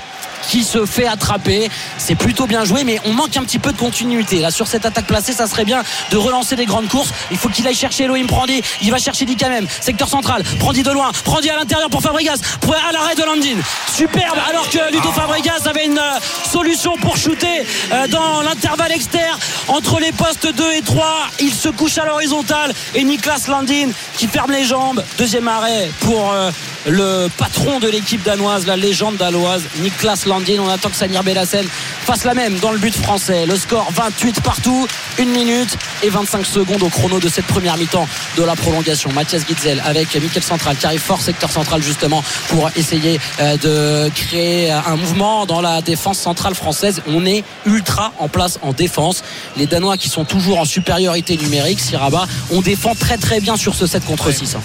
qui 0.48 0.64
se 0.64 0.86
fait 0.86 1.06
attraper. 1.06 1.70
C'est 1.98 2.14
plutôt 2.14 2.46
bien 2.46 2.64
joué, 2.64 2.84
mais 2.84 3.00
on 3.04 3.12
manque 3.12 3.36
un 3.36 3.42
petit 3.42 3.58
peu 3.58 3.72
de 3.72 3.78
continuité. 3.78 4.40
Là, 4.40 4.50
sur 4.50 4.66
cette 4.66 4.86
attaque 4.86 5.06
placée, 5.06 5.32
ça 5.32 5.46
serait 5.46 5.64
bien 5.64 5.82
de 6.10 6.16
relancer 6.16 6.56
des 6.56 6.66
grandes 6.66 6.88
courses. 6.88 7.10
Il 7.30 7.36
faut 7.36 7.48
qu'il 7.48 7.66
aille 7.66 7.74
chercher 7.74 8.04
Elohim 8.04 8.26
Prandi. 8.26 8.62
Il 8.82 8.90
va 8.90 8.98
chercher 8.98 9.24
Dikamem, 9.24 9.66
secteur 9.80 10.08
central. 10.08 10.42
Prandi 10.58 10.82
de 10.82 10.90
loin, 10.90 11.10
Prandi 11.24 11.50
à 11.50 11.56
l'intérieur 11.56 11.90
pour 11.90 12.02
Fabregas, 12.02 12.40
pour 12.60 12.74
à 12.74 12.92
l'arrêt 12.92 13.14
de 13.14 13.22
Landin. 13.22 13.60
Superbe, 13.94 14.38
alors 14.48 14.68
que 14.68 14.92
Ludo 14.92 15.10
Fabregas 15.12 15.66
avait 15.66 15.86
une 15.86 15.98
euh, 15.98 16.18
solution 16.50 16.96
pour 16.96 17.16
shooter 17.16 17.64
euh, 17.92 18.06
dans 18.08 18.42
l'intervalle 18.42 18.92
externe 18.92 19.38
entre 19.68 20.00
les 20.00 20.12
postes 20.12 20.52
2 20.52 20.72
et 20.72 20.82
3. 20.82 21.28
Il 21.40 21.52
se 21.52 21.68
couche 21.68 21.98
à 21.98 22.06
l'horizontale 22.06 22.72
et 22.94 23.04
Niklas 23.04 23.44
Landin 23.48 23.90
qui 24.16 24.26
ferme 24.26 24.52
les 24.52 24.64
jambes. 24.64 25.02
Deuxième 25.18 25.48
arrêt 25.48 25.90
pour 26.00 26.32
euh, 26.32 26.50
le 26.86 27.28
patron 27.36 27.78
de 27.78 27.88
l'équipe 27.88 28.22
danoise, 28.22 28.66
la 28.66 28.76
légende 28.76 29.16
danoise, 29.16 29.62
Niklas 29.80 30.24
Landin. 30.26 30.60
On 30.60 30.68
attend 30.68 30.88
que 30.88 30.96
Samir 30.96 31.22
Bellassen 31.22 31.66
fasse 32.04 32.24
la 32.24 32.34
même 32.34 32.58
dans 32.58 32.72
le 32.72 32.78
but 32.78 32.94
français. 32.94 33.46
Le 33.46 33.56
score 33.56 33.88
28 33.92 34.40
partout, 34.40 34.86
1 35.18 35.24
minute 35.26 35.76
et 36.02 36.08
25 36.08 36.44
secondes 36.44 36.82
au 36.82 36.88
chrono 36.88 37.20
de 37.20 37.28
cette 37.28 37.46
première 37.46 37.76
mi-temps 37.76 38.08
de 38.36 38.42
la 38.42 38.56
prolongation. 38.56 39.12
Mathias 39.12 39.46
Gitzel 39.46 39.82
avec 39.84 40.14
Mikel 40.14 40.42
Central 40.42 40.76
qui 40.76 40.86
arrive 40.86 41.00
fort 41.00 41.20
secteur 41.20 41.50
central 41.50 41.82
justement 41.82 42.22
pour 42.48 42.70
essayer 42.76 43.20
euh, 43.40 43.56
de 43.56 44.10
créer 44.10 44.70
un 44.70 44.96
mouvement 44.96 45.46
dans 45.46 45.60
la 45.60 45.82
défense 45.82 46.18
centrale 46.18 46.54
française. 46.54 47.02
On 47.06 47.24
est 47.26 47.44
ultra 47.66 48.12
en 48.18 48.28
place 48.28 48.58
en 48.62 48.72
défense. 48.72 49.22
Les 49.56 49.66
Danois 49.66 49.96
qui 49.96 50.08
sont 50.08 50.24
toujours 50.24 50.58
en 50.58 50.64
supériorité 50.64 51.36
numérique, 51.36 51.80
Siraba, 51.80 52.26
on 52.50 52.60
défend 52.60 52.94
très 52.94 53.18
très 53.18 53.40
bien 53.40 53.56
sur 53.56 53.74
ce 53.74 53.86
7 53.86 54.04
contre 54.04 54.32
6. 54.32 54.56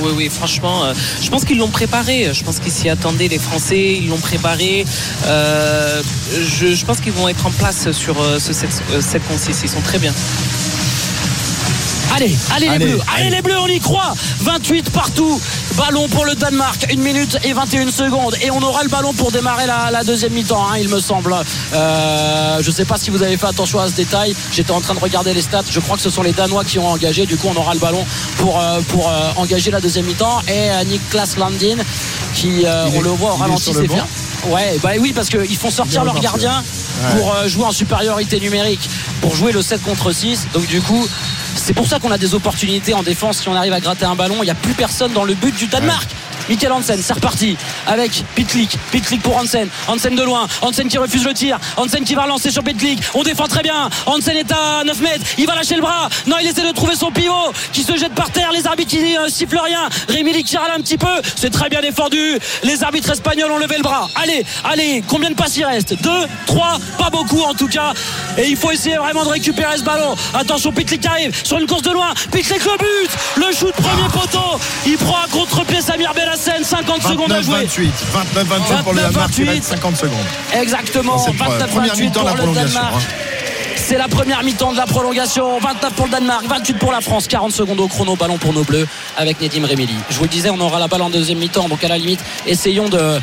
Oui, 0.00 0.12
oui, 0.16 0.28
franchement, 0.28 0.84
euh, 0.84 0.94
je 1.22 1.30
pense 1.30 1.44
qu'ils 1.44 1.58
l'ont 1.58 1.68
préparé. 1.68 2.32
Je 2.32 2.44
pense 2.44 2.58
qu'ils 2.58 2.72
s'y 2.72 2.88
attendaient, 2.88 3.28
les 3.28 3.38
Français, 3.38 3.94
ils 3.94 4.08
l'ont 4.08 4.18
préparé. 4.18 4.84
Euh, 5.26 6.02
je, 6.42 6.84
pense 6.84 7.00
qu'ils 7.00 7.12
vont 7.12 7.28
être 7.28 7.46
en 7.46 7.50
place 7.50 7.90
sur 7.92 8.20
euh, 8.20 8.38
ce 8.38 8.52
7, 8.52 8.70
euh, 8.92 9.00
7 9.00 9.26
contre 9.26 9.40
6. 9.40 9.60
Ils 9.62 9.68
sont 9.68 9.80
très 9.80 9.98
bien. 9.98 10.12
Allez, 12.14 12.36
allez, 12.54 12.68
Allez, 12.68 12.78
les 12.78 12.84
bleus, 12.92 13.00
allez, 13.16 13.30
les 13.30 13.42
bleus, 13.42 13.58
on 13.60 13.66
y 13.68 13.78
croit. 13.80 14.14
28 14.40 14.90
partout. 14.90 15.40
Ballon 15.76 16.08
pour 16.08 16.24
le 16.24 16.34
Danemark, 16.34 16.86
1 16.92 16.96
minute 16.96 17.38
et 17.44 17.52
21 17.52 17.90
secondes. 17.90 18.34
Et 18.42 18.50
on 18.50 18.60
aura 18.62 18.82
le 18.82 18.88
ballon 18.88 19.12
pour 19.12 19.30
démarrer 19.30 19.66
la, 19.66 19.90
la 19.90 20.02
deuxième 20.04 20.32
mi-temps, 20.32 20.66
hein, 20.70 20.76
il 20.80 20.88
me 20.88 21.00
semble. 21.00 21.34
Euh, 21.74 22.58
je 22.62 22.66
ne 22.68 22.74
sais 22.74 22.84
pas 22.84 22.96
si 22.98 23.10
vous 23.10 23.22
avez 23.22 23.36
fait 23.36 23.46
attention 23.46 23.78
à 23.80 23.88
ce 23.88 23.94
détail. 23.94 24.34
J'étais 24.52 24.72
en 24.72 24.80
train 24.80 24.94
de 24.94 24.98
regarder 25.00 25.32
les 25.34 25.42
stats. 25.42 25.62
Je 25.70 25.80
crois 25.80 25.96
que 25.96 26.02
ce 26.02 26.10
sont 26.10 26.22
les 26.22 26.32
Danois 26.32 26.64
qui 26.64 26.78
ont 26.78 26.88
engagé. 26.88 27.26
Du 27.26 27.36
coup, 27.36 27.48
on 27.54 27.58
aura 27.58 27.74
le 27.74 27.80
ballon 27.80 28.04
pour, 28.38 28.60
euh, 28.60 28.80
pour 28.88 29.08
euh, 29.08 29.30
engager 29.36 29.70
la 29.70 29.80
deuxième 29.80 30.06
mi-temps. 30.06 30.42
Et 30.48 30.84
Niklas 30.86 31.34
Landin, 31.38 31.76
qui, 32.34 32.64
on 32.66 32.92
est- 32.92 33.00
le 33.00 33.10
voit 33.10 33.32
au 33.32 33.36
ralenti, 33.36 33.72
c'est 33.72 33.86
bien. 33.88 34.06
Ouais, 34.48 34.78
bah 34.82 34.90
oui, 34.98 35.12
parce 35.14 35.28
qu'ils 35.28 35.56
font 35.56 35.70
sortir 35.70 36.02
leur 36.02 36.18
gardien 36.18 36.62
ouais. 37.02 37.20
pour 37.20 37.34
jouer 37.46 37.64
en 37.64 37.72
supériorité 37.72 38.40
numérique, 38.40 38.88
pour 39.20 39.34
jouer 39.36 39.52
le 39.52 39.60
7 39.62 39.82
contre 39.82 40.12
6. 40.12 40.48
Donc 40.54 40.66
du 40.66 40.80
coup, 40.80 41.06
c'est 41.56 41.74
pour 41.74 41.86
ça 41.86 41.98
qu'on 41.98 42.10
a 42.10 42.18
des 42.18 42.34
opportunités 42.34 42.94
en 42.94 43.02
défense. 43.02 43.40
Si 43.40 43.48
on 43.48 43.54
arrive 43.54 43.72
à 43.72 43.80
gratter 43.80 44.04
un 44.04 44.14
ballon, 44.14 44.36
il 44.42 44.44
n'y 44.44 44.50
a 44.50 44.54
plus 44.54 44.74
personne 44.74 45.12
dans 45.12 45.24
le 45.24 45.34
but 45.34 45.54
du 45.54 45.66
Danemark. 45.66 46.08
Michael 46.48 46.72
Hansen, 46.72 47.00
c'est 47.02 47.12
reparti 47.12 47.56
avec 47.86 48.24
Pitlick. 48.34 48.76
Pitlick 48.90 49.22
pour 49.22 49.36
Hansen. 49.36 49.68
Hansen 49.88 50.14
de 50.14 50.22
loin. 50.22 50.46
Hansen 50.62 50.88
qui 50.88 50.98
refuse 50.98 51.24
le 51.24 51.34
tir. 51.34 51.58
Hansen 51.76 52.04
qui 52.04 52.14
va 52.14 52.22
relancer 52.22 52.50
sur 52.50 52.62
Pitlick. 52.62 53.00
On 53.14 53.22
défend 53.22 53.46
très 53.46 53.62
bien. 53.62 53.88
Hansen 54.06 54.36
est 54.36 54.50
à 54.52 54.84
9 54.84 55.00
mètres. 55.00 55.24
Il 55.38 55.46
va 55.46 55.54
lâcher 55.54 55.76
le 55.76 55.82
bras. 55.82 56.08
Non, 56.26 56.36
il 56.40 56.46
essaie 56.46 56.66
de 56.66 56.72
trouver 56.72 56.96
son 56.96 57.10
pivot 57.10 57.52
qui 57.72 57.82
se 57.82 57.96
jette 57.96 58.14
par 58.14 58.30
terre. 58.30 58.50
Les 58.52 58.66
arbitres 58.66 58.90
qui 58.90 59.16
euh, 59.16 59.28
sifflent 59.28 59.60
rien. 59.62 59.88
Rémi 60.08 60.30
qui 60.44 60.56
râle 60.56 60.72
un 60.76 60.80
petit 60.80 60.98
peu. 60.98 61.06
C'est 61.36 61.50
très 61.50 61.68
bien 61.68 61.80
défendu. 61.80 62.38
Les 62.62 62.82
arbitres 62.82 63.10
espagnols 63.10 63.50
ont 63.50 63.58
levé 63.58 63.76
le 63.76 63.82
bras. 63.82 64.08
Allez, 64.16 64.44
allez, 64.64 65.02
combien 65.06 65.30
de 65.30 65.34
passes 65.34 65.56
il 65.56 65.64
reste? 65.64 66.00
2, 66.02 66.10
3, 66.46 66.78
pas 66.98 67.10
beaucoup 67.10 67.42
en 67.42 67.54
tout 67.54 67.68
cas. 67.68 67.92
Et 68.38 68.48
il 68.48 68.56
faut 68.56 68.70
essayer 68.70 68.96
vraiment 68.96 69.24
de 69.24 69.30
récupérer 69.30 69.76
ce 69.76 69.82
ballon. 69.82 70.14
Attention, 70.34 70.72
Pitlick 70.72 71.04
arrive 71.06 71.34
sur 71.44 71.58
une 71.58 71.66
course 71.66 71.82
de 71.82 71.90
loin. 71.90 72.12
Pitlick 72.30 72.64
le 72.64 72.78
but. 72.78 73.10
Le 73.36 73.54
shoot 73.54 73.72
premier 73.72 74.08
poteau. 74.12 74.58
Il 74.86 74.96
prend 74.96 75.18
un 75.24 75.28
contre-pied 75.28 75.80
Samir 75.80 76.12
Bellassen. 76.30 76.64
50 76.64 77.02
secondes 77.02 77.32
à 77.32 77.42
jouer. 77.42 77.66
29-28. 77.66 77.90
29-28 78.34 78.82
pour 78.82 78.92
le 78.94 79.00
29-28. 79.00 79.02
Danemark. 79.02 79.38
Il 79.38 79.48
reste 79.50 79.64
50 79.64 79.96
secondes. 79.96 80.16
Exactement. 80.54 81.12
Dans 81.12 81.18
cette 81.18 81.34
pre- 81.34 81.66
première 81.68 81.94
29-28 81.94 82.00
mi-temps 82.00 82.12
de 82.12 82.18
pour 82.18 82.24
la 82.24 82.30
le 82.32 82.36
prolongation. 82.38 82.80
Danemark. 82.80 83.02
hein. 83.02 83.14
C'est 83.90 83.98
la 83.98 84.06
première 84.06 84.44
mi-temps 84.44 84.70
de 84.70 84.76
la 84.76 84.86
prolongation. 84.86 85.58
29 85.58 85.94
pour 85.94 86.06
le 86.06 86.12
Danemark, 86.12 86.46
28 86.46 86.74
pour 86.74 86.92
la 86.92 87.00
France. 87.00 87.26
40 87.26 87.50
secondes 87.50 87.80
au 87.80 87.88
chrono, 87.88 88.14
ballon 88.14 88.38
pour 88.38 88.52
nos 88.52 88.62
bleus 88.62 88.86
avec 89.16 89.40
Nedim 89.40 89.66
Remili. 89.66 89.96
Je 90.10 90.16
vous 90.16 90.22
le 90.22 90.28
disais, 90.28 90.48
on 90.48 90.60
aura 90.60 90.78
la 90.78 90.86
balle 90.86 91.02
en 91.02 91.10
deuxième 91.10 91.38
mi-temps. 91.38 91.68
Donc 91.68 91.82
à 91.82 91.88
la 91.88 91.98
limite, 91.98 92.20
essayons 92.46 92.88
de, 92.88 93.18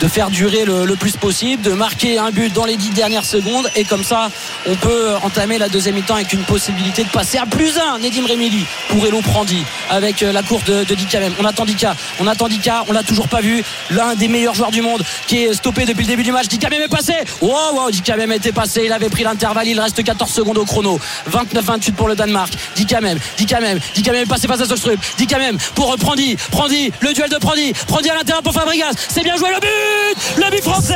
de 0.00 0.08
faire 0.08 0.30
durer 0.30 0.64
le, 0.64 0.94
plus 0.94 1.16
possible, 1.16 1.62
de 1.62 1.72
marquer 1.72 2.18
un 2.18 2.30
but 2.30 2.52
dans 2.52 2.64
les 2.64 2.76
10 2.76 2.90
dernières 2.90 3.24
secondes. 3.24 3.68
Et 3.74 3.82
comme 3.82 4.04
ça, 4.04 4.30
on 4.68 4.76
peut 4.76 5.16
entamer 5.24 5.58
la 5.58 5.68
deuxième 5.68 5.96
mi-temps 5.96 6.14
avec 6.14 6.32
une 6.32 6.44
possibilité 6.44 7.02
de 7.02 7.08
passer 7.08 7.38
à 7.38 7.46
plus 7.46 7.76
1. 7.76 7.98
Nedim 7.98 8.24
Remili 8.24 8.64
pour 8.90 9.04
Elo 9.04 9.20
Prandi 9.20 9.64
avec 9.90 10.22
euh, 10.22 10.30
la 10.30 10.44
course 10.44 10.62
de, 10.62 10.84
de 10.84 10.94
Dika 10.94 11.18
même. 11.18 11.34
On 11.40 11.44
attend 11.44 11.64
Dika, 11.64 11.96
on 12.20 12.28
attend 12.28 12.46
Dika, 12.46 12.84
on 12.86 12.92
l'a 12.92 13.02
toujours 13.02 13.26
pas 13.26 13.40
vu. 13.40 13.64
L'un 13.90 14.14
des 14.14 14.28
meilleurs 14.28 14.54
joueurs 14.54 14.70
du 14.70 14.80
monde 14.80 15.02
qui 15.26 15.38
est 15.38 15.54
stoppé 15.54 15.86
depuis 15.86 16.02
le 16.02 16.08
début 16.08 16.22
du 16.22 16.30
match. 16.30 16.46
Dika 16.46 16.68
est 16.68 16.88
passé. 16.88 17.14
Wow, 17.40 17.74
wow, 17.74 17.90
Dika 17.90 18.14
était 18.32 18.52
passé. 18.52 18.82
Il 18.84 18.92
avait 18.92 19.10
pris 19.10 19.24
l'intervalle. 19.24 19.66
Il 19.66 19.80
reste 19.80 20.03
14 20.04 20.30
secondes 20.30 20.58
au 20.58 20.64
chrono. 20.64 20.98
29-28 21.32 21.92
pour 21.94 22.08
le 22.08 22.14
Danemark. 22.14 22.52
Dika 22.76 23.00
même, 23.00 23.18
Dika 23.36 23.60
même, 23.60 23.78
Dika 23.94 24.12
même 24.12 24.22
est 24.22 24.26
passé 24.26 24.46
face 24.46 24.60
à 24.60 24.66
Sostrup. 24.66 25.00
Dika 25.18 25.38
même 25.38 25.58
pour 25.74 25.96
Prandi. 25.96 26.36
Prandi, 26.50 26.92
le 27.00 27.12
duel 27.12 27.30
de 27.30 27.36
Prandi. 27.36 27.72
Prandi 27.86 28.10
à 28.10 28.14
l'intérieur 28.14 28.42
pour 28.42 28.52
Fabregas. 28.52 28.92
C'est 29.08 29.22
bien 29.22 29.36
joué 29.36 29.50
le 29.50 29.60
but. 29.60 30.44
Le 30.44 30.50
but 30.50 30.62
français. 30.62 30.94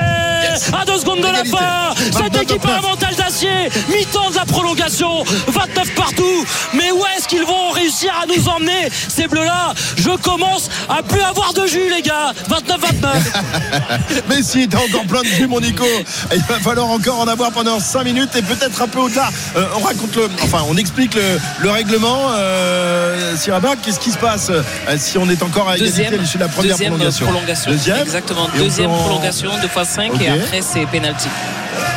à 0.73 0.85
deux 0.85 0.99
secondes 0.99 1.21
de 1.21 1.27
la 1.27 1.45
fin. 1.45 1.95
Cette 1.97 2.35
29, 2.35 2.43
équipe 2.43 2.65
a 2.65 2.69
un 2.69 2.81
29. 2.81 2.91
mental 2.91 3.15
d'acier. 3.17 3.69
Mi-temps 3.89 4.31
de 4.31 4.37
la 4.37 4.45
prolongation. 4.45 5.25
29 5.49 5.95
partout. 5.95 6.45
Mais 6.75 6.91
où 6.93 7.03
est-ce 7.17 7.29
qu'ils 7.29 7.45
vont 7.45 7.71
réussir 7.71 8.13
à 8.23 8.27
nous 8.27 8.49
emmener, 8.49 8.89
ces 9.09 9.27
bleus-là 9.27 9.75
Je 9.97 10.11
commence 10.17 10.69
à 10.89 11.03
plus 11.03 11.21
avoir 11.21 11.53
de 11.55 11.67
jus, 11.67 11.89
les 11.91 12.03
gars. 12.03 12.33
29-29. 12.49 14.19
Mais 14.29 14.43
si, 14.43 14.69
t'as 14.69 14.79
encore 14.79 15.05
plein 15.05 15.23
de 15.23 15.29
jus, 15.29 15.47
mon 15.47 15.61
Nico. 15.61 15.85
Et 15.85 16.37
il 16.37 16.43
va 16.43 16.59
falloir 16.61 16.89
encore 16.89 17.21
en 17.21 17.29
avoir 17.29 17.53
pendant 17.53 17.81
5 17.81 18.05
minutes 18.05 18.35
et 18.37 18.43
peut-être 18.43 18.83
un 18.83 18.89
peu 18.89 18.98
au-delà. 18.99 19.31
Euh, 19.57 19.67
on 19.77 19.81
raconte 19.81 20.15
le, 20.17 20.29
enfin, 20.43 20.63
on 20.69 20.77
explique 20.77 21.15
le, 21.15 21.23
le 21.61 21.71
règlement. 21.71 22.31
Euh, 22.37 23.37
Siraba, 23.37 23.75
qu'est-ce 23.83 24.01
qui 24.01 24.11
se 24.11 24.19
passe 24.19 24.51
euh, 24.51 24.63
si 24.97 25.19
on 25.19 25.29
est 25.31 25.43
encore 25.43 25.69
à 25.69 25.77
égalité 25.77 26.17
Deuxième, 26.17 26.41
la 26.41 26.49
première 26.49 26.73
deuxième 26.73 26.93
prolongation? 26.93 27.27
prolongation. 27.27 27.71
Deuxième 27.71 27.99
Exactement. 27.99 28.49
Et 28.55 28.59
Deuxième 28.59 28.91
prolongation, 28.91 29.51
2 29.63 29.69
fois 29.69 29.85
5 29.85 30.15
Ok. 30.15 30.21
et 30.23 30.29
après 30.29 30.61
c'est 30.63 30.87
penalty. 30.87 31.29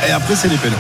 Et 0.08 0.12
après, 0.12 0.36
c'est 0.36 0.48
les 0.48 0.58
pénaux. 0.58 0.76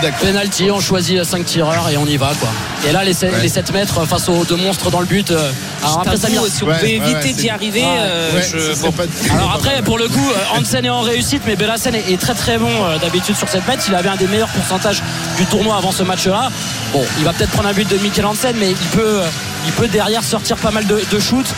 D'accord. 0.00 0.18
Penalty, 0.20 0.70
on 0.70 0.80
choisit 0.80 1.22
5 1.24 1.44
tireurs 1.44 1.88
et 1.90 1.96
on 1.96 2.06
y 2.06 2.16
va, 2.16 2.32
quoi. 2.40 2.48
Et 2.88 2.92
là, 2.92 3.04
les, 3.04 3.12
sept- 3.12 3.32
Ouais. 3.32 3.40
les 3.42 3.48
7 3.48 3.72
mètres 3.72 4.04
face 4.06 4.28
aux 4.28 4.44
deux 4.44 4.56
monstres 4.56 4.90
dans 4.90 5.00
le 5.00 5.06
but. 5.06 5.30
Alors 5.30 6.00
après, 6.00 6.16
ça 6.16 6.28
T'avoue, 6.28 6.46
si 6.48 6.62
on 6.64 6.66
Ouais, 6.68 6.74
pouvait 6.78 6.98
ouais, 6.98 7.04
ouais, 7.04 7.10
éviter 7.12 7.32
d'y 7.34 7.50
arriver, 7.50 7.82
Ouais. 7.82 7.86
euh, 7.98 8.34
Ouais, 8.36 8.42
je- 8.42 8.58
ce 8.58 8.74
serait 8.74 8.90
bon. 8.90 8.92
pas- 8.92 9.02
Alors 9.34 9.52
après, 9.54 9.82
pour 9.82 9.98
le 9.98 10.08
coup, 10.08 10.30
euh, 10.30 10.58
Hansen 10.58 10.84
est 10.84 10.88
en 10.90 11.00
réussite, 11.00 11.42
mais 11.46 11.56
Bellassen 11.56 11.94
est 11.94 12.10
est 12.12 12.20
très 12.20 12.34
très 12.34 12.58
bon 12.58 12.70
euh, 12.84 12.98
d'habitude 12.98 13.36
sur 13.36 13.48
cette 13.48 13.66
mètre. 13.68 13.84
Il 13.88 13.94
avait 13.94 14.08
un 14.08 14.16
des 14.16 14.26
meilleurs 14.26 14.48
pourcentages 14.48 15.02
du 15.36 15.44
tournoi 15.46 15.76
avant 15.76 15.92
ce 15.92 16.02
match-là. 16.02 16.50
Bon, 16.92 17.04
il 17.18 17.24
va 17.24 17.32
peut-être 17.32 17.50
prendre 17.50 17.68
un 17.68 17.72
but 17.72 17.88
de 17.88 17.96
Mikel 17.98 18.24
Hansen, 18.26 18.54
mais 18.58 18.70
il 18.70 18.76
peut, 18.88 19.20
euh, 19.20 19.26
il 19.66 19.72
peut 19.72 19.88
derrière 19.88 20.24
sortir 20.24 20.56
pas 20.56 20.70
mal 20.70 20.86
de, 20.86 21.02
de 21.10 21.18
shoots. 21.20 21.54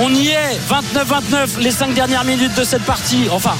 On 0.00 0.14
y 0.14 0.28
est, 0.28 0.58
29-29, 0.68 1.58
les 1.60 1.70
5 1.70 1.94
dernières 1.94 2.24
minutes 2.24 2.54
de 2.56 2.62
cette 2.64 2.82
partie. 2.84 3.26
Enfin, 3.32 3.54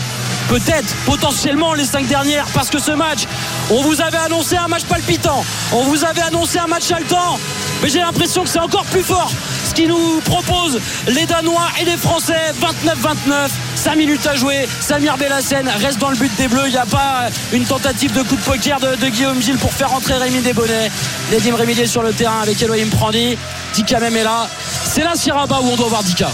peut-être, 0.49 0.95
potentiellement 1.07 1.75
les 1.75 1.85
5 1.85 2.07
dernières, 2.07 2.47
parce 2.55 2.71
que 2.71 2.79
ce 2.79 2.93
match, 2.93 3.25
on 3.71 3.83
vous 3.83 4.01
avait 4.01 4.19
annoncé 4.19 4.57
un 4.57 4.69
match 4.69 4.85
palpitant, 4.85 5.45
on 5.73 5.83
vous 5.83 6.05
avait 6.05 6.23
annoncé 6.23 6.59
un 6.59 6.67
match 6.67 6.91
haletant, 6.91 7.39
mais 7.83 7.89
j'ai 7.89 8.01
l'impression 8.01 8.43
que 8.45 8.49
c'est 8.49 8.59
encore 8.59 8.85
plus 8.87 9.03
fort 9.03 9.31
ce 9.69 9.75
qui 9.75 9.87
nous 9.87 10.21
propose 10.25 10.81
les 11.09 11.27
Danois 11.27 11.69
et 11.81 11.85
les 11.85 11.97
Français. 11.97 12.53
29-29, 12.61 13.51
5 13.75 13.97
minutes 13.97 14.27
à 14.27 14.35
jouer. 14.35 14.67
Samir 14.81 15.17
Bellassen 15.19 15.69
reste 15.69 15.99
dans 15.99 16.11
le 16.11 16.17
but 16.17 16.35
des 16.37 16.49
Bleus. 16.49 16.67
Il 16.67 16.73
n'y 16.73 16.77
a 16.77 16.87
pas 16.87 17.29
une 17.53 17.65
tentative 17.65 18.13
de 18.13 18.23
coup 18.23 18.37
de 18.37 18.41
poker 18.41 18.81
de, 18.81 19.09
Guillaume 19.09 19.43
Gilles 19.43 19.59
pour 19.59 19.73
faire 19.73 19.93
entrer 19.93 20.15
Rémi 20.15 20.41
Desbonnets. 20.41 20.91
Nedim 21.33 21.55
Rémi 21.55 21.79
est 21.79 21.87
sur 21.87 22.03
le 22.03 22.13
terrain 22.13 22.41
avec 22.41 22.61
Elohim 22.63 22.89
Prandi. 22.89 23.37
Dika 23.75 24.01
même 24.01 24.17
est 24.17 24.25
là. 24.25 24.49
C'est 24.85 25.05
là 25.05 25.15
Siraba 25.15 25.61
où 25.61 25.69
on 25.71 25.77
doit 25.77 25.89
voir 25.89 26.03
Dika. 26.03 26.31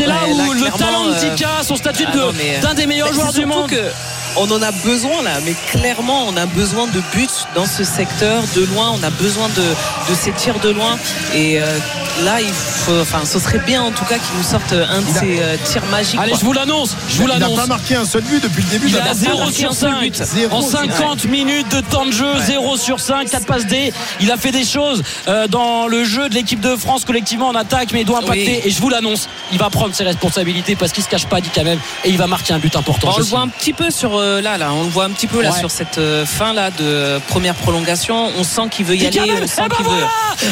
C'est 0.00 0.06
là 0.06 0.14
Ouais, 0.26 0.32
où 0.32 0.52
là, 0.54 0.70
le 0.72 0.78
talent 0.78 1.06
de 1.08 1.12
euh, 1.12 1.30
Dika, 1.34 1.62
son 1.62 1.76
statut 1.76 2.04
ah 2.08 2.16
de- 2.16 2.20
euh, 2.20 2.60
d'un 2.62 2.72
des 2.74 2.86
meilleurs 2.86 3.08
Mais 3.08 3.14
joueurs 3.14 3.32
du 3.34 3.44
monde. 3.44 3.68
que 3.68 3.90
on 4.36 4.50
en 4.50 4.62
a 4.62 4.70
besoin 4.72 5.22
là, 5.22 5.32
mais 5.44 5.54
clairement 5.70 6.26
on 6.28 6.36
a 6.36 6.46
besoin 6.46 6.86
de 6.86 7.00
buts 7.14 7.26
dans 7.54 7.66
ce 7.66 7.84
secteur 7.84 8.42
de 8.56 8.64
loin. 8.66 8.92
On 8.98 9.02
a 9.02 9.10
besoin 9.10 9.48
de, 9.56 9.62
de 9.62 10.14
ces 10.18 10.32
tirs 10.32 10.58
de 10.60 10.70
loin. 10.70 10.96
Et 11.34 11.60
euh, 11.60 11.66
là, 12.24 12.40
il 12.40 12.52
faut, 12.52 12.98
enfin, 13.00 13.20
ce 13.24 13.38
serait 13.38 13.58
bien 13.60 13.82
en 13.82 13.90
tout 13.90 14.04
cas 14.04 14.16
qu'ils 14.16 14.36
nous 14.36 14.42
sortent 14.42 14.72
un 14.72 15.00
de 15.00 15.06
Il 15.10 15.16
a- 15.16 15.20
ces 15.20 15.38
euh, 15.42 15.56
tirs 15.64 15.84
magiques. 15.86 16.18
Allez, 16.20 16.30
quoi. 16.30 16.40
je 16.40 16.44
vous 16.44 16.52
l'annonce. 16.52 16.96
Je 17.08 17.16
vous 17.16 17.22
Il 17.24 17.28
n'a 17.28 17.38
l'annonce. 17.38 17.58
pas 17.60 17.66
marqué 17.66 17.94
un 17.96 18.04
seul 18.04 18.22
but 18.22 18.42
depuis 18.42 18.62
le 18.62 18.68
début 18.70 18.88
Il 18.88 18.94
pas 18.96 19.14
0 19.14 19.38
marqué 19.38 19.52
sur 19.54 19.70
un 19.70 19.74
seul 19.74 19.90
5 19.92 20.00
but. 20.00 20.22
Zéro 20.24 20.56
en 20.56 20.62
sur 20.62 20.78
50 20.78 21.24
minutes 21.26 21.68
de 21.74 21.80
temps 21.80 22.06
de 22.06 22.12
jeu 22.12 22.32
0 22.46 22.76
sur 22.76 23.00
5 23.00 23.28
4 23.30 23.46
passes 23.46 23.66
D 23.66 23.92
il 24.20 24.30
a 24.30 24.36
fait 24.36 24.50
des 24.52 24.64
choses 24.64 25.02
euh, 25.28 25.46
dans 25.48 25.86
le 25.86 26.04
jeu 26.04 26.28
de 26.28 26.34
l'équipe 26.34 26.60
de 26.60 26.76
France 26.76 27.04
collectivement 27.04 27.48
en 27.48 27.54
attaque 27.54 27.88
mais 27.92 28.00
il 28.02 28.04
doit 28.06 28.18
impacter 28.18 28.60
Oui. 28.62 28.68
et 28.68 28.70
je 28.70 28.80
vous 28.80 28.88
l'annonce 28.88 29.28
il 29.52 29.58
va 29.58 29.70
prendre 29.70 29.94
ses 29.94 30.04
responsabilités 30.04 30.76
parce 30.76 30.92
qu'il 30.92 31.02
se 31.02 31.08
cache 31.08 31.26
pas 31.26 31.40
dit 31.40 31.50
quand 31.54 31.64
même 31.64 31.78
et 32.04 32.10
il 32.10 32.18
va 32.18 32.26
marquer 32.26 32.52
un 32.52 32.58
but 32.58 32.74
important 32.76 33.12
On 33.14 33.18
le 33.18 33.24
voit 33.24 33.40
un 33.40 33.48
petit 33.48 33.72
peu 33.72 33.90
sur 33.90 34.16
euh, 34.20 34.40
là, 34.40 34.56
là, 34.58 34.72
on 34.72 34.84
le 34.84 34.88
voit 34.90 35.04
un 35.04 35.10
petit 35.10 35.26
peu 35.26 35.42
là 35.42 35.50
Ouais. 35.50 35.58
sur 35.58 35.70
cette 35.70 35.98
euh, 35.98 36.24
fin 36.24 36.52
là 36.52 36.70
de 36.70 37.18
première 37.28 37.54
prolongation. 37.54 38.30
On 38.38 38.44
sent 38.44 38.68
qu'il 38.70 38.84
veut 38.86 38.96
y 38.96 39.06
aller, 39.06 39.20
on 39.42 39.46
sent 39.46 39.62
eh 39.64 39.68
ben 39.68 39.76
qu'il 39.76 39.84
veut. 39.84 39.90
voilà 39.90 40.08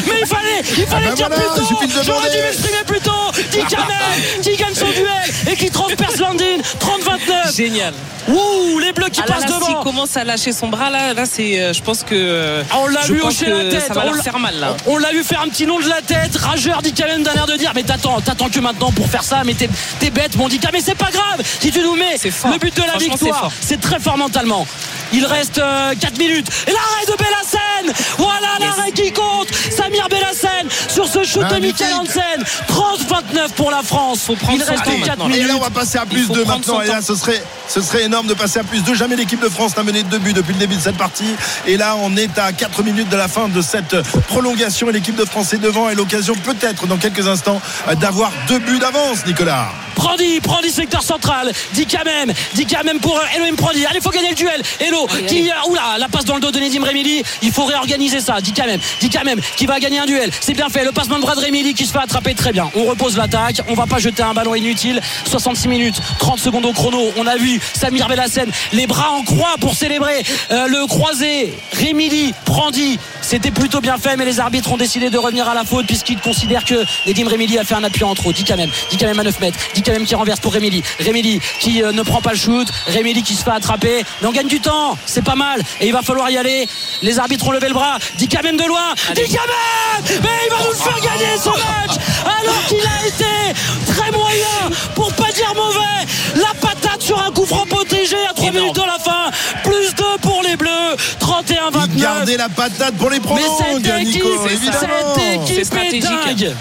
Mais 0.07 0.19
il 0.21 0.27
fallait, 0.27 0.61
il 0.77 0.87
fallait 0.87 1.07
ben 1.09 1.13
dire 1.15 1.27
voilà, 1.29 1.43
plus 1.43 1.63
il 1.71 1.93
tôt 1.93 2.01
J'aurais 2.03 2.29
dû 2.29 2.37
m'exprimer 2.37 2.83
plus 2.85 2.99
tôt 2.99 3.11
même 3.53 4.41
Qui 4.41 4.55
gagne 4.57 4.73
son 4.73 4.87
duel 4.87 5.51
et 5.51 5.55
qui 5.55 5.69
transperce 5.69 6.17
Landine 6.17 6.61
30-29 6.79 7.55
Génial. 7.55 7.93
Ouh 8.27 8.77
les 8.79 8.91
bleus 8.91 9.09
qui 9.09 9.21
Ah 9.23 9.27
là, 9.27 9.35
passent 9.35 9.49
là, 9.49 9.57
s'il 9.59 9.69
devant 9.73 9.83
commence 9.83 10.15
à 10.17 10.23
lâcher 10.23 10.51
son 10.51 10.67
bras 10.67 10.89
là, 10.89 11.13
là 11.13 11.25
c'est, 11.25 11.59
euh, 11.59 11.73
je 11.73 11.81
pense 11.81 12.03
que. 12.03 12.61
Ah, 12.69 12.75
on 12.81 12.87
l'a 12.87 13.01
je 13.01 13.13
vu 13.13 13.21
hocher 13.21 13.47
la 13.49 13.69
tête. 13.69 13.87
Ça 13.87 13.93
va 13.93 14.01
on 14.01 14.05
leur 14.05 14.15
l'a- 14.15 14.23
faire 14.23 14.37
mal 14.39 14.55
là. 14.59 14.75
On 14.85 14.97
l'a 14.97 15.11
vu 15.11 15.23
faire 15.23 15.41
un 15.41 15.47
petit 15.49 15.65
nom 15.65 15.79
de 15.79 15.87
la 15.87 16.01
tête. 16.01 16.35
Rageur 16.37 16.81
même 17.07 17.23
d'un 17.23 17.33
air 17.33 17.47
de 17.47 17.55
dire 17.55 17.71
Mais 17.73 17.83
t'attends, 17.83 18.19
t'attends 18.21 18.49
que 18.49 18.59
maintenant 18.59 18.91
pour 18.91 19.07
faire 19.07 19.23
ça. 19.23 19.41
Mais 19.45 19.53
t'es, 19.55 19.69
t'es 19.99 20.11
bête, 20.11 20.35
mon 20.35 20.47
dit 20.47 20.59
Mais 20.71 20.81
c'est 20.81 20.95
pas 20.95 21.09
grave. 21.11 21.41
Si 21.59 21.71
tu 21.71 21.81
nous 21.81 21.95
mets 21.95 22.15
le 22.23 22.57
but 22.59 22.75
de 22.75 22.83
la 22.83 22.97
victoire, 22.97 23.39
fort. 23.39 23.51
C'est, 23.61 23.79
très 23.79 23.99
fort 23.99 24.17
mentalement. 24.17 24.65
Il 25.13 25.25
reste 25.25 25.55
4 25.99 26.17
minutes. 26.17 26.47
Et 26.67 26.71
l'arrêt 26.71 27.05
de 27.07 27.15
Bellassen 27.17 28.05
Voilà 28.17 28.47
l'arrêt 28.59 28.91
qui 28.91 29.11
compte 29.11 29.47
Samir 29.71 30.07
Bellassen 30.09 30.67
sur 30.87 31.07
ce 31.07 31.23
shoot 31.23 31.43
de. 31.47 31.59
Michael 31.59 31.93
Hansen 31.93 32.43
30-29 32.67 33.53
pour 33.55 33.71
la 33.71 33.81
France. 33.81 34.19
prendre 34.39 34.53
Il 34.53 34.63
reste 34.63 34.83
temps 34.83 34.91
4 34.91 35.07
maintenant. 35.07 35.25
Et 35.27 35.31
minutes. 35.33 35.47
là, 35.47 35.53
on 35.57 35.61
va 35.61 35.69
passer 35.69 35.97
à 35.97 36.05
plus 36.05 36.25
faut 36.25 36.33
de 36.33 36.43
prendre 36.43 36.59
maintenant. 36.59 36.75
son 36.77 36.81
Et 36.81 36.87
là, 36.87 37.01
ce 37.01 37.15
serait, 37.15 37.41
ce 37.67 37.81
serait 37.81 38.03
énorme 38.03 38.27
de 38.27 38.33
passer 38.33 38.59
à 38.59 38.63
plus 38.63 38.83
de. 38.83 38.93
Jamais 38.93 39.15
l'équipe 39.15 39.41
de 39.41 39.49
France 39.49 39.75
n'a 39.77 39.83
mené 39.83 40.03
deux 40.03 40.19
buts 40.19 40.33
depuis 40.33 40.53
le 40.53 40.59
début 40.59 40.75
de 40.75 40.81
cette 40.81 40.97
partie. 40.97 41.35
Et 41.67 41.77
là, 41.77 41.95
on 41.97 42.15
est 42.15 42.37
à 42.37 42.51
4 42.51 42.83
minutes 42.83 43.09
de 43.09 43.17
la 43.17 43.27
fin 43.27 43.47
de 43.47 43.61
cette 43.61 44.01
prolongation. 44.27 44.89
Et 44.89 44.93
l'équipe 44.93 45.15
de 45.15 45.25
France 45.25 45.53
est 45.53 45.57
devant. 45.57 45.89
Et 45.89 45.95
l'occasion, 45.95 46.35
peut-être, 46.35 46.87
dans 46.87 46.97
quelques 46.97 47.27
instants, 47.27 47.61
euh, 47.87 47.95
d'avoir 47.95 48.31
deux 48.47 48.59
buts 48.59 48.79
d'avance, 48.79 49.25
Nicolas. 49.25 49.69
Prandi, 49.95 50.39
Prandi 50.39 50.71
secteur 50.71 51.03
central, 51.03 51.51
dit 51.73 51.85
quand 51.85 52.05
même, 52.05 52.31
dit 52.53 52.65
quand 52.65 52.83
même 52.85 52.99
pour 52.99 53.17
euh, 53.17 53.35
Elohim 53.35 53.55
Prandi. 53.55 53.85
Allez, 53.85 53.99
faut 53.99 54.11
gagner 54.11 54.29
le 54.29 54.35
duel. 54.35 54.61
Qui, 55.27 55.49
oula, 55.69 55.97
la 55.97 56.07
passe 56.09 56.25
dans 56.25 56.35
le 56.35 56.41
dos 56.41 56.51
de 56.51 56.59
Nedim 56.59 56.83
Remili. 56.83 57.23
Il 57.41 57.51
faut 57.51 57.65
réorganiser 57.65 58.19
ça. 58.19 58.41
Dit 58.41 58.53
quand 58.53 58.65
même, 58.65 58.79
dit 58.99 59.09
quand 59.09 59.23
même, 59.23 59.39
qui 59.57 59.65
va 59.65 59.79
gagner 59.79 59.99
un 59.99 60.05
duel. 60.05 60.31
C'est 60.41 60.53
bien 60.53 60.69
fait. 60.69 60.83
Le 60.83 60.91
passement 60.91 61.17
de 61.17 61.21
bras 61.21 61.35
de 61.35 61.41
Remili 61.41 61.73
qui 61.73 61.85
se 61.85 61.91
fait 61.91 61.99
attraper 61.99 62.33
très 62.33 62.51
bien. 62.51 62.69
On 62.75 62.85
repose 62.85 63.17
l'attaque. 63.17 63.61
On 63.67 63.73
va 63.73 63.85
pas 63.85 63.99
jeter 63.99 64.23
un 64.23 64.33
ballon 64.33 64.55
inutile. 64.55 65.01
66 65.25 65.67
minutes, 65.67 65.95
30 66.19 66.39
secondes 66.39 66.65
au 66.65 66.73
chrono. 66.73 67.11
On 67.17 67.27
a 67.27 67.37
vu 67.37 67.59
Samir 67.73 68.07
Bellassen, 68.07 68.51
les 68.73 68.87
bras 68.87 69.11
en 69.11 69.23
croix 69.23 69.55
pour 69.59 69.75
célébrer 69.75 70.23
euh, 70.51 70.67
le 70.67 70.87
croisé. 70.87 71.53
Remili, 71.73 72.33
Prandi. 72.45 72.99
C'était 73.21 73.51
plutôt 73.51 73.81
bien 73.81 73.97
fait, 73.97 74.17
mais 74.17 74.25
les 74.25 74.39
arbitres 74.39 74.71
ont 74.71 74.77
décidé 74.77 75.09
de 75.09 75.17
revenir 75.17 75.47
à 75.47 75.53
la 75.53 75.63
faute 75.63 75.85
puisqu'ils 75.85 76.19
considèrent 76.19 76.65
que 76.65 76.83
Nedim 77.05 77.27
Remili 77.27 77.57
a 77.57 77.63
fait 77.63 77.75
un 77.75 77.83
appui 77.83 78.03
en 78.03 78.15
trop. 78.15 78.33
Dit 78.33 78.43
quand 78.43 78.57
même, 78.57 78.69
dit 78.89 78.97
quand 78.97 79.05
même 79.05 79.19
à 79.19 79.23
9 79.23 79.39
mètres. 79.39 79.57
Dit 79.75 79.83
quand 79.83 79.91
même 79.91 80.05
qui 80.05 80.15
renverse 80.15 80.39
pour 80.39 80.53
Remili. 80.53 80.83
Remili 81.05 81.39
qui 81.59 81.83
euh, 81.83 81.91
ne 81.91 82.01
prend 82.01 82.21
pas 82.21 82.31
le 82.31 82.37
shoot. 82.37 82.67
Remili 82.87 83.23
qui 83.23 83.35
se 83.35 83.43
fait 83.43 83.51
attraper. 83.51 84.03
Mais 84.21 84.27
on 84.27 84.31
gagne 84.31 84.47
du 84.47 84.59
temps. 84.59 84.88
C'est 85.05 85.23
pas 85.23 85.35
mal. 85.35 85.61
Et 85.81 85.87
il 85.87 85.93
va 85.93 86.01
falloir 86.01 86.29
y 86.29 86.37
aller. 86.37 86.67
Les 87.01 87.19
arbitres 87.19 87.47
ont 87.47 87.51
levé 87.51 87.67
le 87.67 87.73
bras. 87.73 87.97
Dit 88.17 88.27
quand 88.27 88.43
même 88.43 88.57
de 88.57 88.63
loin. 88.65 88.93
Dit 89.15 89.21
quand 89.23 89.47
même 89.47 90.19
Mais 90.23 90.29
il 90.45 90.51
va 90.51 90.57
nous 90.63 90.71
le 90.71 90.75
faire 90.75 90.99
gagner 91.01 91.37
ce 91.37 91.49
match 91.49 91.97
alors 92.25 92.65
qu'il 92.67 92.77
a 92.79 93.07
été 93.07 93.59
très 93.87 94.11
moyen 94.11 94.69
pour 94.95 95.11
pas 95.13 95.31
dire 95.31 95.53
mauvais. 95.55 96.05
La 96.35 96.53
patate 96.59 97.01
sur 97.01 97.21
un 97.21 97.31
coup 97.31 97.45
franc 97.45 97.65
protégé 97.65 98.15
à 98.29 98.33
3 98.33 98.49
Énorme. 98.49 98.57
minutes 98.63 98.75
de 98.75 98.81
la 98.81 98.99
fin. 98.99 99.31
Plus 99.63 99.93
2 99.95 100.03
pour 100.21 100.41
les 100.43 100.55
Bleus. 100.55 100.69
31-29. 101.19 101.95
Gardez 101.99 102.37
la 102.37 102.49
patate 102.49 102.95
pour 102.95 103.09
les 103.09 103.19
Mais 103.19 103.25
prolongues, 103.25 103.83
cette 103.85 104.01
équipe, 104.01 104.23
Nico, 104.23 104.45
évidemment. 104.47 104.79
cette 105.15 105.47
C'est 105.47 105.63
équipe 105.63 105.93
est 105.93 105.99
dingue. 105.99 106.55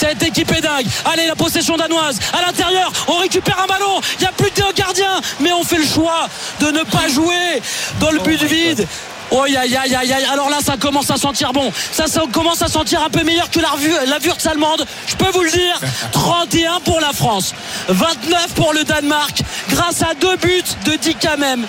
Cette 0.00 0.22
équipe 0.22 0.50
est 0.56 0.62
dingue. 0.62 0.86
Allez, 1.04 1.26
la 1.26 1.36
possession 1.36 1.76
danoise 1.76 2.18
à 2.32 2.40
l'intérieur. 2.46 2.90
On 3.06 3.16
récupère 3.18 3.60
un 3.62 3.66
ballon. 3.66 4.00
Il 4.18 4.22
n'y 4.22 4.26
a 4.28 4.32
plus 4.32 4.50
de 4.50 4.72
gardien. 4.74 5.20
Mais 5.40 5.52
on 5.52 5.62
fait 5.62 5.76
le 5.76 5.84
choix 5.86 6.26
de 6.58 6.70
ne 6.70 6.82
pas 6.84 7.06
jouer 7.08 7.60
dans 8.00 8.10
le 8.10 8.18
but 8.20 8.42
vide. 8.44 8.86
Oh 9.30 9.42
aïe 9.42 9.56
aïe 9.58 9.76
aïe 9.76 9.94
aïe 9.94 10.24
Alors 10.32 10.48
là 10.48 10.56
ça 10.64 10.76
commence 10.76 11.08
à 11.10 11.16
sentir 11.16 11.52
bon 11.52 11.70
Ça, 11.92 12.08
ça 12.08 12.22
commence 12.32 12.62
à 12.62 12.66
sentir 12.68 13.00
un 13.00 13.10
peu 13.10 13.22
meilleur 13.22 13.48
que 13.48 13.60
la, 13.60 13.68
revue, 13.68 13.92
la 14.06 14.18
Wurtz 14.18 14.44
allemande 14.46 14.84
Je 15.06 15.14
peux 15.14 15.30
vous 15.30 15.44
le 15.44 15.50
dire 15.52 15.78
31 16.12 16.80
pour 16.80 16.98
la 16.98 17.12
France 17.12 17.54
29 17.86 18.48
pour 18.56 18.72
le 18.72 18.82
Danemark 18.82 19.42
Grâce 19.68 20.02
à 20.02 20.14
deux 20.20 20.34
buts 20.38 20.64
de 20.84 20.96
Dick 20.96 21.24
même 21.38 21.64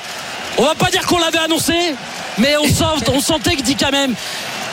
On 0.57 0.63
va 0.63 0.73
pas 0.73 0.89
dire 0.89 1.05
qu'on 1.05 1.19
l'avait 1.19 1.37
annoncé 1.37 1.93
Mais 2.39 2.57
on, 2.57 2.63
sent- 2.65 3.11
on 3.13 3.19
sentait 3.19 3.55
que 3.55 3.61
Dick 3.61 3.83
même 3.91 4.15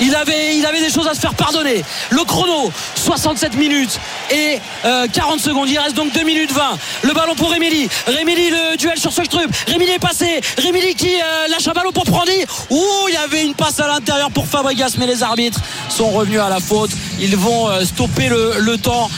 il 0.01 0.15
avait, 0.15 0.81
des 0.81 0.91
choses 0.91 1.07
à 1.09 1.15
se 1.15 1.21
faire 1.21 1.35
pardonner. 1.35 1.85
Le 2.11 2.25
chrono, 2.25 2.71
67 2.95 3.55
minutes 3.57 3.99
et 4.31 4.59
euh, 4.85 5.07
40 5.13 5.41
secondes. 5.41 5.69
Il 5.69 5.79
reste 5.79 5.97
donc 5.97 6.13
2 6.13 6.23
minutes 6.23 6.53
20. 6.53 6.79
Le 7.03 7.13
ballon 7.13 7.35
pour 7.35 7.51
Rémili. 7.51 7.89
Rémili, 8.07 8.51
le 8.51 8.77
duel 8.77 8.99
sur 8.99 9.13
Sochtrup. 9.13 9.51
Rémili 9.67 9.93
est 9.93 9.99
passé. 9.99 10.41
Rémili 10.59 10.95
qui 10.95 11.15
euh, 11.15 11.49
lâche 11.49 11.67
un 11.69 11.73
ballon 11.73 11.93
pour 11.93 12.05
Prandi. 12.05 12.45
Ouh, 12.71 13.09
il 13.09 13.15
y 13.15 13.17
avait 13.17 13.45
une 13.45 13.55
passe 13.55 13.81
à 13.81 13.89
l'intérieur 13.89 14.31
pour 14.31 14.47
Fabregas, 14.47 14.95
mais 14.99 15.07
les 15.07 15.23
arbitres 15.23 15.61
sont 15.89 16.11
revenus 16.11 16.41
à 16.41 16.49
la 16.49 16.61
faute. 16.61 16.91
Ils 17.21 17.37
vont 17.37 17.69
euh, 17.69 17.85
stopper 17.85 18.29
le 18.29 18.77
temps. 18.79 19.11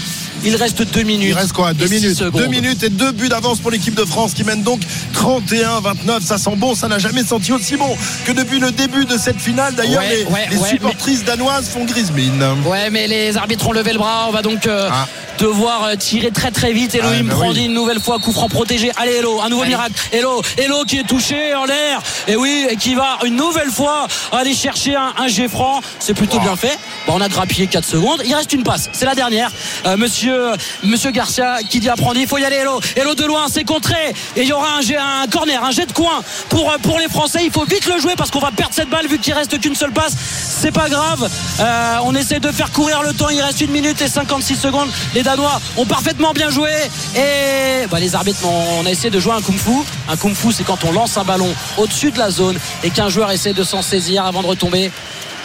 Il 0.44 0.56
reste 0.56 0.82
2 0.82 1.02
minutes. 1.02 1.28
Il 1.30 1.34
reste 1.34 1.52
quoi 1.52 1.70
et 1.72 1.74
Deux 1.74 1.86
six 1.86 1.94
minutes. 2.00 2.16
secondes. 2.16 2.40
Deux 2.40 2.48
minutes 2.48 2.82
et 2.82 2.88
deux 2.88 3.12
buts 3.12 3.28
d'avance 3.28 3.58
pour 3.60 3.70
l'équipe 3.70 3.94
de 3.94 4.04
France 4.04 4.32
qui 4.34 4.44
mène 4.44 4.62
donc 4.62 4.80
31-29. 5.14 6.20
Ça 6.22 6.38
sent 6.38 6.56
bon, 6.56 6.74
ça 6.74 6.88
n'a 6.88 6.98
jamais 6.98 7.24
senti 7.24 7.52
aussi 7.52 7.76
bon 7.76 7.96
que 8.24 8.32
depuis 8.32 8.58
le 8.58 8.70
début 8.72 9.04
de 9.04 9.18
cette 9.18 9.40
finale. 9.40 9.74
D'ailleurs, 9.74 10.02
Ouais, 10.02 10.16
les, 10.16 10.24
ouais, 10.24 10.46
les 10.50 10.56
ouais, 10.56 10.68
supportrices 10.70 11.24
danoises 11.24 11.68
font 11.68 11.84
grise 11.84 12.10
mine. 12.12 12.42
Ouais, 12.66 12.90
mais 12.90 13.06
les 13.06 13.36
arbitres 13.36 13.68
ont 13.68 13.72
levé 13.72 13.92
le 13.92 13.98
bras. 13.98 14.26
On 14.28 14.32
va 14.32 14.42
donc 14.42 14.66
euh, 14.66 14.88
Ah. 14.90 15.06
Devoir 15.40 15.84
euh, 15.84 15.96
tirer 15.96 16.30
très 16.30 16.50
très 16.50 16.72
vite. 16.72 16.94
Elohim 16.94 17.20
Ah, 17.20 17.22
bah 17.30 17.34
prend 17.34 17.50
oui. 17.50 17.64
une 17.66 17.74
nouvelle 17.74 18.00
fois, 18.00 18.18
coup 18.18 18.32
franc 18.32 18.48
protégé. 18.48 18.92
Allez 18.96 19.16
Elo, 19.16 19.40
un 19.40 19.48
nouveau 19.48 19.62
Allez. 19.62 19.70
miracle. 19.70 19.92
Elo, 20.12 20.42
Elo 20.58 20.84
qui 20.84 20.98
est 20.98 21.04
touché 21.06 21.54
en 21.54 21.64
l'air. 21.64 22.00
Et 22.28 22.36
oui, 22.36 22.66
et 22.68 22.76
qui 22.76 22.94
va 22.94 23.18
une 23.24 23.36
nouvelle 23.36 23.70
fois 23.70 24.06
aller 24.32 24.54
chercher 24.54 24.96
un, 24.96 25.12
un 25.18 25.28
G 25.28 25.48
franc. 25.48 25.80
C'est 25.98 26.14
plutôt 26.14 26.38
bien 26.40 26.56
fait. 26.56 26.78
Bon, 27.06 27.14
on 27.16 27.20
a 27.20 27.28
grappillé 27.28 27.66
4 27.66 27.84
secondes. 27.84 28.22
Il 28.24 28.34
reste 28.34 28.52
une 28.52 28.62
passe. 28.62 28.88
C'est 28.92 29.06
la 29.06 29.14
dernière. 29.14 29.50
Euh, 29.86 29.96
monsieur, 29.96 30.52
monsieur 30.82 31.10
Garcia 31.10 31.58
qui 31.68 31.80
dit 31.80 31.88
à. 31.88 31.94
Il 32.16 32.26
faut 32.26 32.38
y 32.38 32.44
aller 32.44 32.56
Elo. 32.56 32.80
Elo 32.96 33.14
de 33.14 33.24
loin, 33.24 33.46
c'est 33.50 33.64
contré. 33.64 33.94
Et 34.36 34.42
il 34.42 34.48
y 34.48 34.52
aura 34.52 34.76
un, 34.78 34.80
jet- 34.80 34.96
un 34.98 35.26
corner, 35.28 35.62
un 35.64 35.70
jet 35.70 35.86
de 35.86 35.92
coin 35.92 36.22
pour, 36.48 36.70
euh, 36.70 36.76
pour 36.82 36.98
les 36.98 37.08
Français. 37.08 37.40
Il 37.44 37.50
faut 37.52 37.64
vite 37.64 37.86
le 37.86 37.98
jouer 38.00 38.14
parce 38.16 38.30
qu'on 38.30 38.40
va 38.40 38.50
perdre 38.50 38.74
cette 38.74 38.88
balle 38.90 39.06
vu 39.06 39.18
qu'il 39.18 39.32
reste 39.32 39.58
qu'une 39.60 39.74
seule 39.74 39.92
passe. 39.92 40.12
C'est 40.60 40.72
pas 40.72 40.88
grave. 40.88 41.28
Euh, 41.60 41.96
on 42.04 42.14
essaie 42.14 42.40
de 42.40 42.50
faire 42.50 42.70
courir 42.72 43.02
le 43.02 43.12
temps. 43.14 43.28
Il 43.30 43.40
reste 43.40 43.60
une 43.60 43.70
minute 43.70 44.00
et 44.02 44.08
56 44.08 44.56
secondes. 44.56 44.88
Les 45.14 45.22
Danois 45.30 45.60
ont 45.76 45.86
parfaitement 45.86 46.32
bien 46.32 46.50
joué. 46.50 46.72
Et 47.14 47.86
bah, 47.88 48.00
les 48.00 48.16
arbitres, 48.16 48.44
on, 48.44 48.84
a 48.84 48.90
essayé 48.90 49.10
de 49.10 49.20
jouer 49.20 49.34
un 49.34 49.40
kung-fu. 49.40 49.70
Un 50.08 50.16
kung-fu, 50.16 50.50
c'est 50.50 50.64
quand 50.64 50.82
on 50.84 50.90
lance 50.90 51.16
un 51.18 51.22
ballon 51.22 51.54
au-dessus 51.78 52.10
de 52.10 52.18
la 52.18 52.30
zone 52.30 52.58
et 52.82 52.90
qu'un 52.90 53.08
joueur 53.08 53.30
essaie 53.30 53.52
de 53.52 53.62
s'en 53.62 53.80
saisir 53.80 54.26
avant 54.26 54.42
de 54.42 54.48
retomber. 54.48 54.90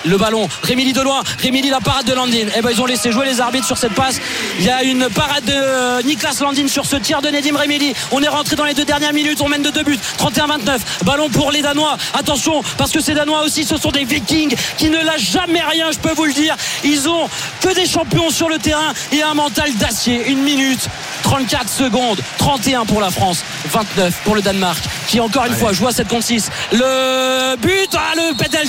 Le 0.06 0.18
ballon, 0.18 0.48
Rémili 0.64 0.94
de 0.94 1.02
loin, 1.02 1.24
Rémili 1.40 1.70
la 1.70 1.80
parade 1.80 2.06
de 2.06 2.14
Landin. 2.14 2.48
Eh 2.56 2.62
ben 2.62 2.70
ils 2.72 2.82
ont 2.82 2.86
laissé 2.86 3.12
jouer 3.12 3.26
les 3.26 3.42
arbitres 3.42 3.66
sur 3.66 3.78
cette 3.78 3.94
passe. 3.94 4.20
Il 4.60 4.66
y 4.66 4.70
a 4.70 4.84
une 4.84 5.10
parade 5.10 5.46
de 5.46 5.54
euh, 5.54 6.02
Niklas 6.04 6.38
Landin 6.42 6.68
sur 6.68 6.86
ce 6.86 6.96
tir 6.96 7.22
de 7.22 7.30
Nedim 7.30 7.58
Rémili. 7.58 7.94
On 8.12 8.22
est 8.22 8.28
rentré 8.28 8.56
dans 8.56 8.66
les 8.66 8.74
deux 8.74 8.86
dernières 8.86 9.14
minutes, 9.14 9.42
on 9.42 9.50
mène 9.50 9.64
de 9.64 9.72
deux 9.72 9.84
buts. 9.84 10.00
31-29. 10.20 10.80
Ballon 11.04 11.30
pour 11.30 11.52
les 11.52 11.62
Danois. 11.62 11.98
Attention, 12.14 12.62
parce 12.78 12.92
que 12.92 13.00
ces 13.02 13.14
Danois 13.14 13.42
aussi, 13.44 13.64
ce 13.64 13.78
sont 13.78 13.92
des 13.92 14.06
Vikings 14.06 14.56
qui 14.78 14.90
ne 14.90 14.98
lâchent 15.04 15.32
jamais 15.32 15.62
rien, 15.62 15.92
je 15.92 15.98
peux 15.98 16.14
vous 16.14 16.26
le 16.26 16.34
dire. 16.34 16.56
Ils 16.84 17.10
ont 17.10 17.28
que 17.62 17.74
des 17.74 17.88
champions 17.88 18.30
sur 18.30 18.50
le 18.50 18.60
terrain 18.60 18.94
et 19.12 19.24
un 19.24 19.34
mental 19.34 19.74
d'acier. 19.76 20.30
Une 20.30 20.44
minute, 20.44 20.88
34 21.24 21.70
secondes, 21.70 22.22
31 22.38 22.86
pour 22.86 23.02
la 23.02 23.10
France, 23.10 23.44
29 23.72 24.14
pour 24.24 24.36
le 24.36 24.42
Danemark, 24.42 24.84
qui 25.08 25.20
encore 25.20 25.46
une 25.46 25.56
fois 25.56 25.74
joue 25.74 25.88
à 25.88 25.92
7 25.92 26.08
contre 26.08 26.26
6. 26.26 26.50
Le 26.74 27.56
but, 27.58 27.95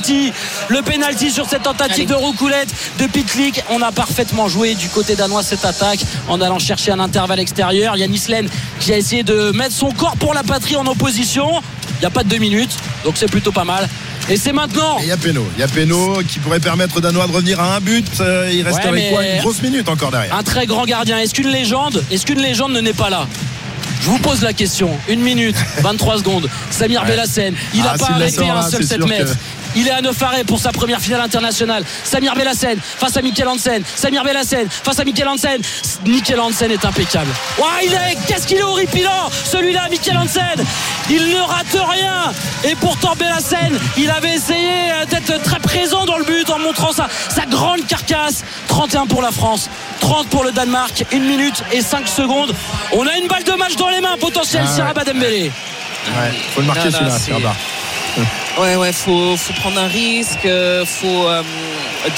penalty, 0.00 0.32
le 0.68 0.82
penalty 0.82 1.30
sur 1.30 1.48
cette 1.48 1.62
tentative 1.62 1.94
Allez. 1.94 2.06
de 2.06 2.14
roucoulette 2.14 2.68
de 2.98 3.06
Pitlick. 3.06 3.62
On 3.70 3.80
a 3.82 3.92
parfaitement 3.92 4.48
joué 4.48 4.74
du 4.74 4.88
côté 4.88 5.16
danois 5.16 5.42
cette 5.42 5.64
attaque 5.64 6.00
en 6.28 6.40
allant 6.40 6.58
chercher 6.58 6.92
un 6.92 7.00
intervalle 7.00 7.40
extérieur. 7.40 7.96
Yannis 7.96 8.24
Len 8.28 8.48
qui 8.80 8.92
a 8.92 8.96
essayé 8.98 9.22
de 9.22 9.50
mettre 9.52 9.74
son 9.74 9.90
corps 9.90 10.16
pour 10.16 10.34
la 10.34 10.42
patrie 10.42 10.76
en 10.76 10.86
opposition. 10.86 11.48
Il 11.98 12.00
n'y 12.00 12.06
a 12.06 12.10
pas 12.10 12.24
de 12.24 12.28
deux 12.28 12.38
minutes, 12.38 12.76
donc 13.04 13.14
c'est 13.16 13.30
plutôt 13.30 13.52
pas 13.52 13.64
mal. 13.64 13.88
Et 14.28 14.36
c'est 14.36 14.52
maintenant. 14.52 14.98
Il 15.00 15.06
y 15.06 15.12
a 15.12 15.16
Péno. 15.16 15.46
Il 15.56 15.60
y 15.60 15.62
a 15.62 15.68
Péno 15.68 16.18
qui 16.28 16.40
pourrait 16.40 16.60
permettre 16.60 16.96
aux 16.96 17.00
Danois 17.00 17.26
de 17.26 17.32
revenir 17.32 17.60
à 17.60 17.76
un 17.76 17.80
but. 17.80 18.06
Euh, 18.20 18.50
Il 18.52 18.62
resterait 18.66 18.90
Ouais, 18.90 19.10
quoi 19.12 19.24
Une 19.24 19.40
grosse 19.40 19.62
minute 19.62 19.88
encore 19.88 20.10
derrière. 20.10 20.34
un 20.34 20.42
très 20.42 20.66
grand 20.66 20.84
gardien. 20.84 21.18
Est-ce 21.18 21.32
qu'une 21.34 21.48
légende, 21.48 22.02
est-ce 22.10 22.26
qu'une 22.26 22.40
légende 22.40 22.72
ne 22.72 22.80
n'est 22.80 22.92
pas 22.92 23.08
là? 23.08 23.26
Je 24.02 24.10
vous 24.10 24.18
pose 24.18 24.42
la 24.42 24.52
question. 24.52 24.90
Une 25.08 25.20
minute, 25.20 25.56
23 25.80 26.18
secondes. 26.18 26.48
Samir 26.70 27.02
Ouais. 27.02 27.16
Il 27.74 27.82
n'a 27.82 27.92
Ah, 27.94 27.98
pas 27.98 28.10
arrêté 28.12 28.48
un 28.48 28.54
là, 28.56 28.62
seul 28.62 28.82
c'est 28.82 28.88
7 28.88 28.98
sûr 28.98 29.08
mètres. 29.08 29.32
Il 29.76 29.86
est 29.86 29.92
à 29.92 30.00
9 30.00 30.22
arrêts 30.22 30.44
pour 30.44 30.58
sa 30.58 30.72
première 30.72 31.00
finale 31.00 31.20
internationale. 31.20 31.84
Samir 32.02 32.34
Bellassène 32.34 32.78
face 32.80 33.16
à 33.16 33.22
Mikkel 33.22 33.46
Hansen. 33.46 33.82
Samir 33.94 34.24
Bellassène 34.24 34.68
face 34.70 34.98
à 34.98 35.04
Mikkel 35.04 35.28
Hansen. 35.28 35.60
Mikkel 36.06 36.40
Hansen 36.40 36.70
est 36.72 36.84
impeccable. 36.84 37.30
Ouah, 37.58 37.82
il 37.84 37.92
est, 37.92 38.16
qu'est-ce 38.26 38.46
qu'il 38.46 38.56
est 38.56 38.62
horripilant, 38.62 39.30
celui-là, 39.44 39.88
Mikkel 39.90 40.16
Hansen. 40.16 40.64
Il 41.10 41.28
ne 41.28 41.40
rate 41.40 41.76
rien. 41.90 42.32
Et 42.64 42.74
pourtant, 42.74 43.12
Bellassène, 43.16 43.78
il 43.96 44.10
avait 44.10 44.34
essayé 44.34 44.90
euh, 44.92 45.04
d'être 45.04 45.42
très 45.42 45.60
présent 45.60 46.04
dans 46.06 46.16
le 46.18 46.24
but 46.24 46.48
en 46.50 46.58
montrant 46.58 46.92
sa, 46.92 47.08
sa 47.28 47.44
grande 47.46 47.86
carcasse. 47.86 48.44
31 48.68 49.06
pour 49.06 49.20
la 49.22 49.30
France, 49.30 49.68
30 50.00 50.28
pour 50.28 50.42
le 50.42 50.52
Danemark, 50.52 51.04
1 51.12 51.18
minute 51.18 51.62
et 51.70 51.82
5 51.82 52.08
secondes. 52.08 52.54
On 52.92 53.06
a 53.06 53.16
une 53.18 53.28
balle 53.28 53.44
de 53.44 53.52
match 53.52 53.76
dans 53.76 53.90
les 53.90 54.00
mains, 54.00 54.16
potentiel, 54.18 54.62
Ah 54.64 54.68
ouais. 54.68 54.74
Sierra 54.74 54.92
Dembélé. 54.94 55.50
Ouais, 56.08 56.32
faut 56.54 56.60
le 56.62 56.66
marquer 56.66 56.90
Là, 56.90 57.00
là, 57.02 57.18
celui-là. 57.18 57.52
Ouais, 58.58 58.76
ouais, 58.76 58.92
faut, 58.92 59.36
faut 59.36 59.52
prendre 59.54 59.78
un 59.78 59.88
risque. 59.88 60.44
euh, 60.46 60.84
Faut. 60.86 61.28
Euh, 61.28 61.42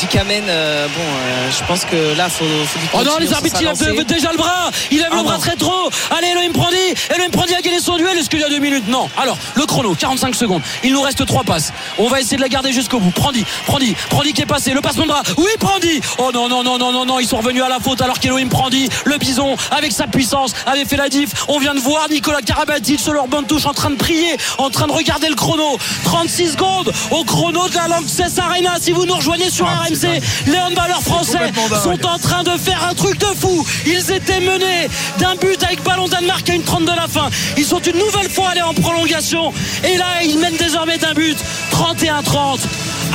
Dikamen, 0.01 0.45
euh, 0.49 0.87
bon, 0.89 1.01
euh, 1.01 1.51
je 1.51 1.65
pense 1.67 1.85
que 1.85 2.17
là, 2.17 2.29
faut. 2.29 2.45
faut 2.45 2.79
Oh 2.93 3.05
non, 3.05 3.19
les 3.19 3.27
sur 3.29 3.37
arbitres, 3.37 3.57
il 3.61 3.67
lancée. 3.67 4.05
déjà 4.05 4.31
le 4.33 4.37
bras. 4.37 4.71
Il 4.91 4.99
lève 4.99 5.09
Ah 5.13 5.17
le 5.17 5.23
bras 5.23 5.35
non. 5.35 5.39
très 5.41 5.57
trop. 5.57 5.89
Allez, 6.17 6.29
Elohim 6.29 6.53
Prandi. 6.53 6.77
Elohim 7.15 7.31
Prandi 7.31 7.55
a 7.55 7.61
gagné 7.63 7.81
son 7.81 7.97
duel. 7.97 8.17
Est-ce 8.19 8.29
qu'il 8.29 8.41
y 8.41 8.45
a 8.45 8.49
deux 8.49 8.59
minutes? 8.59 8.87
Non. 8.89 9.09
Alors, 9.17 9.39
le 9.55 9.65
chrono, 9.67 9.95
45 9.95 10.35
secondes. 10.35 10.63
Il 10.85 10.93
nous 10.93 11.01
reste 11.01 11.25
trois 11.27 11.43
passes. 11.45 11.73
On 11.99 12.09
va 12.09 12.21
essayer 12.21 12.37
de 12.37 12.43
la 12.43 12.49
garder 12.49 12.73
jusqu'au 12.73 12.99
bout. 13.01 13.11
Prandi, 13.11 13.45
Prandi, 13.67 13.95
Prandi 14.11 14.33
qui 14.33 14.43
est 14.43 14.47
passé. 14.47 14.73
Le 14.73 14.81
passement 14.81 15.05
de 15.05 15.09
bras. 15.09 15.23
Oui, 15.37 15.51
Prandi. 15.59 16.01
Oh 16.19 16.31
non, 16.35 16.49
non, 16.49 16.63
non, 16.63 16.79
non, 16.79 16.93
non, 16.93 17.05
non. 17.07 17.19
Ils 17.21 17.27
sont 17.29 17.39
revenus 17.39 17.63
à 17.63 17.69
la 17.69 17.81
faute 17.81 18.01
alors 18.03 18.19
qu'Elohim 18.19 18.49
Prandi, 18.49 18.89
le 19.05 19.17
bison, 19.19 19.57
avec 19.71 19.93
sa 19.93 20.07
puissance, 20.07 20.53
avait 20.67 20.85
fait 20.85 20.97
la 20.97 21.09
diff. 21.09 21.31
On 21.49 21.59
vient 21.59 21.75
de 21.75 21.81
voir 21.81 22.09
Nicolas 22.11 22.43
Karabatic 22.43 23.01
sur 23.01 23.13
leur 23.13 23.27
bande 23.29 23.47
touche 23.47 23.67
en 23.67 23.75
train 23.75 23.91
de 23.91 23.97
prier, 23.97 24.37
en 24.59 24.71
train 24.71 24.87
de 24.87 24.93
regarder 24.93 25.29
le 25.29 25.35
chrono. 25.35 25.79
36 26.05 26.53
secondes 26.53 26.93
au 27.11 27.25
chrono 27.25 27.69
de 27.69 27.75
la 27.75 27.89
Lanxess 27.89 28.39
Arena. 28.39 28.75
Si 28.81 28.93
vous 28.93 29.07
nous 29.07 29.15
rejoignez 29.15 29.51
sur 29.51 29.67
c'est 29.67 29.78
RMC, 29.79 30.21
les 30.47 30.59
handballeurs 30.59 31.03
français 31.03 31.53
sont 31.83 32.07
en 32.07 32.19
train 32.19 32.43
de 32.43 32.57
faire 32.59 32.85
un 32.89 32.95
truc 32.95 33.19
de 33.19 33.27
fou. 33.27 33.65
Ils 33.87 34.11
étaient 34.13 34.41
menés 34.41 34.89
d'un 35.19 35.37
but 35.37 35.63
avec 35.63 35.83
ballon 35.83 36.09
Danemark 36.09 36.49
à 36.49 36.55
une 36.55 36.63
30 36.63 36.85
de 36.85 36.93
la 36.97 37.07
fin. 37.09 37.31
Ils 37.57 37.65
sont 37.65 37.81
une 37.81 37.99
nouvelle 37.99 38.31
fois 38.31 38.51
allés 38.51 38.63
en 38.63 38.75
prolongation. 38.75 39.53
Et 39.85 39.97
là, 39.97 40.23
ils 40.25 40.39
mènent 40.39 40.57
désormais 40.57 40.99
d'un 40.99 41.15
but 41.15 41.39
31-30 41.73 42.61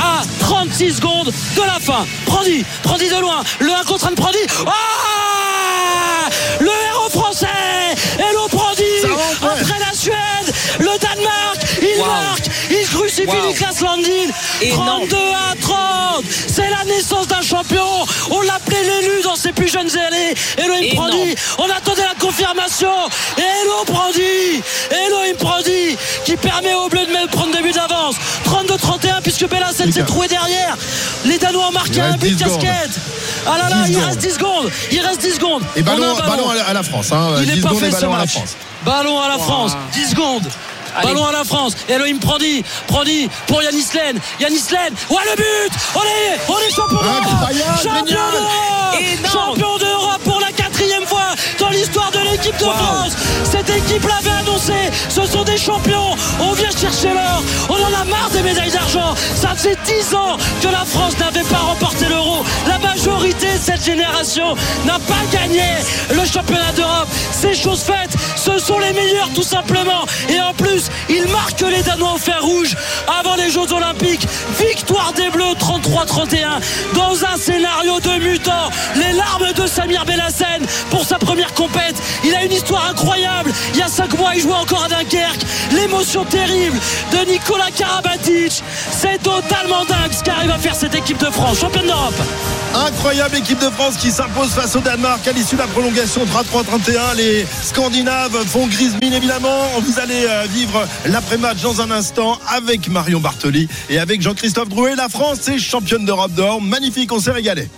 à 0.00 0.22
36 0.40 0.96
secondes 0.96 1.32
de 1.56 1.62
la 1.62 1.78
fin. 1.80 2.06
Prandi, 2.26 2.64
Prandi 2.82 3.08
de 3.08 3.20
loin. 3.20 3.42
Le 3.60 3.72
1 3.72 3.84
contre 3.84 4.06
1 4.08 4.10
de 4.10 4.16
Prandi. 4.16 4.38
Ah 4.66 6.28
Le 6.60 6.66
héros 6.66 7.10
français 7.10 7.46
Hello 8.18 8.48
Prandi. 8.48 8.82
Après 9.42 9.78
la 9.78 9.92
Suède, 9.92 10.54
le 10.78 10.98
Danemark, 10.98 11.63
il 11.94 12.00
Wow. 12.00 12.06
marque, 12.06 12.46
il 12.70 12.86
crucifie 12.88 13.26
Wow. 13.26 13.46
Niklas 13.48 13.80
Landin. 13.82 14.32
Énorme. 14.60 14.86
32 15.08 15.16
à 15.16 15.54
30. 15.60 16.24
C'est 16.48 16.70
la 16.70 16.84
naissance 16.84 17.26
d'un 17.28 17.42
champion. 17.42 17.84
On 18.30 18.40
l'appelait 18.42 18.82
l'élu 18.82 19.22
dans 19.22 19.36
ses 19.36 19.52
plus 19.52 19.68
jeunes 19.68 19.90
années. 19.96 20.34
Elohim. 20.58 20.94
Prandi. 20.94 21.34
On 21.58 21.64
attendait 21.70 22.02
la 22.04 22.14
confirmation. 22.18 22.92
Et 23.38 23.40
Hello 23.40 23.84
Prandi. 23.86 24.62
Elohim 24.90 25.36
Prandi 25.38 25.96
qui 26.24 26.36
permet 26.36 26.74
aux 26.74 26.88
Bleus 26.88 27.06
de 27.06 27.12
même 27.12 27.28
prendre 27.28 27.52
des 27.52 27.62
buts 27.62 27.72
d'avance. 27.72 28.16
32-31 28.44 29.20
puisque 29.22 29.48
Bellassène 29.48 29.92
s'est 29.92 30.04
trouvé 30.04 30.28
derrière. 30.28 30.76
Les 31.24 31.38
Danois 31.38 31.68
ont 31.68 31.72
marqué 31.72 32.00
un 32.00 32.16
but 32.16 32.34
10 32.36 32.38
secondes. 32.44 32.60
casquette. 32.62 32.90
Ah 33.46 33.58
là 33.58 33.68
là, 33.68 33.76
10 33.84 33.90
il 33.90 33.94
secondes. 33.94 34.06
reste 34.06 34.18
10 34.20 34.30
secondes. 34.34 34.70
Il 34.92 35.00
reste 35.00 35.20
10 35.20 35.34
secondes. 35.34 35.62
Et 35.76 35.82
ballon, 35.82 36.14
ballon 36.16 36.50
à 36.50 36.54
la- 36.54 36.64
à 36.68 36.72
la 36.72 36.82
France. 36.82 37.12
Hein. 37.12 37.34
il 37.40 37.46
10 37.50 37.56
n'est 37.56 37.60
pas 37.68 37.74
fait 37.74 37.90
ce 37.90 38.06
match. 38.06 38.34
Ballon 38.84 39.20
à 39.20 39.28
la 39.28 39.38
France, 39.38 39.72
10 39.92 40.10
secondes. 40.10 40.44
Ballon 41.02 41.26
à 41.26 41.32
la 41.32 41.44
France. 41.44 41.76
Elohim 41.88 42.18
Prandi. 42.18 42.64
Prandi 42.86 43.28
pour 43.46 43.62
Yanis 43.62 43.86
Len. 43.94 44.18
Yanis 44.40 44.64
Len. 44.70 44.94
Ouais, 45.10 45.22
le 45.30 45.36
but. 45.36 45.72
On 45.94 46.00
est, 46.00 46.40
on 46.48 46.58
est 46.58 46.70
champion 46.70 46.98
d'Europe. 46.98 47.24
Champion 47.82 48.04
d'Europe. 48.04 49.32
Champion 49.32 49.78
d'Europe 49.78 50.22
pour 50.24 50.40
la 50.40 50.52
quatrième 50.52 51.06
fois 51.06 51.34
dans 51.64 51.70
l'histoire 51.70 52.10
de 52.10 52.18
l'équipe 52.30 52.56
de 52.58 52.64
Wow. 52.64 52.72
France. 52.72 53.16
Cette 53.44 53.70
équipe 53.70 54.06
l'avait 54.06 54.36
annoncé. 54.40 54.74
Ce 55.08 55.24
sont 55.26 55.44
des 55.44 55.56
champions. 55.56 56.14
On 56.40 56.52
vient 56.52 56.70
chercher 56.70 57.08
l'or. 57.08 57.42
On 57.68 57.74
en 57.74 58.00
a 58.00 58.04
marre 58.04 58.30
des 58.30 58.42
médailles 58.42 58.70
d'argent. 58.70 59.14
Ça 59.34 59.50
faisait 59.56 59.76
10 59.84 60.14
ans 60.14 60.36
que 60.62 60.68
la 60.68 60.84
France 60.84 61.18
n'avait 61.18 61.44
pas 61.44 61.58
remporté 61.58 62.06
l'euro. 62.08 62.44
La 62.66 62.78
majorité 62.78 63.46
de 63.46 63.58
cette 63.62 63.84
génération 63.84 64.54
n'a 64.84 64.98
pas 64.98 65.24
gagné 65.32 65.64
le 66.10 66.24
championnat 66.26 66.72
d'Europe. 66.76 67.08
C'est 67.30 67.54
chose 67.54 67.80
faite. 67.80 68.12
Ce 68.36 68.58
sont 68.58 68.78
les 68.78 68.92
meilleurs 68.92 69.30
tout 69.34 69.42
simplement. 69.42 70.04
Et 70.28 70.40
en 70.40 70.52
plus, 70.54 70.90
ils 71.08 71.26
marquent 71.28 71.62
les 71.62 71.82
Danois 71.82 72.14
au 72.14 72.18
fer 72.18 72.42
rouge 72.42 72.76
avant 73.20 73.36
les 73.36 73.50
Jeux 73.50 73.72
Olympiques. 73.72 74.26
Victoire 74.58 75.12
des 75.14 75.30
Bleus 75.30 75.54
33-31 75.58 76.60
dans 76.94 77.24
un 77.24 77.36
scénario 77.36 78.00
de 78.00 78.22
mutant. 78.22 78.70
Les 78.96 79.12
larmes 79.12 79.52
de 79.54 79.66
Samir 79.66 80.04
Bellassène 80.04 80.66
pour 80.90 81.04
sa 81.04 81.18
première 81.18 81.53
compète. 81.54 81.96
Il 82.24 82.34
a 82.34 82.44
une 82.44 82.52
histoire 82.52 82.86
incroyable. 82.90 83.52
Il 83.72 83.78
y 83.80 83.82
a 83.82 83.88
5 83.88 84.18
mois, 84.18 84.32
il 84.34 84.42
jouait 84.42 84.52
encore 84.52 84.84
à 84.84 84.88
Dunkerque. 84.88 85.42
L'émotion 85.72 86.24
terrible 86.24 86.78
de 87.12 87.30
Nicolas 87.30 87.70
Karabatic. 87.76 88.62
C'est 88.90 89.22
totalement 89.22 89.84
dingue 89.84 90.12
ce 90.12 90.22
qu'arrive 90.22 90.50
à 90.50 90.58
faire 90.58 90.74
cette 90.74 90.94
équipe 90.94 91.18
de 91.18 91.30
France, 91.30 91.60
championne 91.60 91.86
d'Europe. 91.86 92.14
Incroyable 92.74 93.36
équipe 93.36 93.60
de 93.60 93.70
France 93.70 93.96
qui 93.96 94.10
s'impose 94.10 94.50
face 94.50 94.74
au 94.74 94.80
Danemark 94.80 95.26
à 95.28 95.32
l'issue 95.32 95.54
de 95.54 95.60
la 95.60 95.68
prolongation 95.68 96.22
33-31. 96.24 97.16
Les 97.16 97.46
Scandinaves 97.62 98.44
font 98.46 98.66
grise 98.66 98.96
mine 99.00 99.12
évidemment. 99.12 99.80
Vous 99.80 100.00
allez 100.00 100.26
euh, 100.28 100.46
vivre 100.50 100.86
l'après-match 101.06 101.60
dans 101.62 101.80
un 101.80 101.90
instant 101.90 102.38
avec 102.48 102.88
Marion 102.88 103.20
Bartoli 103.20 103.68
et 103.90 103.98
avec 103.98 104.22
Jean-Christophe 104.22 104.68
Drouet. 104.68 104.96
La 104.96 105.08
France 105.08 105.46
est 105.48 105.58
championne 105.58 106.04
d'Europe 106.04 106.32
d'or. 106.32 106.60
Magnifique, 106.60 107.12
on 107.12 107.20
s'est 107.20 107.30
régalé. 107.30 107.68